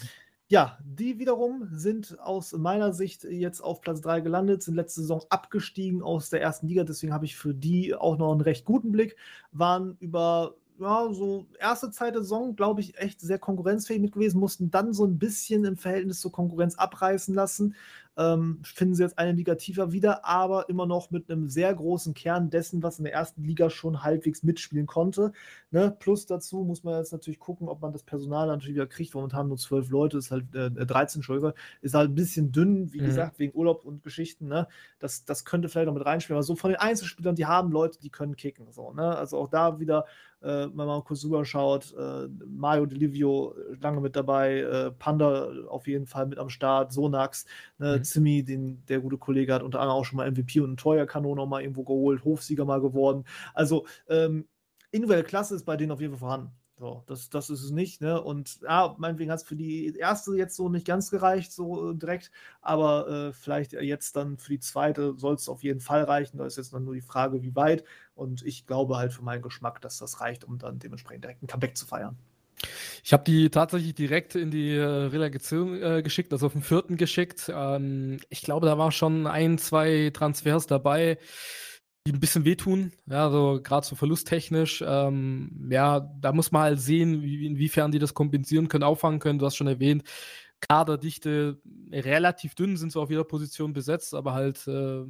Ja, 0.47 0.77
die 0.83 1.17
wiederum 1.17 1.69
sind 1.71 2.19
aus 2.19 2.51
meiner 2.51 2.91
Sicht 2.91 3.23
jetzt 3.23 3.61
auf 3.61 3.79
Platz 3.79 4.01
3 4.01 4.19
gelandet, 4.19 4.61
sind 4.61 4.75
letzte 4.75 4.99
Saison 4.99 5.23
abgestiegen 5.29 6.03
aus 6.03 6.29
der 6.29 6.41
ersten 6.41 6.67
Liga, 6.67 6.83
deswegen 6.83 7.13
habe 7.13 7.23
ich 7.23 7.37
für 7.37 7.53
die 7.53 7.95
auch 7.95 8.17
noch 8.17 8.33
einen 8.33 8.41
recht 8.41 8.65
guten 8.65 8.91
Blick, 8.91 9.15
waren 9.53 9.95
über 10.01 10.55
ja, 10.81 11.13
so 11.13 11.45
erste 11.59 11.91
Zeit 11.91 12.15
der 12.15 12.23
Saison, 12.23 12.55
glaube 12.55 12.81
ich, 12.81 12.97
echt 12.97 13.21
sehr 13.21 13.37
konkurrenzfähig 13.39 14.01
mit 14.01 14.13
gewesen, 14.13 14.39
mussten 14.39 14.71
dann 14.71 14.93
so 14.93 15.05
ein 15.05 15.19
bisschen 15.19 15.63
im 15.65 15.77
Verhältnis 15.77 16.19
zur 16.21 16.31
Konkurrenz 16.31 16.75
abreißen 16.75 17.35
lassen. 17.35 17.75
Ähm, 18.17 18.59
finden 18.63 18.93
sie 18.93 19.03
jetzt 19.03 19.17
eine 19.17 19.31
Liga 19.31 19.55
tiefer 19.55 19.91
wieder, 19.91 20.25
aber 20.25 20.67
immer 20.69 20.85
noch 20.85 21.11
mit 21.11 21.29
einem 21.31 21.47
sehr 21.47 21.73
großen 21.73 22.13
Kern 22.13 22.49
dessen, 22.49 22.83
was 22.83 22.99
in 22.99 23.05
der 23.05 23.13
ersten 23.13 23.43
Liga 23.43 23.69
schon 23.69 24.03
halbwegs 24.03 24.43
mitspielen 24.43 24.85
konnte. 24.85 25.31
Ne? 25.71 25.95
Plus 25.97 26.25
dazu 26.25 26.63
muss 26.63 26.83
man 26.83 26.97
jetzt 26.97 27.13
natürlich 27.13 27.39
gucken, 27.39 27.69
ob 27.69 27.81
man 27.81 27.93
das 27.93 28.03
Personal 28.03 28.47
natürlich 28.47 28.75
wieder 28.75 28.87
kriegt. 28.87 29.15
Momentan 29.15 29.47
nur 29.47 29.57
zwölf 29.57 29.89
Leute, 29.89 30.17
ist 30.17 30.31
halt 30.31 30.53
äh, 30.53 30.69
13 30.69 31.19
Entschuldigung, 31.19 31.53
ist 31.81 31.93
halt 31.93 32.11
ein 32.11 32.15
bisschen 32.15 32.51
dünn, 32.51 32.91
wie 32.91 33.01
mhm. 33.01 33.05
gesagt, 33.05 33.39
wegen 33.39 33.57
Urlaub 33.57 33.85
und 33.85 34.03
Geschichten. 34.03 34.47
Ne? 34.47 34.67
Das, 34.99 35.23
das 35.23 35.45
könnte 35.45 35.69
vielleicht 35.69 35.87
noch 35.87 35.93
mit 35.93 36.05
reinspielen. 36.05 36.37
Aber 36.37 36.43
so 36.43 36.55
von 36.55 36.71
den 36.71 36.79
Einzelspielern, 36.79 37.35
die 37.35 37.45
haben 37.45 37.71
Leute, 37.71 37.99
die 37.99 38.09
können 38.09 38.35
kicken. 38.35 38.71
So, 38.71 38.91
ne? 38.91 39.15
Also 39.15 39.37
auch 39.37 39.47
da 39.47 39.79
wieder 39.79 40.05
äh, 40.41 40.47
wenn 40.47 40.75
man 40.75 40.87
mal 40.87 41.03
kurz 41.03 41.23
rüber 41.23 41.45
schaut, 41.45 41.93
äh, 41.97 42.27
Mario 42.47 42.85
Delivio 42.85 43.53
äh, 43.53 43.75
lange 43.79 44.01
mit 44.01 44.15
dabei, 44.15 44.59
äh, 44.59 44.91
Panda 44.91 45.51
auf 45.67 45.87
jeden 45.87 46.07
Fall 46.07 46.25
mit 46.25 46.39
am 46.39 46.49
Start, 46.49 46.91
Sonax, 46.91 47.45
ne, 47.77 48.00
mhm. 48.01 48.05
Zimmy, 48.05 48.43
den 48.43 48.85
der 48.87 48.99
gute 48.99 49.17
Kollege 49.17 49.53
hat 49.53 49.63
unter 49.63 49.79
anderem 49.79 49.99
auch 49.99 50.05
schon 50.05 50.17
mal 50.17 50.29
MVP 50.29 50.59
und 50.59 50.69
einen 50.69 50.77
Torjahrkanon 50.77 51.37
noch 51.37 51.47
mal 51.47 51.61
irgendwo 51.61 51.83
geholt, 51.83 52.23
Hofsieger 52.23 52.65
mal 52.65 52.81
geworden. 52.81 53.25
Also 53.53 53.85
ähm, 54.09 54.47
individuelle 54.91 55.23
Klasse 55.23 55.55
ist 55.55 55.65
bei 55.65 55.77
denen 55.77 55.91
auf 55.91 56.01
jeden 56.01 56.13
Fall 56.13 56.19
vorhanden. 56.19 56.51
So, 56.81 57.03
das, 57.05 57.29
das 57.29 57.51
ist 57.51 57.61
es 57.61 57.69
nicht, 57.69 58.01
ne? 58.01 58.19
Und 58.19 58.59
ja, 58.63 58.95
meinetwegen 58.97 59.29
hat 59.29 59.37
es 59.37 59.45
für 59.45 59.55
die 59.55 59.95
erste 59.95 60.35
jetzt 60.35 60.55
so 60.55 60.67
nicht 60.67 60.87
ganz 60.87 61.11
gereicht, 61.11 61.51
so 61.51 61.91
äh, 61.91 61.95
direkt, 61.95 62.31
aber 62.59 63.07
äh, 63.07 63.33
vielleicht 63.33 63.73
jetzt 63.73 64.15
dann 64.15 64.39
für 64.39 64.49
die 64.49 64.59
zweite 64.59 65.13
soll 65.15 65.35
es 65.35 65.47
auf 65.47 65.61
jeden 65.61 65.79
Fall 65.79 66.03
reichen. 66.05 66.39
Da 66.39 66.45
ist 66.47 66.57
jetzt 66.57 66.73
nur 66.73 66.95
die 66.95 67.01
Frage, 67.01 67.43
wie 67.43 67.55
weit. 67.55 67.83
Und 68.15 68.43
ich 68.43 68.65
glaube 68.65 68.97
halt 68.97 69.13
für 69.13 69.21
meinen 69.21 69.43
Geschmack, 69.43 69.79
dass 69.81 69.99
das 69.99 70.21
reicht, 70.21 70.43
um 70.43 70.57
dann 70.57 70.79
dementsprechend 70.79 71.23
direkt 71.23 71.43
ein 71.43 71.47
Comeback 71.47 71.77
zu 71.77 71.85
feiern. 71.85 72.17
Ich 73.03 73.13
habe 73.13 73.23
die 73.23 73.49
tatsächlich 73.49 73.95
direkt 73.95 74.35
in 74.35 74.51
die 74.51 74.75
äh, 74.75 74.83
Relegation 74.83 75.81
äh, 75.81 76.01
geschickt, 76.03 76.31
also 76.33 76.45
auf 76.45 76.53
den 76.53 76.61
vierten 76.61 76.97
geschickt. 76.97 77.51
Ähm, 77.53 78.19
ich 78.29 78.41
glaube, 78.41 78.65
da 78.67 78.77
war 78.77 78.91
schon 78.91 79.27
ein, 79.27 79.57
zwei 79.57 80.11
Transfers 80.13 80.67
dabei 80.67 81.17
die 82.07 82.13
ein 82.13 82.19
bisschen 82.19 82.45
wehtun, 82.45 82.91
ja, 83.05 83.29
so 83.29 83.59
gerade 83.61 83.85
so 83.85 83.95
verlusttechnisch. 83.95 84.83
Ähm, 84.85 85.69
ja, 85.71 85.99
da 85.99 86.33
muss 86.33 86.51
man 86.51 86.63
halt 86.63 86.79
sehen, 86.79 87.21
wie, 87.21 87.45
inwiefern 87.45 87.91
die 87.91 87.99
das 87.99 88.13
kompensieren 88.13 88.67
können, 88.67 88.83
auffangen 88.83 89.19
können. 89.19 89.37
Du 89.37 89.45
hast 89.45 89.55
schon 89.55 89.67
erwähnt, 89.67 90.03
Kaderdichte 90.61 91.59
relativ 91.91 92.55
dünn, 92.55 92.77
sind 92.77 92.91
so 92.91 93.01
auf 93.01 93.09
jeder 93.09 93.23
Position 93.23 93.73
besetzt, 93.73 94.15
aber 94.15 94.33
halt 94.33 94.67
äh, 94.67 95.03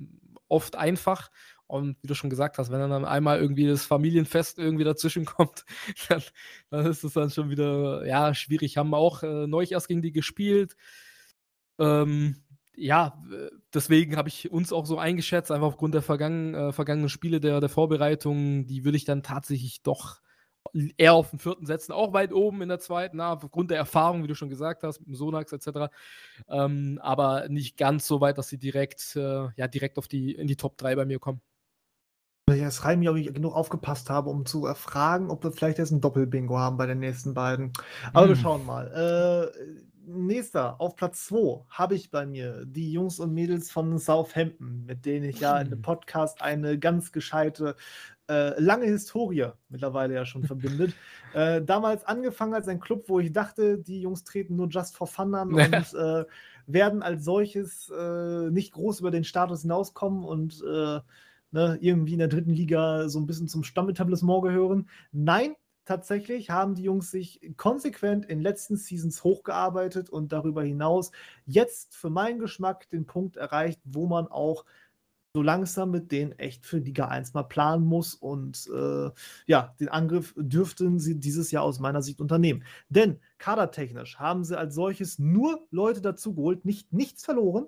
oft 0.47 0.76
einfach. 0.76 1.30
Und 1.72 1.97
wie 2.01 2.07
du 2.07 2.15
schon 2.15 2.30
gesagt 2.30 2.57
hast, 2.57 2.69
wenn 2.69 2.80
dann 2.80 3.05
einmal 3.05 3.39
irgendwie 3.39 3.65
das 3.65 3.86
Familienfest 3.86 4.59
irgendwie 4.59 4.84
dazwischen 4.84 5.26
kommt, 5.38 5.65
dann, 6.09 6.22
dann 6.69 6.86
ist 6.86 7.03
es 7.03 7.13
dann 7.13 7.30
schon 7.30 7.49
wieder 7.49 8.05
ja, 8.05 8.34
schwierig. 8.34 8.78
Haben 8.78 8.93
auch 8.93 9.24
äh, 9.24 9.47
neulich 9.47 9.72
erst 9.72 9.88
gegen 9.88 10.01
die 10.01 10.11
gespielt. 10.11 10.76
Ähm, 11.80 12.43
ja, 12.76 13.22
deswegen 13.74 14.17
habe 14.17 14.30
ich 14.30 14.51
uns 14.51 14.74
auch 14.74 14.86
so 14.86 14.97
eingeschätzt, 14.97 15.51
einfach 15.51 15.67
aufgrund 15.67 15.93
der 15.93 16.01
vergangen, 16.01 16.55
äh, 16.55 16.72
vergangenen 16.74 17.09
Spiele 17.09 17.39
der, 17.39 17.59
der 17.59 17.69
Vorbereitung, 17.69 18.65
die 18.65 18.86
würde 18.86 18.97
ich 18.97 19.05
dann 19.05 19.24
tatsächlich 19.24 19.82
doch 19.84 20.22
eher 20.97 21.13
auf 21.13 21.32
den 21.32 21.39
vierten 21.39 21.65
setzen, 21.65 21.91
auch 21.91 22.13
weit 22.13 22.34
oben 22.34 22.61
in 22.61 22.69
der 22.69 22.80
zweiten, 22.80 23.17
na, 23.17 23.34
aufgrund 23.34 23.72
der 23.72 23.78
Erfahrung, 23.78 24.24
wie 24.24 24.28
du 24.28 24.36
schon 24.36 24.49
gesagt 24.49 24.84
hast, 24.84 24.99
mit 24.99 25.07
dem 25.07 25.15
Sonax 25.15 25.51
etc. 25.51 25.91
Ähm, 26.47 26.99
aber 27.01 27.49
nicht 27.49 27.78
ganz 27.78 28.07
so 28.07 28.22
weit, 28.22 28.38
dass 28.38 28.47
sie 28.47 28.57
direkt, 28.57 29.15
äh, 29.15 29.47
ja, 29.55 29.67
direkt 29.67 29.97
auf 29.97 30.07
die, 30.07 30.34
in 30.34 30.47
die 30.47 30.55
Top 30.55 30.78
3 30.78 30.95
bei 30.95 31.05
mir 31.05 31.19
kommen. 31.19 31.41
Jetzt 32.50 32.84
rein 32.84 33.08
ob 33.08 33.16
ich 33.16 33.34
genug 33.34 33.56
aufgepasst 33.56 34.10
habe, 34.10 34.30
um 34.30 34.46
zu 34.46 34.66
erfragen, 34.66 35.30
ob 35.30 35.44
wir 35.44 35.52
vielleicht 35.52 35.78
jetzt 35.78 35.92
ein 35.92 36.02
Doppelbingo 36.02 36.58
haben 36.58 36.78
bei 36.78 36.86
den 36.86 37.00
nächsten 37.00 37.34
beiden. 37.34 37.72
Aber 38.14 38.24
hm. 38.24 38.30
wir 38.30 38.36
schauen 38.36 38.66
mal. 38.66 39.52
Äh, 39.56 39.76
nächster, 40.06 40.80
auf 40.82 40.96
Platz 40.96 41.28
2 41.28 41.66
habe 41.70 41.96
ich 41.96 42.12
bei 42.12 42.26
mir 42.26 42.66
die 42.66 42.92
Jungs 42.92 43.20
und 43.20 43.34
Mädels 43.34 43.72
von 43.72 43.98
Southampton, 43.98 44.86
mit 44.86 45.06
denen 45.06 45.26
ich 45.26 45.39
ja 45.39 45.60
in 45.60 45.70
dem 45.70 45.78
hm. 45.78 45.82
Podcast 45.82 46.42
eine 46.42 46.78
ganz 46.78 47.12
gescheite, 47.12 47.76
äh, 48.30 48.60
lange 48.60 48.86
Historie 48.86 49.48
mittlerweile 49.70 50.16
ja 50.16 50.26
schon 50.26 50.44
verbindet. 50.44 50.94
Äh, 51.34 51.64
damals 51.64 52.04
angefangen 52.04 52.54
als 52.54 52.68
ein 52.68 52.82
Club, 52.82 53.06
wo 53.08 53.22
ich 53.22 53.32
dachte, 53.32 53.78
die 53.78 54.02
Jungs 54.02 54.26
treten 54.26 54.58
nur 54.58 54.68
just 54.68 54.98
for 54.98 55.08
fun 55.08 55.34
an 55.34 55.54
und 55.54 55.94
äh, 55.94 56.26
werden 56.68 57.02
als 57.04 57.24
solches 57.24 57.89
äh, 57.89 58.50
nicht 58.50 58.74
groß 58.74 59.00
über 59.00 59.12
den 59.12 59.24
Status 59.24 59.62
hinauskommen 59.62 60.26
und 60.26 60.62
äh, 60.62 61.00
ne, 61.52 61.78
irgendwie 61.82 62.14
in 62.14 62.20
der 62.20 62.28
dritten 62.28 62.54
Liga 62.54 63.10
so 63.10 63.20
ein 63.20 63.28
bisschen 63.28 63.47
zum 63.47 63.64
Stammetablissement 63.64 64.43
gehören. 64.43 64.89
Nein, 65.12 65.56
tatsächlich 65.86 66.49
haben 66.49 66.76
die 66.76 66.84
Jungs 66.84 67.12
sich 67.12 67.41
konsequent 67.58 68.26
in 68.26 68.39
letzten 68.41 68.78
Seasons 68.78 69.24
hochgearbeitet 69.24 70.10
und 70.10 70.32
darüber 70.32 70.64
hinaus 70.64 71.12
jetzt 71.45 71.95
für 71.95 72.10
meinen 72.10 72.39
Geschmack 72.39 72.89
den 72.89 73.06
Punkt 73.06 73.38
erreicht, 73.38 73.82
wo 73.84 74.08
man 74.08 74.28
auch 74.28 74.66
so 75.34 75.41
langsam 75.41 75.91
mit 75.91 76.12
denen 76.12 76.34
echt 76.34 76.66
für 76.66 76.78
Liga 76.80 77.08
1 77.08 77.34
mal 77.34 77.43
planen 77.43 77.86
muss. 77.86 78.16
Und 78.16 78.70
äh, 78.74 79.10
ja, 79.47 79.76
den 79.80 79.89
Angriff 79.89 80.34
dürften 80.38 80.99
sie 80.99 81.20
dieses 81.20 81.52
Jahr 81.52 81.64
aus 81.64 81.80
meiner 81.80 82.02
Sicht 82.02 82.20
unternehmen. 82.20 82.64
Denn 82.89 83.20
kadertechnisch 83.38 84.20
haben 84.20 84.43
sie 84.43 84.58
als 84.58 84.76
solches 84.76 85.20
nur 85.20 85.66
Leute 85.72 86.02
dazugeholt, 86.02 86.66
nicht 86.66 86.91
nichts 86.93 87.24
verloren. 87.24 87.68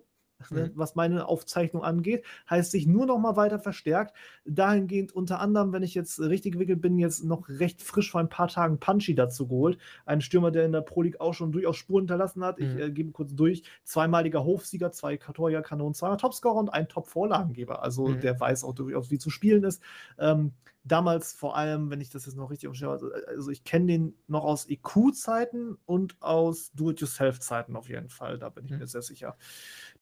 Ne, 0.52 0.66
mhm. 0.66 0.72
was 0.76 0.96
meine 0.96 1.28
Aufzeichnung 1.28 1.84
angeht, 1.84 2.26
heißt 2.50 2.72
sich 2.72 2.88
nur 2.88 3.06
noch 3.06 3.18
mal 3.18 3.36
weiter 3.36 3.60
verstärkt. 3.60 4.16
Dahingehend 4.46 5.14
unter 5.14 5.40
anderem, 5.40 5.74
wenn 5.74 5.84
ich 5.84 5.94
jetzt 5.94 6.20
richtig 6.20 6.54
gewickelt 6.54 6.82
bin, 6.82 6.98
jetzt 6.98 7.24
noch 7.24 7.50
recht 7.50 7.82
frisch 7.82 8.12
vor 8.12 8.22
ein 8.22 8.30
paar 8.30 8.48
Tagen 8.48 8.80
Punchy 8.80 9.16
dazu 9.16 9.48
geholt. 9.48 9.78
Ein 10.06 10.22
Stürmer, 10.22 10.52
der 10.52 10.66
in 10.66 10.72
der 10.72 10.82
Pro 10.82 11.02
League 11.02 11.20
auch 11.20 11.34
schon 11.34 11.52
durchaus 11.52 11.78
Spuren 11.78 12.04
hinterlassen 12.04 12.44
hat. 12.44 12.60
Mhm. 12.60 12.66
Ich 12.66 12.84
äh, 12.84 12.92
gebe 12.92 13.12
kurz 13.12 13.34
durch. 13.36 13.64
Zweimaliger 13.84 14.44
Hofsieger, 14.44 14.92
zwei 14.92 15.18
Torjäger-Kanonen, 15.18 15.94
zwei 15.94 16.16
Topscorer 16.16 16.60
und 16.60 16.70
ein 16.70 16.88
Top-Vorlagengeber. 16.88 17.84
Also 17.84 18.08
mhm. 18.08 18.22
der 18.22 18.40
weiß 18.40 18.64
auch 18.64 18.74
durchaus, 18.74 19.12
wie 19.12 19.18
zu 19.18 19.30
spielen 19.30 19.64
ist. 19.64 19.82
Ähm, 20.18 20.54
damals 20.84 21.34
vor 21.34 21.56
allem, 21.56 21.90
wenn 21.90 22.02
ich 22.02 22.10
das 22.10 22.26
jetzt 22.26 22.36
noch 22.36 22.50
richtig 22.50 22.68
umstelle, 22.68 22.92
also, 22.92 23.12
also 23.28 23.52
ich 23.52 23.64
kenne 23.64 23.86
den 23.86 24.16
noch 24.28 24.44
aus 24.44 24.68
EQ-Zeiten 24.70 25.78
und 25.86 26.22
aus 26.22 26.72
Do-it-yourself-Zeiten 26.74 27.76
auf 27.76 27.90
jeden 27.90 28.10
Fall. 28.10 28.38
Da 28.38 28.50
bin 28.50 28.66
ich 28.66 28.72
mhm. 28.72 28.80
mir 28.80 28.88
sehr 28.88 29.02
sicher, 29.02 29.38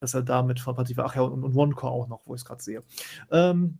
dass 0.00 0.14
er 0.14 0.22
damit 0.22 0.60
von 0.60 0.74
Partie 0.74 0.96
war. 0.96 1.06
Ach 1.06 1.14
ja, 1.14 1.22
und, 1.22 1.44
und 1.44 1.56
OneCore 1.56 1.92
auch 1.92 2.08
noch, 2.08 2.26
wo 2.26 2.34
ich 2.34 2.40
es 2.40 2.44
gerade 2.44 2.62
sehe. 2.62 2.82
Ähm, 3.30 3.78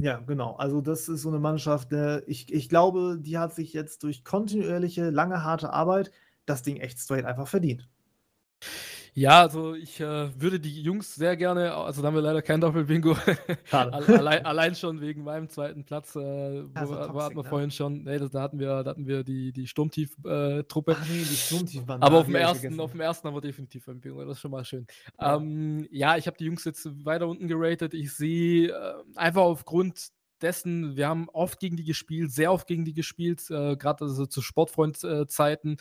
ja, 0.00 0.18
genau. 0.18 0.56
Also 0.56 0.80
das 0.80 1.08
ist 1.08 1.22
so 1.22 1.28
eine 1.28 1.38
Mannschaft, 1.38 1.92
der, 1.92 2.26
ich, 2.28 2.52
ich 2.52 2.68
glaube, 2.68 3.18
die 3.20 3.38
hat 3.38 3.54
sich 3.54 3.72
jetzt 3.72 4.02
durch 4.02 4.24
kontinuierliche, 4.24 5.10
lange, 5.10 5.42
harte 5.42 5.72
Arbeit 5.72 6.10
das 6.44 6.62
Ding 6.62 6.76
echt 6.76 6.98
straight 6.98 7.24
einfach 7.24 7.48
verdient. 7.48 7.88
Ja, 9.16 9.40
also 9.40 9.74
ich 9.74 9.98
äh, 9.98 10.38
würde 10.38 10.60
die 10.60 10.82
Jungs 10.82 11.14
sehr 11.14 11.38
gerne, 11.38 11.72
also 11.72 12.02
da 12.02 12.08
haben 12.08 12.14
wir 12.16 12.20
leider 12.20 12.42
kein 12.42 12.60
Doppelbingo, 12.60 13.16
allein, 13.70 14.44
allein 14.44 14.74
schon 14.74 15.00
wegen 15.00 15.24
meinem 15.24 15.48
zweiten 15.48 15.84
Platz, 15.84 16.16
äh, 16.16 16.18
wo, 16.20 16.68
also 16.74 16.94
toxic, 16.96 17.22
hatten 17.22 17.36
wir 17.36 17.42
ne? 17.42 17.48
vorhin 17.48 17.70
schon, 17.70 18.04
nee, 18.04 18.18
das, 18.18 18.30
da 18.30 18.42
hatten 18.42 18.58
wir, 18.58 18.84
da 18.84 18.90
hatten 18.90 19.06
wir 19.06 19.24
die, 19.24 19.52
die 19.52 19.66
Sturmtief-Truppe. 19.66 20.92
Äh, 20.92 20.96
nee, 21.08 21.24
die 21.30 21.34
Sturmtief-Bande. 21.34 22.06
Aber 22.06 22.18
auf 22.18 22.26
dem, 22.26 22.34
ersten, 22.34 22.78
auf 22.78 22.90
dem 22.90 23.00
ersten 23.00 23.26
haben 23.26 23.34
wir 23.34 23.40
definitiv 23.40 23.88
ein 23.88 24.02
Bingo, 24.02 24.22
das 24.22 24.36
ist 24.36 24.40
schon 24.42 24.50
mal 24.50 24.66
schön. 24.66 24.86
Ja, 25.18 25.36
ähm, 25.36 25.88
ja 25.90 26.18
ich 26.18 26.26
habe 26.26 26.36
die 26.36 26.44
Jungs 26.44 26.66
jetzt 26.66 26.86
weiter 27.06 27.26
unten 27.26 27.48
geratet. 27.48 27.94
Ich 27.94 28.12
sehe 28.12 28.68
äh, 28.68 28.94
einfach 29.14 29.44
aufgrund 29.44 30.08
dessen, 30.42 30.94
wir 30.94 31.08
haben 31.08 31.30
oft 31.32 31.58
gegen 31.58 31.78
die 31.78 31.84
gespielt, 31.84 32.32
sehr 32.32 32.52
oft 32.52 32.66
gegen 32.66 32.84
die 32.84 32.92
gespielt, 32.92 33.40
äh, 33.48 33.76
gerade 33.76 34.04
also 34.04 34.26
zu 34.26 34.42
Sportfreund-Zeiten. 34.42 35.78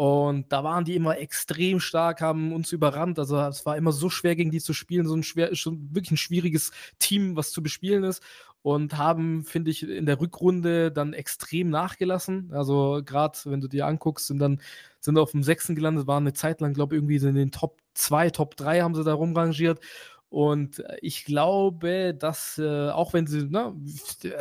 Und 0.00 0.50
da 0.50 0.64
waren 0.64 0.86
die 0.86 0.94
immer 0.96 1.18
extrem 1.18 1.78
stark, 1.78 2.22
haben 2.22 2.54
uns 2.54 2.72
überrannt. 2.72 3.18
Also 3.18 3.38
es 3.38 3.66
war 3.66 3.76
immer 3.76 3.92
so 3.92 4.08
schwer, 4.08 4.34
gegen 4.34 4.50
die 4.50 4.58
zu 4.58 4.72
spielen. 4.72 5.06
So 5.06 5.14
ein 5.14 5.22
schwer, 5.22 5.54
schon 5.54 5.94
wirklich 5.94 6.12
ein 6.12 6.16
schwieriges 6.16 6.72
Team, 6.98 7.36
was 7.36 7.50
zu 7.50 7.62
bespielen 7.62 8.04
ist. 8.04 8.22
Und 8.62 8.96
haben, 8.96 9.44
finde 9.44 9.70
ich, 9.70 9.86
in 9.86 10.06
der 10.06 10.18
Rückrunde 10.18 10.90
dann 10.90 11.12
extrem 11.12 11.68
nachgelassen. 11.68 12.50
Also 12.54 13.02
gerade, 13.04 13.40
wenn 13.44 13.60
du 13.60 13.68
dir 13.68 13.86
anguckst, 13.86 14.28
sind 14.28 14.38
dann 14.38 14.62
sind 15.00 15.18
auf 15.18 15.32
dem 15.32 15.42
sechsten 15.42 15.74
gelandet, 15.74 16.06
waren 16.06 16.22
eine 16.22 16.32
Zeit 16.32 16.62
lang, 16.62 16.72
glaube 16.72 16.94
ich, 16.94 16.98
irgendwie 17.02 17.16
in 17.16 17.34
den 17.34 17.50
Top 17.50 17.76
2, 17.92 18.30
Top 18.30 18.56
3 18.56 18.80
haben 18.80 18.94
sie 18.94 19.04
da 19.04 19.12
rumrangiert. 19.12 19.80
Und 20.30 20.78
äh, 20.78 20.96
ich 21.02 21.24
glaube, 21.24 22.14
dass, 22.14 22.56
äh, 22.56 22.90
auch 22.90 23.12
wenn 23.12 23.26
sie, 23.26 23.48
na, 23.50 23.74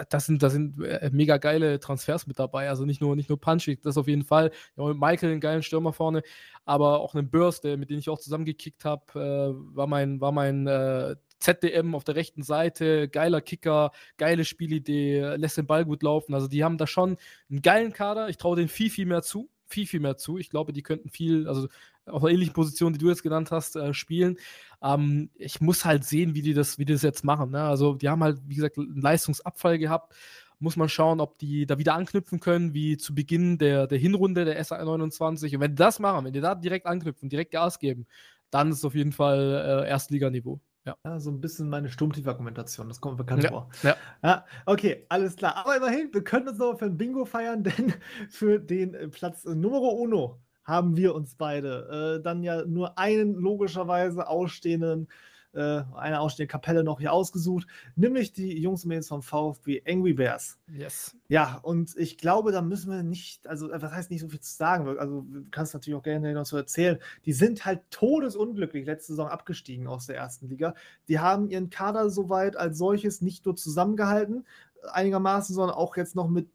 das 0.09 0.27
sind, 0.27 0.43
das 0.43 0.53
sind 0.53 0.81
äh, 0.83 1.09
mega 1.11 1.37
geile 1.37 1.79
Transfers 1.79 2.27
mit 2.27 2.37
dabei. 2.37 2.69
Also 2.69 2.85
nicht 2.85 3.01
nur, 3.01 3.15
nicht 3.15 3.27
nur 3.27 3.41
Punchy, 3.41 3.79
das 3.81 3.97
auf 3.97 4.07
jeden 4.07 4.23
Fall. 4.23 4.51
Ja, 4.77 4.85
mit 4.85 4.99
Michael, 4.99 5.31
einen 5.31 5.41
geilen 5.41 5.63
Stürmer 5.63 5.91
vorne, 5.91 6.21
aber 6.63 6.99
auch 6.99 7.15
einen 7.15 7.31
Burst, 7.31 7.63
der, 7.63 7.75
mit 7.75 7.89
dem 7.89 7.97
ich 7.97 8.07
auch 8.07 8.19
zusammengekickt 8.19 8.85
habe, 8.85 9.03
äh, 9.15 9.75
war 9.75 9.87
mein, 9.87 10.21
war 10.21 10.31
mein 10.31 10.67
äh, 10.67 11.15
ZDM 11.39 11.95
auf 11.95 12.03
der 12.03 12.15
rechten 12.15 12.43
Seite, 12.43 13.09
geiler 13.09 13.41
Kicker, 13.41 13.91
geile 14.17 14.45
Spielidee, 14.45 15.35
lässt 15.37 15.57
den 15.57 15.65
Ball 15.65 15.85
gut 15.85 16.03
laufen. 16.03 16.35
Also 16.35 16.47
die 16.47 16.63
haben 16.63 16.77
da 16.77 16.85
schon 16.85 17.17
einen 17.49 17.63
geilen 17.63 17.93
Kader. 17.93 18.29
Ich 18.29 18.37
traue 18.37 18.57
denen 18.57 18.69
viel, 18.69 18.91
viel 18.91 19.07
mehr 19.07 19.23
zu 19.23 19.49
viel, 19.69 19.87
viel 19.87 19.99
mehr 19.99 20.17
zu. 20.17 20.37
Ich 20.37 20.49
glaube, 20.49 20.73
die 20.73 20.83
könnten 20.83 21.09
viel, 21.09 21.47
also 21.47 21.67
auf 22.05 22.23
einer 22.23 22.33
ähnlichen 22.33 22.53
Position, 22.53 22.93
die 22.93 22.99
du 22.99 23.07
jetzt 23.07 23.23
genannt 23.23 23.51
hast, 23.51 23.75
äh, 23.75 23.93
spielen. 23.93 24.37
Ähm, 24.81 25.29
ich 25.35 25.61
muss 25.61 25.85
halt 25.85 26.03
sehen, 26.03 26.33
wie 26.35 26.41
die 26.41 26.53
das, 26.53 26.77
wie 26.77 26.85
die 26.85 26.93
das 26.93 27.03
jetzt 27.03 27.23
machen. 27.23 27.51
Ne? 27.51 27.61
Also, 27.61 27.93
die 27.93 28.09
haben 28.09 28.23
halt, 28.23 28.41
wie 28.47 28.55
gesagt, 28.55 28.77
einen 28.77 29.01
Leistungsabfall 29.01 29.77
gehabt. 29.77 30.13
Muss 30.59 30.75
man 30.75 30.89
schauen, 30.89 31.21
ob 31.21 31.37
die 31.37 31.65
da 31.65 31.77
wieder 31.77 31.95
anknüpfen 31.95 32.39
können, 32.39 32.73
wie 32.73 32.97
zu 32.97 33.15
Beginn 33.15 33.57
der, 33.57 33.87
der 33.87 33.97
Hinrunde 33.97 34.43
der 34.43 34.61
SA 34.63 34.83
29. 34.83 35.55
Und 35.55 35.61
wenn 35.61 35.71
die 35.71 35.75
das 35.75 35.99
machen, 35.99 36.25
wenn 36.25 36.33
die 36.33 36.41
da 36.41 36.55
direkt 36.55 36.85
anknüpfen, 36.85 37.29
direkt 37.29 37.51
Gas 37.51 37.79
geben, 37.79 38.07
dann 38.49 38.71
ist 38.71 38.79
es 38.79 38.85
auf 38.85 38.95
jeden 38.95 39.13
Fall 39.13 39.83
äh, 39.85 39.89
Erstliganiveau. 39.89 40.59
Ja. 40.89 41.11
ja. 41.11 41.19
so 41.19 41.29
ein 41.31 41.41
bisschen 41.41 41.69
meine 41.69 41.89
Sturmtief-Argumentation, 41.89 42.87
das 42.87 43.01
kommt 43.01 43.17
bekannt 43.17 43.43
ja. 43.43 43.49
vor. 43.49 43.69
Ja. 43.83 43.95
ja. 44.23 44.45
Okay, 44.65 45.05
alles 45.09 45.35
klar. 45.35 45.57
Aber 45.57 45.75
immerhin, 45.75 46.09
wir 46.13 46.23
können 46.23 46.47
uns 46.47 46.57
noch 46.57 46.77
für 46.77 46.85
ein 46.85 46.97
Bingo 46.97 47.25
feiern, 47.25 47.63
denn 47.63 47.93
für 48.29 48.59
den 48.59 48.93
äh, 48.93 49.07
Platz 49.07 49.45
Numero 49.45 49.89
Uno 49.89 50.39
haben 50.63 50.95
wir 50.95 51.15
uns 51.15 51.35
beide 51.35 52.19
äh, 52.19 52.23
dann 52.23 52.43
ja 52.43 52.63
nur 52.65 52.97
einen 52.97 53.33
logischerweise 53.35 54.27
ausstehenden 54.27 55.07
äh, 55.53 55.81
eine 55.95 56.19
ausstehende 56.19 56.51
Kapelle 56.51 56.83
noch 56.83 56.99
hier 56.99 57.11
ausgesucht, 57.11 57.67
nämlich 57.95 58.33
die 58.33 58.59
Jungs 58.61 58.83
und 58.83 58.89
Mädels 58.89 59.07
vom 59.07 59.21
VfB 59.21 59.81
Angry 59.87 60.13
Bears. 60.13 60.59
Yes. 60.67 61.15
Ja, 61.27 61.59
und 61.63 61.95
ich 61.97 62.17
glaube, 62.17 62.51
da 62.51 62.61
müssen 62.61 62.91
wir 62.91 63.03
nicht, 63.03 63.47
also 63.47 63.71
äh, 63.71 63.81
was 63.81 63.91
heißt 63.91 64.11
nicht 64.11 64.21
so 64.21 64.29
viel 64.29 64.39
zu 64.39 64.55
sagen, 64.55 64.87
also 64.99 65.21
du 65.21 65.45
kannst 65.51 65.73
natürlich 65.73 65.97
auch 65.97 66.03
gerne 66.03 66.33
noch 66.33 66.45
so 66.45 66.57
erzählen, 66.57 66.99
die 67.25 67.33
sind 67.33 67.65
halt 67.65 67.81
todesunglücklich 67.89 68.85
letzte 68.85 69.13
Saison 69.13 69.27
abgestiegen 69.27 69.87
aus 69.87 70.05
der 70.05 70.17
ersten 70.17 70.49
Liga. 70.49 70.75
Die 71.07 71.19
haben 71.19 71.49
ihren 71.49 71.69
Kader 71.69 72.09
soweit 72.09 72.55
als 72.55 72.77
solches 72.77 73.21
nicht 73.21 73.45
nur 73.45 73.55
zusammengehalten, 73.55 74.45
einigermaßen, 74.91 75.55
sondern 75.55 75.75
auch 75.75 75.97
jetzt 75.97 76.15
noch 76.15 76.29
mit 76.29 76.49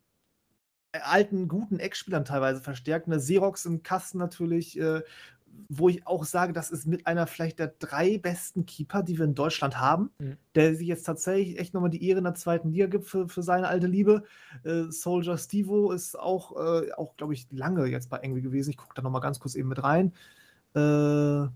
alten, 0.93 1.49
guten 1.49 1.81
Eckspielern 1.81 2.25
teilweise 2.25 2.61
verstärkt. 2.61 3.07
Eine 3.07 3.21
Serox 3.21 3.65
im 3.65 3.83
Kasten 3.83 4.19
natürlich, 4.19 4.79
äh, 4.79 5.03
wo 5.68 5.89
ich 5.89 6.06
auch 6.06 6.24
sage, 6.24 6.52
das 6.52 6.70
ist 6.70 6.86
mit 6.86 7.06
einer 7.06 7.26
vielleicht 7.26 7.59
der 7.59 7.74
drei 7.78 8.18
besten 8.18 8.66
Keeper, 8.66 9.02
die 9.02 9.18
wir 9.18 9.24
in 9.24 9.35
Deutschland 9.35 9.81
haben, 9.81 10.10
mhm. 10.18 10.36
der 10.55 10.74
sich 10.74 10.86
jetzt 10.86 11.05
tatsächlich 11.05 11.59
echt 11.59 11.74
nochmal 11.74 11.90
die 11.90 12.06
Ehre 12.06 12.18
in 12.18 12.24
der 12.24 12.35
zweiten 12.35 12.70
Liga 12.70 12.86
gibt 12.86 13.06
für, 13.06 13.28
für 13.28 13.43
seine 13.43 13.68
alte 13.68 13.86
Liebe. 13.86 14.24
Äh, 14.64 14.85
Soldier 14.90 15.39
Stevo 15.39 15.93
ist 15.93 16.18
auch, 16.18 16.56
äh, 16.56 16.93
auch 16.93 17.16
glaube 17.16 17.35
ich, 17.35 17.47
lange 17.51 17.86
jetzt 17.86 18.10
bei 18.10 18.18
Engel 18.18 18.43
gewesen. 18.43 18.70
Ich 18.70 18.76
gucke 18.76 18.94
da 18.94 19.02
nochmal 19.02 19.20
ganz 19.20 19.40
kurz 19.40 19.55
eben 19.55 19.68
mit 19.68 19.82
rein. 19.82 20.12
Äh, 20.74 21.48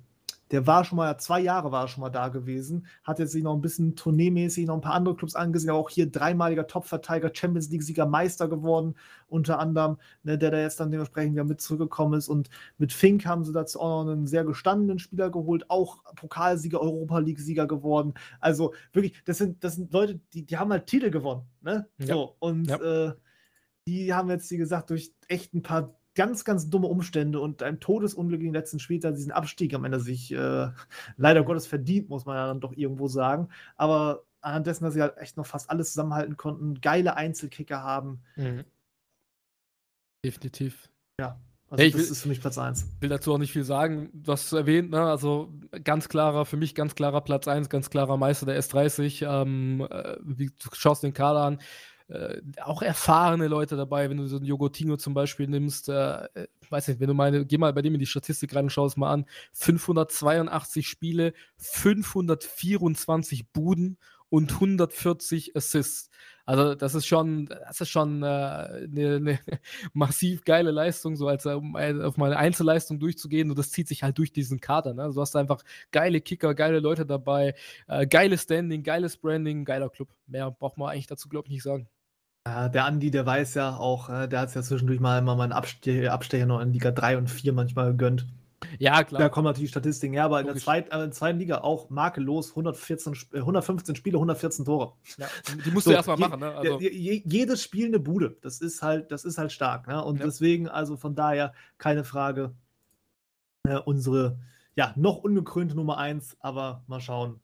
der 0.50 0.66
war 0.66 0.84
schon 0.84 0.96
mal, 0.96 1.18
zwei 1.18 1.40
Jahre 1.40 1.72
war 1.72 1.84
er 1.84 1.88
schon 1.88 2.00
mal 2.00 2.10
da 2.10 2.28
gewesen, 2.28 2.86
hat 3.04 3.18
jetzt 3.18 3.32
sich 3.32 3.42
noch 3.42 3.54
ein 3.54 3.60
bisschen 3.60 3.96
tourneemäßig 3.96 4.66
noch 4.66 4.74
ein 4.74 4.80
paar 4.80 4.94
andere 4.94 5.16
Clubs 5.16 5.34
angesehen, 5.34 5.70
aber 5.70 5.78
auch 5.78 5.90
hier 5.90 6.10
dreimaliger 6.10 6.66
Topverteidiger, 6.66 7.30
Champions 7.34 7.70
League-Sieger, 7.70 8.06
Meister 8.06 8.48
geworden, 8.48 8.94
unter 9.28 9.58
anderem, 9.58 9.98
ne, 10.22 10.38
der 10.38 10.50
da 10.50 10.58
jetzt 10.58 10.80
dann 10.80 10.90
dementsprechend 10.90 11.32
wieder 11.34 11.44
mit 11.44 11.60
zurückgekommen 11.60 12.18
ist. 12.18 12.28
Und 12.28 12.48
mit 12.78 12.92
Fink 12.92 13.26
haben 13.26 13.44
sie 13.44 13.52
dazu 13.52 13.80
auch 13.80 14.04
noch 14.04 14.12
einen 14.12 14.26
sehr 14.26 14.44
gestandenen 14.44 14.98
Spieler 14.98 15.30
geholt, 15.30 15.68
auch 15.68 16.02
Pokalsieger, 16.14 16.80
Europa 16.80 17.18
League-Sieger 17.18 17.66
geworden. 17.66 18.14
Also 18.40 18.72
wirklich, 18.92 19.22
das 19.24 19.38
sind, 19.38 19.62
das 19.62 19.74
sind 19.74 19.92
Leute, 19.92 20.20
die, 20.32 20.46
die 20.46 20.56
haben 20.56 20.72
halt 20.72 20.86
Titel 20.86 21.10
gewonnen. 21.10 21.42
Ne? 21.60 21.86
Ja. 21.98 22.14
So, 22.14 22.36
und 22.38 22.68
ja. 22.68 23.08
äh, 23.08 23.12
die 23.86 24.12
haben 24.12 24.30
jetzt, 24.30 24.50
wie 24.50 24.58
gesagt, 24.58 24.90
durch 24.90 25.12
echt 25.28 25.54
ein 25.54 25.62
paar 25.62 25.97
ganz, 26.18 26.44
ganz 26.44 26.68
dumme 26.68 26.88
Umstände 26.88 27.38
und 27.38 27.62
ein 27.62 27.78
Todesunglück 27.78 28.40
in 28.40 28.46
den 28.46 28.54
letzten 28.54 28.80
Spieltag 28.80 29.14
diesen 29.14 29.30
Abstieg 29.30 29.72
am 29.72 29.84
Ende 29.84 30.00
sich 30.00 30.32
äh, 30.32 30.68
leider 31.16 31.44
Gottes 31.44 31.68
verdient, 31.68 32.08
muss 32.08 32.26
man 32.26 32.34
ja 32.34 32.48
dann 32.48 32.60
doch 32.60 32.72
irgendwo 32.72 33.06
sagen. 33.06 33.50
Aber 33.76 34.24
anhand 34.40 34.66
dessen, 34.66 34.82
dass 34.82 34.94
sie 34.94 35.00
halt 35.00 35.16
echt 35.18 35.36
noch 35.36 35.46
fast 35.46 35.70
alles 35.70 35.90
zusammenhalten 35.90 36.36
konnten, 36.36 36.80
geile 36.80 37.16
Einzelkicker 37.16 37.84
haben. 37.84 38.24
Mhm. 38.34 38.64
Definitiv. 40.24 40.90
Ja. 41.20 41.38
Also 41.70 41.84
hey, 41.84 41.92
das 41.92 42.00
will, 42.00 42.10
ist 42.10 42.22
für 42.22 42.28
mich 42.28 42.40
Platz 42.40 42.58
1. 42.58 42.86
will 42.98 43.10
dazu 43.10 43.32
auch 43.32 43.38
nicht 43.38 43.52
viel 43.52 43.62
sagen. 43.62 44.10
Du 44.12 44.32
hast 44.32 44.46
es 44.46 44.52
erwähnt, 44.52 44.90
ne? 44.90 45.02
Also 45.02 45.52
ganz 45.84 46.08
klarer, 46.08 46.46
für 46.46 46.56
mich 46.56 46.74
ganz 46.74 46.96
klarer 46.96 47.20
Platz 47.20 47.46
1, 47.46 47.68
ganz 47.68 47.90
klarer 47.90 48.16
Meister 48.16 48.46
der 48.46 48.60
S30. 48.60 49.24
Ähm, 49.24 49.86
äh, 49.88 50.16
du 50.36 50.48
schaust 50.72 51.04
den 51.04 51.12
Kader 51.12 51.44
an 51.44 51.58
äh, 52.08 52.40
auch 52.62 52.82
erfahrene 52.82 53.48
Leute 53.48 53.76
dabei, 53.76 54.08
wenn 54.08 54.16
du 54.16 54.26
so 54.26 54.36
einen 54.36 54.46
Jogotino 54.46 54.96
zum 54.96 55.14
Beispiel 55.14 55.46
nimmst, 55.46 55.88
äh, 55.88 56.24
äh, 56.24 56.48
weiß 56.70 56.88
nicht, 56.88 57.00
wenn 57.00 57.08
du 57.08 57.14
meine, 57.14 57.44
geh 57.44 57.58
mal 57.58 57.72
bei 57.72 57.82
dem 57.82 57.94
in 57.94 58.00
die 58.00 58.06
Statistik 58.06 58.54
rein 58.54 58.64
und 58.64 58.70
schau 58.70 58.86
es 58.86 58.96
mal 58.96 59.12
an, 59.12 59.26
582 59.52 60.88
Spiele, 60.88 61.34
524 61.58 63.50
Buden 63.50 63.98
und 64.30 64.52
140 64.52 65.56
Assists. 65.56 66.10
Also 66.46 66.74
das 66.74 66.94
ist 66.94 67.06
schon, 67.06 67.44
das 67.46 67.82
ist 67.82 67.90
schon 67.90 68.24
eine 68.24 68.80
äh, 68.84 68.88
ne, 68.88 69.20
ne 69.20 69.38
massiv 69.92 70.44
geile 70.44 70.70
Leistung, 70.70 71.14
so 71.14 71.28
als 71.28 71.44
um 71.44 71.76
auf 71.76 72.16
meine 72.16 72.38
Einzelleistung 72.38 72.98
durchzugehen. 72.98 73.50
Und 73.50 73.58
das 73.58 73.70
zieht 73.70 73.86
sich 73.86 74.02
halt 74.02 74.16
durch 74.16 74.32
diesen 74.32 74.60
Kader. 74.60 74.94
Ne? 74.94 75.10
Du 75.12 75.20
hast 75.20 75.36
einfach 75.36 75.62
geile 75.90 76.22
Kicker, 76.22 76.54
geile 76.54 76.80
Leute 76.80 77.04
dabei, 77.04 77.54
äh, 77.86 78.06
geiles 78.06 78.44
Standing, 78.44 78.82
geiles 78.82 79.18
Branding, 79.18 79.66
geiler 79.66 79.90
Club. 79.90 80.08
Mehr 80.26 80.50
braucht 80.50 80.78
man 80.78 80.90
eigentlich 80.90 81.06
dazu, 81.06 81.28
glaube 81.28 81.48
ich, 81.48 81.52
nicht 81.52 81.62
sagen. 81.64 81.86
Ja, 82.46 82.68
der 82.68 82.84
Andi, 82.84 83.10
der 83.10 83.26
weiß 83.26 83.54
ja 83.54 83.76
auch, 83.76 84.08
äh, 84.08 84.26
der 84.28 84.40
hat 84.40 84.48
es 84.48 84.54
ja 84.54 84.62
zwischendurch 84.62 85.00
mal 85.00 85.18
immer 85.18 85.36
mal 85.36 85.44
einen 85.44 85.52
Abste 85.52 86.10
Abstecher 86.10 86.46
noch 86.46 86.60
in 86.60 86.72
Liga 86.72 86.90
3 86.90 87.18
und 87.18 87.28
4 87.28 87.52
manchmal 87.52 87.90
gegönnt. 87.90 88.26
Ja, 88.78 89.04
klar. 89.04 89.20
Da 89.20 89.28
kommen 89.28 89.44
natürlich 89.44 89.70
Statistiken 89.70 90.14
her, 90.14 90.24
aber 90.24 90.40
in 90.40 90.46
der, 90.46 90.56
zweit, 90.56 90.92
äh, 90.92 91.10
zweiten 91.10 91.38
Liga 91.38 91.58
auch 91.58 91.90
makellos 91.90 92.50
114, 92.50 93.14
115 93.34 93.96
Spiele, 93.96 94.16
114 94.16 94.64
Tore. 94.64 94.94
Ja, 95.16 95.28
die 95.64 95.70
musst 95.70 95.84
so, 95.84 95.90
du 95.90 95.96
erstmal 95.96 96.18
machen, 96.18 96.40
ne? 96.40 96.54
Also. 96.54 96.80
Je, 96.80 97.22
jedes 97.24 97.62
Spiel 97.62 97.86
eine 97.86 98.00
Bude. 98.00 98.36
Das 98.42 98.60
ist 98.60 98.82
halt, 98.82 99.12
das 99.12 99.24
ist 99.24 99.38
halt 99.38 99.52
stark. 99.52 99.86
Ne? 99.86 100.02
Und 100.04 100.18
ja. 100.18 100.26
deswegen, 100.26 100.68
also 100.68 100.96
von 100.96 101.14
daher, 101.14 101.52
keine 101.78 102.04
Frage, 102.04 102.54
äh, 103.64 103.76
unsere 103.76 104.38
ja, 104.78 104.92
noch 104.96 105.18
ungekrönte 105.18 105.74
Nummer 105.74 105.98
1, 105.98 106.36
aber 106.40 106.84
mal 106.86 107.00
schauen, 107.00 107.40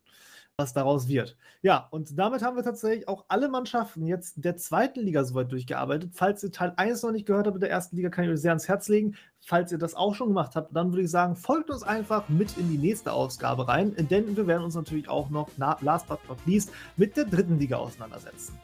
was 0.56 0.72
daraus 0.72 1.08
wird. 1.08 1.36
Ja, 1.62 1.88
und 1.90 2.16
damit 2.16 2.42
haben 2.42 2.56
wir 2.56 2.62
tatsächlich 2.62 3.08
auch 3.08 3.24
alle 3.28 3.48
Mannschaften 3.48 4.06
jetzt 4.06 4.44
der 4.44 4.56
zweiten 4.56 5.00
Liga 5.00 5.24
soweit 5.24 5.50
durchgearbeitet. 5.50 6.10
Falls 6.14 6.44
ihr 6.44 6.52
Teil 6.52 6.72
1 6.76 7.02
noch 7.02 7.10
nicht 7.10 7.26
gehört 7.26 7.48
habt 7.48 7.60
der 7.60 7.70
ersten 7.70 7.96
Liga, 7.96 8.08
kann 8.08 8.24
ich 8.24 8.30
euch 8.30 8.40
sehr 8.40 8.52
ans 8.52 8.68
Herz 8.68 8.88
legen. 8.88 9.16
Falls 9.40 9.72
ihr 9.72 9.78
das 9.78 9.94
auch 9.94 10.14
schon 10.14 10.28
gemacht 10.28 10.54
habt, 10.54 10.74
dann 10.74 10.92
würde 10.92 11.02
ich 11.02 11.10
sagen, 11.10 11.34
folgt 11.34 11.70
uns 11.70 11.82
einfach 11.82 12.28
mit 12.28 12.56
in 12.56 12.70
die 12.70 12.78
nächste 12.78 13.12
Ausgabe 13.12 13.66
rein, 13.66 13.94
denn 13.96 14.36
wir 14.36 14.46
werden 14.46 14.62
uns 14.62 14.76
natürlich 14.76 15.08
auch 15.08 15.28
noch, 15.28 15.48
last 15.58 16.06
but 16.06 16.20
not 16.28 16.38
least, 16.46 16.70
mit 16.96 17.16
der 17.16 17.24
dritten 17.24 17.58
Liga 17.58 17.76
auseinandersetzen. 17.76 18.56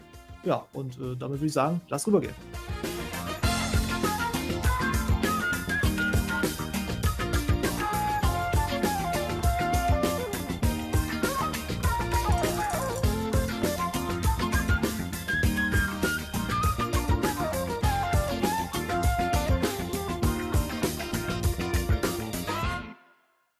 Ja, 0.44 0.64
und 0.72 0.94
äh, 0.94 1.16
damit 1.16 1.38
würde 1.38 1.46
ich 1.46 1.52
sagen, 1.52 1.80
lass 1.88 2.06
rübergehen. 2.06 2.34